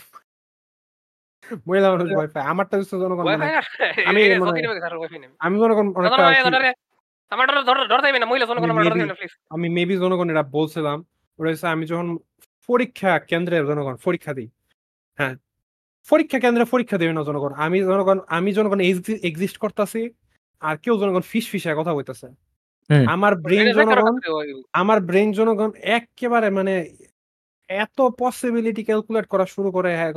মহিলা 1.67 1.91
মানুষ 1.91 2.09
ভয় 2.17 2.27
পায়। 2.27 2.45
আমারটা 2.45 2.77
হচ্ছে 2.77 2.97
জনগণ 2.97 3.31
আমি 3.31 3.45
আমি 4.09 4.21
মনে 4.41 4.51
হয়- 4.51 4.63
জনগণ 5.61 5.93
অনেকটা 5.97 6.84
আমার 7.31 7.45
না 8.15 8.25
মহিলা 8.25 8.45
জনগণ 8.45 8.69
প্লিজ 9.11 9.31
আমি 9.51 9.67
মেবি 9.69 9.95
জনগণ 9.97 10.27
এটা 10.29 10.43
বলছিলাম। 10.51 10.97
ওটা 11.39 11.49
আমি 11.67 11.85
যখন 11.85 12.07
পরীক্ষা 12.69 13.11
কেন্দ্রে 13.29 13.55
জনগণ 13.61 13.95
পরীক্ষা 14.05 14.31
দিই। 14.33 14.49
হ্যাঁ 15.17 15.33
পরীক্ষা 16.07 16.37
কেন্দ্রে 16.39 16.65
পরীক্ষা 16.65 16.97
দেবে 16.97 17.13
না 17.13 17.23
জনগণ। 17.23 17.51
আমি 17.65 17.77
জনগণ 17.81 18.17
আমি 18.27 18.49
জনগণ 18.51 18.79
এক্সিস্ট 19.23 19.57
করতেছি 19.57 20.01
আর 20.61 20.75
কেউ 20.77 20.95
জনগণ 20.97 21.23
ফিস 21.31 21.45
ফিসায় 21.49 21.77
কথা 21.77 21.93
বলতেছে। 21.93 22.27
আমার 23.07 23.33
ব্রেন 23.35 23.67
জনগণ 23.77 24.15
আমার 24.73 24.99
ব্রেন 24.99 25.29
জনগণ 25.31 25.71
একেবারে 25.97 26.47
মানে 26.49 26.73
এত 27.69 27.97
পসিবিলিটি 28.19 28.81
ক্যালকুলেট 28.83 29.25
করা 29.27 29.45
শুরু 29.45 29.69
করে 29.71 29.89
হ্যাঁ 29.95 30.13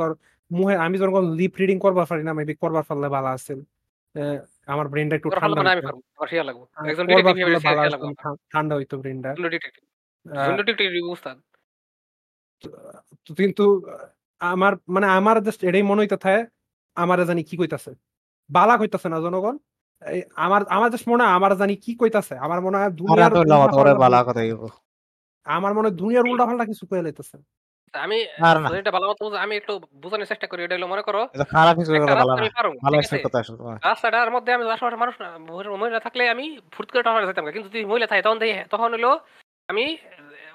মুহে 0.51 0.75
আমি 0.77 0.97
যখন 0.99 1.25
লিপ 1.31 1.55
রিডিং 1.57 1.77
করবার 1.79 2.07
পারি 2.07 2.23
না 2.23 2.33
মেবি 2.33 2.55
করবার 2.55 2.85
পারলে 2.89 3.09
ভালো 3.09 3.29
আছে 3.29 3.53
আহ, 4.15 4.39
আমার 4.69 4.89
ব্রেনটা 4.89 5.17
একটু 5.17 5.29
ঠান্ডা 5.31 5.61
আমি 5.61 5.71
হইতো। 5.71 5.87
পারব 5.87 6.01
আমার 6.17 6.29
শিয়া 6.29 6.45
লাগবো 6.45 6.67
আহ, 6.77 6.85
একজন 6.85 7.07
ডিটেকটিভ 7.07 7.59
শিয়া 7.59 7.91
লাগবো 7.91 8.09
ঠান্ডা 8.53 8.77
হইতো 8.77 8.95
ডিটেকটিভ 8.97 9.85
ডিটেকটিভ 10.57 11.05
উস্তাদ। 11.11 11.37
কিন্তু 13.37 13.65
আমার 14.41 14.73
মানে 14.89 15.07
আমার 15.07 15.43
জাস্ট 15.43 15.65
এটাই 15.65 15.83
মনে 15.83 16.01
হইতে 16.01 16.17
থাকে 16.17 16.47
আমার 16.95 17.25
জানি 17.25 17.43
কি 17.43 17.57
কইতাছে। 17.57 17.91
বালা 18.51 18.77
কইতাছে 18.77 19.09
না 19.09 19.21
জনগণ? 19.21 19.57
এই 20.07 20.23
আমার 20.37 20.61
আমার 20.69 20.91
জাস্ট 20.91 21.09
মনে 21.09 21.23
হয় 21.25 21.33
আমার 21.33 21.57
জানি 21.57 21.77
কি 21.77 21.97
কইতাছে। 21.97 22.35
আমার 22.37 22.61
মনে 22.61 22.77
হয় 22.77 22.87
আর 22.87 22.91
দুনিয়ার 22.91 23.33
এত 23.33 23.39
লামা 23.39 23.47
তোরে 23.47 23.59
উল্টাপাল্টা- 23.67 24.01
বালা 24.01 24.25
কথা 24.25 24.41
হইব। 24.41 24.63
আমার 25.47 25.75
মনে 25.75 25.89
হয় 25.89 25.97
দুনিয়ার 25.97 26.25
উল্টা 26.29 26.47
পাল্টা 26.47 26.65
কিছু 26.65 26.87
কয়ে 26.87 27.03
লাইতেছে। 27.03 27.37
আমি 27.99 28.19
আর 28.43 28.57
না। 28.63 28.69
এটা 28.77 28.91
ভালো 28.91 29.07
মতো 29.09 29.21
বুঝ- 29.23 29.39
আমি 29.39 29.55
একটু 29.57 29.73
বোঝানোর 30.03 30.27
চেষ্টা 30.27 30.47
করি 30.47 30.61
এটা 30.63 30.75
হলো 30.75 30.87
মনে 30.87 31.03
করো 31.03 31.21
এটা 31.35 31.47
খারাপ 31.47 31.75
কিছু 31.79 31.91
একটা 31.91 32.05
কথা 32.05 32.15
বালা 32.15 32.25
রাস্তা 32.25 32.37
না। 32.37 32.43
আমি 32.43 32.53
পারব 32.59 32.73
ভালো 32.79 32.95
ঠিক 32.95 33.03
একটা 33.03 33.17
আছে 33.17 33.27
কথা 33.27 33.39
আসলে 33.39 33.57
তোমার। 33.57 33.77
রাস্তাটার 33.85 34.31
মধ্যে 34.31 34.51
আমি 34.53 34.65
আশেপাশে 34.67 34.97
মানুষ 34.97 35.15
না 35.21 35.29
মহিলা- 35.47 35.79
মহিলা 35.83 36.01
থাকলে 36.01 36.23
আমি 36.29 36.45
ফুট 36.73 36.89
করে 36.91 37.03
টানা 37.03 37.21
যেতাম 37.23 37.45
না। 37.45 37.53
কিন্তু 37.53 37.69
যদি 37.69 37.81
মহিলা 37.85 38.07
থাকে 38.07 38.23
তখন 38.23 38.39
দেখি 38.39 38.55
তখন 38.71 38.89
হলো 38.95 39.11
আমি 39.69 39.85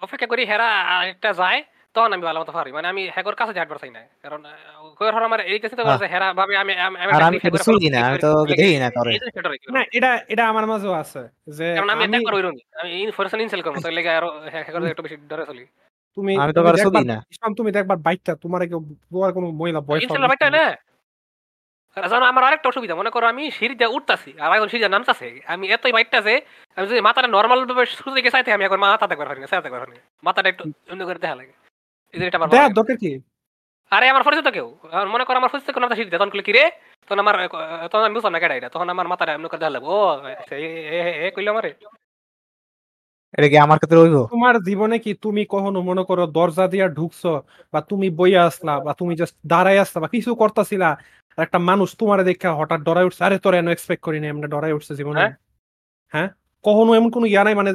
অপেক্ষা 0.01 0.27
করি 0.27 0.43
হেরা 0.45 0.67
একটা 1.05 1.31
যায় 1.35 1.61
তখন 1.95 2.11
আমি 2.13 2.23
ভালো 2.23 2.39
মতো 2.39 2.51
পারি 2.51 2.69
মানে 2.71 2.87
আমি 2.87 3.11
হ্যাকর 3.15 3.35
কাছে 3.35 3.53
যাইতে 3.53 3.71
পারছি 3.71 3.89
না 3.89 4.01
কারণ 4.23 4.39
কয়ের 4.97 5.13
হর 5.15 5.23
আমার 5.23 5.39
এই 5.45 5.57
চিন্তা 5.63 5.83
করছে 5.87 6.05
হেরা 6.07 6.27
ভাবে 6.33 6.53
আমি 6.57 6.73
আমি 6.79 6.93
আমি 6.95 7.11
আর 7.13 7.21
একটা 7.21 7.27
আমি 7.29 7.37
free 7.39 7.51
তো 7.53 7.59
শুনি 7.67 7.87
না, 7.89 7.99
আমি 8.07 8.17
তো 8.17 8.29
দেখি 8.51 8.77
না 8.77 8.89
তোরে। 8.89 9.11
এই 9.11 9.19
জিনিসটা 9.19 9.41
ডরে 9.41 9.57
কি 9.57 9.65
না 9.71 9.81
এটা 9.97 10.11
এটা 10.27 10.43
আমার 10.47 10.65
মাঝেও 10.65 10.93
আছে 10.93 11.21
যে 11.49 11.65
কারণ 11.77 11.89
আমি 11.89 12.03
আমি 12.05 12.13
অ্যাটাক 12.13 12.23
করব 12.27 12.47
আমি 12.81 12.89
ইনফরমেশন 13.05 13.39
ইনসেল 13.41 13.61
করব 13.61 13.75
তাহলে 13.77 14.01
আরও 14.11 14.29
হ্যাকর 14.53 14.81
একটু 14.87 15.03
বেশি 15.05 15.17
ডরে 15.29 15.45
চলি 15.45 15.63
তুমি 16.17 16.31
আমি 16.43 16.51
তো 16.57 16.61
কারও 16.65 16.89
না। 17.11 17.17
ইসলাম 17.33 17.51
তুমি 17.59 17.69
দেখবার 17.77 17.97
বাইকটা 18.05 18.31
তোমার 18.43 18.61
কেউ 18.69 18.79
তোমার 19.13 19.29
কোনো 19.35 19.47
মহিলা 19.59 19.79
বাইটা 19.87 20.47
না। 20.57 20.65
জানো 21.97 22.25
আমার 22.31 22.43
আরেকটা 22.47 22.67
অসুবিধা 22.71 22.95
মনে 23.01 23.11
করো 23.15 23.25
আমি 23.33 23.43
সিঁড়ি 23.57 23.75
দিয়ে 23.79 23.93
উঠতাছি 23.97 24.31
আর 24.43 24.49
এখন 24.57 24.67
সিঁড়ি 24.71 24.81
দিয়ে 24.83 24.93
নামতাছে। 24.95 25.27
আমি 25.53 25.65
এতই 25.75 25.93
বাইকটাছে 25.95 26.33
আমি 26.77 26.85
যদি 26.91 27.01
মাথাটা 27.07 27.29
নর্মাল 27.35 27.59
ভাবে 27.69 27.83
শুরু 27.97 28.11
থেকে 28.17 28.29
চাইতে 28.33 28.49
আমি 28.55 28.63
এখন 28.67 28.79
মাথা 28.83 29.05
দেখবার 29.11 29.27
পারি 29.29 29.39
না 29.43 29.47
চাইতে 29.51 29.69
পারি 29.73 29.93
না 29.97 30.01
মাথাটা 30.27 30.47
একটু 30.51 30.63
অন্য 30.91 31.01
করে 31.07 31.19
দেখা 31.23 31.37
লাগে। 31.39 31.53
এই 32.13 32.17
জিনিসটা 32.19 32.37
আমার 32.39 32.49
দেখ 32.55 32.71
দরকার 32.79 32.95
কি? 33.03 33.11
আরে 33.91 34.05
আমার 34.13 34.23
পরিচিত 34.27 34.47
কেউ? 34.57 34.67
মনে 35.13 35.23
করো 35.27 35.37
আমার 35.41 35.51
পরিচিত 35.53 35.69
কেউ 35.73 35.81
নামতা 35.81 35.97
সিঁড়ি 35.97 36.09
দিয়ে 36.11 36.21
তখন 36.21 36.31
কি 36.47 36.51
রে 36.57 36.63
তখন 37.07 37.19
আমার 37.23 37.35
তখন 37.91 38.03
আমি 38.07 38.15
বুঝলাম 38.17 38.33
না 38.35 38.39
কেডা 38.41 38.55
এটা। 38.59 38.69
তখন 38.75 38.87
আমার 38.93 39.07
মাথাটা 39.11 39.31
এমন 39.35 39.47
করে 39.51 39.61
দেখা 39.61 39.73
লাগবে 39.75 39.89
ও 39.97 39.99
এ 41.25 41.27
কইলো 41.35 41.49
আমারে? 41.53 41.71
এটা 43.33 43.47
কি 43.49 43.57
আমার 43.57 43.77
ক্ষেত্রে 43.79 43.99
হইব? 43.99 44.17
তোমার 44.33 44.55
জীবনে 44.63 44.95
কি 44.99 45.11
তুমি 45.23 45.41
কখনো 45.49 45.79
মনে 45.81 46.03
করো 46.03 46.23
দরজা 46.29 46.65
দিয়া 46.67 46.87
ঢুকছো 46.89 47.31
বা 47.73 47.79
তুমি 47.81 48.07
বইয়া 48.09 48.41
আসলা 48.45 48.73
বা 48.79 48.91
তুমি 48.93 49.13
জাস্ট 49.15 49.35
দাঁড়াই 49.47 49.77
আসলা 49.79 49.99
বা 50.01 50.07
কিছু 50.07 50.31
করতেছিলা 50.35 50.89
একটা 51.37 51.57
মানুষ 51.61 51.89
তোমার 51.95 52.19
দেখে 52.23 52.47
হঠাৎ 52.59 52.79
ডরাই 52.81 53.05
উঠছে 53.05 53.21
আরে 53.23 53.37
তোর 53.39 53.53
এনে 53.53 53.71
এক্সপেক্ট 53.71 54.01
করি 54.03 54.17
না 54.19 54.27
এমনি 54.27 54.47
ডরাই 54.47 54.73
উঠছে 54.73 54.93
জীবনে। 54.95 55.19
হ্যাঁ? 55.19 55.33
হ্যাঁ? 56.13 56.29
কখনো 56.65 56.91
এমন 56.95 57.09
কোনো 57.09 57.25
ইয়া 57.25 57.43
নাই 57.43 57.55
মানে 57.55 57.71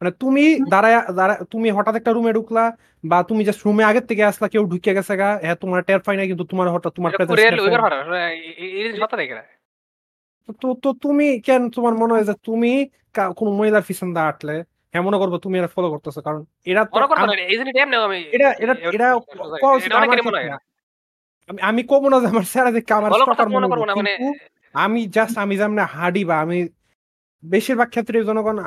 মানে 0.00 0.10
তুমি 0.20 0.44
দাঁড়ায় 0.68 0.98
দাঁড়ায় 1.12 1.40
তুমি 1.44 1.68
হঠাৎ 1.70 1.94
একটা 1.96 2.10
রুমে 2.12 2.32
ঢুকলা 2.32 2.64
বা 3.04 3.18
তুমি 3.22 3.42
জাস্ট 3.44 3.60
রুমে 3.66 3.82
আগের 3.84 4.04
থেকে 4.06 4.22
আসলা 4.24 4.46
কেউ 4.48 4.62
ঢুকে 4.66 4.92
গেছে 4.94 5.14
গা 5.16 5.28
হ্যাঁ 5.42 5.56
তোমার 5.56 5.80
টের 5.82 6.00
পাই 6.00 6.16
না 6.16 6.24
কিন্তু 6.26 6.44
তোমার 6.44 6.66
হঠাৎ 6.68 6.92
তোমার 6.94 7.10
তো 10.60 10.68
তো 10.82 10.88
তুমি 11.02 11.26
কেন 11.40 11.62
তোমার 11.70 11.94
মনে 11.94 12.12
হয় 12.14 12.24
যে 12.24 12.34
তুমি 12.44 12.72
কোনো 13.36 13.50
মহিলার 13.50 13.84
পিছন 13.88 14.08
দা 14.12 14.22
আটলে? 14.22 14.56
হ্যাঁ 14.94 15.04
মনে 15.04 15.18
করব 15.18 15.36
তুমি 15.36 15.58
এটা 15.58 15.68
ফলো 15.68 15.90
করতেছো 15.90 16.20
কারণ 16.20 16.40
এরা 16.66 16.82
তো 16.84 16.94
আম- 17.16 17.28
এটা 18.32 18.48
এটা 18.62 18.74
এটা 18.90 19.06
আমি 21.62 21.82
না। 22.10 22.18
যে 22.20 22.26
আমার 22.26 22.42
স্যারা 22.44 22.70
দেখে 22.70 22.92
আমার 22.94 23.10
stalker 23.26 23.48
মনে 23.48 23.66
করব 23.72 23.84
না 23.84 23.94
মানে 23.94 24.12
আমি 24.74 25.06
জাস্ট 25.06 25.38
আমি 25.38 25.56
যেমন 25.56 25.78
হাঁডি 25.86 26.24
বা 26.24 26.40
আমি 26.40 26.58
বেশিরভাগ 27.42 27.88
ক্ষেত্রে 27.88 28.24
জনগণ 28.24 28.58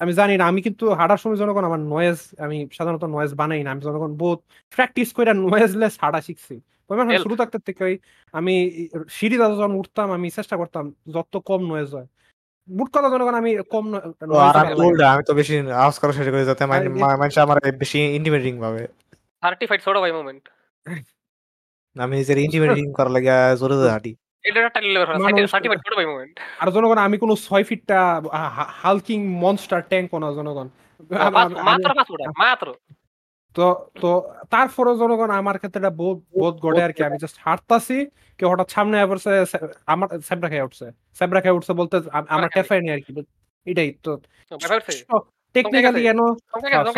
আমি 0.00 0.12
জানি 0.12 0.36
না 0.36 0.44
আমি 0.46 0.62
কিন্তু 0.62 0.90
হাঁটার 0.90 1.16
সময় 1.16 1.36
জনগণ 1.36 1.64
আমার 1.64 1.80
নয়েজ 1.86 2.18
আমি 2.38 2.68
সাধারণত 2.72 3.04
নয়েজ 3.04 3.34
বানাই 3.34 3.62
না 3.62 3.70
আমি 3.70 3.80
জনগণ 3.80 4.16
বহুত 4.16 4.38
প্র্যাকটিস 4.72 5.12
করে 5.12 5.34
নয়েজলেস 5.34 5.98
হাঁটা 6.00 6.20
শিখছি। 6.20 6.54
শুরু 7.22 7.36
থাকতে 7.36 7.58
থেকেই 7.58 7.94
আমি 8.34 8.54
সিঁড়িতে 9.10 9.42
যখন 9.52 9.74
উঠতাম 9.74 10.12
আমি 10.12 10.30
চেষ্টা 10.30 10.56
করতাম 10.56 10.84
যত 11.12 11.36
কম 11.44 11.66
নয়েজ 11.66 11.94
হয়। 11.94 12.06
বুট 12.68 12.88
কথা 12.94 13.08
জনগণ 13.12 13.34
আমি 13.42 13.50
কম 13.72 13.84
আমি 15.12 15.22
তো 15.28 15.32
বেশি 15.40 15.54
আওয়াজ 15.82 15.96
করা 16.00 16.12
শেষ 16.18 16.26
করি 16.32 16.42
যাতে 16.50 16.64
মানুষ 17.20 17.34
আমার 17.44 17.58
বেশি 17.82 17.98
ইন্টিমেটিং 18.18 18.52
ভাবে 18.64 18.82
সার্টিফাইড 19.42 19.80
ছোট 19.86 19.96
ভাই 20.02 20.12
মোমেন্ট 20.18 20.44
আমি 21.96 22.14
নিজের 22.20 22.38
ইন্টিমেটিং 22.46 22.84
করার 22.96 23.12
লাগে 23.16 23.34
জোরে 23.60 23.76
জোরে 23.78 23.92
হাঁটি। 23.94 24.12
আর 26.62 26.68
জনগণ 26.76 26.98
আমি 27.06 27.16
কোনো 27.22 27.34
ছয় 27.46 27.64
ফিটটা 27.68 27.98
হালকিং 28.82 29.18
মনস্টার 29.44 29.80
ট্যাঙ্ক 29.90 30.10
না 30.22 30.28
জনগণ। 30.38 30.66
মাত্র 31.68 31.90
মাত্র। 32.42 32.66
তো 33.54 33.88
তো 34.00 34.34
তারপরে 34.50 34.96
জনগণ 34.98 35.30
আমার 35.30 35.56
ক্ষেত্রে 35.56 35.78
এটা 35.78 35.90
বহুত 35.90 36.38
বহুত 36.38 36.54
গড়ে 36.54 36.82
আর 36.82 36.92
কি। 36.92 37.04
আমি 37.04 37.18
জাস্ট 37.18 37.36
হাঁটতাছি 37.40 38.06
কেউ 38.38 38.48
হঠাৎ 38.48 38.70
সামনে 38.70 39.06
পড়ছে 39.06 39.56
আমার 39.86 40.20
স্যাবরা 40.20 40.48
খেয়ে 40.48 40.62
উঠছে। 40.62 40.90
স্যাবরা 41.14 41.40
খেয়ে 41.40 41.54
উঠছে 41.54 41.72
বলতে 41.72 41.96
আম- 41.96 42.26
আমার 42.28 42.48
খাই। 42.48 42.62
টেফাই 42.62 42.80
নি 42.80 42.90
আর 42.90 42.98
কি 43.00 43.22
এটাই 43.64 43.92
তো। 44.02 44.20
টেকনিক্যালি 45.52 46.02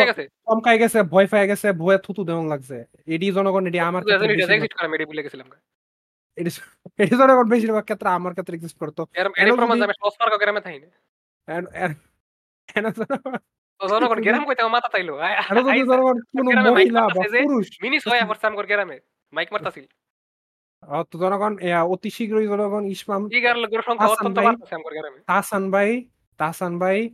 গেছে 0.05 0.27
চমকাই 0.27 0.77
গেছে 0.77 1.03
ভয় 1.03 1.27
পেয়ে 1.27 1.47
গেছে 1.47 1.71
ভয়ে 1.71 1.97
থুতু 1.97 2.23
দেওয়া 2.23 2.47
লাগছে। 2.47 2.85
এডি 3.05 3.31
জনগণ 3.31 3.67
এডি 3.67 3.79
আমার 3.79 4.03
এডি- 6.37 7.17
জনগণ 7.17 7.49
বেশিরভাগ 7.49 7.83
ক্ষেত্রে 7.83 8.09
আমার 8.09 8.33
ক্ষেত্রে 8.33 8.55
এক্সিস্ট 8.55 8.77
করতো। 8.77 9.07
এর 9.13 9.55
প্রমাণ 9.55 9.81
আমি 9.81 9.93
সস 9.93 10.17
পার্ক 10.19 10.33
গ্রামে 10.37 10.61
থাই 10.61 10.79
না। 10.79 10.87
এন- 11.53 11.67
এন 11.73 11.93
জনগণ- 13.87 14.21
গ্রাম 14.23 14.45
কইতে 14.45 14.63
মাথা 14.67 14.87
তাইলো 14.87 15.13
জনগণ 15.85 16.19
কোনো 16.37 16.49
মহিলা 16.71 17.01
বা 17.01 17.21
পুরুষ 17.43 17.67
মিনিস 17.81 18.07
হয়ে 18.07 18.21
পড়ছে 18.27 18.47
আমার 18.47 18.65
গ্রামে 18.65 18.99
মাইক 19.33 19.53
মারতাছিল 19.53 19.85
তো 21.03 21.17
জনগণ 21.17 21.57
অতি 21.83 22.09
শীঘ্রই 22.09 22.47
জনগণ 22.47 22.85
ইসমাম 22.85 23.29
ভাই। 24.35 24.45
ভাই 26.79 27.11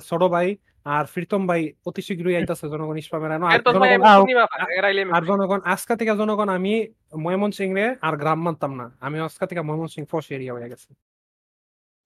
ছোট 0.00 0.22
ভাই 0.22 0.56
আর 0.84 1.04
ফিরতম 1.06 1.42
ভাই 1.46 1.72
অতি 1.86 2.02
শীঘ্রই 2.02 2.36
আইতাছে 2.36 2.66
জনগণ 2.68 2.96
ইসমামের 2.98 3.32
আনো। 3.32 3.46
আর 3.46 5.22
জনগণ 5.28 5.60
আমি 5.60 5.72
আজকা 5.74 5.92
থেকে 5.96 6.12
জনগণ 6.16 6.48
আমি 6.48 6.72
ময়মনসিং 7.18 7.68
রে 7.74 7.86
আর 8.00 8.14
গ্রাম 8.16 8.38
মানতাম 8.42 8.72
না। 8.74 8.86
আমি 9.00 9.16
আজকা 9.20 9.44
থেকে 9.46 9.60
ময়মনসিং 9.60 10.02
ফস 10.10 10.26
এরিয়া 10.30 10.52
হয়ে 10.54 10.68
গেছে। 10.68 10.88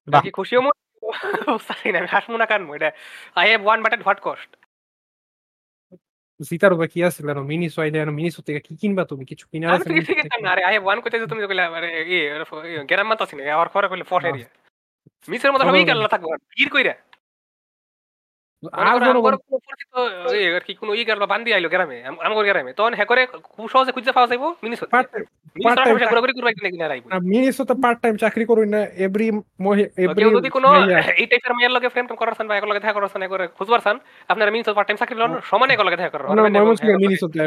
বাহ। 0.07 0.23
কি 0.23 0.31
খুশিও 0.31 0.61
না 0.61 1.97
আমি 1.99 2.07
হাসমু 2.07 2.37
না 2.37 2.45
কানমু 2.45 2.71
এটা 2.77 2.89
I 3.35 3.45
have 3.47 3.61
won 3.65 3.79
but at 3.83 4.01
what 4.03 4.19
cost. 4.21 4.51
জিতার 6.39 6.73
উপরে 6.73 6.87
কি 6.87 6.99
আছিল 7.03 7.27
মিনি 7.51 7.67
সোয়াইলে 7.69 7.99
মিনি 8.05 8.29
থেকে 8.47 8.59
কি 8.59 8.73
কিনবা 8.81 9.03
তুমি? 9.05 9.23
কিছু 9.25 9.45
কিনার 9.51 9.69
আমি 9.69 9.77
আছে 9.81 9.89
Miniso 9.89 10.07
ঠিক 10.07 10.19
আছে 10.19 10.41
না 10.41 10.49
আরে 10.51 10.61
আই 10.63 10.73
হ্যাভ 10.73 10.83
ওয়ান 10.85 10.97
কইতে 11.01 11.27
তুমি 11.27 11.41
কইলা 11.47 11.63
আরে 11.77 11.89
ই 12.13 12.17
গ্রাম 12.85 13.07
মাতাছি 13.07 13.33
না 13.35 13.41
আর 13.61 13.67
পরে 13.73 13.87
কইলে 13.91 14.05
না। 14.23 14.29
এরিয়া। 14.29 14.49
মিসের 15.27 15.51
মতো 15.53 15.63
সবই 15.63 15.83
গেল 15.89 15.99
থাকব 16.07 16.29
গির 16.57 16.69
কইরা। 16.69 16.95
আর 18.73 18.97
জনগণ 18.99 19.33
আর 20.55 20.61
কি 20.61 20.73
কোনো 20.73 20.93
ই 20.93 21.05
গেল 21.05 21.25
বান্দি 21.25 21.53
আইলো 21.53 21.69
গ্রামে 21.69 22.03
আম- 22.03 22.19
আমার 22.19 22.45
গ্রামে। 22.45 22.73
তখন 22.73 22.93
হ্যাঁ 22.93 23.05
করে 23.05 23.21
খুব 23.47 23.69
সহজে 23.69 23.91
খুঁজে 23.91 24.11
পাওয়া 24.11 24.27
যাইবো 24.27 24.55
মিনিসতে। 24.63 24.85
Part- 24.85 25.09
part 25.65 25.77
time 25.77 25.95
মিনিসতে 25.95 26.05
মিনিসোতে 27.25 27.73
পার্ট 27.81 28.01
টাইম 28.01 28.15
চাকরি 28.17 28.45
করুই 28.45 28.67
না 28.67 28.81
এভরি 28.97 29.27
এভরি 29.97 30.23
যদি 30.31 30.49
কোনো 30.49 30.67
এই 31.21 31.25
টাইপের 31.25 31.53
মেয়ের 31.53 31.71
লগে 31.71 31.89
ফ্রেম 31.89 32.05
করাছেন 32.15 32.47
বা 32.47 32.55
এক 32.55 32.63
লগে 32.63 32.79
দেখা 32.79 32.93
করাছেন 32.93 33.21
একবারে 33.21 33.47
খুঁজবারছেন 33.47 33.95
আপনারা 34.29 34.51
মিনিস 34.51 34.65
পার্ট 34.69 34.87
টাইম 34.87 34.97
চাকরি 34.97 35.15
লন 35.15 35.39
সমানে 35.43 35.73
এক 35.73 35.81
লগে 35.81 35.95
দেখা 35.95 36.09
করার 36.09 36.27
এর 36.89 36.97
মিনিসোতে 36.97 37.39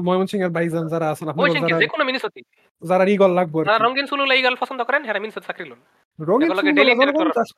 ময়মনসিং 0.00 0.42
এর 0.42 0.48
ভাইজান 0.48 0.88
যারা 0.88 1.10
আছেন 1.10 1.28
আপনারা 1.28 1.78
যে 1.78 1.86
কোনো 1.86 2.04
মিনিসতি। 2.04 2.40
যারা 2.82 3.04
লাগবে 3.34 3.58
রঙিন 3.78 4.06
সুলুলা 4.06 4.34
এই 4.34 4.42
পছন্দ 4.60 4.84
করেন 4.84 5.02
হ্যাঁ 5.02 5.20
মিনিসত 5.20 5.42
চাকরি 5.46 5.64
লন। 5.64 5.80
রঙিন 6.18 6.48
interact 6.70 7.34
চাষ- 7.34 7.56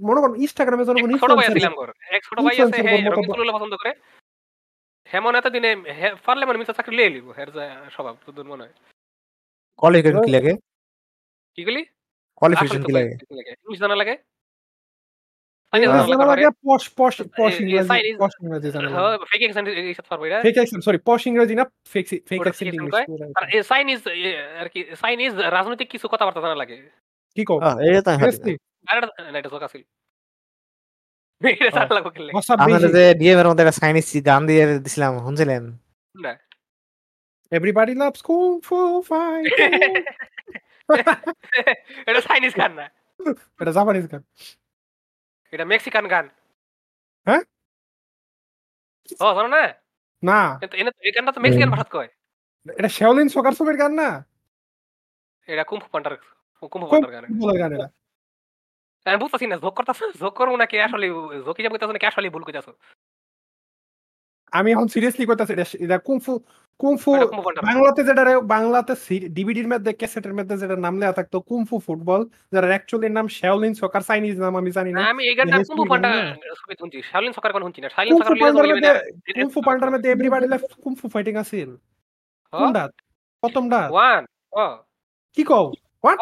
মানে 0.00 0.20
করেন 0.20 0.40
ইনস্টাগ্রামে 0.40 0.82
এক 0.82 1.20
ছোট 1.20 1.30
ভাই 1.30 1.48
ছিলাম 1.52 1.74
ঘর 1.74 1.92
এক 2.10 2.24
ছোট 2.24 2.40
ভাই 2.40 2.62
আছে 2.62 2.82
হ্যাঁ 2.82 3.10
পছন্দ 3.52 3.76
করে। 3.76 3.92
হেমন 5.14 5.34
এত 5.34 5.46
দিনে 5.46 5.76
হে- 5.76 6.16
পারলে 6.26 6.46
মানে 6.46 6.58
মিনিসত 6.58 6.76
চাকরি 6.76 6.96
লিয়ে 6.96 7.10
লিব। 7.10 7.32
যা 7.54 7.84
স্বভাব 7.90 8.16
তো 8.26 8.32
দূর 8.32 8.46
মনে 8.46 8.62
হয়। 8.62 8.72
কোয়ালিফিকেশন 9.76 10.22
কি 10.22 10.30
লাগে? 10.30 10.54
কি 11.54 11.64
গলি 11.64 11.84
কোয়ালিফিকেশন 12.36 12.82
কি 12.82 12.92
লাগে? 12.92 13.10
ইংলিশ 13.50 13.78
জানা 13.78 13.96
লাগে? 13.96 14.16
কি 15.72 15.86
রাজনৈতিক 25.36 25.90
কিছু 25.90 26.08
কথাবার্তা 26.08 26.40
জানা 26.40 26.54
লাগে। 26.54 26.90
কি 27.34 27.44
কও? 27.44 27.60
আহ, 27.60 27.78
এটা 27.78 28.16
যে 32.88 33.04
ডিএম 33.14 33.38
এর 33.38 33.48
মধ্যে 33.48 33.62
একটা 33.64 33.78
চাইনিজ 33.80 34.06
গান 34.24 34.40
দিয়ে 34.46 34.62
দিছিলাম 34.76 35.12
শুনছিলেন 35.18 35.62
না। 36.14 36.32
এভরিবডি 37.52 37.94
লাভস 37.94 38.20
এটা 42.08 42.20
চাইনিজ 42.20 42.52
গান 42.54 42.72
না 42.72 42.86
এটা 43.60 43.72
জাপানিজ 43.72 44.06
গান 44.06 44.22
এটা 45.52 45.64
মেক্সিকান 45.64 46.04
গান 46.08 46.26
হ্যাঁ? 47.26 47.42
ও 49.20 49.26
জানো 49.36 49.48
না 49.48 49.62
না 50.22 50.38
কিন্তু 50.60 50.74
এনে- 50.76 50.98
এই 51.00 51.12
গানটা 51.12 51.32
তো 51.32 51.40
মেক্সিকান 51.40 51.70
ভাষাত 51.70 51.88
কয় 51.92 52.10
এটা 52.66 52.88
শাওলিন 52.88 53.28
সকার 53.28 53.52
সবের 53.52 53.76
গান 53.76 53.92
না 53.92 54.08
এটা 55.48 55.64
কুম্ফু 55.64 55.88
পান্ডার 55.92 56.12
কুম্ফু 56.72 56.86
পান্ডার 56.92 57.10
গান 57.12 57.22
গান 57.62 57.72
এটা 57.72 57.88
আমি 59.06 59.18
বুঝতেছি 59.22 59.46
না 59.50 59.56
জোক 59.64 59.74
করতেছ 59.78 60.00
জোক 60.22 60.34
করব 60.38 60.52
নাকি 60.62 60.76
আসলে 60.86 61.06
জোক 61.46 61.56
হিসাব 61.58 61.72
করতেছ 61.72 61.90
নাকি 61.96 62.06
আসলে 62.10 62.26
ভুল 62.34 62.44
করতেছ 62.46 62.68
আমি 64.52 64.68
এখন 64.74 64.86
সিরিয়াসলি 64.94 65.24
কইতাছি 65.28 65.52
এটা 65.54 65.66
এটা 65.84 65.96
কুং 66.06 66.16
ফু 66.24 66.32
কুমফু 66.80 67.08
ওইটা 67.12 67.26
কুম্ফু 67.30 67.42
পান্ডা। 67.46 67.60
বাংলাতে 67.68 68.00
যেটা 68.08 68.22
বাংলাতে 68.54 68.92
ডিভিডির 69.36 69.68
মধ্যে 69.72 69.90
ক্যাসেটের 70.00 70.34
মধ্যে 70.38 70.54
যেটা 70.62 70.76
নাম 70.84 70.94
লেখা 71.00 71.14
থাকতো 71.18 71.36
কুমফু 71.48 71.76
ফুটবল 71.86 72.20
যার 72.52 72.64
অ্যাকচুয়ালি 72.72 73.08
নাম 73.18 73.26
শাওলিন 73.38 73.72
সকার 73.82 74.02
চাইনিজ 74.08 74.36
নাম 74.44 74.54
আমি 74.60 74.70
জানি 74.76 74.90
না। 74.92 74.98
না, 75.00 75.08
আমি 75.14 75.22
এই 75.30 75.34
গানটা 75.38 75.56
মুভি 75.78 75.88
পান্ডা 75.92 76.08
না? 76.14 76.20
ছবি 76.60 76.74
শুনছি 76.80 76.98
শাওলিন 77.10 77.32
সকার 77.36 77.50
কোন 77.54 77.62
শুনছি 77.66 77.80
না 77.84 77.88
শাওলিন 77.94 78.12
সকার 78.20 78.36
লিয়ে 78.66 78.94
কুমফু 79.36 79.60
পান্ডার 79.66 79.90
মধ্যে 79.94 80.08
এভরিবডি 80.14 80.46
লেফট 80.52 80.72
কুমফু 80.84 81.06
ফাইটিং 81.14 81.34
আছিল। 81.42 81.70
কোনটা 82.52 82.84
প্রথমটা 83.42 83.80
ওয়ান 83.94 84.22
ও 84.62 84.64
কি 85.36 85.42
কও? 85.50 85.64
ও 86.04 86.08
এ 86.12 86.14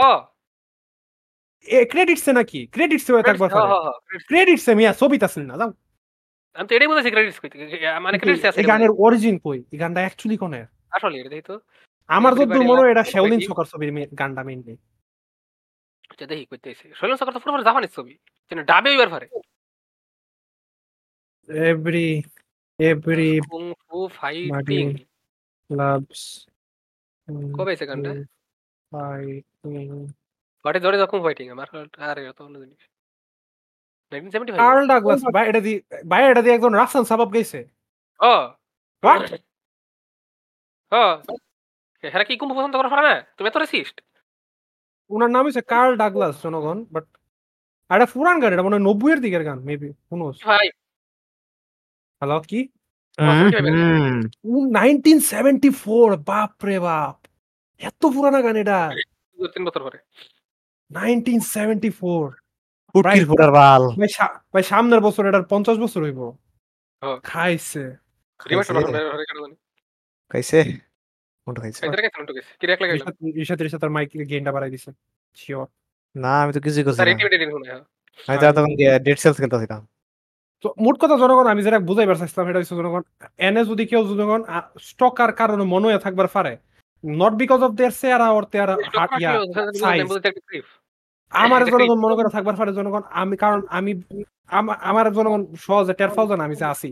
ক্রেডিটসে 1.93 2.33
নাকি? 2.39 2.61
ক্রেডিটসে 2.75 3.11
হয়ে 3.13 3.25
হ, 3.55 3.59
ক্রেডিটসে 4.31 4.73
মিয়া 4.79 4.93
ছবিতে 5.01 5.25
আছিল 5.29 5.43
না 5.51 5.55
যাও। 5.61 5.71
আমি 6.57 6.67
তো 6.69 6.73
এটাই 6.77 6.89
বুঝেছি 6.91 7.11
ক্রেডিটস 7.15 7.39
কইতে 7.43 7.57
মানে 8.07 8.17
ক্রেডিটস 8.21 8.45
আছে 8.49 8.59
এই 8.61 8.67
গানের 8.71 8.93
অরিজিন 9.05 9.37
কই? 9.47 9.59
এই 9.73 9.79
গানটা 9.83 10.01
অ্যাকচুয়ালি 10.05 10.37
কোনে 10.43 10.61
আসলে 10.97 11.17
এটা 11.21 11.37
তো। 11.51 11.55
আমার 12.11 12.33
যতদূর 12.39 12.65
মনে 12.71 12.81
হয় 12.83 12.93
এটা 12.95 13.05
শাওলিন 13.13 13.41
সকার 13.49 13.67
ছবির 13.73 13.91
গানটা 14.21 14.43
মেইনলি 14.49 14.75
আচ্ছা 16.11 16.25
দেখি 16.31 16.45
কইতেছি 16.51 16.87
শাওলিন 16.99 17.17
সকার 17.21 17.33
তো 17.37 17.41
পুরো 17.43 17.65
জাপানিজ 17.69 17.91
ছবি। 17.97 18.15
কিন্তু 18.49 18.63
ডাবে 18.71 18.91
এবার 18.97 19.11
পারে। 19.15 19.27
Every 21.71 22.09
every 22.79 23.33
kung fu 23.51 23.99
fighting 24.19 24.85
loves 25.71 26.23
কবে 27.57 27.71
এসে 27.77 27.85
গানটা? 27.91 28.11
Fighting 28.93 29.87
what 30.65 30.77
is 30.79 30.83
what 30.85 30.97
is 30.99 31.03
fighting 31.27 31.47
আমার 31.55 31.69
আরে 32.09 32.23
তো 32.39 32.43
অন্য 32.47 32.57
জিনিস। 32.63 32.83
1975 34.13 34.59
কার্ল 34.63 34.83
ডাগলাস 34.93 35.21
ভাই 35.37 35.45
এটা 35.51 35.61
দি 35.67 35.73
ভাই 36.11 36.23
এটা 36.33 36.43
দিয়ে 36.45 36.55
একজন 36.57 36.73
রাফসান 36.81 37.05
সাবাব 37.11 37.29
গাইছে 37.35 37.61
ও। 38.21 38.35
What? 39.03 39.23
ও। 40.93 41.03
হেরা 42.03 42.25
কি 42.29 42.35
কুম্ভু 42.41 42.55
পছন্দ 42.57 42.75
করা 42.79 42.91
পারে 42.93 43.03
না? 43.09 43.15
তুমি 43.37 43.47
এত 43.51 43.59
রেসিস্ট 43.65 43.97
ওনার 45.11 45.31
নাম 45.35 45.43
হচ্ছে 45.47 45.63
কার্ল 45.73 45.93
ডাগলাস 46.03 46.35
জনগণ 46.45 46.79
বাট 46.95 47.07
এটা 47.91 48.07
পুরান 48.15 48.37
গান 48.43 48.51
এটা 48.55 48.65
মনে 48.67 48.77
হয় 48.77 48.85
নব্বই 48.89 49.11
এর 49.15 49.21
দিকের 49.25 49.43
গান 49.49 49.59
মেবি 49.69 49.91
হুনোস 50.09 50.37
ভাই। 50.51 50.67
হ্যালো 52.21 52.37
কি? 52.51 52.61
নাইনটিন 54.79 55.19
সেভেন্টি 55.33 55.71
ফোর 55.83 56.09
বাপ 56.31 56.53
রে 56.69 56.77
বাপ। 56.89 57.17
এত 57.81 58.03
পুরানা 58.15 58.41
গান 58.47 58.57
এটা। 58.63 58.79
দু 59.39 59.45
তিন 59.55 59.63
বছর 59.67 59.83
পরে। 59.87 59.99
Nineteen 60.95 61.41
seventy 61.55 61.91
four. 62.01 62.25
পুটকির 62.95 63.27
ফুটার 63.31 63.51
বাল। 63.59 63.83
ভাই 64.55 64.65
সামনের 64.73 65.01
বছর 65.07 65.23
এটার 65.29 65.45
পঞ্চাশ 65.53 65.77
বছর 65.85 66.01
হইব। 66.07 66.21
হ্যাঁ। 67.03 67.19
খাইছে। 67.31 67.83
খাইছে? 70.31 70.59
কোনটা 71.47 71.61
রেখে 73.59 73.79
তার 73.83 73.91
মাইক 73.97 74.11
গেইনটা 74.31 74.53
বাড়াই 74.57 74.71
দিছে। 74.75 74.91
শিওর 75.37 75.67
না 76.15 76.33
আমি 76.43 76.53
তো 76.57 76.61
কিছুই 76.65 76.85
করছি 76.87 77.01
না। 77.01 77.11
ইন্টিমিডেট 77.11 77.41
শুনে 77.55 77.69
আমি 78.29 78.37
তো 78.41 78.47
তখন 78.59 78.73
ডেট 79.07 79.19
সেলস 79.23 79.37
খেলতেছিলাম 79.41 79.83
তো 80.65 80.69
মোট 80.85 80.97
কথা 81.03 81.17
জনগণ 81.23 81.47
আমি 81.47 81.61
যেটা 81.67 81.79
বুঝাইবার 81.89 82.17
চাইছিলাম 82.21 82.47
এটা 82.51 82.59
হচ্ছে 82.61 82.77
জনগণ 82.81 83.03
এনে 83.39 83.63
যদি 83.65 83.85
কেউ 83.91 84.03
জনগণ 84.11 84.41
স্টকার 84.89 85.31
কারণে 85.33 85.65
মনে 85.65 85.87
হয়ে 85.89 85.99
থাকবার 85.99 86.29
পারে 86.29 86.53
not 87.05 87.33
because 87.43 87.61
of 87.67 87.71
their 87.73 88.21
or 88.29 88.45
yeah 89.21 89.33
size. 89.83 90.09
আমার 91.43 91.61
জনগণ 91.73 91.99
মনে 92.05 92.17
করে 92.19 92.31
থাকবার 92.35 92.57
পারে 92.61 92.71
জনগণ 92.79 93.03
আমি 93.21 93.35
কারণ 93.43 93.61
আমি 93.79 93.93
আমার 94.91 95.07
জনগণ 95.17 95.43
সহজে 95.65 95.95
টের 95.99 96.11
পাও 96.17 96.27
জানা 96.31 96.43
আমি 96.49 96.57
যে 96.61 96.67
আছি 96.75 96.89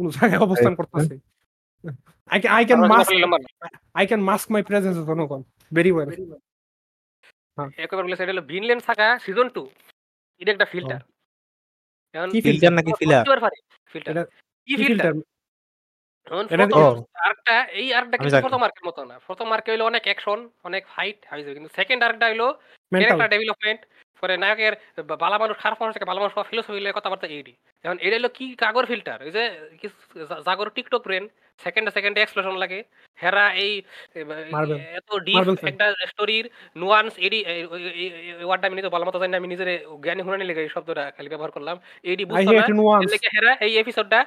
কোন 0.00 0.06
জায়গায় 0.16 0.42
অবস্থান 0.46 0.72
করতেছি। 0.78 1.14
I 2.30 2.38
can 2.42 2.52
I 2.58 2.64
can 2.68 2.80
mask 2.92 3.10
I 3.98 4.04
can 4.08 4.22
mask 4.30 4.46
my 4.54 4.62
presence 4.68 4.96
জনগণ 5.10 5.40
ভেরি 5.76 5.90
ওয়েল 5.94 6.10
একবার 7.84 8.02
বলে 8.04 8.16
সেটা 8.20 8.32
হলো 8.34 8.44
ভিনল্যান্ড 8.52 8.82
সাগা 8.88 9.08
সিজন 9.24 9.46
2 9.56 9.64
এটা 10.40 10.50
একটা 10.54 10.66
ফিল্টার 10.72 11.00
কি 12.34 12.38
ফিল্টার 12.46 12.72
নাকি 12.78 12.92
ফিলার 13.00 13.24
ফিল্টার 13.92 14.14
কি 14.68 14.74
ফিল্টার 14.82 15.12
এখন 16.26 16.44
এটা 16.46 16.64
প্রথম 16.64 16.82
ও। 16.82 16.90
আরেকটা 17.24 17.54
এই 17.80 17.86
আরেকটা 17.92 18.14
আমি 18.14 18.22
কিন্তু 18.22 18.34
জানি। 18.34 18.44
প্রথম 18.46 18.62
আর্কের 18.66 18.84
মতো 18.88 19.00
না 19.10 19.16
প্রথম 19.28 19.46
আর্কে 19.52 19.68
হইল 19.72 19.82
অনেক 19.82 20.02
অ্যাকশন 20.04 20.38
অনেক 20.64 20.82
ফাইট 20.94 21.18
হাইছে 21.30 21.50
কিন্তু 21.56 21.70
সেকেন্ড 21.78 22.00
আর্কটা 22.02 22.26
হইল 22.28 22.42
মেন্টাল 22.92 23.00
ক্যারেক্টার 23.02 23.32
ডেভেলপমেন্ট 23.34 23.80
পরে 24.22 24.34
নায়কের 24.42 24.74
বালা 25.22 25.36
মানুষ 25.42 25.56
খারাপ 25.62 25.78
মানুষ 25.82 25.92
থেকে 25.96 26.08
ভালো 26.10 26.20
মানুষ 26.22 26.32
হওয়া 26.34 26.48
ফিলোসফি 26.50 26.92
কথাবার্তা 26.98 27.26
এইডি 27.36 27.52
এখন 27.84 27.96
এটা 28.06 28.16
হলো 28.18 28.30
কি 28.38 28.46
কাগর 28.62 28.84
ফিল্টার 28.90 29.18
এই 29.26 29.32
যে 29.36 29.42
জাগর 30.46 30.68
টিকটক 30.76 31.02
ব্রেন 31.06 31.24
সেকেন্ডে 31.60 31.90
সেকেন্ডে 31.96 32.20
এক্সপ্লোশন 32.22 32.54
লাগে। 32.62 32.80
হেরা 33.18 33.44
এই. 33.64 33.72
এত 34.98 35.10
ডিপ. 35.26 35.46
একটা 35.70 35.86
স্টোরির 36.10 36.44
নুয়ান্স 36.82 37.12
এডি 37.26 37.40
ওয়ার্ডটা 38.46 38.66
আমি 38.68 38.76
নিজে 38.78 38.90
ভালো 38.94 39.04
মতো 39.08 39.18
জানি 39.22 39.34
আমি 39.40 39.48
নিজের 39.52 39.68
জ্ঞানী 40.04 40.20
হুনানি 40.24 40.44
লেগে 40.48 40.62
এই 40.64 40.70
শব্দটা 40.74 41.04
খালি 41.16 41.28
ব্যবহার 41.32 41.52
করলাম। 41.56 41.76
এডি 42.10 42.24
বুঝতো 42.30 42.50
না? 42.52 42.64
লেগে 43.12 43.28
হেরা 43.36 43.52
এই 43.66 43.72
এপিসোডটা 43.82 44.18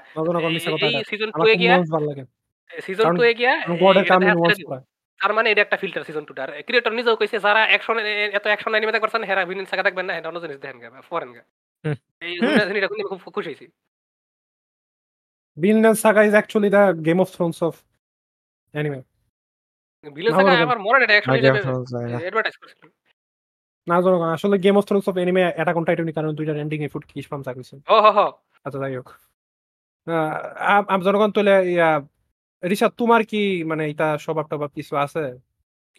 এই 0.48 0.94
সিজন 1.10 1.30
আমার 1.36 1.46
2 1.46 1.52
এ 1.54 1.56
গিয়া 1.62 1.76
সিজন 2.86 3.06
কারণ 3.06 3.16
2 3.20 3.26
এ 3.32 3.34
গিয়া 3.40 3.54
এটা 5.20 5.28
তার 5.28 5.32
মানে 5.38 5.48
এটা 5.54 5.62
একটা 5.66 5.78
ফিল্টার 5.82 6.04
সিজন 6.08 6.24
টু। 6.30 6.34
টার 6.38 6.50
ক্রিয়েটর 6.68 6.94
নিজেও 7.00 7.16
কইছে 7.20 7.38
যারা 7.46 7.62
অ্যাকশন 7.72 7.96
এত 8.38 8.46
অ্যাকশন 8.52 8.72
অ্যানিমে 8.74 9.04
করছেন 9.04 9.22
হেরা 9.30 9.42
ভিলেন 9.50 9.66
সাকা 9.72 9.84
দেখবেন 9.88 10.06
না 10.10 10.14
এটা 10.18 10.28
অন্য 10.30 10.40
জিনিস 10.44 10.58
দেখেন 10.64 10.78
গা 10.84 10.88
ফরেন 11.10 11.30
গা। 11.36 11.44
হুম। 11.84 11.96
এই। 12.26 12.34
জিনিসটা 12.70 12.88
খুব 13.12 13.20
খুব 13.26 13.34
খুশি 13.38 13.50
হইছি 13.52 13.68
Vinland 15.58 15.98
Saga 16.04 16.22
is 16.30 16.34
actually 16.42 16.70
the 16.78 16.84
Game 17.08 17.20
of 17.24 17.30
Thrones 17.36 17.60
of 17.68 17.74
anime. 18.74 19.00
Villain 20.04 20.32
সাকা 20.38 20.52
আমার 20.68 20.80
মনে 20.88 20.98
নেই 21.00 21.16
অ্যাকচুয়ালি 21.18 21.48
অ্যাডভার্টাইজ 22.26 22.56
করছিল। 22.62 22.82
না 23.88 23.98
জনগণ 24.04 24.30
আসলে 24.38 24.56
game 24.66 24.76
of 24.80 24.86
Thrones 24.88 25.06
of 25.10 25.16
anime 25.24 25.44
এটা 25.62 25.72
অন 25.80 25.84
টাইটানিক 25.88 26.14
কারণ 26.18 26.32
দুইটার 26.40 26.58
এন্ডিং 26.64 26.80
এ 26.86 26.88
ফুট 26.94 27.04
কিস 27.12 27.26
পাম 27.32 27.42
চাকরিছে 27.48 27.76
ও 27.94 27.96
হো 28.06 28.12
হো। 28.18 28.28
আচ্ছা 28.66 28.80
যাই 28.84 28.94
হোক। 29.00 29.10
আম 30.94 31.00
জনগণ 31.08 31.30
তোলে 31.38 31.56
ইয়া 31.74 31.90
রিশাদ 32.64 32.92
তোমার 32.98 33.22
কি 33.26 33.38
মানে 33.64 33.84
এটা 33.90 34.18
স্বভাব 34.18 34.46
টভাব 34.48 34.70
কিছু 34.76 34.94
আছে? 34.98 35.24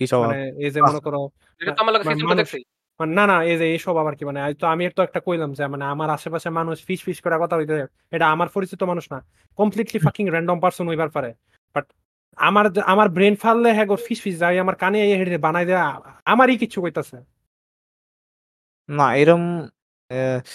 কি 0.01 0.05
সব 0.07 0.21
মানে 0.23 0.39
এই 0.59 0.71
যে 0.71 0.81
মনে 0.83 1.01
করো 1.01 1.21
এটা 1.61 1.73
তো 1.73 1.81
আমার 1.83 1.93
লগে 1.95 2.05
মানে 2.05 2.23
মানুষ- 2.25 2.41
দেখছি। 2.43 2.59
মানে 3.01 3.13
না 3.15 3.25
না 3.27 3.37
এই 3.43 3.57
যে 3.59 3.67
এইসব 3.67 3.95
আবার 3.97 4.15
কি 4.17 4.25
মানে 4.25 4.55
তো 4.55 4.67
আমি 4.67 4.83
তো 4.91 5.03
একটা 5.03 5.21
কইলাম 5.21 5.51
যে 5.53 5.65
মানে 5.67 5.85
আমার 5.85 6.09
আশেপাশে 6.11 6.49
মানুষ 6.51 6.77
ফিস 6.85 7.01
ফিস 7.05 7.19
করে 7.21 7.37
কথা 7.41 7.57
হইতে 7.57 7.75
এটা 8.13 8.27
আমার 8.31 8.49
পরিচিত 8.49 8.81
মানুষ 8.83 9.05
না 9.13 9.19
কমপ্লিটলি 9.59 9.99
ফাকিং 9.99 10.25
র্যান্ডম 10.31 10.59
পারসন 10.61 10.87
হইবার 10.89 11.11
পারে। 11.11 11.31
বাট 11.77 11.87
আমার 12.39 12.65
আমার 12.85 13.09
ব্রেন 13.09 13.35
ফাললে 13.37 13.71
হ্যাঁ 13.73 13.89
ফিস 14.07 14.21
ফিস 14.23 14.37
যাই 14.39 14.57
আমার 14.59 14.77
কানে 14.77 14.99
এই 15.05 15.19
হেঁটে 15.19 15.39
বানাই 15.39 15.65
দেয় 15.67 15.83
আমারই 16.25 16.57
কিছু 16.57 16.79
কইতাছে। 16.83 17.17
না 18.89 19.07
এরম 19.17 19.43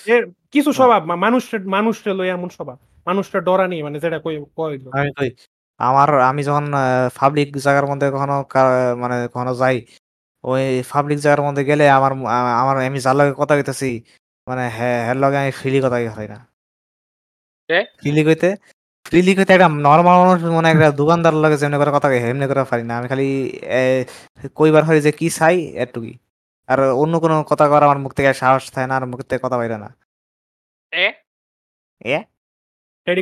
এর 0.08 0.24
কিছু 0.52 0.70
স্বভাব 0.74 1.02
মা- 1.06 1.16
মানুষের 1.18 1.62
মানুষটা 1.68 2.12
লই 2.14 2.30
এমন 2.30 2.50
স্বভাব 2.50 2.78
মানুষটা 3.08 3.38
ডরা 3.40 3.66
নেই 3.68 3.82
মানে 3.84 3.98
যেটা 4.00 4.20
কই 4.20 4.36
কই 4.56 4.74
আমি 4.94 5.12
কই 5.12 5.30
আমার 5.80 6.10
আমি 6.22 6.42
যখন 6.44 6.66
পাবলিক 7.16 7.58
জায়গার 7.58 7.86
মধ্যে 7.86 8.08
কখনো 8.12 8.36
কা- 8.44 8.70
মানে 8.96 9.28
কখনো 9.28 9.56
যাই 9.56 9.78
ওই 10.44 10.64
পাবলিক 10.94 11.20
জায়গার 11.20 11.46
মধ্যে 11.46 11.64
গেলে 11.64 11.86
আমার 11.90 12.12
আ- 12.28 12.58
আমার 12.62 12.76
আমি 12.82 13.00
যার 13.00 13.16
লগে 13.16 13.34
কথা 13.38 13.54
কইতেছি 13.56 13.90
মানে 14.48 14.64
হ্যাঁ 14.70 15.00
হ্যার 15.04 15.18
লগে 15.18 15.38
আমি 15.38 15.52
ফ্রিলি 15.52 15.80
কথা 15.82 15.98
হয় 16.12 16.28
না? 16.28 16.40
ফ্রিলি 18.00 18.24
কইতে 18.24 18.50
ফ্রিলি 19.06 19.32
কইতে 19.36 19.54
একটা 19.54 19.68
নর্মাল 19.88 20.16
মানুষ 20.22 20.44
মানে 20.50 20.68
একটা 20.72 20.92
দোকানদার 20.92 21.34
লগে 21.34 21.58
যেমনি 21.58 21.78
করে 21.78 21.92
কথা 21.92 22.08
কই 22.10 22.20
এমনি 22.24 22.46
করে 22.48 22.64
পারি 22.64 22.84
না। 22.84 22.94
আমি 22.98 23.08
খালি 23.08 23.28
এ, 23.74 23.82
কইবার 24.56 24.84
হয় 24.84 25.02
যে 25.02 25.12
কি 25.12 25.30
চাই 25.30 25.56
এটুকুই। 25.76 26.14
আর 26.70 26.80
অন্য 26.94 27.20
কোনো 27.20 27.44
কথা 27.44 27.66
কর 27.68 27.84
আমার 27.84 27.98
মুখ 27.98 28.12
থেকে 28.14 28.34
সাহস 28.34 28.72
থাকে 28.72 28.88
না 28.88 28.96
আর 28.96 29.06
মুখ 29.06 29.20
থেকে 29.22 29.42
কথা 29.44 29.58
বাইরে 29.58 29.78
না। 29.78 29.90
এ? 30.94 31.08
এ? 32.06 32.18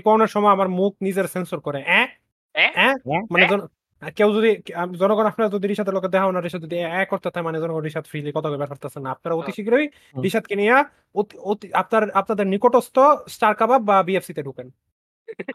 কোনের 0.04 0.28
সময় 0.28 0.51
আমার 0.51 0.70
মুখ 0.70 0.91
নিজের 1.01 1.28
সেন্সর 1.28 1.60
করে 1.60 1.80
হ্যাঁ 1.82 2.08
হ্যাঁ? 2.56 2.93
মানে? 3.34 3.45
জন- 3.47 3.68
কেউ 4.12 4.30
যদি 4.34 4.49
আম- 4.74 4.95
জনগণ 4.95 5.26
আপনারা 5.26 5.49
যদি 5.49 5.66
রিসাতের 5.66 5.93
লোকে 5.93 6.08
দেখা 6.08 6.26
না 6.28 6.62
যদি 6.66 6.76
এক 6.93 7.08
করতে 7.10 7.28
থাকে 7.28 7.41
মানে 7.41 7.58
জনগণ 7.60 7.82
ফ্রিলি 8.06 8.32
কথা 8.32 8.49
কইবার 8.49 8.70
পারতেছে 8.70 8.99
না 8.99 9.10
আপনারা 9.12 9.34
অতি। 9.39 9.51
শীঘ্রই 9.51 9.86
হুম। 10.16 10.22
নিয়ে 10.56 10.76
অতি 11.16 11.36
অতি 11.43 11.68
আপনার 11.74 12.04
আপনাদের 12.12 12.45
নিকটস্থ 12.47 12.97
স্টার 13.28 13.54
কাবাব 13.56 13.82
বা 13.84 14.04
বিএফসি 14.04 14.34
তে 14.34 14.43
ঢুকেন 14.43 14.68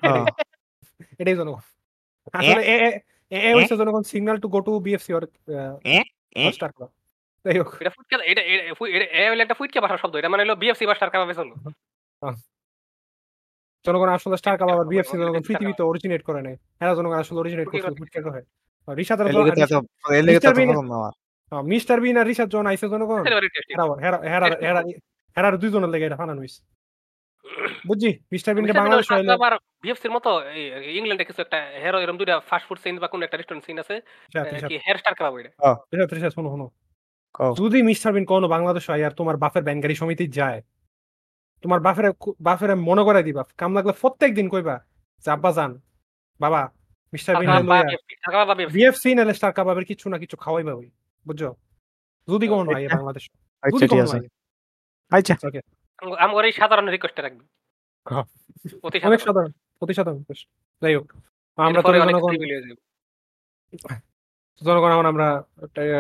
হ্যাঁ। 0.03 0.25
এটাই 1.21 1.37
জনগণ 1.37 1.61
আসলে 2.35 2.63
এ 2.65 2.77
এ- 2.87 2.99
এ 3.33 3.51
জনগণ 3.81 4.03
signal 4.03 4.37
to 4.39 4.49
go 4.49 4.61
to 4.61 4.73
BFC 4.81 5.11
or? 5.13 5.23
Star 6.53 6.71
Kabab 6.73 6.91
যাই 7.45 7.57
হোক 7.59 7.71
এটা 7.81 7.91
ফুটকে 7.91 8.15
এটা 8.25 8.43
এটা 8.45 8.75
ফু- 8.75 8.91
এটা 8.95 9.07
একটা 9.43 9.55
ফুটকে 9.55 9.79
ভাষার 9.81 9.99
শব্দ 9.99 10.15
এটা 10.17 10.29
মানে 10.29 10.43
হলো 10.43 10.55
বিএফসি 10.57 10.85
বা 10.87 10.95
স্টার 10.95 11.11
জনগণ 13.85 14.09
আসলে 14.09 14.37
স্টার 14.37 14.57
কাবাব 14.59 14.79
আর 14.79 14.85
বিএফসি 14.85 15.17
জনগণ 15.19 15.43
পৃথিবীতে 15.43 15.83
অরিজিনেট 15.83 16.23
করে 16.23 16.41
নাই 16.43 16.57
এরা 16.81 16.93
জনগণ 16.95 17.15
আসলে 17.15 17.39
অরিজিনেট 17.39 17.67
ফুটকি 17.67 17.81
করছে 17.81 17.91
কথা। 17.91 17.99
ফুটকে 18.01 18.21
হয়। 18.31 18.45
এর. 18.89 20.29
এত 20.31 20.47
Bean- 20.59 21.13
মিস্টার 21.65 21.99
বিন 22.01 22.17
আর 22.17 22.27
রিসাত 22.27 22.49
জন 22.49 22.67
আইসে 22.67 22.87
জনগণ? 22.89 23.21
হেরা 23.25 23.39
হেরা 24.05 24.19
হেরা 24.25 24.47
হেরা 24.63 24.81
হেরার 25.37 25.55
দুইজনের 25.59 25.91
লেগে 25.91 26.07
এটা 26.07 26.17
ফানানো 26.17 26.41
হইছে। 26.41 26.61
বুঝছি? 27.87 28.11
মিস্টার 28.33 28.55
বিনকে 28.55 28.73
বাংলাদেশ 28.73 29.07
হইলে 29.13 29.33
আবার 29.33 29.53
বিএফসির 29.83 30.11
মতো 30.11 30.31
এই 30.51 30.65
ইংল্যান্ডে 30.97 31.25
কিছু 31.25 31.41
একটা 31.43 31.59
হেরো 31.83 31.99
এরকম 32.01 32.17
দুইটা 32.17 32.35
ফাস্ট 32.41 32.67
ফুড 32.69 32.79
চেইন 32.83 32.95
বা 32.99 33.09
কোন 33.09 33.21
একটা 33.23 33.37
রেস্টুরেন্ট 33.37 33.65
চেইন 33.67 33.79
আছে 33.79 33.95
কি 34.69 34.77
হেয়ার 34.77 34.99
স্টার 34.99 35.15
খাওয়াবো 35.15 35.37
এটা 35.39 35.51
আচ্ছা, 35.63 36.17
আচ্ছা, 36.17 36.31
শোনো 36.31 36.49
শোনো। 36.51 36.67
কও। 37.35 37.53
যদি 37.55 37.79
মিস্টার 37.83 38.11
বিন 38.13 38.25
কোনো 38.25 38.49
বাংলাদেশ 38.49 38.85
হয় 38.91 39.03
আর 39.05 39.11
তোমার 39.11 39.37
বাপের 39.37 39.63
ব্যাংকারি 39.63 39.95
সমিতি 39.95 40.27
যায় 40.29 40.59
তোমার 41.63 41.81
বাপের 41.81 42.13
বাপের 42.41 42.77
মনে 42.77 43.03
করে 43.03 43.23
দিবা। 43.23 43.45
কাম 43.59 43.75
লাগলে 43.75 43.93
প্রত্যেক 44.01 44.35
দিন 44.35 44.49
কইবা 44.49 44.77
যে 45.25 45.31
আব্বা 45.31 45.53
যান 45.53 45.81
বাবা 46.41 46.71
মিস্টার 47.13 47.37
বিন 47.37 48.69
বিএফসি 48.69 49.15
নাহলে 49.15 49.35
স্টার 49.35 49.53
কাবাবের 49.53 49.85
কিছু 49.85 50.09
না 50.09 50.19
কিছু 50.19 50.37
খাওয়াইবা 50.37 50.73
ওই 50.75 50.91
বুঝছ? 51.27 51.43
যদি 52.29 52.47
কোনো 52.49 52.71
আচ্ছা। 52.73 52.97
বাংলাদেশ। 52.97 53.31
আচ্ছা 53.63 53.71
যদি 53.71 53.81
ঠিক 53.81 53.91
কোনো 53.91 54.03
আছে। 54.03 54.19
আচ্ছা। 55.11 55.35
আম- 56.03 56.15
আমার 56.15 56.45
এই 56.45 56.53
সাধারণ 56.53 56.89
রিকোয়েস্টে 56.89 57.23
রাখবি। 57.23 57.45
অতি 58.83 59.01
সাধারণ। 59.01 59.51
অতি 59.81 59.95
সাধারণ 59.95 60.19
বেশ। 60.19 60.47
যাই 60.83 60.95
হোক 60.97 61.13
আমরা 61.57 61.83
তো 61.83 61.95
এরপরে 61.95 62.01
অনেক 62.01 62.79
জনগণ 64.61 64.91
এখন 64.91 65.07
আমরা 65.07 65.27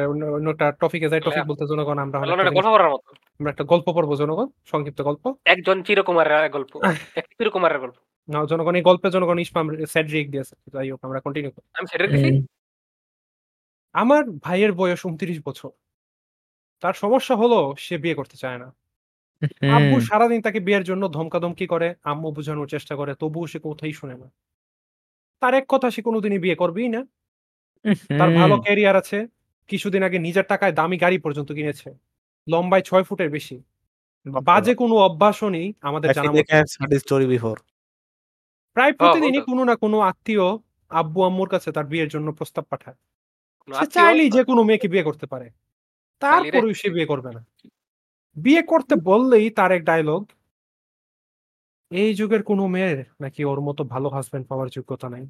অন্য 0.06 0.22
অন্য 0.36 0.48
একটা 0.50 0.66
টপিকে 0.80 1.08
যাই 1.08 1.20
টপিক। 1.20 1.44
বলতে 1.50 1.64
জনগণ 1.66 1.98
আমরা 1.98 2.18
গল্প 2.20 2.68
মতো। 2.86 3.10
আমরা 3.40 3.50
একটা 3.50 3.64
গল্প 3.64 3.86
পড়ব 3.96 4.10
জনগণ 4.14 4.48
সংক্ষিপ্ত 4.64 5.00
গল্প। 5.02 5.24
একজন 5.46 5.76
চিরকুমারের 5.82 6.50
গল্প 6.50 6.72
এক 7.20 7.26
চিরকুমারের 7.38 7.78
গল্প। 7.78 7.96
না 8.28 8.38
জনগণ 8.44 8.74
এই 8.74 8.82
গল্পে 8.82 9.08
জনগণ 9.10 9.38
ইসমাম 9.38 9.66
সেডরিক 9.86 10.26
দিয়েছে 10.30 10.54
যাই 10.74 10.88
হোক 10.90 11.00
আমরা 11.04 11.18
কন্টিনিউ 11.20 11.50
করি। 11.50 11.66
আমি 11.74 11.86
দিছি 12.08 12.28
আমার 13.94 14.22
ভাইয়ের 14.44 14.72
বয়স 14.72 15.00
উনত্রিশ 15.04 15.38
বছর। 15.44 15.70
তার 16.82 16.94
সমস্যা 16.94 17.34
হলো 17.36 17.58
সে 17.78 17.94
বিয়ে 17.98 18.14
করতে 18.14 18.36
চায় 18.36 18.58
না। 18.58 18.68
আব্বু 19.70 19.96
সারাদিন 20.00 20.40
তাকে 20.42 20.60
বিয়ের 20.60 20.84
জন্য 20.84 21.04
ধমকাধমকি 21.08 21.66
করে 21.66 21.88
আম্মু 22.04 22.28
বোঝানোর 22.32 22.68
চেষ্টা 22.68 22.94
করে 22.96 23.12
তবুও 23.14 23.46
সে 23.46 23.58
কোথায় 23.58 23.92
শুনে 23.92 24.16
না। 24.16 24.28
তার 25.42 25.54
এক 25.54 25.66
কথা 25.68 25.88
সে 25.90 26.00
কোনোদিনই 26.02 26.38
বিয়ে 26.38 26.56
করবেই 26.56 26.88
না। 26.88 27.00
তার 28.18 28.30
ভালো 28.34 28.54
ক্যারিয়ার 28.62 28.96
আছে 28.96 29.26
কিছুদিন 29.68 30.02
আগে 30.02 30.18
নিজের 30.18 30.44
টাকায় 30.48 30.72
দামি 30.72 30.98
গাড়ি 30.98 31.18
পর্যন্ত 31.18 31.52
কিনেছে। 31.52 31.94
লম্বায় 32.48 32.82
ছয় 32.82 33.02
ফুটের 33.02 33.30
বেশি। 33.30 33.62
বাজে 34.44 34.74
কোনো 34.74 34.94
অভ্যাসও 34.96 35.48
নেই 35.48 35.72
আমাদের 35.80 36.10
জানা 36.14 36.32
মতে। 36.32 36.56
প্রায় 38.72 38.92
প্রতিদিনই 38.92 39.38
বলতো। 39.38 39.44
কোনো 39.44 39.64
না 39.64 39.76
কোনো 39.76 39.98
আত্মীয় 40.00 40.40
আব্বু 40.88 41.22
আম্মুর 41.22 41.48
কাছে 41.48 41.72
তার 41.72 41.86
বিয়ের 41.86 42.08
জন্য 42.08 42.32
প্রস্তাব 42.32 42.64
পাঠায়। 42.64 42.96
কোনো 43.60 43.74
সে 43.74 43.78
আত্মীয়- 43.78 44.06
চাইলেই 44.06 44.30
যে 44.30 44.44
কোনো 44.44 44.62
মেয়েকে 44.62 44.88
বিয়ে 44.88 45.02
করতে 45.02 45.26
পারে। 45.26 45.50
তারপরেও 46.20 46.74
সে 46.74 46.90
বিয়ে 46.90 47.06
করবে 47.06 47.30
না। 47.30 47.46
বিয়ে 48.36 48.62
করতে 48.62 48.94
বললেই 48.96 49.50
তার 49.50 49.72
এক 49.72 49.84
ডায়লগ 49.84 50.24
এই 51.90 52.14
যুগের 52.14 52.42
কোনো 52.42 52.66
মেয়ের 52.66 53.04
নাকি 53.20 53.44
ওর 53.44 53.60
মতো 53.60 53.84
ভালো 53.84 54.08
হাজবেন্ড 54.08 54.46
পাওয়ার 54.46 54.68
যোগ্যতা 54.68 55.08
নাই। 55.08 55.26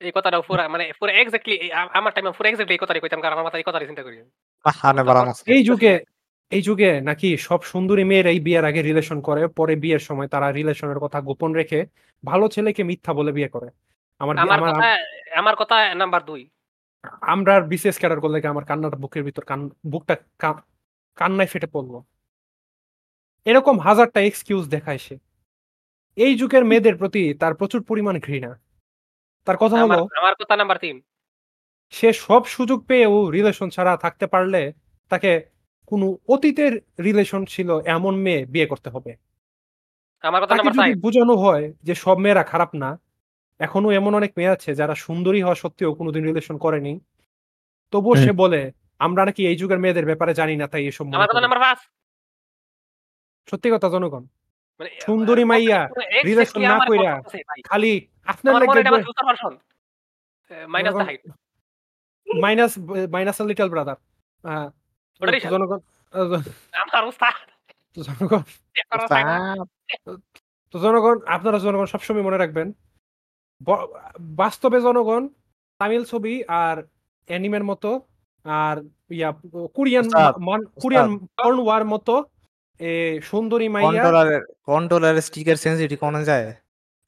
এই 0.00 0.12
কথাটা 0.16 0.38
পুরা 0.48 0.64
মানে 0.74 0.84
পুরো 0.98 1.10
এক্স্যাক্টলি 1.20 1.56
আমার 1.98 2.12
টাইমে 2.14 2.30
পুরো 2.36 2.46
এক্স্যাক্টলি 2.48 2.74
এই 2.76 2.82
কথাটাই 2.82 3.02
কইতাম 3.04 3.20
কারণ 3.22 3.34
আমার 3.36 3.46
মাথায় 3.46 3.60
এই 3.62 3.68
কথাটাই 3.68 3.88
চিন্তা 3.90 4.04
করি 4.06 4.16
হানে 4.64 5.02
বারাম 5.08 5.26
এই 5.54 5.62
যুগে 5.68 5.94
এই 6.52 6.62
যুগে 6.68 6.90
নাকি 7.08 7.28
সব 7.46 7.60
সুন্দরী 7.72 8.04
মেয়ের 8.10 8.26
এই 8.32 8.38
বিয়ের 8.46 8.64
আগে 8.70 8.80
রিলেশন 8.82 9.18
করে 9.28 9.42
পরে 9.58 9.74
বিয়ের 9.82 10.02
সময় 10.08 10.28
তারা 10.34 10.48
রিলেশনের 10.58 10.98
কথা 11.04 11.18
গোপন 11.28 11.50
রেখে 11.60 11.80
ভালো 12.24 12.44
ছেলেকে 12.54 12.82
মিথ্যা 12.90 13.12
বলে 13.18 13.32
বিয়ে 13.36 13.50
করে। 13.54 13.68
আমার 14.20 14.34
আমার 14.44 14.58
আমার 14.58 14.72
কথা 14.72 14.88
আমার 15.40 15.56
কথা 15.60 15.76
নাম্বার 16.00 16.20
দুই। 16.30 16.42
আমরা 17.34 17.54
বিসিএস 17.70 17.96
ক্যাডার 18.00 18.20
করলে 18.24 18.38
আমার 18.54 18.64
কান্নাটা 18.70 18.98
বুকের 19.02 19.22
ভিতর 19.28 19.44
কান 19.50 19.60
বুকটা 19.92 20.14
কান্নায় 21.18 21.50
ফেটে 21.52 21.68
পড়ল। 21.74 21.94
এরকম 23.46 23.76
হাজারটা 23.86 24.20
এক্সকিউজ 24.28 24.64
দেখায় 24.74 25.00
সে। 25.06 25.14
এই 26.18 26.32
যুগের 26.40 26.64
মেয়েদের 26.70 26.94
প্রতি 27.00 27.22
তার 27.40 27.52
প্রচুর 27.60 27.80
পরিমাণ 27.90 28.14
ঘৃণা। 28.26 28.50
তার 29.46 29.56
কথা 29.56 29.76
হলো 29.82 30.00
আমার 30.20 30.34
কথা 30.40 30.54
নাম্বার 30.56 30.78
তিন। 30.78 30.96
সে 31.92 32.08
সব 32.12 32.42
সুযোগ 32.46 32.78
পেয়েও 32.86 33.16
রিলেশন 33.30 33.68
ছাড়া 33.70 33.92
থাকতে 33.96 34.26
পারলে 34.26 34.62
তাকে 35.10 35.30
কোনো 35.90 36.06
অতীতের 36.28 36.72
রিলেশন 36.98 37.42
ছিল 37.44 37.68
এমন 37.96 38.14
মেয়ে 38.16 38.42
বিয়ে 38.46 38.66
করতে 38.66 38.88
হবে। 38.90 39.12
আমার 40.24 40.40
কথা 40.42 40.54
নাম্বার 40.54 40.74
যদি 40.74 40.94
বোঝানো 41.00 41.34
হয় 41.36 41.64
যে 41.82 41.94
সব 41.94 42.16
মেয়েরা 42.18 42.42
খারাপ 42.42 42.70
না 42.74 42.90
এখনও 43.60 43.88
এমন 43.90 44.12
অনেক 44.14 44.32
মেয়ে 44.38 44.54
আছে 44.56 44.70
যারা 44.74 44.94
সুন্দরী 44.94 45.40
হওয়া 45.42 45.54
সত্ত্বেও 45.54 45.90
কোনোদিন 45.94 46.22
রিলেশন 46.24 46.56
করেনি। 46.58 46.94
তবুও 47.92 48.14
সে 48.16 48.32
বলে 48.42 48.60
আমরা 48.98 49.22
নাকি 49.24 49.42
এই 49.46 49.56
যুগের 49.56 49.80
মেয়েদের 49.82 50.06
ব্যাপারে 50.06 50.32
জানি 50.34 50.54
না 50.56 50.66
তাই 50.72 50.84
এসব 50.90 51.04
আমার 51.14 51.30
কথা 51.30 51.44
নাম্বার 51.44 51.60
পাঁচ 51.60 51.80
সত্যি 53.48 53.68
কথা 53.74 53.88
জনগণ। 53.94 54.24
সুন্দরী 55.00 55.44
মাইয়া, 55.44 55.88
relation 56.24 56.68
না 56.68 56.78
কইরা। 56.88 57.22
খালি 57.64 58.08
আপনার 58.24 58.54
মনে 58.68 58.82
লাগে 58.90 59.04
minus 60.66 60.94
height 61.04 61.20
minus 62.40 62.78
minus 63.10 63.40
little 63.40 63.68
brother 63.68 63.96
জনগণ। 65.40 65.78
তো 70.72 70.78
জনগণ 70.78 71.20
আপনারা 71.26 71.58
জনগণ 71.58 71.86
সবসময় 71.86 72.22
মনে 72.22 72.38
রাখবেন 72.38 72.72
বাস্তবে 74.20 74.80
জনগণ 74.80 75.28
তামিল 75.78 76.04
ছবি 76.04 76.44
আর 76.48 76.82
অ্যানিমের 77.26 77.64
মতো 77.64 78.00
আর 78.44 78.82
ইয়া 79.10 79.32
কোরিয়ান 79.74 80.04
মান- 80.38 80.66
কোরিয়ান 80.82 81.58
ওয়ার 81.58 81.84
মতো 81.84 82.24
এ 82.78 83.20
সুন্দরী 83.20 83.68
মাইয়া 83.68 83.90
কন্ট্রোলারের 83.90 84.42
কন্ট্রোলারের 84.62 85.22
স্টিকার 85.22 85.56
সেন্সিটিভ 85.56 85.98
কোন 85.98 86.24
যায়। 86.24 86.54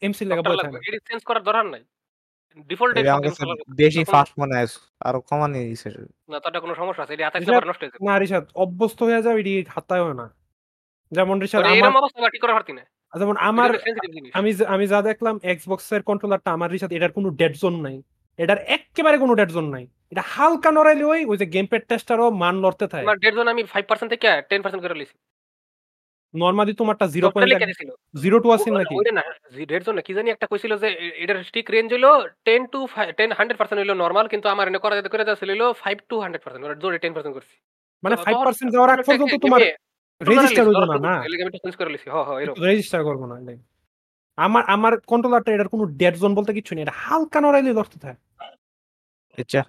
এমসি 0.00 0.24
লাগা 0.24 0.42
বলে। 0.42 0.78
এটি 0.78 0.98
চেঞ্জ 0.98 1.22
করার 1.22 1.42
দরকার 1.42 1.66
নাই। 1.66 1.84
ডিফল্ট 2.58 2.98
এটা 2.98 3.18
বেশি 3.70 4.04
ফাস্ট 4.04 4.32
মনে 4.40 4.56
হয় 4.56 4.66
আরও 5.00 5.20
কমানি 5.20 5.58
দিছে। 5.58 5.90
না 6.28 6.40
তার 6.40 6.60
কোনো 6.60 6.74
সমস্যা 6.74 7.02
আছে। 7.02 7.14
এটি 7.14 7.22
নাম্বার 7.22 7.66
নষ্ট 7.66 7.82
হয়ে 7.82 7.90
যাবে। 7.92 8.06
না 8.06 8.18
রিশাদ 8.18 8.48
অভ্যস্ত 8.54 9.02
হয়ে 9.02 9.22
যাবে 9.22 9.40
এটি 9.40 9.64
হাতায়ও 9.68 10.12
না। 10.12 10.34
যেমন 11.12 11.40
রিশাদ 11.40 11.62
মানে 11.62 11.78
আমার 11.78 11.90
এরকম 11.90 11.98
অবস্থা 11.98 12.28
ঠিক 12.28 12.40
করে 12.40 12.52
পারতি 12.52 12.72
না? 12.72 12.82
যেমন 13.18 13.36
আমার। 13.36 13.70
আমি 14.32 14.52
যা- 14.52 14.68
আমি 14.68 14.86
যা 14.86 15.02
দেখলাম 15.02 15.40
এক্সবক্স 15.42 15.92
এর 15.92 16.02
কন্ট্রোলারটা 16.02 16.52
আমার 16.52 16.70
রিসাত 16.70 16.92
এটার 16.92 17.12
কোনো 17.12 17.30
ডেড 17.30 17.56
জোন 17.56 17.80
নাই। 17.80 18.02
এটার 18.36 18.58
একেবারে 18.58 19.18
কোনো 19.18 19.34
ডেড 19.34 19.50
জোন 19.50 19.70
নাই। 19.70 19.86
এটা 20.10 20.22
হালকা 20.26 20.70
নড়াইলে 20.70 21.04
ওই 21.04 21.24
ওই 21.24 21.36
যে 21.36 21.46
গেম 21.46 21.66
প্যাড 21.66 21.82
টেস্টারও 21.88 22.30
মান 22.30 22.60
লড়তে 22.60 22.86
থাকে। 22.86 23.02
আমার 23.02 23.18
দেড় 23.18 23.36
জন 23.36 23.48
আমি 23.48 23.64
ফাইভ 23.64 23.84
পার্সেন্ট 23.88 24.12
থেকে 24.12 24.42
টেন 24.48 24.62
পার্সেন্ট 24.62 24.86
করে 24.86 24.94
লিছি 24.94 25.18
নর্মালি 26.42 26.72
তোমারটা 26.80 27.06
জিরো 27.14 27.26
ডক্টর 27.26 27.40
লিখে 27.42 27.58
পয়েন্ট 27.58 27.70
দিছিল। 27.72 27.90
জিরো 28.22 28.36
টু 28.44 28.48
আছে 28.56 28.68
নাকি? 28.78 28.94
ওইটা 28.98 29.12
না 29.18 29.22
দেড় 29.70 29.84
জন 29.86 29.96
কি 30.06 30.12
জানি 30.18 30.28
একটা 30.30 30.46
কইছিল 30.50 30.72
যে 30.82 30.88
এটার 31.22 31.38
স্টিক 31.48 31.66
রেঞ্জ 31.74 31.88
হলো 31.96 32.10
ten 32.46 32.62
to 32.72 32.80
ten 33.18 33.30
hundred 33.38 33.58
percent 33.58 33.78
হইল 33.80 33.92
নর্মাল 34.04 34.26
কিন্তু 34.32 34.46
আমার 34.54 34.66
এনে 34.70 34.80
করা 34.84 34.94
যেতে 34.98 35.10
করে 35.12 35.24
দেওয়া 35.26 35.40
ছিল 35.40 35.62
ফাইভ 35.82 35.96
টু 36.10 36.16
হান্ড্রেড 36.22 36.42
পার্সেন্ট 36.44 36.62
ওরা 36.66 36.76
জোরে 36.82 36.98
টেন 37.02 37.12
পার্সেন্ট 37.16 37.34
করছি। 37.36 37.54
মানে 38.02 38.14
তো 38.16 38.22
ফাইভ 38.24 38.36
পার্সেন্ট 38.46 38.70
যাওয়ার 38.74 38.90
আগ 38.92 38.98
পর্যন্ত 39.08 39.34
তোমার 39.44 39.60
রেজিস্টার 40.20 40.64
দরকার 40.68 40.88
না 40.90 40.98
না? 41.06 41.14
এর 41.26 41.50
চেঞ্জ 41.64 41.74
করে 41.80 41.90
লিছি। 41.94 42.08
হ 42.14 42.16
হ 42.28 42.30
এরকম। 42.42 42.56
রেজিস্টার 42.68 43.00
করব 43.08 43.22
না। 43.30 43.36
আমার 44.38 44.62
আমার 44.74 44.92
কন্ট্রোলারটা 45.12 45.50
এটার 45.52 45.72
কোনো 45.74 45.84
ডেড 46.00 46.14
জোন 46.22 46.32
বলতে 46.38 46.50
কিছু 46.58 46.72
নেই 46.74 46.82
এটা 46.82 46.94
হালকা 47.04 47.38
নড়াইলে 47.40 47.72
লড়তে 47.78 47.98
থাকে। 48.04 48.20
আচ্ছা। 49.38 49.60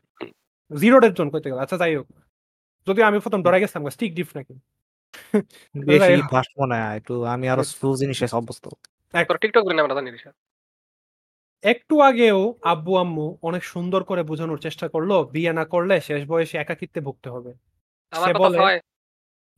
জিরো 0.72 0.98
ডেড 1.04 1.14
জোন 1.18 1.28
কইতে 1.34 1.48
গেলে। 1.50 1.62
আচ্ছা 1.62 1.78
যাই 1.78 1.94
হোক। 1.98 2.08
যদি 2.88 3.02
আমি 3.10 3.18
প্রথম 3.20 3.40
ডরাই 3.46 3.62
গেছিলাম 3.62 3.84
স্টিক 3.96 4.12
ডিফ 4.18 4.30
নাকি? 4.38 4.54
বেশি। 5.90 6.14
মনে 6.60 6.76
হয় 6.78 6.96
একটু 7.00 7.14
আমি 7.34 7.46
আরও 7.54 7.64
স্লো 7.72 7.90
জিনিসে 8.02 8.26
অভ্যস্ত 8.32 8.66
টিকটক 9.42 9.64
করে 9.66 9.82
আমরা 9.84 9.96
জানি 10.00 10.10
একটু 11.64 11.96
আগেও 12.02 12.40
আব্বু 12.64 12.92
আম্মু 12.98 13.26
অনেক 13.42 13.64
সুন্দর 13.66 14.02
করে 14.04 14.22
বোঝানোর 14.24 14.60
চেষ্টা 14.60 14.86
করল 14.88 15.12
বিয়ে 15.34 15.52
না 15.54 15.64
করলে 15.66 15.96
শেষ 16.02 16.22
বয়সে 16.28 16.56
একাকিত্বে 16.58 17.00
ভুগতে 17.02 17.28
হবে। 17.30 17.52
সে 18.14 18.32
বলে 18.36 18.58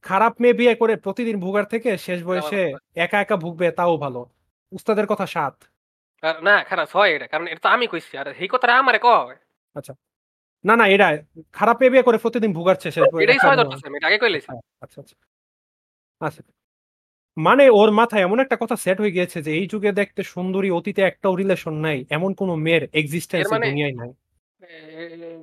খারাপ 0.03 0.33
মেয়ে 0.41 0.55
বিয়ে 0.59 0.73
করে 0.75 0.93
প্রতিদিন 0.97 1.37
ভোগার 1.39 1.65
থেকে 1.65 1.89
শেষ 1.97 2.19
বয়সে 2.23 2.61
একা 2.97 3.17
একা 3.19 3.35
ভুগবে 3.43 3.67
তাও 3.71 3.93
ভালো। 3.97 4.21
উস্তাদের 4.71 5.05
কথা 5.11 5.25
সাত। 5.27 5.55
না 6.43 6.55
খারাপ 6.69 6.87
হয় 6.95 7.11
এটা 7.15 7.27
কারণ 7.33 7.45
এটা 7.51 7.61
তো 7.65 7.69
আমি 7.75 7.85
কইছি 7.93 8.13
আর 8.21 8.27
এই 8.43 8.49
কথাটা 8.53 8.73
আমারে 8.81 8.99
কয়। 9.01 9.37
না 10.65 10.73
না 10.75 10.85
এটা 10.87 11.07
খারাপ 11.53 11.75
মেয়ে 11.79 11.91
বিয়ে 11.93 12.05
করে 12.07 12.17
প্রতিদিন 12.17 12.51
ভোগাচ্ছে 12.57 12.89
শেষ 12.91 13.05
বয়সে 13.05 13.23
এটাই 13.25 13.37
একা 13.37 13.43
ছয় 13.43 13.57
ধরতেছে 13.59 13.85
আমি 13.89 13.97
আগে 14.09 14.17
কইলেছি। 14.23 14.49
আচ্ছা 14.83 14.97
আচ্ছা। 15.03 15.15
আচ্ছা। 16.19 16.43
মানে 17.37 17.69
ওর 17.69 17.91
মাথায় 17.91 18.21
এমন 18.21 18.39
একটা 18.39 18.57
কথা 18.59 18.75
সেট 18.75 19.01
হয়ে 19.01 19.11
গিয়েছে 19.11 19.41
যে 19.41 19.51
এই 19.53 19.67
যুগে 19.67 19.91
দেখতে 19.91 20.23
সুন্দরী 20.23 20.69
অতীতে 20.69 21.01
একটাও 21.01 21.35
রিলেশন 21.35 21.73
নাই 21.73 22.05
এমন 22.09 22.33
কোন 22.33 22.55
মেয়ের 22.55 22.83
এক্সিস্টেন্স 22.93 23.47
এর 23.47 23.51
মানে- 23.51 23.69
দুনিয়ায় 23.69 23.93
নাই। 23.93 24.13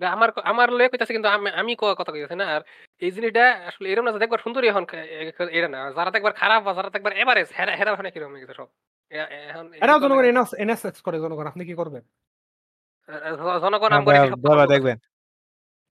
আমার 0.07 0.29
আমার 0.45 0.73
লয়ে 0.73 0.89
কইতাছে 0.89 1.13
কিন্তু 1.13 1.29
আমি 1.29 1.51
আমি 1.51 1.77
ক- 1.77 1.95
কথা 1.99 2.13
কইতাছি 2.13 2.35
না। 2.35 2.47
আর 2.47 2.61
এই 2.99 3.11
জিনিসটা 3.11 3.51
আসলে 3.67 3.89
এরকম 3.89 4.05
না 4.05 4.13
যে 4.13 4.19
দেখবার 4.19 4.39
সুন্দরী 4.39 4.69
এখন 4.69 4.85
খ- 4.85 4.95
এ- 4.95 5.33
এটা 5.51 5.69
না। 5.69 5.93
যারা 5.93 6.11
দেখবার 6.11 6.33
খারাপ 6.33 6.63
বা 6.63 6.75
যারা 6.75 6.91
দেখবার 6.91 7.13
এভারেজ 7.13 7.49
হেরা 7.59 7.77
হেরা 7.77 7.93
ওখানে 7.93 8.11
কীরকম 8.11 8.33
হয়ে 8.33 8.41
গেছে 8.41 8.55
সব? 8.55 8.67
এরাও 9.11 10.01
জনগণ 10.01 10.25
এনএসএক্স 10.59 11.01
করে 11.01 11.19
জনগণ 11.19 11.47
আপনি 11.47 11.65
কি 11.65 11.75
করবেন? 11.75 12.03
জনগণ 13.63 14.05
করে। 14.05 14.67
দেখবেন। 14.67 14.99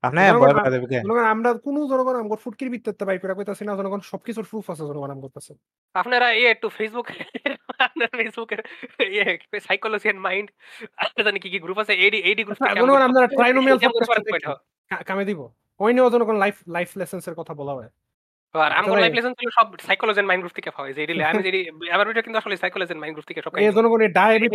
জনগণ 0.05 0.57
জনগণ 1.03 1.25
আমরা 1.33 1.49
কোন 1.65 1.75
জনগণ 1.91 2.15
আমগো 2.15 2.35
ফুটকির 2.35 2.69
ভিত্তিতে 2.69 3.03
পাই 3.05 3.17
করে 3.19 3.33
কইতাছি 3.33 3.63
না 3.65 3.73
জনগণ 3.75 4.01
সবকিছুর 4.11 4.45
প্রুফ 4.49 4.65
আছে 4.71 4.83
জনগণ 4.89 5.09
আমগো 5.11 5.29
কাছে 5.29 5.51
আপনারা 5.95 6.27
এই 6.31 6.45
একটু 6.45 6.67
ফেসবুক 6.69 7.07
আপনার 7.87 8.09
ফেসবুকের 8.17 8.61
ইয়ে 9.07 9.25
সাইকোলজি 9.59 10.07
এন্ড 10.09 10.21
মাইন্ড 10.21 10.47
জানি 11.25 11.39
কি 11.39 11.49
কি 11.49 11.59
গ্রুপ 11.59 11.77
আছে 11.79 11.93
এডি 11.97 12.19
এডি 12.29 12.41
গ্রুপ 12.43 12.57
আচ্ছা, 12.57 12.75
জনগণ 12.75 13.01
আপনারা 13.01 13.27
ট্রাইনোমিয়াল 13.27 13.77
পডকাস্টটা 13.85 14.21
দেখেন 14.27 14.43
কা- 14.91 15.03
কামে 15.03 15.23
দিব। 15.25 15.39
ওই 15.79 15.91
নিয়েও 15.93 16.09
জনগণ 16.09 16.35
লাইফ 16.37 16.55
লাইফ 16.67 16.89
কথা 17.37 17.53
বলা 17.53 17.73
হয়। 17.73 17.89
আর 18.55 18.71
লাইফ 18.95 19.13
লেসন 19.13 19.33
ছিল 19.39 19.47
সব 19.49 19.67
সাইকোলজি 19.87 20.19
এন্ড 20.19 20.29
মাইন্ড 20.29 20.41
গ্রুপ 20.43 20.53
থেকে 20.55 20.69
পাওয়া 20.71 20.87
যায় 20.89 21.03
এডি 21.05 21.13
আমি 21.23 21.41
যেডি 21.47 21.59
আমার 21.91 22.05
ভিডিও 22.07 22.23
কিন্তু 22.23 22.37
আসলে 22.37 22.55
সাইকোলজি 22.57 22.91
এন্ড 22.91 23.01
মাইন্ড 23.01 23.15
গ্রুপ 23.15 23.27
থেকে 23.29 23.41
সব 23.41 23.51
এই 23.59 23.71
জনগণ 23.77 23.99
এই 24.01 24.11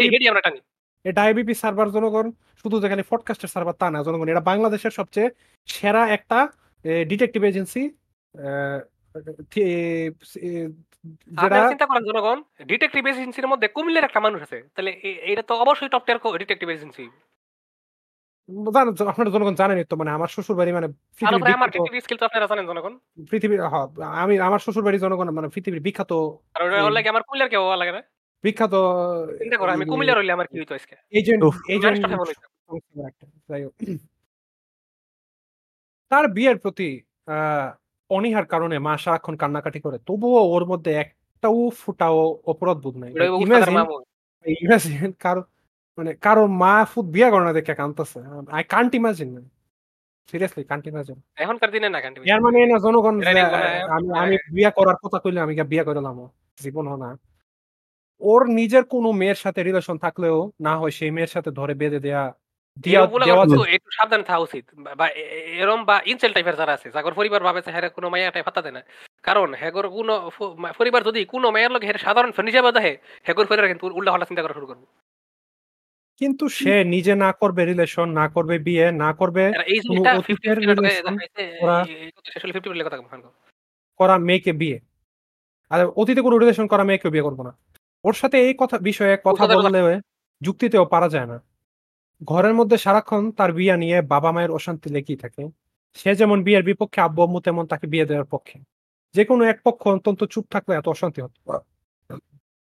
এডি 0.08 0.26
আমরা 0.28 0.42
টানি। 0.42 0.60
এই 1.04 1.12
ডায়াবিপি 1.12 1.54
সার্ভার 1.54 1.90
জনগণ 1.90 2.30
শুধু 2.62 2.80
যে 2.80 2.88
খালি 2.88 3.02
পডকাস্টের 3.08 3.48
সার্ভার 3.48 3.74
তা 3.74 3.90
না 3.90 4.02
জনগণ 4.02 4.28
এটা 4.28 4.40
বাংলাদেশের 4.40 4.90
সবচেয়ে 4.90 5.30
সেরা 5.66 6.08
একটা 6.08 6.48
ডিটেকটিভ 7.08 7.42
এজেন্সি 7.42 7.90
চিন্তা 11.68 11.86
করেন 11.86 12.04
জনগণ 12.04 12.42
ডিটেকটিভ 12.64 13.06
এজেন্সির 13.06 13.48
মধ্যে 13.48 13.68
কুমিল্লার 13.68 14.04
একটা 14.04 14.20
মানুষ 14.20 14.42
আছে 14.42 14.62
তাহলে 14.74 14.90
এটা 15.02 15.42
তো 15.42 15.54
অবশ্যই 15.54 15.88
টপ 15.88 16.02
টিয়ার 16.06 16.38
ডিটেকটিভ 16.38 16.68
এজেন্সি 16.68 17.08
জানেন 18.74 18.94
তো, 18.94 19.08
আপনারা 19.08 19.30
জনগণ 19.30 19.54
জানেনই 19.54 19.84
তো 19.84 19.96
মানে 19.96 20.10
আমার 20.10 20.28
শ্বশুর 20.28 20.56
বাড়ি 20.56 20.72
মানে 20.72 20.88
পৃথিবীর 23.30 23.60
আমি 24.00 24.38
আমার 24.38 24.58
শ্বশুর 24.58 24.84
বাড়ি 24.84 24.98
জনগণ। 24.98 25.30
মানে 25.30 25.48
পৃথিবীর 25.48 25.80
বিখ্যাত 25.80 26.12
আমার 26.12 27.22
কুমিল্লার 27.22 27.48
কেউ 27.48 27.76
লাগে 27.76 27.92
না। 27.92 28.02
বিখ্যাত 28.44 28.74
চিন্তা 29.40 29.56
করো 29.60 29.70
আমি 29.76 29.84
কুমিল্লার 29.92 30.18
হইলে 30.20 30.32
আমার 30.36 30.48
কি 30.50 30.56
হইতো 30.60 30.74
আজকে? 30.78 30.94
Agent 31.18 31.42
agent. 31.74 31.98
তার 36.10 36.24
বিয়ের 36.36 36.58
প্রতি 36.62 36.88
অনীহার 38.10 38.46
কারণে 38.52 38.76
মা 38.86 38.92
সারাক্ষণ 39.02 39.34
কান্নাকাটি 39.42 39.80
করে 39.84 39.96
তবুও 40.08 40.42
ওর 40.54 40.64
মধ্যে 40.72 40.90
একটাও 41.02 41.58
ফুটাও 41.80 42.18
অপরাধ 42.52 42.78
বোধ 42.84 42.94
নাই। 43.02 43.10
ইমাজিন 44.64 45.10
কারও 45.24 45.42
মানে 45.98 46.10
কারও 46.26 46.44
মা 46.62 46.72
ফুট 46.92 47.06
বিয়া 47.14 47.28
করে 47.32 47.44
না 47.48 47.52
দেখে 47.58 47.74
কানতেছে 47.80 48.18
I 48.56 48.62
can't 48.74 48.92
imagine 49.00 49.30
seriously 50.30 50.62
can't 50.70 50.84
imagine 50.92 51.18
এখনকার 51.42 51.70
দিনে 51.74 51.88
না 51.94 51.98
কান্টি 52.04 52.18
এর 52.32 52.40
মানে 52.46 52.58
না 52.72 52.76
জনগণ 52.84 53.14
আমি 53.94 54.08
আমি 54.22 54.34
বিয়া 54.56 54.70
করার 54.78 54.98
কথা 55.02 55.18
কইলে 55.22 55.40
আমি 55.44 55.54
বিয়া 55.72 55.84
করলাম 55.88 56.16
জীবন 56.64 56.86
না। 57.04 57.10
ওর 58.20 58.46
নিজের 58.46 58.84
কোনো 58.84 59.12
মেয়ের 59.12 59.34
সাথে 59.34 59.62
রিলেশন 59.62 59.98
থাকলেও 59.98 60.52
না 60.60 60.78
হয় 60.78 60.90
সেই 60.90 61.10
মেয়ের 61.10 61.28
সাথে 61.28 61.50
ধরে 61.50 61.74
বেঁধে 61.74 62.00
দেয়া 62.00 62.32
একটু 63.74 63.90
সাবধান 63.90 64.22
থাকা 64.22 64.38
উচিত। 64.38 64.64
বা- 64.74 64.94
বা 64.94 65.08
এ- 65.08 65.20
এ- 65.20 65.62
এরম 65.62 65.84
বা 65.84 66.02
ইনসেল 66.04 66.32
টাইপের 66.32 66.56
যারা 66.56 66.72
আছে 66.72 66.90
যাগর 66.90 67.14
পরিবার 67.14 67.42
ভাবে 67.42 67.62
হ্যাঁ 67.66 67.88
কোনো 67.88 68.08
মাইয়া 68.08 68.30
টাইপ 68.30 68.44
হাতা 68.44 68.62
দেয় 68.62 68.72
না। 68.72 68.82
কারণ 69.22 69.54
হেগর 69.54 69.88
কোনো 69.88 70.30
পরিবার 70.78 71.02
যদি 71.02 71.26
মেয়ের 71.52 71.70
লোক 71.70 71.82
সাধারণ 71.98 72.30
পরিবার 72.30 73.68
কিন্তু 73.68 73.86
উল্টা 73.86 74.10
পাল্টা 74.10 74.26
চিন্তা 74.26 74.42
করা 74.42 74.54
শুরু 74.54 74.66
করবে। 74.66 74.86
কিন্তু 76.18 76.48
সে 76.48 76.84
নিজে 76.84 77.14
না 77.14 77.32
করবে 77.32 77.64
রিলেশন 77.64 78.10
না 78.10 78.28
করবে 78.28 78.58
বিয়ে 78.58 78.92
না 78.92 79.12
করবে 79.12 79.52
করা 83.96 84.18
মেয়েকে 84.18 84.52
বিয়ে। 84.52 84.80
আর 85.70 85.86
অতীতে 85.86 86.20
কোনো 86.20 86.38
রিলেশন 86.38 86.66
করা 86.66 86.84
মেয়েকে 86.84 87.10
বিয়ে 87.10 87.22
করব 87.22 87.42
না। 87.42 87.69
ওর 88.04 88.14
সাথে 88.14 88.36
এই 88.46 88.54
কথা 88.58 88.76
বিষয়ে 88.88 89.14
কথা 89.24 89.44
বললে 89.56 89.80
যুক্তিতেও 90.42 90.84
পারা 90.94 91.08
যায় 91.14 91.28
না। 91.32 91.36
ঘরের 92.22 92.54
মধ্যে 92.54 92.76
সারাক্ষণ 92.84 93.22
তার 93.38 93.50
বিয়ে 93.52 93.76
নিয়ে 93.76 93.98
বাবা 94.12 94.30
মায়ের 94.32 94.52
অশান্তি 94.58 94.88
লেগেই 94.94 95.16
থাকে। 95.16 95.42
সে 95.96 96.10
যেমন 96.14 96.38
বিয়ের 96.46 96.64
বিপক্ষে 96.68 97.00
আব্বু 97.00 97.20
আম্মু 97.22 97.38
তেমন 97.46 97.64
তাকে 97.66 97.86
বিয়ে 97.92 98.06
দেওয়ার 98.06 98.28
পক্ষে। 98.34 98.56
যে 99.14 99.22
কোনো 99.24 99.42
এক 99.44 99.58
পক্ষ 99.64 99.82
অন্তত 99.94 100.20
চুপ 100.32 100.44
থাকলে 100.54 100.72
এত 100.76 100.86
অশান্তি 100.88 101.20
হতো। 101.24 101.38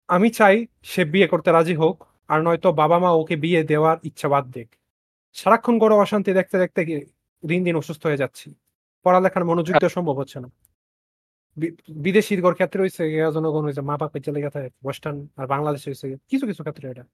আমি 0.09 0.28
চাই 0.39 0.57
সে 0.93 1.03
বিয়ে 1.12 1.26
করতে 1.32 1.51
রাজি 1.57 1.74
হোক 1.82 1.97
আর 2.28 2.39
নয়তো 2.47 2.68
বাবা 2.80 2.97
মা 3.05 3.11
ওকে 3.20 3.37
বিয়ে 3.45 3.61
দেওয়ার 3.70 3.97
ইচ্ছা 4.09 4.28
বাদ 4.32 4.45
দিক। 4.55 4.68
সারাক্ষণ 5.37 5.74
করে 5.82 5.95
অশান্তি 5.95 6.30
দেখতে 6.39 6.57
দেখতে 6.62 6.80
দিন 7.43 7.61
দিন 7.66 7.74
অসুস্থ 7.82 8.03
হয়ে 8.09 8.20
যাচ্ছি। 8.22 8.49
পড়ালেখার 9.07 9.45
মনোযোগ 9.51 9.74
দেওয়া 9.82 9.95
সম্ভব 9.97 10.16
হচ্ছে 10.20 10.39
না। 10.45 10.49
বিদেশির 12.05 12.41
ঘর 12.45 12.55
ক্ষেত্রে 12.59 12.81
হয়েছে 12.83 13.03
জনগণ 13.37 13.63
হয়েছে 13.67 13.83
মা 13.89 13.95
বাপের 14.03 14.23
চলে 14.27 14.41
গেছে 14.45 14.61
ওয়েস্টার্ন 14.85 15.19
আর 15.41 15.47
বাংলাদেশে 15.55 15.87
হয়েছে 15.91 16.07
কিছু 16.31 16.45
কিছু 16.51 16.63
ক্ষেত্রে 16.67 16.87
এটা। 16.93 17.05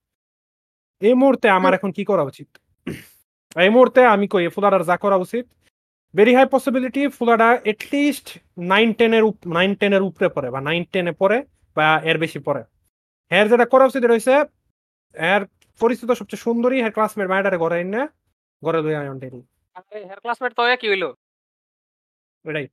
এই 1.03 1.15
মুহূর্তে 1.21 1.47
আমার 1.59 1.73
এখন 1.79 1.91
কি 1.97 2.03
করা 2.11 2.23
উচিত? 2.31 2.49
এই 3.65 3.71
মুহূর্তে 3.75 4.01
আমি 4.15 4.27
কই 4.33 4.45
ফুলাডার 4.57 4.83
যা 4.91 4.97
করা 5.05 5.17
উচিত 5.25 5.45
ভেরি 6.15 6.33
হাই 6.37 6.47
পসিবিলিটি 6.55 7.03
ফুলাডা 7.19 7.49
এটলিস্ট 7.73 8.27
নাইন 8.73 8.89
টেনের 8.99 9.25
নাইন 9.57 9.71
টেনের 9.81 10.03
উপরে 10.11 10.29
পড়ে 10.35 10.49
বা 10.55 10.61
নাইন 10.69 10.83
টেনে 10.93 11.13
পড়ে 11.21 11.39
বা 11.77 11.87
এর 12.11 12.17
বেশি 12.25 12.39
পড়ে। 12.47 12.63
এর 13.31 13.47
যেটা 13.51 13.67
করা 13.73 13.85
উচিত 13.91 14.03
হয়েছে 14.13 14.35
এর 15.33 15.43
পরিস্থিতি 15.81 16.13
সবচেয়ে 16.21 16.45
সুন্দরী 16.47 16.77
হ্যাঁ 16.83 16.95
ক্লাসমেট 16.97 17.29
মায়ের 17.31 17.57
ঘরে 17.63 17.77
এনে 17.85 18.03
ঘরে 18.63 18.79
লই 18.85 18.95
আয়ন 19.01 19.17
ডেরি 19.23 19.41
হেয়ার 20.09 20.21
ক্লাসমেট 20.25 20.53
তো 20.59 20.63
কি 20.81 20.87
হইল। 20.93 21.05
এটাই। 22.45 22.67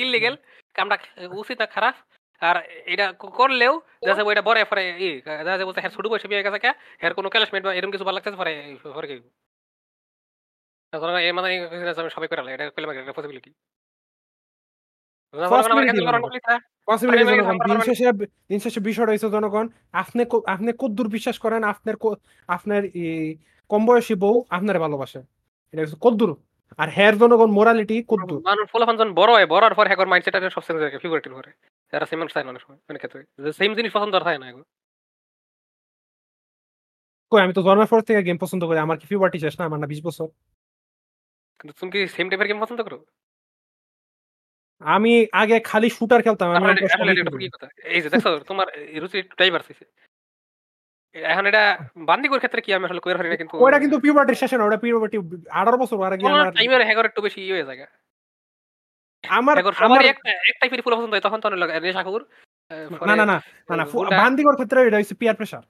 ইলিগেল 0.00 0.36
কামটা 0.74 0.96
উচিত 1.30 1.60
না 1.60 1.66
খারাপ। 1.66 1.94
আর 2.40 2.56
এটা 2.86 3.12
করলেও 3.12 3.80
যাতে 4.06 4.22
ওইটা 4.22 4.42
বড় 4.42 4.64
পরে 4.64 4.82
ই 4.98 5.20
যাতে 5.44 5.64
বলতে 5.64 5.80
হ্যাঁ 5.80 5.92
ছোট 5.92 6.06
বয়সে 6.06 6.28
বিয়ে 6.28 6.42
গেছে 6.42 6.58
কে? 6.58 6.70
কোনো 7.14 7.28
ক্যাশমেট 7.28 7.64
বা 7.64 7.74
এরকম 7.74 7.90
কিছু 7.90 8.04
ভালো 8.04 8.14
লাগতেছে 8.14 8.36
পরে 8.36 8.76
পরে 8.94 9.06
কি 9.06 9.16
ধরো 10.92 11.12
মানে 11.32 11.58
আমি 11.98 12.10
সবাই 12.10 12.28
করে 12.28 12.54
এটা 12.54 12.70
করলে 12.70 12.98
একটা 12.98 13.12
পসিবিলিটি 13.12 13.50
Possibility 15.34 16.02
পসিবিলিটি 16.86 17.30
আমি 18.50 19.18
জনগণ 19.18 19.68
আপনি 19.92 20.24
আপনি 20.46 20.72
কদ্দূর 20.78 21.08
বিশ্বাস 21.08 21.38
করেন 21.38 21.64
আপনার 21.64 21.94
আপনার 22.48 22.82
কম 23.68 23.86
বয়সী 23.86 24.14
বউ 24.14 24.44
আপনার 24.50 24.78
ভালোবাসে। 24.78 25.33
এটা 25.72 25.82
কদ্দূর। 26.00 26.30
আর 26.78 26.88
হের 26.96 27.14
জনগণ 27.18 27.50
মোরালিটি 27.56 27.96
কদ্দূর। 28.10 28.40
মানুষ 28.50 28.66
পোলাপান 28.72 28.94
যখন 28.96 29.10
বড় 29.20 29.30
হয় 29.32 29.46
বড় 29.46 29.64
পর 29.78 29.86
হ্যাকর 29.86 30.08
মাইন্ডসেট 30.12 30.34
সব 30.56 30.62
হয়ে 30.66 31.00
করে। 31.36 31.50
যারা 31.92 32.04
সেম 32.10 32.20
চায় 32.26 32.46
মানুষ 32.50 32.62
মানে 32.88 32.98
ক্ষেত্রে। 32.98 33.20
সেম 33.52 33.70
জিনিস 33.78 33.90
পছন্দ 33.96 34.12
আর 34.14 34.24
থাকে 34.26 34.38
না 34.38 34.46
এগুলো 34.50 34.64
কই 37.32 37.40
আমি 37.40 37.52
তো 37.52 37.62
জন্মের 37.62 37.88
পর 37.90 38.00
থেকে 38.08 38.20
গেম 38.22 38.38
পছন্দ 38.38 38.62
করি 38.68 38.78
আমার 38.78 38.96
কি 39.00 39.06
ফিউবার্টি 39.06 39.38
শেষ 39.38 39.54
না? 39.58 39.64
আমার 39.64 39.78
না 39.80 39.86
বিশ 39.86 40.00
বছর। 40.06 40.26
কিন্তু 41.60 41.72
তুমি 41.78 41.90
কি 41.94 42.00
সেম 42.08 42.26
টাইপের 42.30 42.48
গেম 42.50 42.58
পছন্দ 42.62 42.80
করো? 42.82 42.98
আমি 44.80 45.12
আগে 45.32 45.56
খালি 45.60 45.88
শুটার 45.90 46.20
খেলতাম 46.22 46.48
আমি? 46.50 46.66
এই 47.94 48.00
যে 48.02 48.08
দেখছ 48.08 48.26
তোমার 48.50 48.66
রুচি 49.02 49.18
ডাইভার্স 49.38 49.66
হইছে। 49.68 49.84
এখন 51.14 51.44
এটা 51.46 51.62
বান্দিগর 52.08 52.38
ক্ষেত্রে 52.38 52.60
কি 52.60 52.70
আমি 52.72 52.84
আসলে 52.84 53.02
কইরা 53.02 53.18
পারি 53.18 53.30
না 53.30 53.40
কিন্তু 53.40 53.54
ওটা 53.56 53.78
কিন্তু 53.78 53.96
পিউবার্টির 54.00 54.40
শেষে 54.42 54.56
না 54.58 54.64
ওটা 54.64 54.78
পিউবার্টি 54.84 55.16
আঠারো 55.50 55.76
বছর 55.78 55.96
আগে 56.06 56.24
আমার 56.28 56.54
টাইমের 56.56 56.82
হ্যাগর 56.88 57.06
একটু 57.06 57.20
বেশি 57.22 57.40
ইয়ে 57.40 57.54
হয়ে 57.56 57.66
যায় 57.68 57.78
আমার 59.24 59.56
আমার 59.86 60.00
একটা 60.04 60.30
এক 60.50 60.56
টাইপের 60.60 60.82
ফুল 60.84 60.94
পছন্দ 60.94 61.12
হয় 61.14 61.24
তখন 61.26 61.38
তো 61.40 61.46
অনেক 61.48 61.58
নেশা 61.84 62.02
খাবুর 62.06 62.22
না 63.08 63.14
না 63.20 63.24
না 63.24 63.36
না 63.70 63.74
না 63.78 63.84
বান্দিগর 64.20 64.54
ক্ষেত্রে 64.54 64.78
এটা 64.88 64.98
হচ্ছে 65.00 65.16
peer 65.20 65.36
pressure 65.36 65.62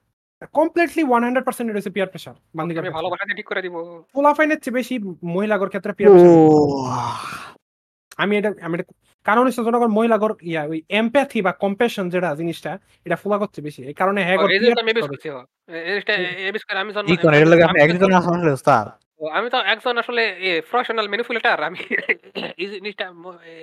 completely 0.53 1.03
one 1.03 1.21
hundred 1.23 1.45
percent 1.47 1.67
এটা 1.69 1.79
হচ্ছে 1.79 1.93
পিয়ার 1.95 2.09
প্রেসার 2.09 2.35
বান্দিগর 2.57 2.81
আমি 2.83 3.27
দিয়ে 3.27 3.37
ঠিক 3.39 3.47
করে 3.47 3.61
দিব। 3.61 3.75
পোলাফাইনের 4.15 4.59
চেয়ে 4.59 4.75
বেশি 4.79 4.95
মহিলাগর 5.33 5.69
ক্ষেত্রে 5.69 5.91
পিয়ার 5.97 6.11
প্রেসার 6.11 6.33
আমি 8.17 8.33
এটা 8.39 8.49
আমি 8.61 8.73
এটা 8.75 8.85
কারণ 9.25 9.43
হচ্ছে 9.47 9.61
জনগণ 9.67 9.91
মহিলাগর 9.97 10.31
ইয়া 10.49 10.61
ওই 10.71 10.79
এমপ্যাথি 10.99 11.39
বা 11.41 11.51
কম্প্যাশন 11.63 12.05
যেটা 12.13 12.29
জিনিসটা 12.35 12.71
এটা 13.05 13.15
ফুলা 13.15 13.37
করছে 13.41 13.59
বেশি। 13.61 13.81
এই 13.89 13.95
কারণে 14.01 14.19
হ্যাঁ 14.27 14.37
যে 14.63 14.67
আমি 14.83 14.93
বেশ 14.97 15.05
করছি 15.11 15.27
এই 16.47 16.51
বেশ 16.55 16.63
করে 16.67 16.79
আমি 16.83 16.91
জন্ম 16.95 17.07
কি 17.09 17.15
কোন 17.23 17.33
লাগে 17.51 17.63
আপনি 17.67 17.79
একজন 17.81 18.11
আসলে 18.19 18.51
ওস্তাদ 18.51 18.87
তো 19.19 19.25
আমি 19.37 19.47
তো 19.49 19.57
একজন 19.73 19.95
আসলে 20.03 20.21
প্রফেশনাল 20.69 21.07
ম্যানিপুলেটর 21.11 21.59
আমি 21.69 21.79
এই 22.61 22.67
জিনিসটা 22.73 23.05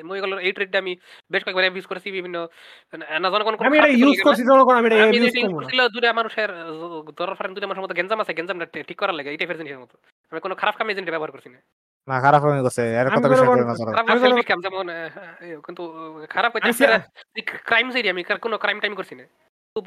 মহিলাগুলোর 0.08 0.40
এই 0.46 0.52
ট্রেডটা 0.56 0.78
আমি 0.78 0.92
বেশ 1.30 1.42
কয়েকবার 1.44 1.64
ইউজ 1.68 1.86
করেছি 1.90 2.08
বিভিন্ন 2.18 2.36
না 3.22 3.28
জনগণ 3.32 3.54
কোনো 3.56 3.68
আমি 3.68 3.78
এটা 3.80 3.90
ইউজ 4.02 4.18
করছি 4.26 4.42
জনগণ 4.50 4.76
আমি 4.80 4.86
এটা 4.88 4.98
ইউজ 5.18 5.34
করছিল 5.56 5.80
দুটা 5.94 6.08
মানুষের 6.20 6.50
ধরার 7.18 7.36
ফারেন 7.38 7.52
দুটা 7.56 7.66
মানুষের 7.68 7.84
মধ্যে 7.84 7.98
গেঞ্জাম 7.98 8.20
আছে 8.22 8.32
গেঞ্জামটা 8.38 8.66
ঠিক 8.88 8.98
করার 9.02 9.16
লাগে 9.18 9.30
এই 9.32 9.38
টাইপের 9.40 9.58
জিনিসের 9.60 9.80
মতো। 9.84 9.94
আমি 10.32 10.40
কোনো 10.44 10.54
খারাপ 10.60 10.74
কামে 10.78 10.94
জিনিসটা 10.96 11.14
ব্যবহার 11.14 11.32
করছি 11.34 11.48
না। 11.54 11.58
না 12.08 12.20
খারাপ 12.20 12.42
হয়ে 12.42 12.62
গেছে 12.62 12.82
এর 12.94 13.06
আমি 13.06 13.16
কথা 13.16 13.28
বিষয় 13.28 13.46
না 13.46 13.74
খারাপ 13.94 14.44
কাম 14.44 14.60
যেমন 14.60 14.86
কিন্তু 15.66 15.82
খারাপ 16.30 16.52
ক্রাইম 17.64 17.90
সেরি 17.90 18.10
আমি 18.10 18.24
কোনো 18.40 18.58
ক্রাইম 18.58 18.80
টাইম 18.80 18.94
করছি 18.94 19.14
না। 19.14 19.24
খুব 19.76 19.84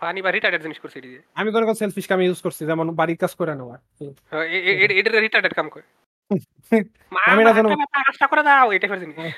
ফানি 0.00 0.22
বা 0.22 0.30
রিটার্ডেড 0.30 0.62
জিনিস 0.62 0.78
করছি 0.78 0.98
এটি 0.98 1.18
আমি 1.34 1.52
জনগণ 1.52 1.72
সেলফিশ 1.72 2.12
আমি 2.12 2.24
ইউজ 2.26 2.40
করছি 2.42 2.66
যেমন 2.66 2.94
বাড়ির 2.94 3.16
কাজ 3.16 3.34
করে 3.34 3.54
নেওয়া। 3.54 3.76
এটা 5.00 5.20
রিটার্ডেড 5.20 5.54
কাম 5.54 5.68
করে। 5.68 5.84
আমি 7.26 7.42
এটা 7.42 7.52
যেন- 7.52 7.70
একটা 7.70 8.00
কাজটা 8.02 8.26
করে 8.26 8.42
দাও 8.42 8.72
এই 8.72 8.78
টাইপের 8.78 9.00
জিনিস। 9.00 9.16
হ্যাঁ। 9.16 9.32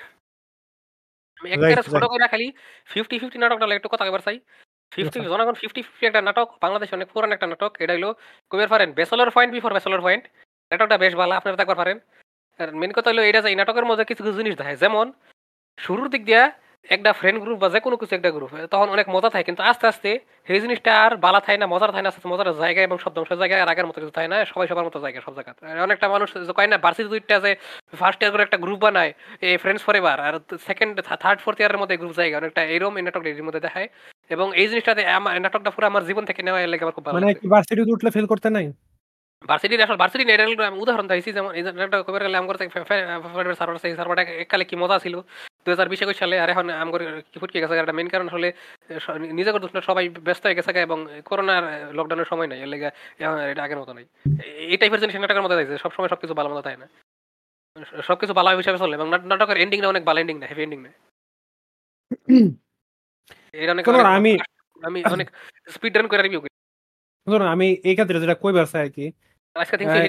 আমি 1.40 1.48
একটা 1.50 1.82
ছোট. 1.82 2.04
করে 2.04 2.28
খালি 2.28 2.52
ফিফটি 2.86 3.18
ফিফটি 3.18 3.38
নাটকটা 3.38 3.74
একটু 3.74 3.88
কথা 3.88 4.04
এবার 4.06 4.20
চাই। 4.20 4.40
ফিফটি। 4.92 5.20
জনগণ 5.20 5.54
ফিফটি 5.54 5.82
ফিফটি 5.82 6.06
একটা 6.06 6.22
নাটক 6.22 6.48
বাংলাদেশে 6.62 6.94
অনেক 6.94 7.08
পুরান 7.12 7.32
একটা 7.32 7.46
নাটক 7.46 7.72
এটা 7.78 7.92
হলো 7.92 8.14
কবির 8.50 8.68
পারেন 8.68 8.92
বেসলার 8.92 9.30
পয়েন্ট 9.30 9.54
বিফোর 9.54 9.72
বেসলার 9.74 10.00
পয়েন্ট 10.00 10.24
নাটকটা 10.70 10.96
বেশ 11.04 11.12
ভালো 11.20 11.32
আপনারা 11.38 11.56
দেখবার 11.60 11.78
পারেন। 11.82 11.98
আর 12.60 12.68
মেন 12.80 12.92
কথা 12.96 13.08
হলো 13.10 13.22
এটা 13.30 13.40
যে 13.44 13.48
এই 13.52 13.56
নাটকের 13.60 13.86
মধ্যে 13.90 14.04
কিছু 14.10 14.22
কিছু 14.24 14.36
জিনিস 14.40 14.54
দেখায়। 14.60 14.78
যেমন 14.82 15.06
শুরুর 15.78 16.08
দিক 16.14 16.22
দিয়া 16.30 16.42
একটা 16.94 17.10
ফ্রেন্ড 17.20 17.38
গ্রুপ 17.42 17.58
বা 17.62 17.68
যে 17.74 17.80
কোনো 17.86 17.96
কিছু 18.00 18.12
একটা 18.18 18.30
গ্রুপ 18.36 18.50
তখন 18.72 18.88
অনেক 18.94 19.06
মজা 19.14 19.28
থাকে। 19.34 19.44
কিন্তু 19.48 19.62
আস্তে 19.70 19.84
আস্তে 19.92 20.10
সেই 20.48 20.60
জিনিসটা 20.64 20.90
আর 21.04 21.12
বালা 21.24 21.40
থাকে 21.46 21.58
না 21.62 21.66
মজার 21.74 21.90
থাকে 21.94 22.04
না 22.04 22.10
আস্তে 22.12 22.28
মজার 22.32 22.48
জায়গা 22.62 22.80
এবং 22.88 22.96
সব 23.04 23.12
ধ্বংসের 23.16 23.38
জায়গায় 23.42 23.60
আর 23.62 23.68
আগের 23.72 23.86
মতো 23.88 23.98
কিছু 24.02 24.14
থাকে 24.18 24.28
না 24.32 24.36
সবাই 24.52 24.66
সবার 24.70 24.86
মতো 24.88 24.98
জায়গা 25.04 25.18
সব 25.26 25.32
জায়গা 25.38 25.52
অনেকটা 25.86 26.06
মানুষ 26.14 26.28
কয় 26.58 26.68
না 26.72 26.76
ভার্সিটি 26.84 27.08
দুইটা 27.14 27.36
যে 27.44 27.50
ফার্স্ট 28.00 28.20
ইয়ার 28.20 28.32
করে 28.32 28.42
একটা 28.46 28.58
গ্রুপ 28.64 28.78
বানায় 28.84 29.12
এই 29.46 29.56
ফ্রেন্ডস 29.62 29.82
ফরএভার 29.86 30.18
আর 30.26 30.34
সেকেন্ড 30.68 30.94
থার্ড 31.22 31.38
ফোর্থ 31.44 31.58
ইয়ারের 31.60 31.80
মধ্যে 31.82 31.96
গ্রুপ 32.00 32.14
জায়গা 32.20 32.36
অনেকটা 32.40 32.62
এরকম 32.74 32.94
এই 32.98 33.02
নাটকটা 33.06 33.28
এর 33.30 33.46
মধ্যে 33.48 33.62
দেখায়। 33.66 33.88
এবং 34.34 34.46
এই 34.60 34.66
জিনিসটাতে 34.70 35.02
আমার 35.18 35.34
নাটকটা 35.44 35.70
পুরো 35.74 35.86
আমার 35.90 36.02
জীবন 36.08 36.24
থেকে 36.28 36.40
নেওয়া 36.42 36.60
লেগে 36.72 36.84
আমার 36.84 36.96
খুব 36.96 37.04
ভালো 37.06 37.16
মানে 37.18 37.34
ভার্সিটিতে 37.52 37.92
উঠলে 37.94 38.10
ফেল 38.16 38.26
করতে 38.32 38.48
নাই? 38.56 38.66
ভার্সিটির 39.44 39.82
আসলে 39.82 39.96
ভার্সিটি 39.96 40.24
নেট 40.24 40.40
আমি 40.40 40.78
উদাহরণ 40.78 41.06
দিয়েছি 41.08 41.30
যেমন 41.32 41.50
একটা 41.84 41.98
কবে 42.02 42.18
গেলে 42.18 42.36
আমার 42.38 42.56
সার্ভার 43.54 43.78
সেই 43.78 43.94
সার্ভারটা 43.96 44.22
এককালে 44.42 44.64
কি 44.64 44.74
মজা 44.76 44.96
ছিল? 44.98 45.14
দু 45.64 45.70
হাজার 45.70 45.88
বিশ 45.88 46.00
একুশ 46.02 46.16
সালে 46.18 46.36
আর 46.40 46.48
এখন 46.50 46.66
আমার 46.82 47.00
কি 47.32 47.36
ফুটকে 47.40 47.58
গেছে 47.60 47.74
একটা 47.74 47.94
মেন 47.98 48.08
কারণ 48.08 48.28
হলে 48.28 48.48
নিজে 49.32 49.50
করে 49.52 49.62
দোষ 49.64 49.72
না, 49.74 49.80
সবাই 49.80 50.04
ব্যস্ত 50.26 50.42
হয়ে 50.46 50.56
গেছে 50.58 50.70
এবং 50.80 50.98
করোনার 51.24 51.64
লকডাউনের 51.94 52.28
সময় 52.30 52.48
নাই 52.50 52.58
এর 52.60 52.68
লেগে 52.68 52.88
এখন 53.20 53.38
এটা 53.52 53.62
আগের 53.62 53.78
মতো 53.78 53.92
নাই। 53.92 54.04
এই 54.66 54.76
টাইপের 54.76 55.00
জিনিস 55.00 55.16
নাটকের 55.16 55.42
মধ্যে 55.42 55.56
দিয়েছে 55.56 55.76
সবসময় 55.78 56.08
সবকিছু 56.08 56.34
ভালো 56.34 56.48
মতো 56.50 56.62
থাকে 56.62 56.76
না? 56.76 56.86
সবকিছু 58.02 58.32
ভালো 58.34 58.48
হিসাবে 58.56 58.78
চলে 58.78 58.94
এবং 58.94 59.06
নাট- 59.08 59.26
নাটকের 59.26 59.56
এন্ডিংটা 59.56 59.88
অনেক 59.88 60.02
ভালো 60.04 60.18
এন্ডিং 60.20 60.36
না 60.38 60.46
হেভি 60.46 60.62
এন্ডিং 60.62 60.80
না 60.80 60.90
এটা 63.54 63.72
অনেক 63.72 63.84
আমি- 63.88 64.40
আমি 64.82 65.00
অনেক 65.12 65.28
স্পিড 65.74 65.94
রান 65.96 66.06
করে 66.08 66.22
রিভিউ 66.22 66.40
করি। 66.40 66.52
আমি 67.48 67.68
এই 67.84 67.94
ক্ষেত্রে 67.94 68.20
যেটা 68.20 68.34
কইবার 68.34 68.66
চাই 68.66 68.82
আর 68.82 68.90
কি 68.90 69.06
হ্যাঁ, 69.56 70.06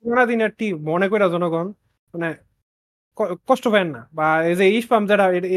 পুরানা 0.00 0.24
দিনের 0.30 0.50
মনে 0.90 1.06
কইরা 1.10 1.28
জনগণ 1.34 1.66
মানে 2.14 2.28
কষ্ট 3.48 3.64
পায় 3.68 3.86
না। 3.86 4.00
বা 4.12 4.26
এই 4.48 4.54
যে 4.60 4.64
ইসপাম 4.78 5.02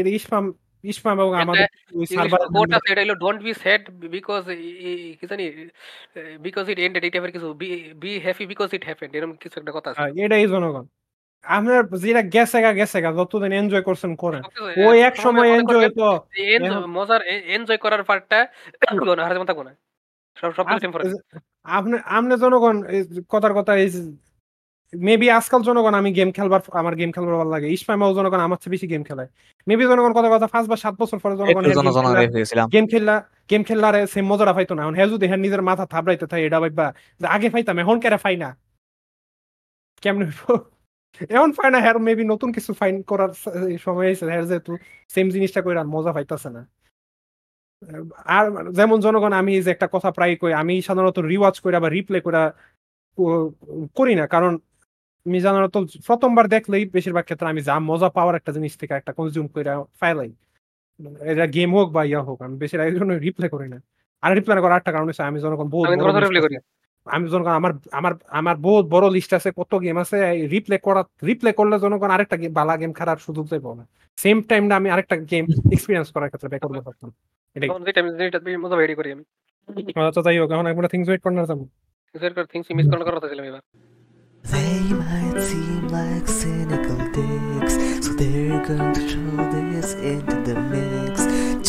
এর 0.00 0.06
ইসপাম 0.18 0.44
ইসপাম 0.84 1.16
এবং 1.16 1.32
আমাদের 1.36 1.68
এটা 2.90 3.02
হলো 3.04 3.14
ডোন্ট 3.14 3.40
বি 3.46 3.52
স্যাড 3.54 3.82
বিকজ 4.16 4.42
কি 5.18 5.24
জানি 5.30 5.44
বিকজ 6.46 6.64
ইট 6.72 6.78
এন্ডেড 6.78 7.02
টাইপের 7.04 7.32
কিছু 7.36 7.48
be 8.02 8.10
happy 8.24 8.44
because 8.52 8.68
it 8.76 8.82
happened 8.84 9.12
এরকম 9.16 9.32
কিছু 9.42 9.56
একটা 9.60 9.72
কথা 9.76 9.88
আছে। 9.90 10.00
এটাই 10.24 10.44
জনগণ। 10.46 10.84
আপনার 11.44 11.80
যেটা 12.02 12.22
গেছে 12.34 12.58
গা 12.64 12.70
গেছে 12.72 12.98
গা 13.04 13.10
যতদিন 13.18 13.52
এনজয় 13.52 13.84
করছেন 13.88 14.12
করেন। 14.14 14.42
ওই 14.86 14.96
এক 15.08 15.14
সময় 15.24 15.48
এনজয় 15.56 15.88
তো 15.98 16.08
মজার 16.96 17.20
এনজয় 17.56 17.80
করার 17.84 18.02
পার্টটা 18.08 18.38
হারে 19.20 19.34
যেমন 19.36 19.48
থাকব 19.50 19.62
না। 19.62 19.72
সব 20.36 20.50
আপনি 21.76 21.96
আপনি 22.18 22.34
জনগণ 22.44 22.76
এই 22.94 23.00
কথার 23.32 23.54
কথা 23.58 23.72
এই 23.82 23.88
মেবি 24.92 25.26
আজকাল 25.38 25.60
জনগণ 25.68 25.94
আমি 26.00 26.10
গেম 26.18 26.30
খেলবার 26.36 26.60
আমার 26.80 26.94
গেম 27.00 27.10
খেলবার 27.14 27.34
ভালো 27.40 27.52
লাগে। 27.56 27.68
ইসমাইমাও 27.76 28.12
জনগণ 28.18 28.40
আমার 28.46 28.58
চেয়ে 28.62 28.72
বেশি 28.74 28.86
গেম 28.92 29.02
খেলায় 29.08 29.28
মেবি 29.66 29.84
জনগণ 29.90 30.12
কথা 30.18 30.28
কথা 30.34 30.46
পাঁচ 30.54 30.64
বা 30.72 30.76
সাত 30.84 30.94
বছর 31.00 31.18
পরে 31.22 31.34
জনগণ 31.40 31.62
গেম 32.74 32.84
খেললা 32.92 33.14
গেম 33.50 33.62
খেললারে 33.68 34.00
সে 34.12 34.18
মজাটা 34.30 34.52
পাইতো 34.56 34.72
না। 34.76 34.80
এখন 34.84 34.94
হ্যাঁ 34.98 35.08
যদি 35.14 35.24
হ্যাঁ 35.28 35.40
নিজের 35.44 35.62
মাথা 35.68 35.84
থাবড়াইতে 35.92 36.26
থাকে 36.30 36.44
এটা 36.48 36.58
ভাইবা 36.64 36.86
যে 37.20 37.26
আগে 37.36 37.48
পাইতাম 37.54 37.76
এখন 37.82 37.96
কেরা 38.02 38.18
পাই 38.24 38.36
না? 38.42 38.48
কেমনে? 40.02 40.26
এখন 41.36 41.50
পাই 41.58 41.68
না 41.74 41.78
হ্যাঁ 41.84 41.94
মেবি 42.08 42.24
নতুন 42.32 42.48
কিছু 42.56 42.70
ফাইন 42.80 42.96
করার 43.10 43.32
সময় 43.86 44.08
এসে 44.12 44.24
হ্যাঁ 44.32 44.44
যেহেতু 44.50 44.72
সেম 45.14 45.26
জিনিসটা 45.34 45.60
করে 45.64 45.76
আর 45.82 45.88
মজা 45.96 46.10
পাইতাছে 46.16 46.48
না। 46.56 46.62
আর 48.36 48.44
যেমন 48.78 48.98
জনগণ 49.06 49.32
আমি 49.40 49.52
যে 49.64 49.70
একটা 49.74 49.86
কথা 49.94 50.10
প্রায় 50.16 50.34
কই 50.42 50.52
আমি 50.62 50.74
সাধারণত 50.88 51.18
রিওয়াচ 51.32 51.56
করে 51.64 51.76
বা 51.84 51.88
রিপ্লে 51.96 52.18
করে 52.26 52.40
করি 53.98 54.14
না। 54.20 54.24
কারণ 54.34 54.52
আমি 55.26 55.38
সাধারণত 55.46 55.76
প্রথমবার 56.08 56.46
দেখলেই 56.54 56.84
বেশিরভাগ 56.96 57.24
ক্ষেত্রে 57.28 57.48
আমি 57.52 57.60
যা 57.68 57.74
মজা 57.90 58.08
পাওয়ার 58.16 58.34
একটা 58.40 58.52
জিনিস 58.56 58.72
থেকে 58.80 58.92
একটা 59.00 59.12
কনজিউম 59.18 59.46
করে 59.54 59.70
ফাইলাই 60.00 60.30
এটা 61.32 61.44
গেম 61.56 61.70
হোক 61.76 61.88
বা 61.96 62.02
ইয়া 62.10 62.22
হোক 62.28 62.38
আমি 62.46 62.54
বেশিরভাগ 62.62 62.86
এই 62.90 62.96
জন্য 62.98 63.12
রিপ্লে 63.26 63.46
করি 63.54 63.68
না। 63.74 63.78
আর 64.22 64.30
রিপ্লে 64.38 64.54
করার 64.64 64.78
একটা 64.80 64.92
কারণ 64.94 65.06
হচ্ছে 65.10 65.24
আমি 65.30 65.38
জনগণ 65.44 65.68
বহুত 65.74 65.86
আমি 67.06 67.24
যখন 67.32 67.52
আমার 67.60 67.72
আমার 67.98 68.12
আমার 68.40 68.56
বহুত 68.66 68.84
বড় 68.94 69.06
লিস্ট 69.16 69.32
আছে 69.38 69.50
কত 69.60 69.72
গেম 69.84 69.96
আছে 70.04 70.16
রিপ্লে 70.54 70.76
করা 70.86 71.02
রিপ্লে 71.28 71.50
করলে 71.58 71.76
জনগণ 71.84 72.10
আরেকটা 72.16 72.36
বালা 72.58 72.74
গেম 72.80 72.92
খেলার 72.98 73.18
সুযোগ 73.26 73.44
দেবো 73.54 73.70
না। 73.78 73.84
সেম 74.18 74.36
টাইম 74.50 74.62
না 74.70 74.74
আমি 74.80 74.88
আরেকটা 74.94 75.16
গেম 75.32 75.44
এক্সপিরিয়েন্স 75.74 76.08
করার 76.14 76.28
ক্ষেত্রে 76.30 76.48
ব্যাক 76.52 76.62
করব 76.64 76.76
তখন। 76.88 77.10
এটাই 77.56 77.68
তখন 77.70 77.82
যেটা 77.86 77.98
আমি 78.02 78.10
যেটা 78.18 78.38
বেশি 78.46 78.58
মজা 78.64 78.76
বেরি 78.80 78.94
করি 78.98 79.08
আমি। 79.14 79.24
আচ্ছা 80.08 80.22
যাই 80.26 80.36
হোক 80.40 80.50
এখন 80.54 80.66
আমরা 80.72 80.88
থিংস 80.92 81.06
ওয়েট 81.08 81.22
কর্নার 81.24 81.46
যাব 81.50 81.60
থিংস 82.52 82.66
মিস 82.78 82.86
করার 82.90 83.16
কথা 83.18 83.28
ছিলাম 83.32 83.46
এবার। 83.50 83.62
They 84.44 84.78
might 85.02 85.38
seem 85.50 85.82
like 85.98 86.26
cynical 86.40 87.00
dicks, 87.16 87.74
so 88.04 88.10
they're 88.20 88.62
going 88.68 88.92
to 88.98 89.02
throw 89.10 89.36
this 89.54 89.90
into 90.12 90.36
the 90.46 90.56
mix. 90.72 91.14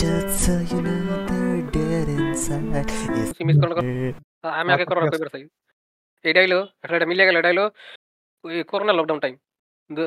Just 0.01 0.31
so 0.43 0.53
you 0.71 0.79
know 0.85 1.17
they're 1.29 1.63
dead 1.75 2.07
inside. 2.19 2.89
আমি 4.59 4.69
আগে 4.75 4.85
করার 4.89 5.03
কইবার 5.13 5.29
চাই 5.33 5.43
এটা 6.29 7.05
মিলে 7.11 7.23
গেল 7.27 7.37
ওই 8.45 8.55
করোনা 8.71 8.93
লকডাউন 8.99 9.19
টাইম 9.23 9.35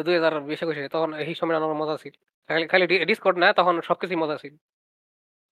দুই 0.07 0.15
হাজার 0.19 0.35
বিশ 0.51 0.61
একুশে 0.65 0.83
তখন 0.95 1.11
এই 1.23 1.35
সময় 1.41 1.57
আমার 1.59 1.81
মজা 1.83 1.95
ছিল। 2.03 2.15
খালি 2.49 2.67
খালি 2.73 2.85
ডিসকর্ড 3.11 3.37
না 3.43 3.49
তখন 3.59 3.75
সবকিছুই 3.89 4.19
মজা 4.23 4.37
ছিল। 4.43 4.55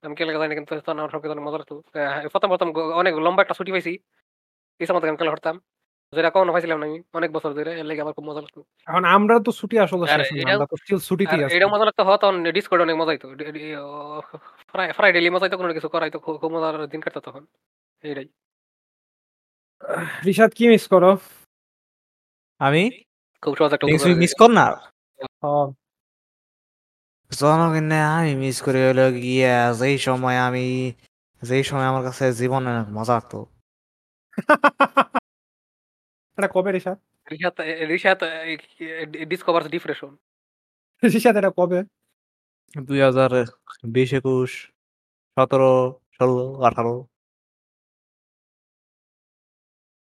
আমি 0.05 0.14
কেলে 0.16 0.32
জানি 0.32 0.55
কিন্তু 0.55 0.72
তখন 0.80 0.98
আমার 0.98 1.40
মজা 1.40 1.59
লাগতো। 1.59 1.74
আহ, 1.98 2.28
প্রথম 2.28 2.48
প্রথম 2.48 2.68
অনেক 2.92 3.12
লম্বা 3.16 3.42
একটা 3.42 3.55
ছুটি 3.55 3.70
পাইছি। 3.72 3.92
এই 4.80 4.86
সময় 4.86 5.00
গেম 5.00 5.16
খেলা 5.16 5.30
হরতাম। 5.30 5.57
যেটা 6.12 6.30
কখনো 6.30 6.52
পাইছিলাম 6.52 6.78
না 6.78 6.86
আমি 6.86 7.02
অনেক 7.12 7.30
বছর 7.32 7.50
ধরে। 7.52 7.70
এর 7.78 7.86
লেগে 7.86 8.00
আমার 8.00 8.12
খুব 8.12 8.24
মজা 8.24 8.40
লাগতো। 8.40 8.61
এখন 8.86 9.05
আমরা 9.05 9.34
তো 9.46 9.52
ছুটি 9.52 9.78
আসলে 9.78 10.12
আর 10.12 10.18
শেষ 10.18 10.32
হয়নি, 10.32 10.52
আমরা 10.52 10.66
তো 10.66 10.76
স্টিল 10.76 10.98
ছুটিতেই 10.98 11.44
আছি। 11.44 11.57
এটাও 11.57 11.68
মজা 11.68 11.84
লাগতো 11.84 12.02
হয় 12.05 12.16
তখন 12.16 12.36
ডিসকর্ড 12.52 12.82
অনেক 12.82 12.96
মজা 12.96 13.11
হইতো। 13.11 13.26
ফ্রাইডেলি 14.92 15.30
মজা 15.30 15.44
হইতো 15.44 15.57
কোনো 15.57 15.72
কিছু 15.72 15.88
করা 15.88 16.05
হইতো 16.05 16.18
খুব 16.18 16.34
খুব 16.36 16.50
মজার 16.57 16.86
দিন 16.86 17.00
কাটতো 17.00 17.20
তখন। 17.20 17.46
এইটাই। 18.02 18.28
রিশাদ 20.26 20.50
কি 20.55 20.64
মিস 20.68 20.84
করো? 20.88 21.11
আমি? 22.59 22.82
খুব 23.42 23.57
সহজ 23.57 23.72
একটা 23.72 23.86
মিস 24.16 24.32
কর 24.38 24.50
না। 24.50 24.66
হ্যাঁ, 25.42 25.66
জনগণে 27.31 27.99
আমি 28.11 28.33
মিস 28.35 28.62
করে 28.62 28.81
হলো 28.89 29.12
গিয়া 29.14 29.75
যেই 29.75 29.97
সময় 29.99 30.37
আমি 30.39 30.64
যেই 31.43 31.64
সময় 31.64 31.85
আমার 31.85 32.03
কাছে 32.03 32.25
জীবনে 32.33 32.70
মজা 32.91 33.12
লাগতো 33.12 33.39
এটা 36.39 36.49
কবে 36.49 36.70
রিশাদ? 36.72 36.99
রিশাত 37.31 37.57
রিশাত 37.89 38.20
ডিসকভার 39.29 39.62
ডিপ্রেশন 39.68 40.12
রিশাদ 41.03 41.35
এটা 41.37 41.51
কবে? 41.51 41.79
দুই 42.75 43.01
হাজার 43.01 43.31
বিশ 43.85 44.11
একুশ 44.12 44.51
সতেরো 45.37 45.72
ষোলো 46.16 46.61
আঠারো। 46.62 46.95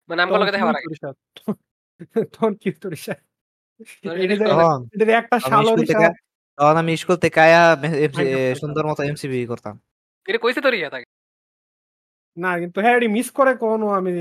মানে 0.10 0.22
আমগুলো 0.22 0.44
তখন 0.44 0.52
দেখা 0.52 0.72
রিশাদ? 0.92 1.16
তখন 2.34 2.52
কি 2.54 2.70
হতো 2.72 2.88
রিশাদ। 2.90 3.20
তখন 4.04 4.12
এটা 4.12 4.22
জিনিস 4.22 4.38
যে- 4.40 4.48
করা 4.48 4.64
তখন 4.64 4.82
এটা 4.94 5.06
যে 5.06 5.12
একটা 5.12 5.38
সালো 5.40 5.72
রিশাদ। 5.76 6.14
তখন 6.58 6.76
আমি 6.82 6.92
স্কুল 7.02 7.18
থেকে 7.24 7.40
আয়া 7.48 7.62
সুন্দর 8.62 8.84
মতো 8.90 9.02
এমসিবি 9.10 9.38
করতাম। 9.52 9.76
এটা 10.26 10.40
কইছে 10.44 10.62
তো 10.66 10.70
রিয়া 10.70 10.90
তাকে? 10.94 11.08
না 12.38 12.52
কিন্তু 12.62 12.78
হ্যাঁ 12.84 12.96
এটি 13.00 13.08
মিস 13.18 13.28
করে 13.38 13.52
কোনো 13.64 13.86
আমি 14.00 14.12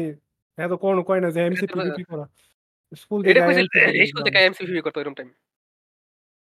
এত 0.58 0.72
কোনো 0.84 1.00
কয় 1.08 1.20
না 1.24 1.28
যে 1.34 1.40
এমসি 1.40 1.64
এটা 1.66 1.74
করা। 2.12 2.24
স্কুল 3.02 3.20
থেকে 3.26 3.40
স্কুল 4.10 4.22
থেকে 4.28 4.38
এমসিভি 4.48 4.72
করতো 4.86 4.98
এরকম 5.00 5.16
টাইম 5.18 5.30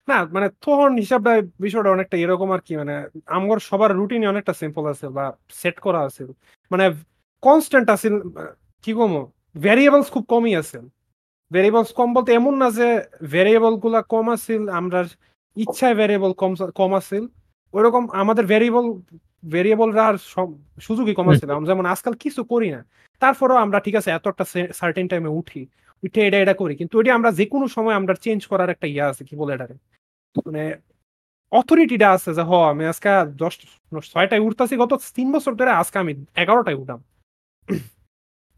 না 0.09 0.19
মানে 0.35 0.47
তখন 0.65 0.91
হিসাবে 1.03 1.33
বিষয়টা 1.65 1.91
অনেকটা 1.91 2.17
এরকম 2.25 2.49
আর 2.55 2.61
কি 2.67 2.73
মানে 2.81 2.95
আমার 3.37 3.59
সবার 3.69 3.91
রুটিনে 3.99 4.27
অনেকটা 4.33 4.53
সিম্পল 4.63 4.85
আছে 4.93 5.07
বা 5.17 5.25
সেট 5.61 5.77
করা 5.87 6.01
আছে। 6.09 6.23
মানে 6.71 6.85
কনস্ট্যান্ট 7.43 7.89
আছে 7.95 8.09
কি 8.85 8.93
কম 8.99 9.13
ভ্যারিয়েবলস 9.57 10.09
খুব 10.15 10.25
কমই 10.33 10.53
আছে। 10.63 10.79
ভ্যারিয়েবলস 11.51 11.91
কম 11.99 12.09
বলতে 12.17 12.31
এমন 12.41 12.55
না 12.63 12.69
যে 12.79 12.89
ভ্যারিয়েবলগুলা 13.33 14.01
কম 14.13 14.27
আছিল 14.37 14.63
আমরা 14.81 15.01
ইচ্ছায় 15.65 15.95
ভ্যারিয়েবল 15.95 16.33
কম 16.33 16.53
কম 16.81 16.91
আছিল। 17.01 17.25
ওইরকম 17.75 18.03
আমাদের 18.23 18.45
ভ্যারিয়েবল 18.47 18.87
ভ্যারিয়েবলরা 19.53 20.03
আর 20.11 20.17
সুযোগই 20.87 21.15
কম 21.19 21.27
আমরা 21.57 21.69
যেমন 21.71 21.87
আজকাল 21.87 22.15
কিছু 22.25 22.41
করি 22.45 22.69
না 22.75 22.81
তারপরেও 23.23 23.59
আমরা 23.65 23.79
ঠিক 23.87 23.95
আছে 24.01 24.11
এত 24.11 24.25
একটা 24.29 24.45
সার্টেন 24.81 25.07
টাইমে 25.09 25.31
উঠি 25.41 25.63
উঠে 26.03 26.21
এটা 26.27 26.39
এটা 26.45 26.55
করি। 26.55 26.75
কিন্তু 26.81 26.95
এটা 27.01 27.11
আমরা 27.19 27.31
যে 27.33 27.45
কোনো 27.47 27.67
সময় 27.69 27.95
আমরা 27.95 28.15
চেঞ্জ 28.25 28.41
করার 28.47 28.69
একটা 28.75 28.87
ইয়ে 28.87 29.05
আছে 29.11 29.23
কি 29.29 29.35
বলে 29.37 29.53
এটাকে? 29.55 29.77
মানে 30.47 30.63
অথরিটিটা 31.53 32.09
আছে 32.17 32.31
যে 32.35 32.43
হ 32.43 32.53
আমি 32.73 32.85
আজকে 32.87 33.11
দশ 33.43 33.55
ছয়টায় 34.13 34.43
উঠতেছি 34.47 34.75
গত 34.83 34.93
তিন 35.17 35.29
বছর 35.33 35.53
ধরে 35.55 35.71
আজকে 35.73 35.97
আমি 35.99 36.13
এগারোটায় 36.37 36.79
উঠাম 36.83 37.01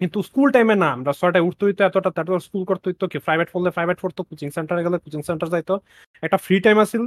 কিন্তু 0.02 0.18
স্কুল 0.28 0.48
টাইমে 0.54 0.74
না 0.82 0.88
আমরা 0.96 1.12
ছয়টায় 1.20 1.44
উঠতে 1.48 1.62
হইতো 1.66 1.80
এতটা 1.88 2.10
তারপর 2.16 2.44
স্কুল 2.46 2.62
করতে 2.70 2.86
হইতো 2.90 3.04
কি 3.12 3.18
প্রাইভেট 3.26 3.48
পড়লে 3.52 3.70
প্রাইভেট 3.76 3.98
পড়তো 4.02 4.20
কোচিং 4.28 4.48
সেন্টারে 4.56 4.82
গেলে 4.86 4.96
কোচিং 5.04 5.20
সেন্টার 5.28 5.48
যাইতো। 5.54 5.74
একটা 6.22 6.38
ফ্রি 6.44 6.56
টাইম 6.66 6.76
আছিল 6.84 7.02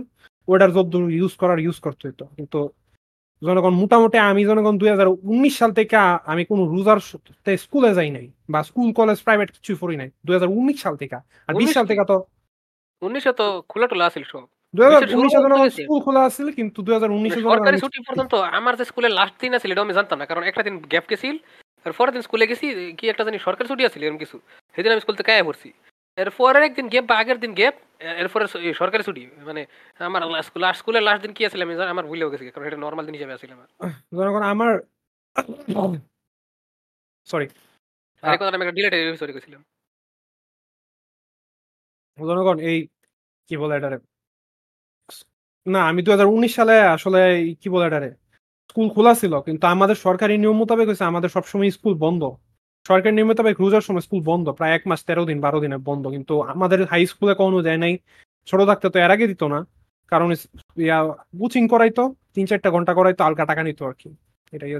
ওটার 0.47 0.69
যত 0.75 0.93
ইউজ 1.19 1.33
করার 1.41 1.59
ইউজ 1.65 1.77
করতে 1.85 2.03
হইতো। 2.07 2.25
কিন্তু 2.37 2.59
জনগণ 3.41 3.73
মোটামুটি 3.81 4.17
আমি 4.31 4.41
জনগণ 4.49 4.75
দুই 4.81 4.89
হাজার 4.93 5.07
উনিশ 5.33 5.53
সাল 5.59 5.71
থেকে 5.79 5.95
আমি 6.31 6.43
কোনো 6.51 6.63
রোজার 6.73 6.99
স্কুলে 7.63 7.89
যাই 7.97 8.09
নাই 8.17 8.25
বা 8.53 8.59
স্কুল 8.69 8.89
কলেজ 8.99 9.17
প্রাইভেট 9.25 9.49
কিছুই 9.55 9.77
পড়ি 9.81 9.95
নাই 10.01 10.09
দুই 10.25 10.33
হাজার 10.37 10.49
উনিশ 10.59 10.77
সাল 10.83 10.95
থেকে। 11.01 11.15
আর 11.47 11.53
বিশ 11.61 11.69
সাল 11.77 11.85
থেকে 11.91 12.03
তো 12.11 12.17
উনিশে 13.01 13.31
তো 13.39 13.45
খোলা 13.71 13.87
টোলা 13.91 14.05
আছিল 14.09 14.23
সব। 14.31 14.43
স্কুল 15.79 15.99
খোলা 16.05 16.21
আছিল 16.29 16.47
কিন্তু 16.59 16.79
দুই 16.85 16.93
হাজার 16.97 17.11
উনিশে 17.17 17.39
মানে 17.39 17.53
সরকারি 17.55 17.77
ছুটি 17.83 17.99
পর্যন্ত 18.07 18.33
আমার 18.57 18.73
যে 18.79 18.85
স্কুলের 18.89 19.13
লাস্ট 19.19 19.35
দিন 19.41 19.51
আছিল 19.57 19.69
এটা 19.71 19.83
আমি 19.87 19.95
জানতাম 19.99 20.17
না 20.21 20.25
কারণ 20.29 20.43
একটা 20.43 20.61
দিন 20.67 20.75
গ্যাপ 20.91 21.07
গেছিল 21.11 21.37
আর 21.85 21.91
পরের 21.91 22.13
দিন 22.15 22.21
স্কুলে 22.21 22.45
গেছি 22.47 22.65
কি 22.97 23.05
একটা 23.09 23.23
জানি 23.23 23.37
সরকারি 23.39 23.67
ছুটি 23.67 23.83
আছিল 23.85 24.01
এরকম 24.03 24.19
কিছু। 24.23 24.35
সেদিন 24.75 24.91
আমি 24.91 25.01
স্কুল 25.01 25.15
থেকে 25.15 25.29
গায়ে 25.29 25.47
পড়ছি 25.49 25.69
এর 26.17 26.29
পরের 26.37 26.63
একদিন 26.63 26.85
গ্যাপ 26.89 27.05
বা 27.05 27.15
আগের 27.21 27.37
দিন 27.39 27.51
গ্যাপ 27.53 27.75
এরপরে 28.19 28.43
সরকারি 28.73 29.03
ছুটি 29.03 29.23
মানে 29.47 29.61
আমার 29.99 30.21
স্কুল 30.47 30.63
স্কুলের 30.73 31.03
লাস্ট 31.03 31.21
দিন 31.25 31.33
কি 31.33 31.41
আছিল 31.47 31.59
আমি 31.61 31.73
জানি- 31.75 31.93
আমার 31.95 32.05
ভুলেও 32.07 32.31
গেছি 32.31 32.43
কারণ 32.47 32.65
এটা 32.67 32.77
নর্মাল 32.77 33.03
দিন 33.05 33.15
হিসেবে 33.17 33.33
আছিল 33.37 33.49
আমার। 33.51 33.67
আমার 34.45 34.71
সরি 37.27 37.47
আর 38.23 38.35
কথাটা 38.39 38.55
আমি 38.57 38.63
একটা 38.65 38.75
ডিলেট 38.77 38.93
সরি 39.21 39.33
করেছিলাম 39.35 39.61
জনগণ 42.17 42.57
এই 42.69 42.77
কি 43.49 43.55
বলে 43.57 43.73
এটারে? 43.75 43.97
না 45.65 45.79
আমি 45.89 45.99
দু 46.01 46.11
হাজার 46.11 46.27
উনিশ 46.27 46.51
সালে 46.55 46.75
আসলে 46.95 47.19
কি 47.61 47.67
বলে 47.69 47.85
এটারে? 47.87 48.09
স্কুল 48.75 48.89
খোলা 48.95 49.13
ছিল 49.21 49.33
কিন্তু 49.47 49.65
আমাদের 49.75 49.97
সরকারি 50.05 50.33
নিয়ম 50.41 50.57
মোতাবেক 50.61 50.85
হয়েছে 50.89 51.05
আমাদের 51.11 51.29
সবসময় 51.35 51.69
স্কুল 51.77 51.93
বন্ধ। 52.05 52.21
সরকারি 52.85 53.13
নিয়ম 53.17 53.29
মোতাবেক 53.31 53.55
রোজার 53.63 53.83
সময় 53.87 54.03
স্কুল 54.07 54.21
বন্ধ 54.29 54.45
প্রায় 54.57 54.73
এক 54.77 54.83
মাস 54.89 55.01
তেরো 55.07 55.23
দিন 55.29 55.39
বারো 55.45 55.57
দিনে 55.63 55.77
বন্ধ। 55.89 56.03
কিন্তু 56.15 56.33
আমাদের 56.53 56.79
হাই 56.91 57.03
স্কুলে 57.11 57.33
কখনো 57.39 57.59
যায় 57.67 57.79
নাই। 57.83 57.93
ছোট 58.47 58.59
থাকতে 58.69 58.87
তো 58.93 58.97
এর 59.05 59.11
আগে 59.15 59.25
দিত 59.31 59.43
না 59.53 59.59
কারণ 60.11 60.29
ইয়া 60.87 60.99
কোচিং 61.39 61.63
করাইতো 61.73 62.03
তিন 62.35 62.45
চারটা 62.49 62.69
ঘণ্টা 62.75 62.93
করাইতো 62.99 63.21
আলকা 63.27 63.43
টাকা 63.51 63.61
নিত 63.67 63.79
আর 63.89 63.95
কি। 64.01 64.09
এটাই 64.53 64.71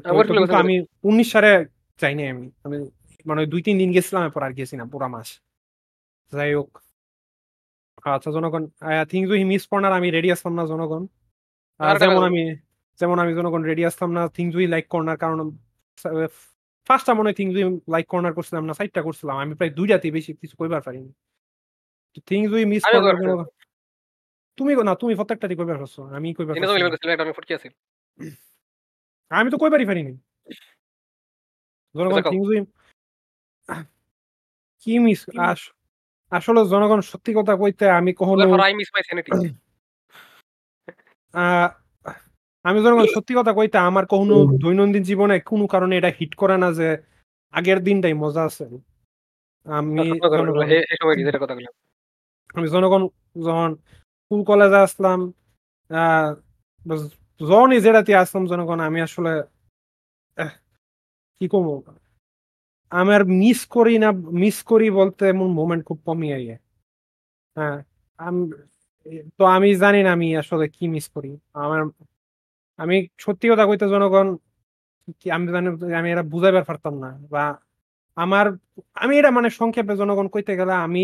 আমি 0.64 0.76
উনিশ 1.10 1.28
সালে 1.34 1.52
চাইনি 2.00 2.24
আমি। 2.34 2.46
আমি 2.66 2.78
মানে 3.26 3.42
দুই 3.52 3.62
তিন 3.68 3.76
দিন 3.82 3.90
গেছিলাম 3.96 4.22
এরপর 4.28 4.42
আর 4.48 4.54
গেছি 4.60 4.76
না 4.80 4.86
পুরা 4.94 5.08
মাস। 5.14 5.30
যাই 6.34 6.52
হোক। 6.58 6.70
আচ্ছা 8.16 8.30
জনগণ 8.36 8.64
থিংস 9.12 9.30
উই 9.34 9.42
মিস 9.52 9.64
কর্নার 9.70 9.94
আমি 10.00 10.08
রেডি 10.16 10.30
আসলাম 10.36 10.54
না 10.60 10.64
জনগণ। 10.72 11.04
আর 11.80 11.96
যেমন 12.02 12.24
আমি 12.30 12.44
যেমন 13.00 13.18
আমি 13.20 13.32
জনগণ 13.38 13.62
রেডি 13.64 13.84
আসতাম 13.86 14.10
না 14.12 14.22
থিংস 14.36 14.54
উই 14.56 14.68
লাইক 14.68 14.86
কর্নার 14.88 15.18
কারণ 15.18 15.40
ফার্স্টটা 16.88 17.14
মনে 17.14 17.28
হয় 17.28 17.38
থিংস 17.40 17.54
উই 17.56 17.64
লাইক 17.88 18.06
কর্নার 18.08 18.34
করছিলাম 18.38 18.64
না 18.68 18.74
সাইডটা 18.74 19.02
করছিলাম। 19.02 19.36
আমি 19.44 19.54
প্রায় 19.56 19.72
দুইটাতে 19.72 20.08
বেশি 20.18 20.32
কিছু 20.42 20.56
কইবার 20.60 20.82
পারিনি। 20.82 21.12
থিংস 22.28 22.50
উই 22.52 22.64
মিস 22.66 22.84
তুমি 24.58 24.72
না 24.82 24.94
তুমি 24.96 25.14
প্রত্যেকটাতে 25.20 25.56
কইবার 25.56 25.78
পারছ 25.78 25.96
আমি 26.18 26.28
কইবার 26.38 26.54
আমি 27.22 27.34
ফুটকি 27.38 27.54
আছিল 27.58 27.72
আমি 29.32 29.48
তো 29.52 29.58
কইবারই 29.58 29.88
পারিনি। 29.90 30.14
জনগণ 31.96 32.14
আচ্ছা। 32.14 32.32
থিংস 32.32 32.48
উই 32.50 32.60
কি 34.84 34.94
মিস 35.00 35.22
আসলে 36.32 36.62
জনগণ 36.66 37.00
সত্যি 37.12 37.32
কথা 37.40 37.54
কইতে 37.62 37.86
আমি 38.00 38.12
কখনো 38.14 38.42
I 38.60 38.74
miss 38.80 38.90
my 38.94 39.04
sanity 39.04 39.32
ah, 41.34 41.70
আমি 42.66 42.80
জনগণ 42.84 43.08
সত্যি 43.16 43.34
কথা 43.40 43.52
কইতে 43.58 43.78
আমার 43.90 44.06
কোনো 44.14 44.36
দৈনন্দিন 44.64 45.04
জীবনে 45.10 45.36
কোনো 45.52 45.66
কারণে 45.74 45.94
এটা 46.00 46.12
হিট 46.18 46.32
করে 46.42 46.56
না 46.64 46.68
যে 46.80 46.88
আগের 47.54 47.80
দিনটাই 47.88 48.16
মজা 48.24 48.42
আছে। 48.50 48.64
আমি 49.66 50.06
বললাম? 50.50 50.68
আমি 52.56 52.68
জনগণ 52.74 53.02
যখন 53.46 53.70
স্কুল 54.20 54.42
কলেজে 54.50 54.80
আসলাম 54.88 55.20
যখনই 57.42 57.80
যেটাতে 57.86 58.12
আসলাম 58.24 58.44
জনগণ 58.52 58.80
আমি 58.88 59.00
আসলে 59.08 59.32
কি 61.42 61.46
কমো? 61.54 61.76
আমার 62.92 63.22
মিস 63.42 63.60
করি 63.76 63.96
না 64.04 64.10
মিস 64.42 64.58
করি 64.72 64.88
বলতে 65.00 65.24
এমন 65.34 65.50
মোমেন্ট 65.60 65.82
খুব 65.88 65.98
কমই 66.08 66.30
আইয়ে। 66.38 66.56
হ্যাঁ 67.56 67.78
তো 69.38 69.44
আমি 69.56 69.70
জানি 69.84 70.00
না 70.06 70.10
আমি 70.18 70.28
আসলে 70.42 70.66
কি 70.76 70.84
মিস 70.96 71.06
করি। 71.16 71.32
আমার 71.64 71.82
আমি 72.80 72.96
সত্যি 73.18 73.46
কথা 73.52 73.66
কইতে 73.66 73.86
জনগণ 73.90 74.28
কি 75.20 75.28
আমি 75.32 75.46
জানি 75.48 75.68
আমি 75.94 76.10
এটা 76.12 76.24
বুঝাইবার 76.24 76.64
পারতাম 76.64 76.94
না 76.98 77.10
বা 77.30 77.44
আমার 78.18 78.46
আমি 78.96 79.14
এটা 79.20 79.32
মানে 79.32 79.50
সংক্ষেপে 79.50 79.94
জনগণ 79.96 80.28
কইতে 80.28 80.54
গেলে 80.56 80.74
আমি 80.86 81.02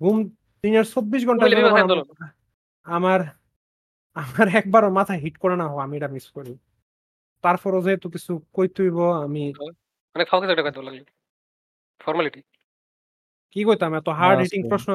ঘুম 0.00 0.16
দিনের 0.64 0.86
চব্বিশ 0.86 1.22
ঘণ্টা 1.26 1.44
আমার- 2.86 3.24
আমার 4.16 4.48
একবারও 4.54 4.90
মাথা 4.90 5.14
হিট 5.14 5.36
করে 5.38 5.56
না 5.56 5.66
হওয়া 5.68 5.82
আমি 5.84 5.94
এটা 5.96 6.08
মিস 6.08 6.26
করি। 6.30 6.52
তারপরও 7.44 7.80
যেহেতু 7.82 8.06
কিছু 8.10 8.32
কইতেইব 8.52 8.96
আমি 9.24 9.44
অনেক 10.16 10.26
ফাউকে 10.28 10.46
একটা 10.50 10.64
কথা 10.66 10.80
লাগল 10.82 11.04
ফর্মালিটি 12.00 12.40
কি 13.52 13.60
কইতাম? 13.64 13.90
এত 13.94 14.08
হার্ড 14.10 14.38
আচ্ছা। 14.38 14.44
হিটিং 14.44 14.60
প্রশ্ন 14.68 14.90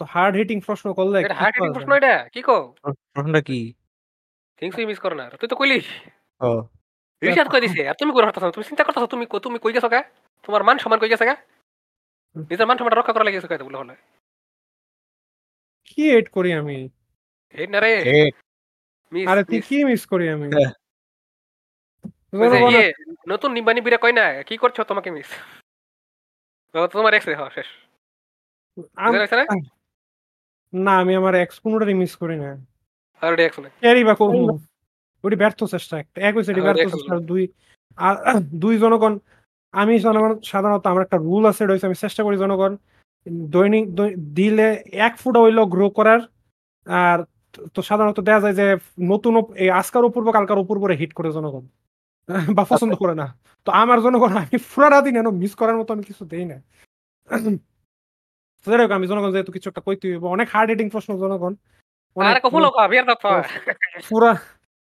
তো 0.00 0.04
হার্ড 0.04 0.34
হিটিং 0.36 0.58
প্রশ্ন 0.60 0.86
করলে 0.92 1.18
কি 1.22 1.32
হার্ড 1.34 1.54
করা 1.58 1.72
প্রশ্ন 1.72 1.90
এটা? 1.92 2.14
কি 2.28 2.40
কও? 2.42 2.62
প্রশ্নটা 3.14 3.40
কি? 3.40 3.60
থিংস 4.62 4.76
মিস 4.80 4.98
করো 4.98 5.14
না। 5.14 5.24
তুই 5.30 5.48
তো 5.48 5.56
কইলি 5.56 5.78
ও। 6.40 6.48
রিশাদ 7.22 7.48
কই 7.48 7.60
দিছে? 7.60 7.82
আর 7.88 7.94
তুমি 7.94 8.10
কই 8.12 8.22
রাখতাছ 8.22 8.44
তুমি 8.54 8.64
চিন্তা 8.64 8.84
করতাছ 8.84 9.04
তুমি 9.04 9.24
কই- 9.26 9.40
তুমি 9.40 9.58
কই 9.58 9.72
গেছো 9.72 9.88
কা? 9.88 10.00
তোমার 10.44 10.62
মান 10.64 10.76
সম্মান 10.78 10.98
কই 11.00 11.08
গেছে 11.08 11.24
কা? 11.24 11.34
নিজের 12.36 12.66
মান 12.66 12.76
সম্মান 12.78 12.92
রক্ষা 12.92 13.12
করা 13.12 13.24
লাগিয়েছে 13.24 13.48
কই 13.48 13.58
বলে 13.58 13.76
হলে? 13.76 13.94
কি 15.88 16.02
এড 16.10 16.26
করি 16.30 16.50
আমি? 16.52 16.78
এই 17.54 17.66
না 17.66 17.78
রে। 17.80 17.92
আরে 19.26 19.42
তুই 19.44 19.60
কি 19.60 19.84
মিস 19.84 20.02
করি 20.06 20.26
আমি? 20.28 20.46
হ্যাঁ। 20.48 20.70
নতুন 23.28 23.50
নিম্বানি 23.52 23.80
বিরা 23.80 23.96
কই 23.96 24.12
না? 24.12 24.42
কি 24.42 24.54
করছ? 24.56 24.80
তোমাকে 24.80 25.10
মিস 25.10 25.28
তোমার 26.92 27.12
এক্স 27.14 27.26
রে 27.28 27.34
হ্যাঁ 27.34 27.50
শেষ? 27.50 27.68
না? 30.72 30.92
আমি 30.98 31.12
আমার 31.16 31.34
এক্স 31.34 31.56
কোনোটারই 31.58 31.94
মিস 31.94 32.12
করি 32.16 32.36
না। 32.36 32.50
আর 33.20 33.32
ওটা 33.32 33.42
এরই 33.82 34.04
বা 34.04 34.14
করব 34.14 34.60
ওটি 35.24 35.36
ব্যর্থ 35.36 35.64
চেষ্টা 35.64 35.98
একটা। 35.98 36.20
এক 36.20 36.34
হয়েছে 36.34 36.54
ব্যর্থ 36.54 36.94
চেষ্টা 36.94 37.18
দুই 37.18 37.48
আর 37.96 38.40
দুই 38.40 38.78
জনগণ 38.78 39.18
আমি 39.72 39.98
জনগণ 39.98 40.40
সাধারণত 40.40 40.86
আমার 40.86 41.02
একটা 41.02 41.16
রুল 41.16 41.46
আছে 41.46 41.66
রয়েছে 41.66 41.86
আমি 41.86 41.94
চেষ্টা 41.94 42.22
করি 42.22 42.36
জনগণ 42.36 42.76
দৈনিক 43.32 43.94
দিলে 44.34 44.82
এক 44.92 45.18
ফুট 45.18 45.36
হইলেও 45.36 45.66
গ্রো 45.66 45.90
করার। 45.90 46.20
আর 46.86 47.24
তো 47.74 47.82
সাধারণত 47.82 48.20
দেখা 48.20 48.40
যায় 48.40 48.54
যে 48.54 48.76
নতুন 49.00 49.36
ওপ- 49.36 49.54
এই 49.54 49.70
আজকার 49.70 50.04
অপূর্ব 50.04 50.32
কালকার 50.32 50.58
অপূর্বরে 50.58 50.94
হিট 50.94 51.12
করে 51.12 51.32
জনগণ। 51.32 51.66
বা 52.58 52.64
পছন্দ 52.68 52.94
করে 52.94 53.14
না। 53.14 53.38
তো 53.64 53.72
আমার 53.72 54.02
জনগণ 54.02 54.36
আমি 54.36 54.56
পুরা 54.56 55.00
দিন 55.00 55.30
মিস 55.30 55.54
করার 55.54 55.76
মতো 55.76 55.94
আমি 55.94 56.02
কিছু 56.02 56.24
দেই 56.24 56.44
না। 56.44 56.62
যাই 58.66 58.78
হোক, 58.78 58.90
আমি 58.90 59.06
জনগণ 59.06 59.32
যেহেতু 59.32 59.52
কিছু 59.52 59.70
একটা 59.70 59.80
কইতে 59.80 60.16
অনেক 60.16 60.48
হার্ড 60.52 60.70
হিটিং 60.70 60.90
প্রশ্ন 60.90 61.18
জনগণ। 61.18 61.54
কথা 62.16 63.34
পুরা 64.10 64.32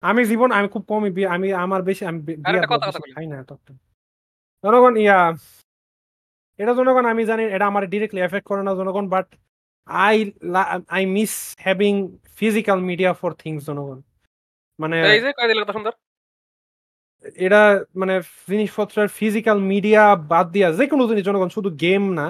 আমি 0.03 0.21
জীবন 0.25 0.49
আমি 0.57 0.67
খুব 0.73 0.83
কমই 0.91 1.25
আমি 1.35 1.47
আমার 1.53 1.81
বেশি 1.89 2.03
আমি। 2.05 2.19
খাই 3.13 3.25
না 3.31 3.37
জনগণ 4.63 4.93
ইয়া 4.97 5.19
এটা 6.59 6.73
জনগণ 6.73 7.05
আমি 7.05 7.23
জানি 7.25 7.43
এটা 7.55 7.65
আমার 7.71 7.83
ডিরেক্টলি 7.93 8.21
এফেক্ট 8.21 8.47
করে 8.47 8.61
না 8.63 8.71
জনগণ 8.75 9.05
but 9.09 9.27
I 9.87 10.15
I 10.95 11.03
miss 11.17 11.33
having 11.59 11.93
physical 12.39 12.79
media 12.89 13.11
for 13.13 13.31
things 13.33 13.61
জনগণ। 13.69 13.99
মানে 14.79 14.97
এটা 17.45 17.61
মানে 17.95 18.15
জিনিসপত্রের 18.49 19.07
ফিজিক্যাল 19.19 19.57
মিডিয়া 19.71 20.03
বাদ 20.31 20.45
দিয়া 20.55 20.67
যে 20.71 20.85
কোনো 20.87 21.03
জিনিস 21.07 21.23
জনগণ 21.25 21.49
শুধু 21.49 21.69
গেম 21.83 22.03
না। 22.13 22.27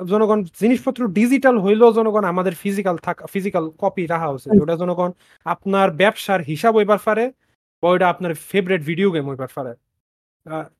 জনগণ 0.00 0.38
জিনিসপত্র 0.62 1.00
ডিজিটাল 1.18 1.56
হইলেও 1.64 1.90
জনগণ 1.98 2.24
আমাদের 2.32 2.54
ফিজিক্যাল 2.62 2.96
থাকা 3.06 3.22
ফিজিক্যাল 3.34 3.64
কপি 3.82 4.02
রাখা 4.12 4.28
উচিত 4.36 4.50
ওটা 4.62 4.74
জনগণ 4.82 5.10
আপনার 5.46 5.88
ব্যবসার 6.00 6.40
হিসাব 6.50 6.72
হইবার 6.78 7.00
পারে 7.06 7.24
বা 7.82 7.86
ওইটা 7.92 8.06
আপনার 8.12 8.32
ফেভারিট 8.50 8.82
ভিডিও 8.90 9.08
গেম 9.14 9.24
হইবার 9.30 9.50
পারে। 9.56 9.72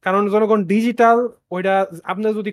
কারণ 0.04 0.22
জনগণ 0.34 0.60
ডিজিটাল 0.72 1.18
ওইটা 1.54 1.74
আপনার 2.12 2.32
যদি 2.38 2.50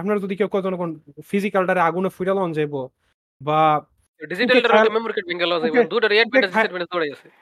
আপনার 0.00 0.16
যদি 0.24 0.34
কেউ 0.38 0.48
কয় 0.52 0.64
জনগণ 0.66 0.90
ফিজিক্যালটারে 1.30 1.80
আগুনে 1.88 2.10
ফুইরা 2.16 2.34
লন 2.38 2.50
যাইব। 2.56 2.74
বা 3.40 3.60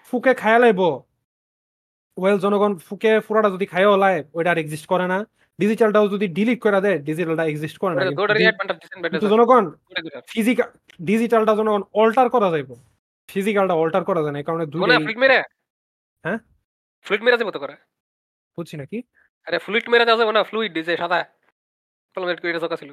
ফুকে 0.08 0.32
খায়া 0.42 0.58
লাইব। 0.64 0.80
ওয়েল 2.16 2.38
জনগণ 2.44 2.72
ফুকে 2.86 3.12
ফুরাটা 3.26 3.48
যদি 3.54 3.66
খায়ও 3.72 3.94
লাই 4.02 4.16
ওইটা 4.36 4.50
আর 4.52 4.58
এক্সিস্ট 4.62 4.86
করে 4.92 5.06
না। 5.12 5.18
ডিজিটালটাও 5.58 6.06
যদি 6.08 6.26
ডিলিট 6.28 6.58
করে 6.60 6.78
দেয় 6.80 6.98
ডিজিটালটা 7.00 7.44
এক্সিস্ট 7.46 7.76
করে 7.78 7.92
না 7.94 8.02
কিন্তু 9.10 9.28
জনগণ 9.32 9.64
ফিজিক্যাল 10.28 10.68
ডিজিটালটা 11.00 11.52
জনগণ 11.54 11.82
অল্টার 11.94 12.26
করা 12.30 12.48
যাইব 12.50 12.70
ফিজিক্যালটা 13.28 13.74
অল্টার 13.74 14.02
করা 14.04 14.20
যায় 14.22 14.32
না 14.32 14.40
এই 14.40 14.46
কারণে 14.48 14.64
দুইটাই 14.66 14.98
ফ্লুইড 14.98 15.18
মেরে? 15.18 15.38
হ্যাঁ? 16.24 16.38
ফ্লুইড 17.06 17.22
মেরে 17.22 17.36
যাবে 17.36 17.52
তো 17.52 17.60
করে। 17.60 17.74
বুঝছি 18.58 18.74
নাকি 18.76 18.98
আরে 19.46 19.58
ফ্লুইড 19.58 19.86
মেরে 19.88 20.04
যাবে 20.10 20.32
না 20.32 20.42
ফ্লুইড 20.44 20.72
যে 20.78 20.94
সাদা 20.96 21.18
কলমের 22.16 22.38
কইরা 22.42 22.60
চকা 22.60 22.76
ছিল। 22.76 22.90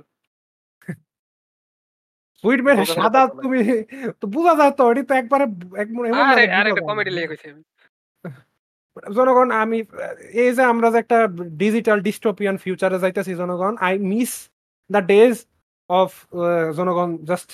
সুইট 2.44 2.60
মেরে 2.61 2.81
সাদা 2.95 3.22
তুমি 3.44 3.60
তো 4.22 4.26
বোঝা 4.27 4.53
যায় 4.56 4.73
তো 4.77 4.84
এটি 4.91 5.02
তো 5.03 5.14
একবারে 5.15 5.45
এক- 5.76 5.90
এমন 6.03 6.03
আরে 6.31 6.44
আরে 6.60 6.69
কমেডি। 6.81 7.11
লিখে 7.11 7.30
কইছি 7.31 7.45
আমি 7.49 7.61
জনগণ 9.18 9.48
আমি 9.64 9.80
এই 10.44 10.52
যে 10.57 10.64
আমরা 10.74 10.88
যে 10.94 10.98
একটা 11.03 11.20
ডিজিটাল 11.64 11.98
ডিস্টোপিয়ান 12.07 12.56
ফিউচারে 12.64 12.98
যাইতেছি 13.03 13.34
জনগণ 13.41 13.74
I 13.88 13.94
miss 14.11 14.32
the 14.90 15.02
days 15.14 15.34
of 15.90 16.10
জনগণ 16.78 17.10
জাস্ট 17.30 17.49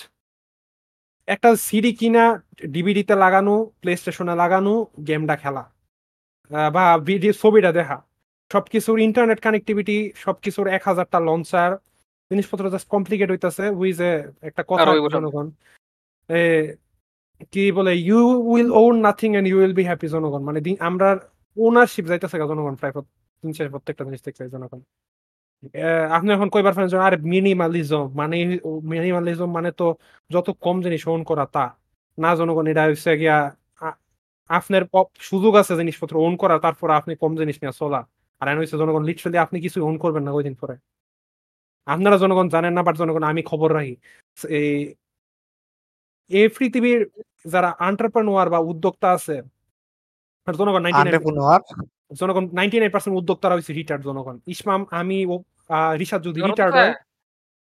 একটা 1.28 1.50
সিডি 1.66 1.92
কিনা 2.00 2.24
ডিভিডিতে 2.74 3.14
লাগানো 3.24 3.54
প্লে 3.80 3.92
স্টেশনে 4.00 4.34
লাগানো 4.42 4.72
গেমটা 5.08 5.34
খেলা 5.42 5.62
বা 6.74 6.84
ভিডিও 7.08 7.32
ছবিটা 7.42 7.70
দেখা। 7.78 7.98
সবকিছুর 8.50 8.98
ইন্টারনেট 9.08 9.38
কানেক্টিভিটি 9.46 9.96
সবকিছুর 10.24 10.66
এক 10.76 10.82
হাজারটা 10.88 11.18
লঞ্চার 11.28 11.70
জিনিসপত্র 12.30 12.64
জাস্ট 12.74 12.86
কমপ্লিকেট 12.94 13.28
হইতেছে 13.32 13.64
উইজ 13.80 13.98
এ 14.10 14.12
একটা 14.48 14.62
কথা। 14.70 14.90
জনগণ। 15.16 15.46
কি 17.52 17.64
বলে 17.78 17.92
you 18.08 18.20
will 18.50 18.70
own 18.82 18.94
nothing 19.06 19.30
and 19.38 19.46
you 19.50 19.56
will 19.60 19.74
be 19.78 19.84
happy 19.90 20.08
জনগণ। 20.14 20.42
মানে 20.48 20.60
আমরা 20.88 21.08
ওনারশিপ 21.56 22.04
যাইতেছে 22.04 22.38
জনগণ, 22.38 22.74
প্রায় 22.74 22.92
প্রত- 22.92 23.70
প্রত্যেকটা 23.70 24.04
জিনিস 24.04 24.22
দেখতে 24.24 24.48
জনগণ। 24.48 24.80
আপনি 26.10 26.32
এখন 26.32 26.48
কইবার 26.48 26.88
যে, 26.88 26.98
আরে 26.98 27.16
মিনিমালিজম 27.16 28.12
মানে 28.14 28.58
মিনিমালিজম 28.82 29.52
মানে 29.52 29.72
তো 29.72 29.94
যত 30.30 30.50
কম 30.50 30.82
জিনিস 30.82 31.08
ওন 31.08 31.22
করা 31.22 31.46
তা। 31.46 31.76
না 32.18 32.36
জনগণ, 32.36 32.66
এটা 32.66 32.84
হচ্ছে 32.84 33.18
গিয়া 33.18 33.56
আপনার 34.48 34.82
সুযোগ 35.18 35.54
আছে 35.54 35.76
জিনিসপত্র 35.76 36.16
ওন 36.16 36.36
করা, 36.36 36.58
তারপর 36.58 36.90
আপনি 36.90 37.16
কম 37.16 37.36
জিনিস 37.36 37.56
নিয়ে 37.62 37.72
চলা। 37.78 38.08
আর 38.40 38.48
এনে 38.48 38.60
হচ্ছে 38.60 38.78
জনগণ 38.78 39.04
লিটারালি 39.04 39.38
আপনি 39.38 39.60
কিছু 39.60 39.86
ওন 39.86 39.98
করবেন 39.98 40.22
না 40.22 40.30
ওই 40.30 40.44
দিন 40.44 40.54
পরে। 40.54 40.76
আপনারা 41.86 42.16
জনগণ 42.16 42.48
জানেন 42.48 42.72
না 42.72 42.82
বাট 42.82 42.96
জনগণ, 42.96 43.22
আমি 43.22 43.42
খবর 43.42 43.74
রাখি। 43.74 43.96
এই 46.28 46.48
পৃথিবীর 46.48 47.10
যারা 47.46 47.76
আন্টারপ্রেনোয়ার 47.78 48.50
বা 48.50 48.58
উদ্যোক্তা 48.58 49.10
আছে 49.10 49.42
আর 50.50 50.56
জনগণ 50.60 50.84
জনগণ 52.20 52.44
নাইনটি 52.58 52.76
নাইন 52.80 52.92
পার্সেন্ট 52.94 53.14
উদ্যোক্তারা 53.20 53.54
হয়েছে 53.56 53.72
রিটার্ড 53.80 54.02
জনগণ। 54.08 54.36
ইসমাম 54.54 54.80
আমি 55.00 55.18
ও 55.32 55.34
রিসাদ 56.00 56.20
যদি 56.28 56.38
রিটার্ড 56.48 56.72
হয় 56.78 56.92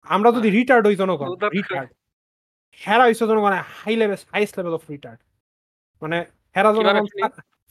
আমরা 0.07 0.29
যদি 0.37 0.49
রিটার্ড 0.59 0.85
হই 0.89 0.97
জনগণ 1.03 1.29
রিটার্ড 1.59 1.89
হেরা 2.79 3.05
হয়েছে 3.07 3.25
জনগণ 3.31 3.53
high 3.79 3.95
level 4.01 4.21
highest 4.35 4.55
level 4.59 4.75
of 4.79 4.83
retard 4.95 5.21
মানে 6.03 6.19
হেরা 6.57 6.71
জনগণ? 6.77 7.05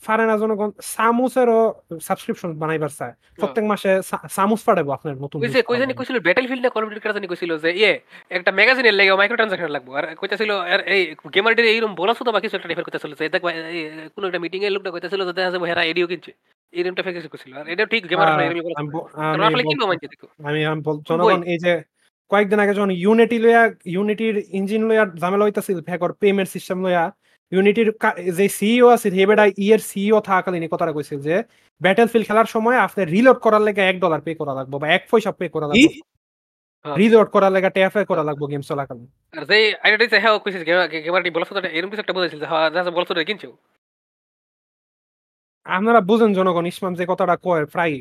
পারে 0.06 0.24
না 0.30 0.34
জনগণ 0.42 0.70
সামুসেরও 0.94 1.60
সাবস্ক্রিপশন 2.08 2.50
বানাইবার 2.62 2.90
চায়। 2.98 3.14
প্রত্যেক 3.40 3.64
মাসে 3.70 3.90
সামুস 4.36 4.60
পাঠাবো 4.66 4.90
আপনার 4.96 5.14
নতুন 5.24 5.38
যে 5.56 5.60
কই 5.68 5.78
জানি 5.80 5.92
কইছিল 5.98 6.16
ব্যাটেল 6.26 6.46
ফিল্ড 6.50 6.62
না 6.64 6.70
কল 6.74 6.82
অফ 6.84 6.90
ডিউটি 6.90 7.16
জানি 7.16 7.26
কইছিল 7.30 7.52
যে 7.64 7.70
ইয়ে 7.80 7.92
একটা 8.36 8.50
ম্যাগাজিনের 8.58 8.94
লেগে 8.98 9.12
মাইক্রো 9.20 9.38
ট্রানজাকশন 9.38 9.70
লাগবো। 9.76 9.90
আর 9.98 10.04
কইতাছিল 10.20 10.50
আর 10.72 10.80
এই 10.94 11.02
গেমারদের 11.34 11.66
এইরকম 11.72 11.92
বলাছো 12.00 12.22
তো 12.26 12.30
বা 12.34 12.40
কিছু 12.44 12.54
একটা 12.56 12.70
ডিফার 12.70 12.86
কইতাছিল 12.86 13.12
যে 13.18 13.24
দেখ 13.34 13.42
কোন 14.14 14.22
একটা 14.28 14.40
মিটিং 14.44 14.60
এর 14.66 14.72
লোকটা 14.76 14.90
কইতাছিল 14.94 15.20
যে 15.28 15.32
দেখা 15.38 15.50
যাবে 15.54 15.66
হেরা 15.70 15.82
এডিও 15.90 16.06
কিনছে। 16.10 16.32
এরকমটা 16.72 17.02
ফেক 17.06 17.14
কইছিল। 17.32 17.52
আর 17.60 17.66
এটা 17.72 17.84
ঠিক 17.92 18.02
গেমার 18.10 18.28
আমি 18.32 18.42
আমি 20.48 20.60
আমি 20.70 20.80
জনগণ 21.08 21.40
এই 21.52 21.58
যে 21.64 21.72
কয়েকদিন 22.30 22.58
আগে 22.62 22.72
যখন 22.78 22.92
ইউনিটি 23.04 23.38
লইয়া 23.44 23.62
ইউনিটির 23.94 24.36
ইঞ্জিন 24.58 24.82
লইয়া 24.88 25.04
ঝামেলা 25.20 25.44
হইতাছিল 25.46 25.78
ফেকর 25.88 26.10
পেমেন্ট 26.22 26.48
সিস্টেম 26.54 26.78
লইয়া 26.84 27.04
ইউনিটির 27.52 27.88
যে 28.38 28.46
সিইও 28.58 28.86
আছে 28.94 29.08
হে 29.16 29.24
বেটা 29.30 29.44
ইয়ের 29.64 29.80
সিইও 29.90 30.18
থাকাকালীন 30.28 30.62
এই 30.66 30.70
কথাটা 30.74 30.92
কইছিল 30.96 31.18
যে 31.28 31.34
ব্যাটেল 31.80 32.08
ফিল্ড 32.12 32.26
খেলার 32.28 32.48
সময় 32.54 32.76
আপনি 32.86 33.00
রিলোড 33.14 33.38
করার 33.44 33.62
লেগে 33.66 33.82
এক 33.90 33.96
ডলার 34.04 34.20
পে 34.26 34.32
করা 34.40 34.52
লাগবে 34.58 34.76
বা 34.82 34.86
এক 34.96 35.02
পয়সা 35.10 35.30
পে 35.38 35.46
করা 35.54 35.66
লাগবে। 35.68 35.88
হ্যাঁ। 36.84 36.96
রিলোড 37.00 37.28
করার 37.34 37.52
লেগে 37.56 37.70
ট্যাফে 37.76 38.02
করা 38.10 38.22
লাগবে 38.28 38.44
গেম 38.52 38.62
চলাকালীন। 38.70 39.08
আর 39.36 39.44
যে 39.50 39.58
আইডিয়া 39.84 40.00
দিছে 40.02 40.18
হ্যাঁ 40.22 40.34
কইছিস 40.44 40.62
গেমারটি 41.06 41.30
বলাছো 41.36 41.52
তো 41.56 41.60
এরকম 41.76 41.90
কিছু 41.92 42.02
একটা 42.04 42.16
বলেছিল 42.18 42.38
যে 42.42 42.46
হ্যাঁ 42.52 42.68
দেখা 42.74 42.92
বলছো 42.98 43.12
তো 43.16 43.20
কিনছো। 43.30 43.50
আপনারা 45.66 46.00
বুঝেন 46.00 46.30
জনগণ 46.38 46.64
ইসমাম 46.72 46.92
যে 47.00 47.04
কথাটা 47.12 47.34
কয় 47.46 47.64
প্রায় 47.74 47.94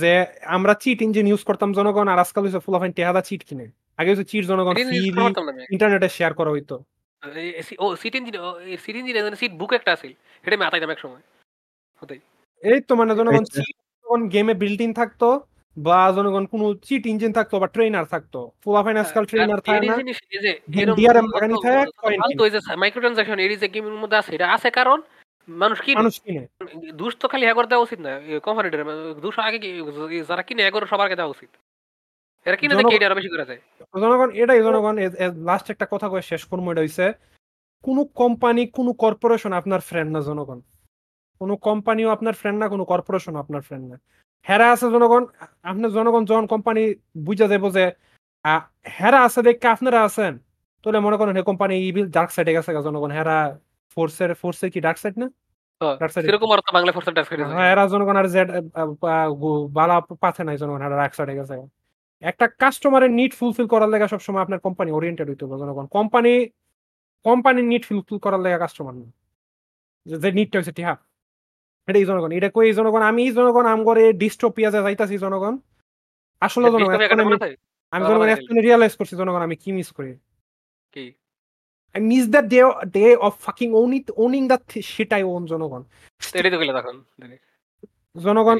যে 0.00 0.12
আমরা 0.56 0.72
চিট 0.82 0.98
ইঞ্জিন 1.06 1.26
ইউজ 1.30 1.42
করতাম 1.48 1.70
জনগণ 1.78 2.06
আর 2.12 2.18
আজকাল 2.24 2.42
হচ্ছে 2.44 2.60
ফুলাফাইন 2.66 2.92
টেহাদা 2.98 3.22
চিট 3.28 3.42
কিনে। 3.48 3.66
আগে 3.98 4.10
হচ্ছে 4.12 4.26
চিট 4.30 4.44
জনগণ 4.50 4.74
ইন্টারনেটে 5.74 6.08
শেয়ার 6.16 6.32
করা 6.38 6.50
হইতো। 6.54 6.76
এই- 7.22 7.54
এই 7.54 7.62
সি- 7.62 7.78
ও 7.78 7.96
seat 7.96 8.14
engine 8.14 8.34
seat 8.78 8.94
engine 8.96 9.16
seat 9.34 9.52
book 9.52 9.72
একটা 9.72 9.90
আছে 9.92 10.06
এটা 10.44 10.54
আমি 10.56 10.64
আতাইতাম 10.64 10.90
এক 10.90 10.98
সময় 10.98 11.22
হতেই 12.02 12.20
এই 12.62 12.78
তো 12.80 12.92
মানে 12.96 13.12
জনগণ 13.14 13.44
আচ্ছা। 13.44 13.62
যখন 14.06 14.20
গেমে 14.28 14.54
বিল্ট 14.54 14.80
ইন 14.80 14.92
থাকতো 14.94 15.28
বা 15.76 16.12
জনগণ 16.12 16.44
কোন 16.46 16.62
চিট 16.82 17.04
ইঞ্জিন 17.06 17.32
থাকতো 17.32 17.54
বা 17.58 17.66
ট্রেনার 17.66 18.06
থাকতো 18.06 18.38
আজকাল 19.00 19.24
ট্রেনার 19.24 19.58
আর 19.58 19.62
থাকে 19.66 19.86
না। 19.86 19.96
জিনিস 19.96 20.18
এই 20.30 20.40
যে 20.40 20.52
এরম 21.04 21.26
যত- 21.26 21.34
লাগানি 21.34 21.54
থাকে, 21.62 21.80
যত 21.82 21.94
ফালতু 22.20 22.42
এই 22.44 22.50
যে 22.50 22.60
মাইক্রো 22.76 23.00
ট্রানজাকশন 23.00 23.38
এই 23.38 23.56
যে 23.56 23.68
গেমের 23.68 23.96
মধ্যে 24.02 24.16
আছে 24.16 24.30
এটা 24.34 24.46
আছে 24.52 24.68
কারণ 24.70 24.98
মানুষ 25.48 25.78
কি 25.80 25.90
মানুষ 25.94 26.14
কিনে। 26.20 26.42
দুষ 26.92 27.12
তো 27.16 27.26
খালি 27.28 27.44
হ্যাঁ 27.44 27.66
দেওয়া 27.66 27.84
উচিত 27.84 28.00
না 28.00 28.12
কোম্পানিটার 28.40 28.82
দুষ 29.20 29.34
আগে 29.38 29.58
কি 29.58 29.68
যারা 30.28 30.42
কিনে 30.42 30.62
হ্যাঁ 30.62 30.72
করে 30.72 30.86
সবার 30.86 31.06
আগে 31.06 31.16
দেওয়া 31.16 31.30
উচিত। 31.30 31.50
এরা 32.46 32.56
কিনে 32.60 32.74
দেখে 32.78 32.96
এটা 32.96 33.06
আরও 33.08 33.18
বেশি 33.18 33.30
করা 33.32 33.44
যায় 33.50 33.60
জনগণ 34.02 34.28
এটাই 34.42 34.60
জনগণ 34.66 34.94
লাস্ট 35.48 35.66
একটা 35.74 35.86
কথা 35.92 36.06
কয়ে 36.12 36.28
শেষ 36.30 36.42
করব 36.50 36.64
এটা 36.72 36.82
হইছে 36.84 37.06
কোনো 37.84 38.02
কোম্পানি 38.20 38.62
কোনো 38.78 38.90
কর্পোরেশন 39.04 39.52
আপনার 39.60 39.80
ফ্রেন্ড 39.88 40.10
না 40.16 40.20
জনগণ। 40.28 40.58
কোনো 41.40 41.54
কোম্পানিও 41.68 42.08
আপনার 42.16 42.34
ফ্রেন্ড 42.40 42.58
না 42.62 42.66
কোনো 42.74 42.84
কর্পোরেশন 42.92 43.34
আপনার 43.42 43.62
ফ্রেন্ড 43.66 43.84
না। 43.90 43.96
হেরা 44.46 44.66
আছে 44.74 44.86
জনগণ 44.94 45.22
আপনার 45.70 45.90
জনগণ 45.96 46.22
যখন 46.30 46.44
কোম্পানি 46.52 46.82
বুঝা 47.26 47.46
যাব 47.52 47.64
যে 47.76 47.84
হেরা 48.98 49.18
আছে 49.26 49.40
দেখে 49.46 49.68
আপনারা 49.76 49.98
আছেন 50.08 50.32
তাহলে 50.82 50.98
মনে 51.06 51.16
করেন 51.20 51.36
কোম্পানি 51.50 51.74
ইভিল 51.90 52.06
ডার্ক 52.16 52.30
সাইডে 52.36 52.52
গেছে 52.56 52.70
জনগণ। 52.88 53.10
হেরা 53.18 53.38
ফোর্সের 53.94 54.30
ফোর্সের 54.40 54.70
কি 54.74 54.80
ডার্ক 54.86 54.98
সাইড 55.02 55.16
না? 55.22 55.28
সেরকম 56.26 56.50
আর 56.54 56.60
বাংলা 56.76 56.92
ফোর্সের 56.96 57.14
ডাস 57.18 57.26
করে 57.30 57.42
হ্যাঁ 57.56 57.68
এরা 57.72 57.84
জনগণ 57.92 58.16
আর 58.20 58.26
জেড 58.34 58.48
বালা 59.78 59.96
পাথে 60.24 60.42
নাই 60.48 60.56
জনগণ 60.62 60.80
এরা 60.86 60.96
এক 61.08 61.12
সাইডে 61.18 61.34
গেছে 61.40 61.54
একটা 62.20 62.48
কাস্টমারের 62.48 63.10
নিড 63.10 63.34
ফুলফিল 63.34 63.66
করার 63.66 63.88
লেগে 63.88 64.08
সবসময় 64.08 64.42
আপনার 64.42 64.60
কোম্পানি 64.60 64.90
ওরিয়েন্টেড 64.90 65.28
হইতে 65.28 65.44
হবে 65.44 65.58
জনগণ। 65.58 65.86
কোম্পানি 65.86 66.46
কোম্পানির 67.22 67.64
নিড 67.64 67.84
ফুলফিল 67.84 68.18
করার 68.18 68.40
লেগে 68.40 68.58
কাস্টমার 68.58 68.94
না। 68.94 69.12
যে- 70.06 70.34
নিডটা 70.34 70.58
হচ্ছে 70.58 70.72
টিহা। 70.72 70.96
এটাই 71.86 72.04
জনগণ। 72.04 72.32
এটা 72.32 72.50
কই 72.50 72.72
জনগণ? 72.72 73.02
আমি 73.02 73.32
জনগণ 73.32 73.66
আম 73.66 73.84
করে 73.84 74.12
ডিস্টোপিয়া 74.12 74.70
যে 74.70 74.82
যাইতাছি 74.82 75.18
জনগণ 75.18 75.58
আসলে 76.40 76.70
জনগণ 76.70 76.94
আমি 77.90 78.06
জনগণ 78.06 78.28
এখন 78.28 78.60
রিয়েলাইজ 78.60 78.96
করছি 78.96 79.16
জনগণ 79.16 79.40
আমি 79.40 79.56
কি 79.56 79.72
মিস 79.72 79.92
করি? 79.92 80.18
কি? 80.92 81.12
I 81.94 82.00
miss 82.00 82.28
the 82.28 82.48
day 82.48 82.60
day 82.88 83.16
of 83.16 83.38
fucking 83.38 83.74
owning 83.74 84.04
owning 84.16 84.48
the 84.48 84.58
shit 84.82 85.12
I 85.12 85.22
own 85.22 85.46
জনগণ। 85.46 85.82
জনগণ 88.22 88.58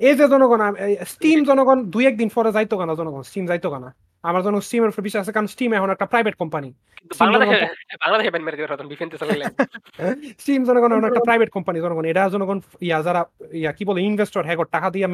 এই- 0.00 0.16
যে 0.16 0.26
জনগণ 0.28 0.60
স্টিম 1.06 1.38
জনগণ 1.44 1.78
দুই 1.90 2.04
একদিন 2.06 2.28
পরে 2.28 2.50
যাইতো 2.52 2.74
কেনা 2.78 2.94
জনগণ? 2.94 3.22
স্টিম 3.22 3.44
যাইতো 3.46 3.68
কেনা? 3.70 3.90
আমার 4.24 4.42
জন্য 4.42 4.56
স্টিমের 4.60 4.90
উপর 4.90 5.02
বিশ্বাস 5.02 5.22
আছে 5.24 5.32
কারণ 5.32 5.46
স্টিম 5.46 5.70
এখন 5.72 5.90
একটা 5.90 6.06
প্রাইভেট 6.06 6.34
কোম্পানি 6.34 6.68
স্টিম 10.38 10.60
জনগণ 10.66 10.90
এখন 10.90 11.04
একটা 11.04 11.20
প্রাইভেট 11.20 11.50
কোম্পানি 11.50 11.78
জনগণ। 11.80 12.04
এটা 12.04 12.22
জনগণ 12.28 12.58
ইয়া 12.80 12.98
যারা 13.02 13.22
ইয়া 13.54 13.72
কি 13.72 13.84
বলে 13.84 14.00
ইনভেস্টর 14.02 14.42
হ্যাঁ 14.44 14.58
টাকা 14.68 14.88
দিয়ে 14.90 15.06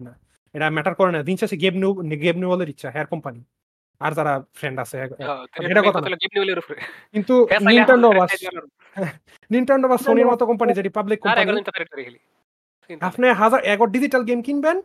না। 0.00 0.12
এটা 0.54 0.66
ম্যাটার 0.70 0.94
করে 0.94 1.10
না। 1.12 1.20
দিন 1.22 1.36
শেষে 1.36 1.56
গেম 1.56 1.74
নিউ 1.76 1.90
গেম 2.16 2.36
নিউলের 2.38 2.68
ইচ্ছা 2.68 2.88
হ্যার 2.90 3.06
কোম্পানি 3.06 3.40
আর 4.00 4.12
যারা 4.14 4.32
ফ্রেন্ড 4.54 4.76
আছে 4.80 4.96
হ্যাঁ, 4.98 5.10
এটা 5.64 5.82
কথা 5.88 5.98
কিন্তু 7.14 7.34
হ্যাঁ, 7.50 7.60
নিনটেন্ডো 7.68 8.08
বা 8.10 8.24
নিনটেন্ডো 9.50 9.86
বা 9.88 9.96
সোনির 9.98 10.26
মতো 10.26 10.42
কোম্পানি 10.46 10.70
যেটি 10.74 10.88
পাবলিক 10.88 11.18
কোম্পানি 11.22 11.46
আপনি 13.08 13.24
হাজার 13.40 13.60
এগর 13.72 13.88
ডিজিটাল 13.96 14.22
গেম 14.28 14.40
কিনবেন 14.46 14.76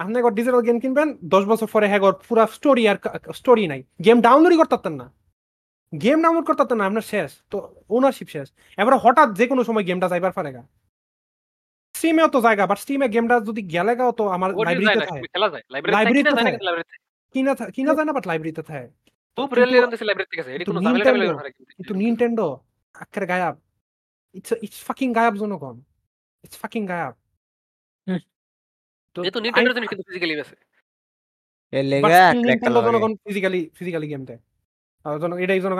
আপনি 0.00 0.14
এগর 0.20 0.32
ডিজিটাল 0.38 0.62
গেম 0.66 0.76
কিনবেন 0.82 1.08
দশ 1.34 1.44
বছর 1.50 1.68
পরে 1.74 1.86
হ্যাগর 1.92 2.14
পুরা 2.28 2.44
স্টোরি 2.56 2.84
আর 2.90 2.96
স্টোরি 3.38 3.64
নাই। 3.72 3.80
গেম 4.06 4.18
ডাউনলোডই 4.26 4.58
করতে 4.60 4.90
না। 5.00 5.06
গেম 5.92 6.18
ডাউনলোড 6.24 6.46
করতে 6.50 6.74
না 6.78 6.84
আপনার 6.88 7.04
শেষ। 7.12 7.30
তো 7.50 7.56
ওনারশিপ 7.96 8.28
শেষ। 8.34 8.48
এবারে 8.80 8.96
হঠাৎ 9.04 9.28
যে 9.38 9.44
কোনো 9.50 9.62
সময় 9.68 9.84
গেমটা 9.88 10.06
যাইবার 10.12 10.32
পারে 10.38 10.50
গা। 10.56 10.62
স্টিমেও 11.94 12.28
তো 12.34 12.38
জায়গা 12.46 12.64
বাট 12.70 12.78
স্টিমে 12.84 13.06
গেমটা 13.14 13.36
যদি 13.48 13.62
গেলে 13.74 13.92
গাও 13.98 14.12
তো 14.18 14.24
আমার 14.36 14.50
লাইব্রেরিতে 14.66 15.06
থাকে। 15.12 15.28
খেলা 15.34 15.48
যায়। 15.52 15.64
কিনা 15.74 16.30
তো 16.30 16.32
যায় 16.36 16.36
না 16.36 16.42
থাকে। 16.46 16.58
কিনা 17.34 17.52
কিনা 17.76 17.92
যায় 17.96 18.06
না 18.08 18.12
বাট 18.16 18.24
লাইব্রেরিতে 18.30 18.62
থাকে। 18.68 18.88
খুব 19.38 19.48
লাইব্রেরি 20.08 20.28
থেকে 20.30 20.42
আছে 20.42 20.50
এটি 20.56 20.64
কোনো 20.68 20.80
ঝামেলা 20.84 21.04
কিন্তু 21.78 21.92
নিনটেন্ডো 22.00 22.48
গায়াব। 23.30 23.54
ইটস 24.38 24.50
ইটস 24.66 24.80
ফাকিং 24.88 25.08
গায়াব 25.18 25.34
জনগণ 25.42 25.76
ইটস 26.44 26.56
ফাকিং 26.62 26.82
গায়াব। 26.92 27.14
তো 29.16 29.18
যেহেতু 29.24 29.38
নিনটেন্ডোর 29.40 29.74
জিনিস 29.76 29.88
কিন্তু 29.92 30.04
ফিজিক্যালি 30.08 30.34
আছে 30.44 30.56
এর 31.72 31.84
লেগা 31.84 32.08
still 32.08 32.42
crack 32.44 32.46
Nintendo 32.46 32.78
লাগে। 32.78 32.86
জনগণ 32.86 33.12
দেয়। 34.28 34.40
আর 35.06 35.14
এটাই। 35.36 35.56
হ্যাঁ 35.64 35.70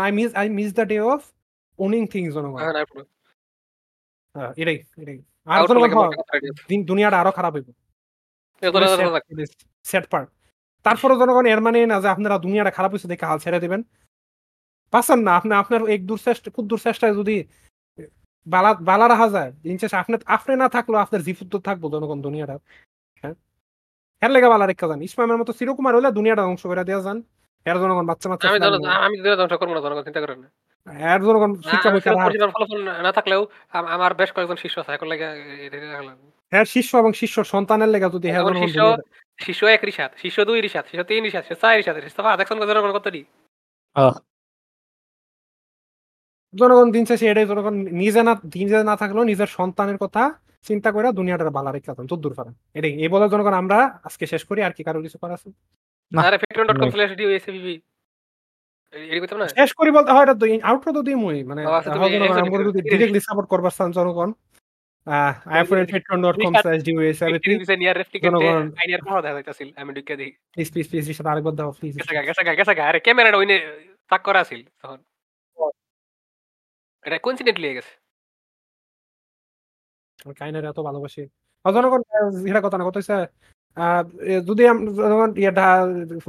হ্যাঁ, 4.35 4.51
এটাই 4.57 4.79
এটাই। 5.03 5.19
আর 5.47 5.59
হ্যাঁ, 5.59 6.83
দুনিয়াটা 6.91 7.17
আরও 7.21 7.33
খারাপ 7.39 7.53
হইব। 7.55 7.69
Set 9.85 10.05
part. 10.13 10.29
তারপরে 10.87 11.15
জনগণ 11.17 11.47
এর 11.47 11.61
মানে 11.61 11.81
না 11.87 11.97
যে 12.01 12.09
আপনারা 12.09 12.37
দুনিয়াটা 12.39 12.71
খারাপ 12.71 12.91
হয়েছে 12.93 13.09
দেখে 13.09 13.25
হাল 13.27 13.39
ছেড়ে 13.39 13.59
দেবেন 13.61 13.81
পাচ্ছেন 14.93 15.19
না 15.19 15.33
আপনি 15.37 15.53
আপনার 15.55 15.81
এক 15.91 16.03
দূর 16.07 16.19
চেষ্টা 16.19 16.49
খুব 16.51 16.65
দূর 16.67 16.81
চেষ্টায় 16.81 17.15
যদি 17.15 17.37
বালা 18.47 18.71
বালা 18.81 19.07
রাখা 19.09 19.29
যায় 19.29 19.51
দিন 19.65 19.77
শেষে 19.79 19.97
আপনি 19.97 20.15
আপনি 20.27 20.53
না 20.57 20.69
থাকলেও 20.69 20.99
আপনার 21.01 21.21
জিফুত 21.23 21.49
তো 21.53 21.59
থাকব 21.59 21.83
জনগণ 21.95 22.19
দুনিয়াটা 22.23 22.57
এর 24.23 24.31
লেগে 24.35 24.49
বালা 24.53 24.67
রেখা 24.67 24.87
যান 24.91 25.01
ইসমামের 25.09 25.39
মতো 25.41 25.53
চিরকুমার 25.59 25.95
হলে 25.97 26.09
দুনিয়াটা 26.19 26.43
ধ্বংস 26.47 26.63
করে 26.71 26.83
দেওয়া 26.89 27.03
যান 27.07 27.19
এর 27.67 27.77
জনগণ 27.83 28.05
বাচ্চা 28.11 28.27
বাচ্চা 28.31 28.47
আমি 28.49 28.59
আমি 29.07 29.17
দুনিয়া 29.21 29.39
ধ্বংস 29.41 29.55
করব 29.61 29.73
না 29.77 29.81
জনগণ 29.85 30.03
চিন্তা 30.09 30.21
করেন 30.25 30.39
না। 30.45 30.49
এর 31.13 31.21
জনগণ 31.27 31.51
শিক্ষা 31.71 31.91
ফলাফল 32.55 32.81
না 33.07 33.11
থাকলেও 33.13 33.43
আমার 33.97 34.13
বেশ 34.21 34.31
কয়েকজন 34.33 34.59
শিষ্য 34.65 34.77
আছে 34.81 34.93
এখন 34.97 35.09
লাগে। 35.13 35.27
এর 36.53 36.67
শিষ্য 36.75 36.91
এবং 37.03 37.13
শিষ্যর 37.21 37.47
সন্তানের 37.55 37.91
লেগে 37.95 38.09
যদি 38.17 38.29
হ্যাঁ 38.31 38.45
শিষ্য 38.63 38.81
শিষ্য 39.39 39.63
এক 39.77 39.83
রিসাত 39.89 40.11
শিষ্য 40.23 40.39
দুই 40.49 40.59
রিসাত 40.61 40.85
শিষ্য 40.91 41.03
তিন 41.11 41.21
রিসাত 41.25 41.45
শিষ্য 41.49 41.61
চার 41.63 41.75
রিসাত 41.81 41.97
শিষ্য 42.07 42.19
পাঁচ। 42.27 42.39
একজন 42.41 42.57
জনগণ 42.71 42.93
কত 42.99 43.07
দি 43.17 43.23
জনগণ 46.55 46.89
দিন 46.97 47.05
শেষে 47.05 47.27
এটাই 47.29 47.47
জনগণ 47.47 47.75
নিজে 48.03 48.21
না 48.29 48.33
নিজে 48.61 48.77
না 48.91 48.95
থাকলেও 48.97 49.25
নিজের 49.25 49.51
সন্তানের 49.59 49.99
কথা 49.99 50.23
চিন্তা 50.65 50.89
করে 50.93 51.09
দুনিয়াটার 51.13 51.51
বালা 51.51 51.71
রেখা 51.71 51.93
যান 51.95 52.07
তোর 52.07 52.21
দূর 52.21 52.35
পারেন 52.35 52.55
এটাই 52.75 52.93
এই 52.95 53.09
বলে 53.09 53.27
জনগণ 53.29 53.55
আমরা 53.55 53.79
আজকে 54.05 54.25
শেষ 54.27 54.43
করি 54.45 54.61
আর 54.63 54.73
কি 54.73 54.83
কারও 54.85 55.01
কিছু 55.03 55.19
করার 55.19 55.37
আছে 55.37 55.49
শেষ 59.57 59.71
করি 59.73 59.91
বলতে 59.91 60.11
হয় 60.13 60.25
এটা 60.25 60.35
আউটরো 60.65 60.91
তো 60.93 61.01
দিমই 61.03 61.41
মানে 61.45 61.63
আচ্ছা, 61.69 61.91
আমরা 62.45 62.65
যদি 62.65 62.81
ডিরেক্টলি 62.83 63.21
সাপোর্ট 63.21 63.47
করবার 63.49 63.73
চান 63.73 63.91
জনগণ 63.93 64.31
ক্যামেরাটা 72.99 73.39
ওইনে 73.39 73.57
তাক 74.11 74.23
করা 74.25 74.41
আছিল 74.41 74.61
তখন 74.81 74.99
এটা 77.05 77.19
কোইন্সিডেন্টলি 77.19 77.67
গেছে 77.75 77.93
কাইনারে 80.35 80.67
এত 80.69 80.79
ভালোবাসি। 80.81 81.23
জনগণ 81.65 82.01
এটা 82.47 82.61
কথা 82.61 82.77
না 82.79 82.85
কথা 82.85 82.99
হচ্ছে 82.99 83.17
যদি 84.49 84.63
আম- 84.67 84.85
জনগণ 84.99 85.31
ইয়েটা 85.37 85.67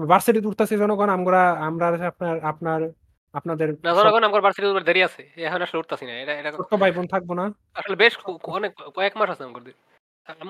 ভার্সিটি 0.08 0.40
উঠতেছি 0.46 0.76
জনগণ 0.78 1.10
আমরা 1.10 1.40
আমরা 1.62 1.86
আপনার 2.12 2.36
আপনার 2.46 2.80
আপনাদের 3.36 3.68
জনগণ 3.98 4.24
আমার 4.24 4.42
ভার্সিটি 4.42 4.68
উপর 4.68 4.84
দেরি 4.84 5.02
আছে 5.04 5.22
এখন 5.48 5.62
আসলে 5.62 5.80
উঠতাছি 5.80 6.06
না 6.06 6.14
এটা 6.16 6.34
এটা 6.40 6.50
ছোট্ট 6.58 6.72
ভাই 6.76 6.92
বোন 6.92 7.06
থাকব 7.08 7.30
না? 7.34 7.46
আসলে 7.76 7.96
বেশ 7.96 8.14
কো- 8.18 8.40
কো- 8.40 8.54
অনেক 8.54 8.72
কয়েক 8.96 9.14
মাস 9.18 9.30
আছে 9.30 9.44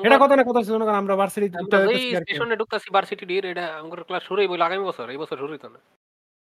এটা 0.04 0.18
কথা 0.18 0.36
না 0.36 0.44
কথা 0.44 0.60
আমরা 0.94 1.14
ভার্সিটি 1.16 1.48
আমরা 1.56 1.78
যেই 1.90 2.04
স্টেশনে 2.18 2.56
ঢুকতাছি 2.58 2.88
ভার্সিটি 2.96 3.26
ডির 3.26 3.44
এটা 3.46 3.66
আমার 3.78 4.00
ক্লাস 4.04 4.24
শুরুই 4.24 4.48
বলে 4.48 4.64
আগামী 4.64 4.84
বছর 4.84 5.06
এই 5.10 5.20
বছর 5.20 5.38
শুরুই 5.38 5.60
তো 5.60 5.68
না। 5.70 5.80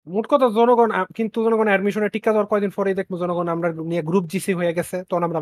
মোট 0.09 0.25
কথা 0.33 0.47
জনগণ 0.59 0.91
কিন্তু 1.19 1.39
জনগণ 1.47 1.69
অ্যাডমিশনে 1.71 2.09
টিকা 2.15 2.31
দেওয়ার 2.33 2.49
কয়দিন 2.51 2.73
পরেই 2.77 2.97
দেখব 2.99 3.13
জনগণ 3.23 3.47
আমরা 3.55 3.69
নিয়ে 3.91 4.03
গ্রুপ 4.09 4.25
জিসি 4.33 4.53
হয়ে 4.59 4.73
গেছে 4.79 4.97
তখন 5.11 5.23
আমরা 5.27 5.39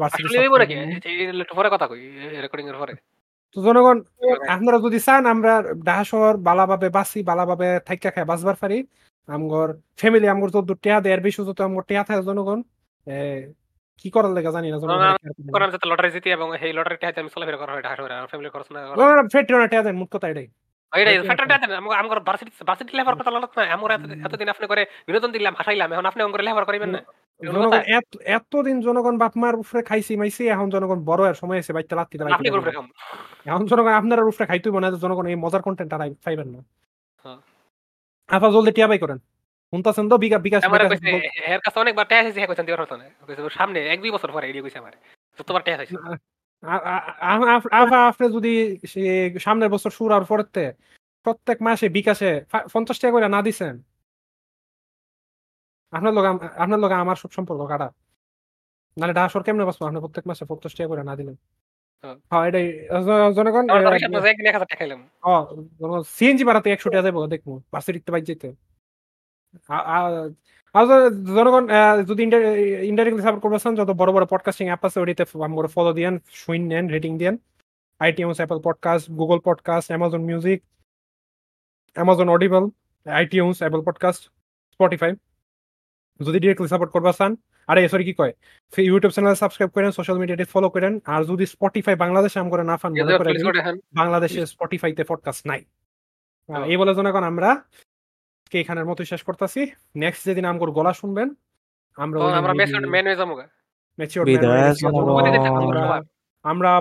পরে 1.58 1.68
কথা 1.74 1.86
কই 1.90 2.02
রেকর্ডিং 2.44 2.66
এর 2.72 2.78
পরে। 2.82 2.94
তো 3.56 3.58
জনগণ 3.66 3.96
আপনারা 4.54 4.78
যদি 4.84 4.98
চান 5.06 5.22
আমরা 5.34 5.52
ঢাকা 5.88 6.04
শহর 6.04 6.32
বালাভাবে 6.48 6.88
বাসি 6.88 7.20
বালাভাবে 7.30 7.68
থাইকা 7.86 8.10
খাই 8.10 8.26
বাঁচবার 8.32 8.56
পারি 8.62 8.78
আমগর 9.28 9.68
ফ্যামিলি 10.00 10.26
আমগর 10.28 10.50
তো 10.54 10.60
টিয়া 10.84 10.98
দেয় 11.00 11.14
এর 11.16 11.22
বেশি 11.26 11.40
তো 11.50 11.62
আমগর 11.68 11.84
টিয়া 11.88 12.02
থাকে 12.08 12.22
জনগণ 12.22 12.58
কি 14.00 14.08
করার 14.14 14.32
লেগে 14.36 14.50
জানি 14.56 14.68
না 14.72 14.78
জনগণ 14.82 15.02
লটারি 15.90 16.10
জিতি 16.16 16.28
এবং 16.36 16.48
এই 16.66 16.72
লটারিটা 16.72 17.06
হাতে 17.06 17.20
আমি 17.22 17.30
চলাফেরা 17.34 17.58
করা 17.62 17.72
হয় 17.72 17.82
ঢাকা 17.86 17.96
শহরে 17.98 18.14
ফ্যামিলি 18.30 18.50
খরচ 18.54 18.68
না 18.74 18.80
ফেট্রিও 19.32 19.58
না 19.60 19.66
টিয়া 19.70 19.82
দেন 19.82 19.96
মুখ 20.00 20.08
কথা 20.14 20.28
এটাই 20.94 21.22
ফ্যাক্টরটা 21.22 21.58
হাতে 21.58 21.74
আমার 21.74 21.98
আমার 21.98 22.20
ভার্সিটি 22.20 22.64
ভার্সিটি 22.66 22.96
লেবার 22.96 23.14
কথা 23.16 23.30
লাগত 23.30 23.58
না। 23.58 23.64
আমরা 23.64 23.94
এত- 23.94 24.26
এতদিন 24.26 24.48
আপনি 24.48 24.66
করে 24.66 24.86
বিনোদন 25.06 25.32
দিলাম 25.32 25.54
হাসাইলাম 25.58 25.92
এখন 25.92 26.06
আপনি 26.06 26.22
অঙ্গরে 26.22 26.42
লেবার 26.42 26.64
করিবেন 26.64 26.90
না? 26.90 27.02
এতদিন 28.24 28.80
জনগণ 28.80 29.18
বাপ 29.18 29.32
মার 29.36 29.54
উপরে 29.54 29.82
খাইছি 29.82 30.16
মাইছি 30.16 30.48
এখন 30.48 30.70
জনগণ 30.70 31.04
বড় 31.04 31.28
এর 31.28 31.34
সময় 31.34 31.58
এসে 31.58 31.72
বাইতে 31.72 31.94
লাত্তি 31.94 32.18
খাম। 32.18 32.88
এখন 33.46 33.66
জনগণ 33.66 33.92
আপনারা 33.92 34.22
উপরে 34.22 34.46
খাইতেই 34.46 34.72
মনে 34.72 34.88
হয় 34.88 34.96
জনগণ 34.96 35.26
এই 35.26 35.34
মজার 35.34 35.62
কন্টেন্ট 35.62 35.92
আর 35.92 36.10
পাইবেন 36.24 36.48
না। 36.48 36.58
হ্যাঁ। 37.22 37.36
আপা 38.28 38.50
জলদি 38.50 38.72
টিয়া 38.72 38.88
বাই 38.88 38.98
করেন। 38.98 39.18
শুনতাছেন 39.72 40.08
তো? 40.08 40.18
বিকাশ 40.18 40.40
বিকাশ 40.40 40.64
আমার 40.64 40.88
কইছে 40.88 41.10
এর 41.44 41.60
কাছে 41.60 41.80
অনেকবার 41.80 42.06
আছে 42.26 42.32
হ্যাঁ 42.32 42.48
কইছেন 42.48 42.66
দিওর 42.66 42.82
হতো 42.82 42.96
না। 42.96 43.04
কইছে 43.26 43.50
সামনে 43.50 43.88
এক 43.88 44.00
দুই 44.00 44.10
বছর 44.10 44.32
পরে 44.32 44.50
এডি 44.50 44.60
কইছে 44.60 44.78
আমার। 44.78 44.92
যতবার 45.38 45.62
আছে 45.80 45.96
আ- 46.04 46.12
আ- 46.12 46.16
আফা 47.72 47.98
আপনি 48.08 48.26
যদি 48.36 48.50
সামনের 49.40 49.70
বছর 49.70 49.90
শুরু 49.90 50.12
আর 50.14 50.24
পরেতে 50.24 50.60
প্রত্যেক 51.26 51.58
মাসে 51.62 51.86
বিকাশে 51.88 52.28
পঞ্চাশ 52.72 52.96
টাকা 53.00 53.12
করে 53.12 53.28
না 53.28 53.40
দিছেন? 53.42 53.74
আপনার 55.92 56.12
লোক 56.14 56.24
আপনার 56.56 56.78
লোক 56.80 56.92
আমার 56.94 57.16
সব 57.16 57.30
সম্পর্ক 57.30 57.60
কাটা। 57.68 57.88
নাহলে 58.96 59.14
ডাসর 59.14 59.42
কেমনে 59.42 59.64
বাঁচবো? 59.64 59.84
আপনি 59.86 60.00
প্রত্যেক 60.00 60.24
মাসে 60.26 60.44
পঞ্চাশ 60.50 60.72
টাকা 60.76 60.88
করে 60.88 61.02
না 61.04 61.14
দিলেন। 61.16 61.36
হ্যাঁ। 62.04 62.16
জনগণ 63.36 63.64
সিএনজি 66.16 66.44
ভাড়াতে 66.44 66.68
একশো 66.72 66.88
টাকা 66.90 67.04
যাব 67.06 67.18
দেখব 67.26 67.48
বাসে 67.50 67.62
ভার্সিটিতে 67.72 68.10
বাইক 68.12 68.24
যেতে। 68.30 68.48
জনগণ 71.36 71.64
আহ, 71.70 72.02
যদি 72.02 72.22
ইনডাইরেক্টলি 72.22 73.22
সাপোর্ট 73.22 73.42
করবে 73.42 73.58
চান, 73.58 73.74
যত 73.74 73.90
বড় 73.90 74.12
বড় 74.12 74.24
পডকাস্টিং 74.26 74.66
অ্যাপ 74.66 74.84
আছে 74.84 75.00
ওটিতে 75.00 75.24
আমরা 75.44 75.68
ফলো 75.68 75.92
দিয়েন 75.92 76.14
শুইন 76.30 76.62
নেন 76.66 76.88
রেটিং 76.88 77.18
দিয়েন। 77.18 77.36
ITunes 78.00 78.36
Apple 78.36 78.58
podcast 78.64 79.10
Google 79.10 79.38
podcast 79.38 79.88
Amazon 79.88 80.22
music 80.22 80.58
Amazon 81.96 82.28
audible 82.28 82.64
iTunes 83.06 83.58
Apple 83.58 83.80
podcast 83.82 84.22
Spotify 84.72 85.12
যদি 86.20 86.38
ডিরেক্টলি 86.40 86.68
সাপোর্ট 86.68 86.92
করবা 86.92 87.12
চান 87.12 87.36
আরে 87.68 87.88
সরি 87.88 88.04
কি 88.04 88.12
কয়? 88.12 88.32
ইউটিউব 88.78 89.12
চ্যানেল 89.12 89.34
সাবস্ক্রাইব 89.34 89.70
করেন 89.70 89.90
সোশ্যাল 89.90 90.18
মিডিয়াতে 90.18 90.44
ফলো 90.44 90.68
করেন 90.70 91.00
আর 91.04 91.24
যদি 91.24 91.46
স্পটিফাই 91.46 91.94
বাংলাদেশে 91.94 92.40
আম 92.40 92.50
করে 92.50 92.64
না 92.64 92.76
ফান 92.76 92.92
বাংলাদেশে 93.94 94.46
স্পটিফাইতে 94.46 95.04
পডকাস্ট 95.04 95.46
নাই। 95.46 95.60
এই 96.66 96.76
বলে 96.76 96.94
জনগণ 96.94 97.22
আমরা 97.22 97.50
কে 98.50 98.56
এখানের 98.62 98.86
মতো 98.90 99.02
শেষ 99.10 99.20
করতেছি 99.28 99.60
নেক্সট 100.02 100.22
যেদিন 100.28 100.44
আমগোর 100.50 100.70
গলা 100.78 100.92
শুনবেন 101.00 101.28
আমরা 101.96 102.18
আমরা 102.40 102.52
মেন 102.94 103.04
হয়ে 103.08 103.20
যাব 103.20 103.30
গা। 103.38 103.46
ম্যাচিওর 103.98 104.26
বিদায় 104.30 104.74
জনগণ। 104.82 105.10
উপরে 105.12 105.24
দিতে 105.26 105.40
থাকব 105.44 105.58
আমরা 106.50 106.72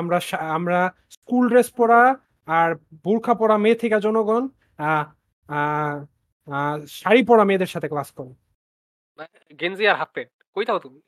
আমরা 0.00 0.18
আমরা 0.56 0.78
স্কুল 1.16 1.44
ড্রেস 1.52 1.68
পরা 1.78 2.00
আর 2.58 2.70
বোরখা 3.04 3.34
পরা 3.40 3.56
মেয়ে 3.64 3.80
থেকে 3.82 3.96
জনগণ 4.06 4.42
শাড়ি 6.98 7.20
পরা 7.28 7.44
মেয়েদের 7.48 7.70
সাথে 7.74 7.88
ক্লাস 7.92 8.08
করো 8.16 8.32
গেঞ্জি 9.60 9.84
আর 9.90 9.96
হাফ 10.00 10.10
প্যান্ট 10.14 10.32
কই 10.54 10.64
থাকো 10.68 10.80
তুমি 10.86 11.00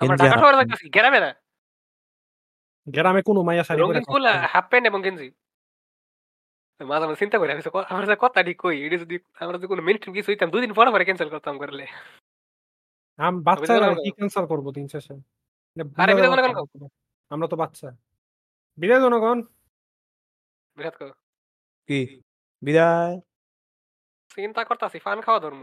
আমরা 0.00 0.16
ঢাকা 0.20 0.36
শহরে 0.40 0.56
pant। 0.60 0.72
গ্রামে 0.96 1.20
না 1.24 1.30
গ্রামে 2.86 3.20
কোনো 3.28 3.40
মাইয়া 3.46 3.64
শাড়ি 3.68 3.80
পরে। 3.82 4.30
হাফ 4.52 4.66
প্যান্ট 4.70 4.84
এবং 4.90 5.00
গেঞ্জি 5.06 5.28
মাঝে 6.80 7.04
মাঝে 7.06 7.20
চিন্তা 7.22 7.36
করে 7.38 7.50
আমি 7.52 7.62
তো 7.62 7.70
ক- 7.70 7.88
আমরা 7.90 8.06
যে 8.06 8.16
কথা 8.20 8.38
ঠিক 8.42 8.58
কই 8.60 8.76
এটা 8.86 8.96
যদি 8.96 9.14
আমরা 9.40 9.56
যদি 9.58 9.66
কোনো 9.66 9.82
মেন 9.82 9.96
কিছু 10.06 10.28
হইতাম 10.28 10.48
দুদিন 10.50 10.72
পরে 10.72 10.90
পরে 10.90 11.04
ক্যান্সেল 11.04 11.30
করতাম 11.30 11.54
করলে 11.58 11.84
আম 13.18 13.34
বাচ্চারা। 13.42 13.86
কি 13.96 14.10
ক্যান্সেল 14.10 14.44
করব 14.46 14.66
দিন 14.70 14.86
শেষে 14.88 15.14
এটা 15.76 15.84
আরে। 16.02 16.12
আমরা 17.30 17.46
তো 17.48 17.56
বাচ্চা 17.56 17.88
বিদায় 18.78 19.00
জনগণ 19.00 19.38
বিরাট 20.76 20.96
কি 21.88 21.98
বিদায় 22.62 23.14
চিন্তা 24.30 24.62
করতাছি 24.64 24.98
ফান 24.98 25.18
খাওয়া 25.20 25.40
ধর্ম 25.40 25.60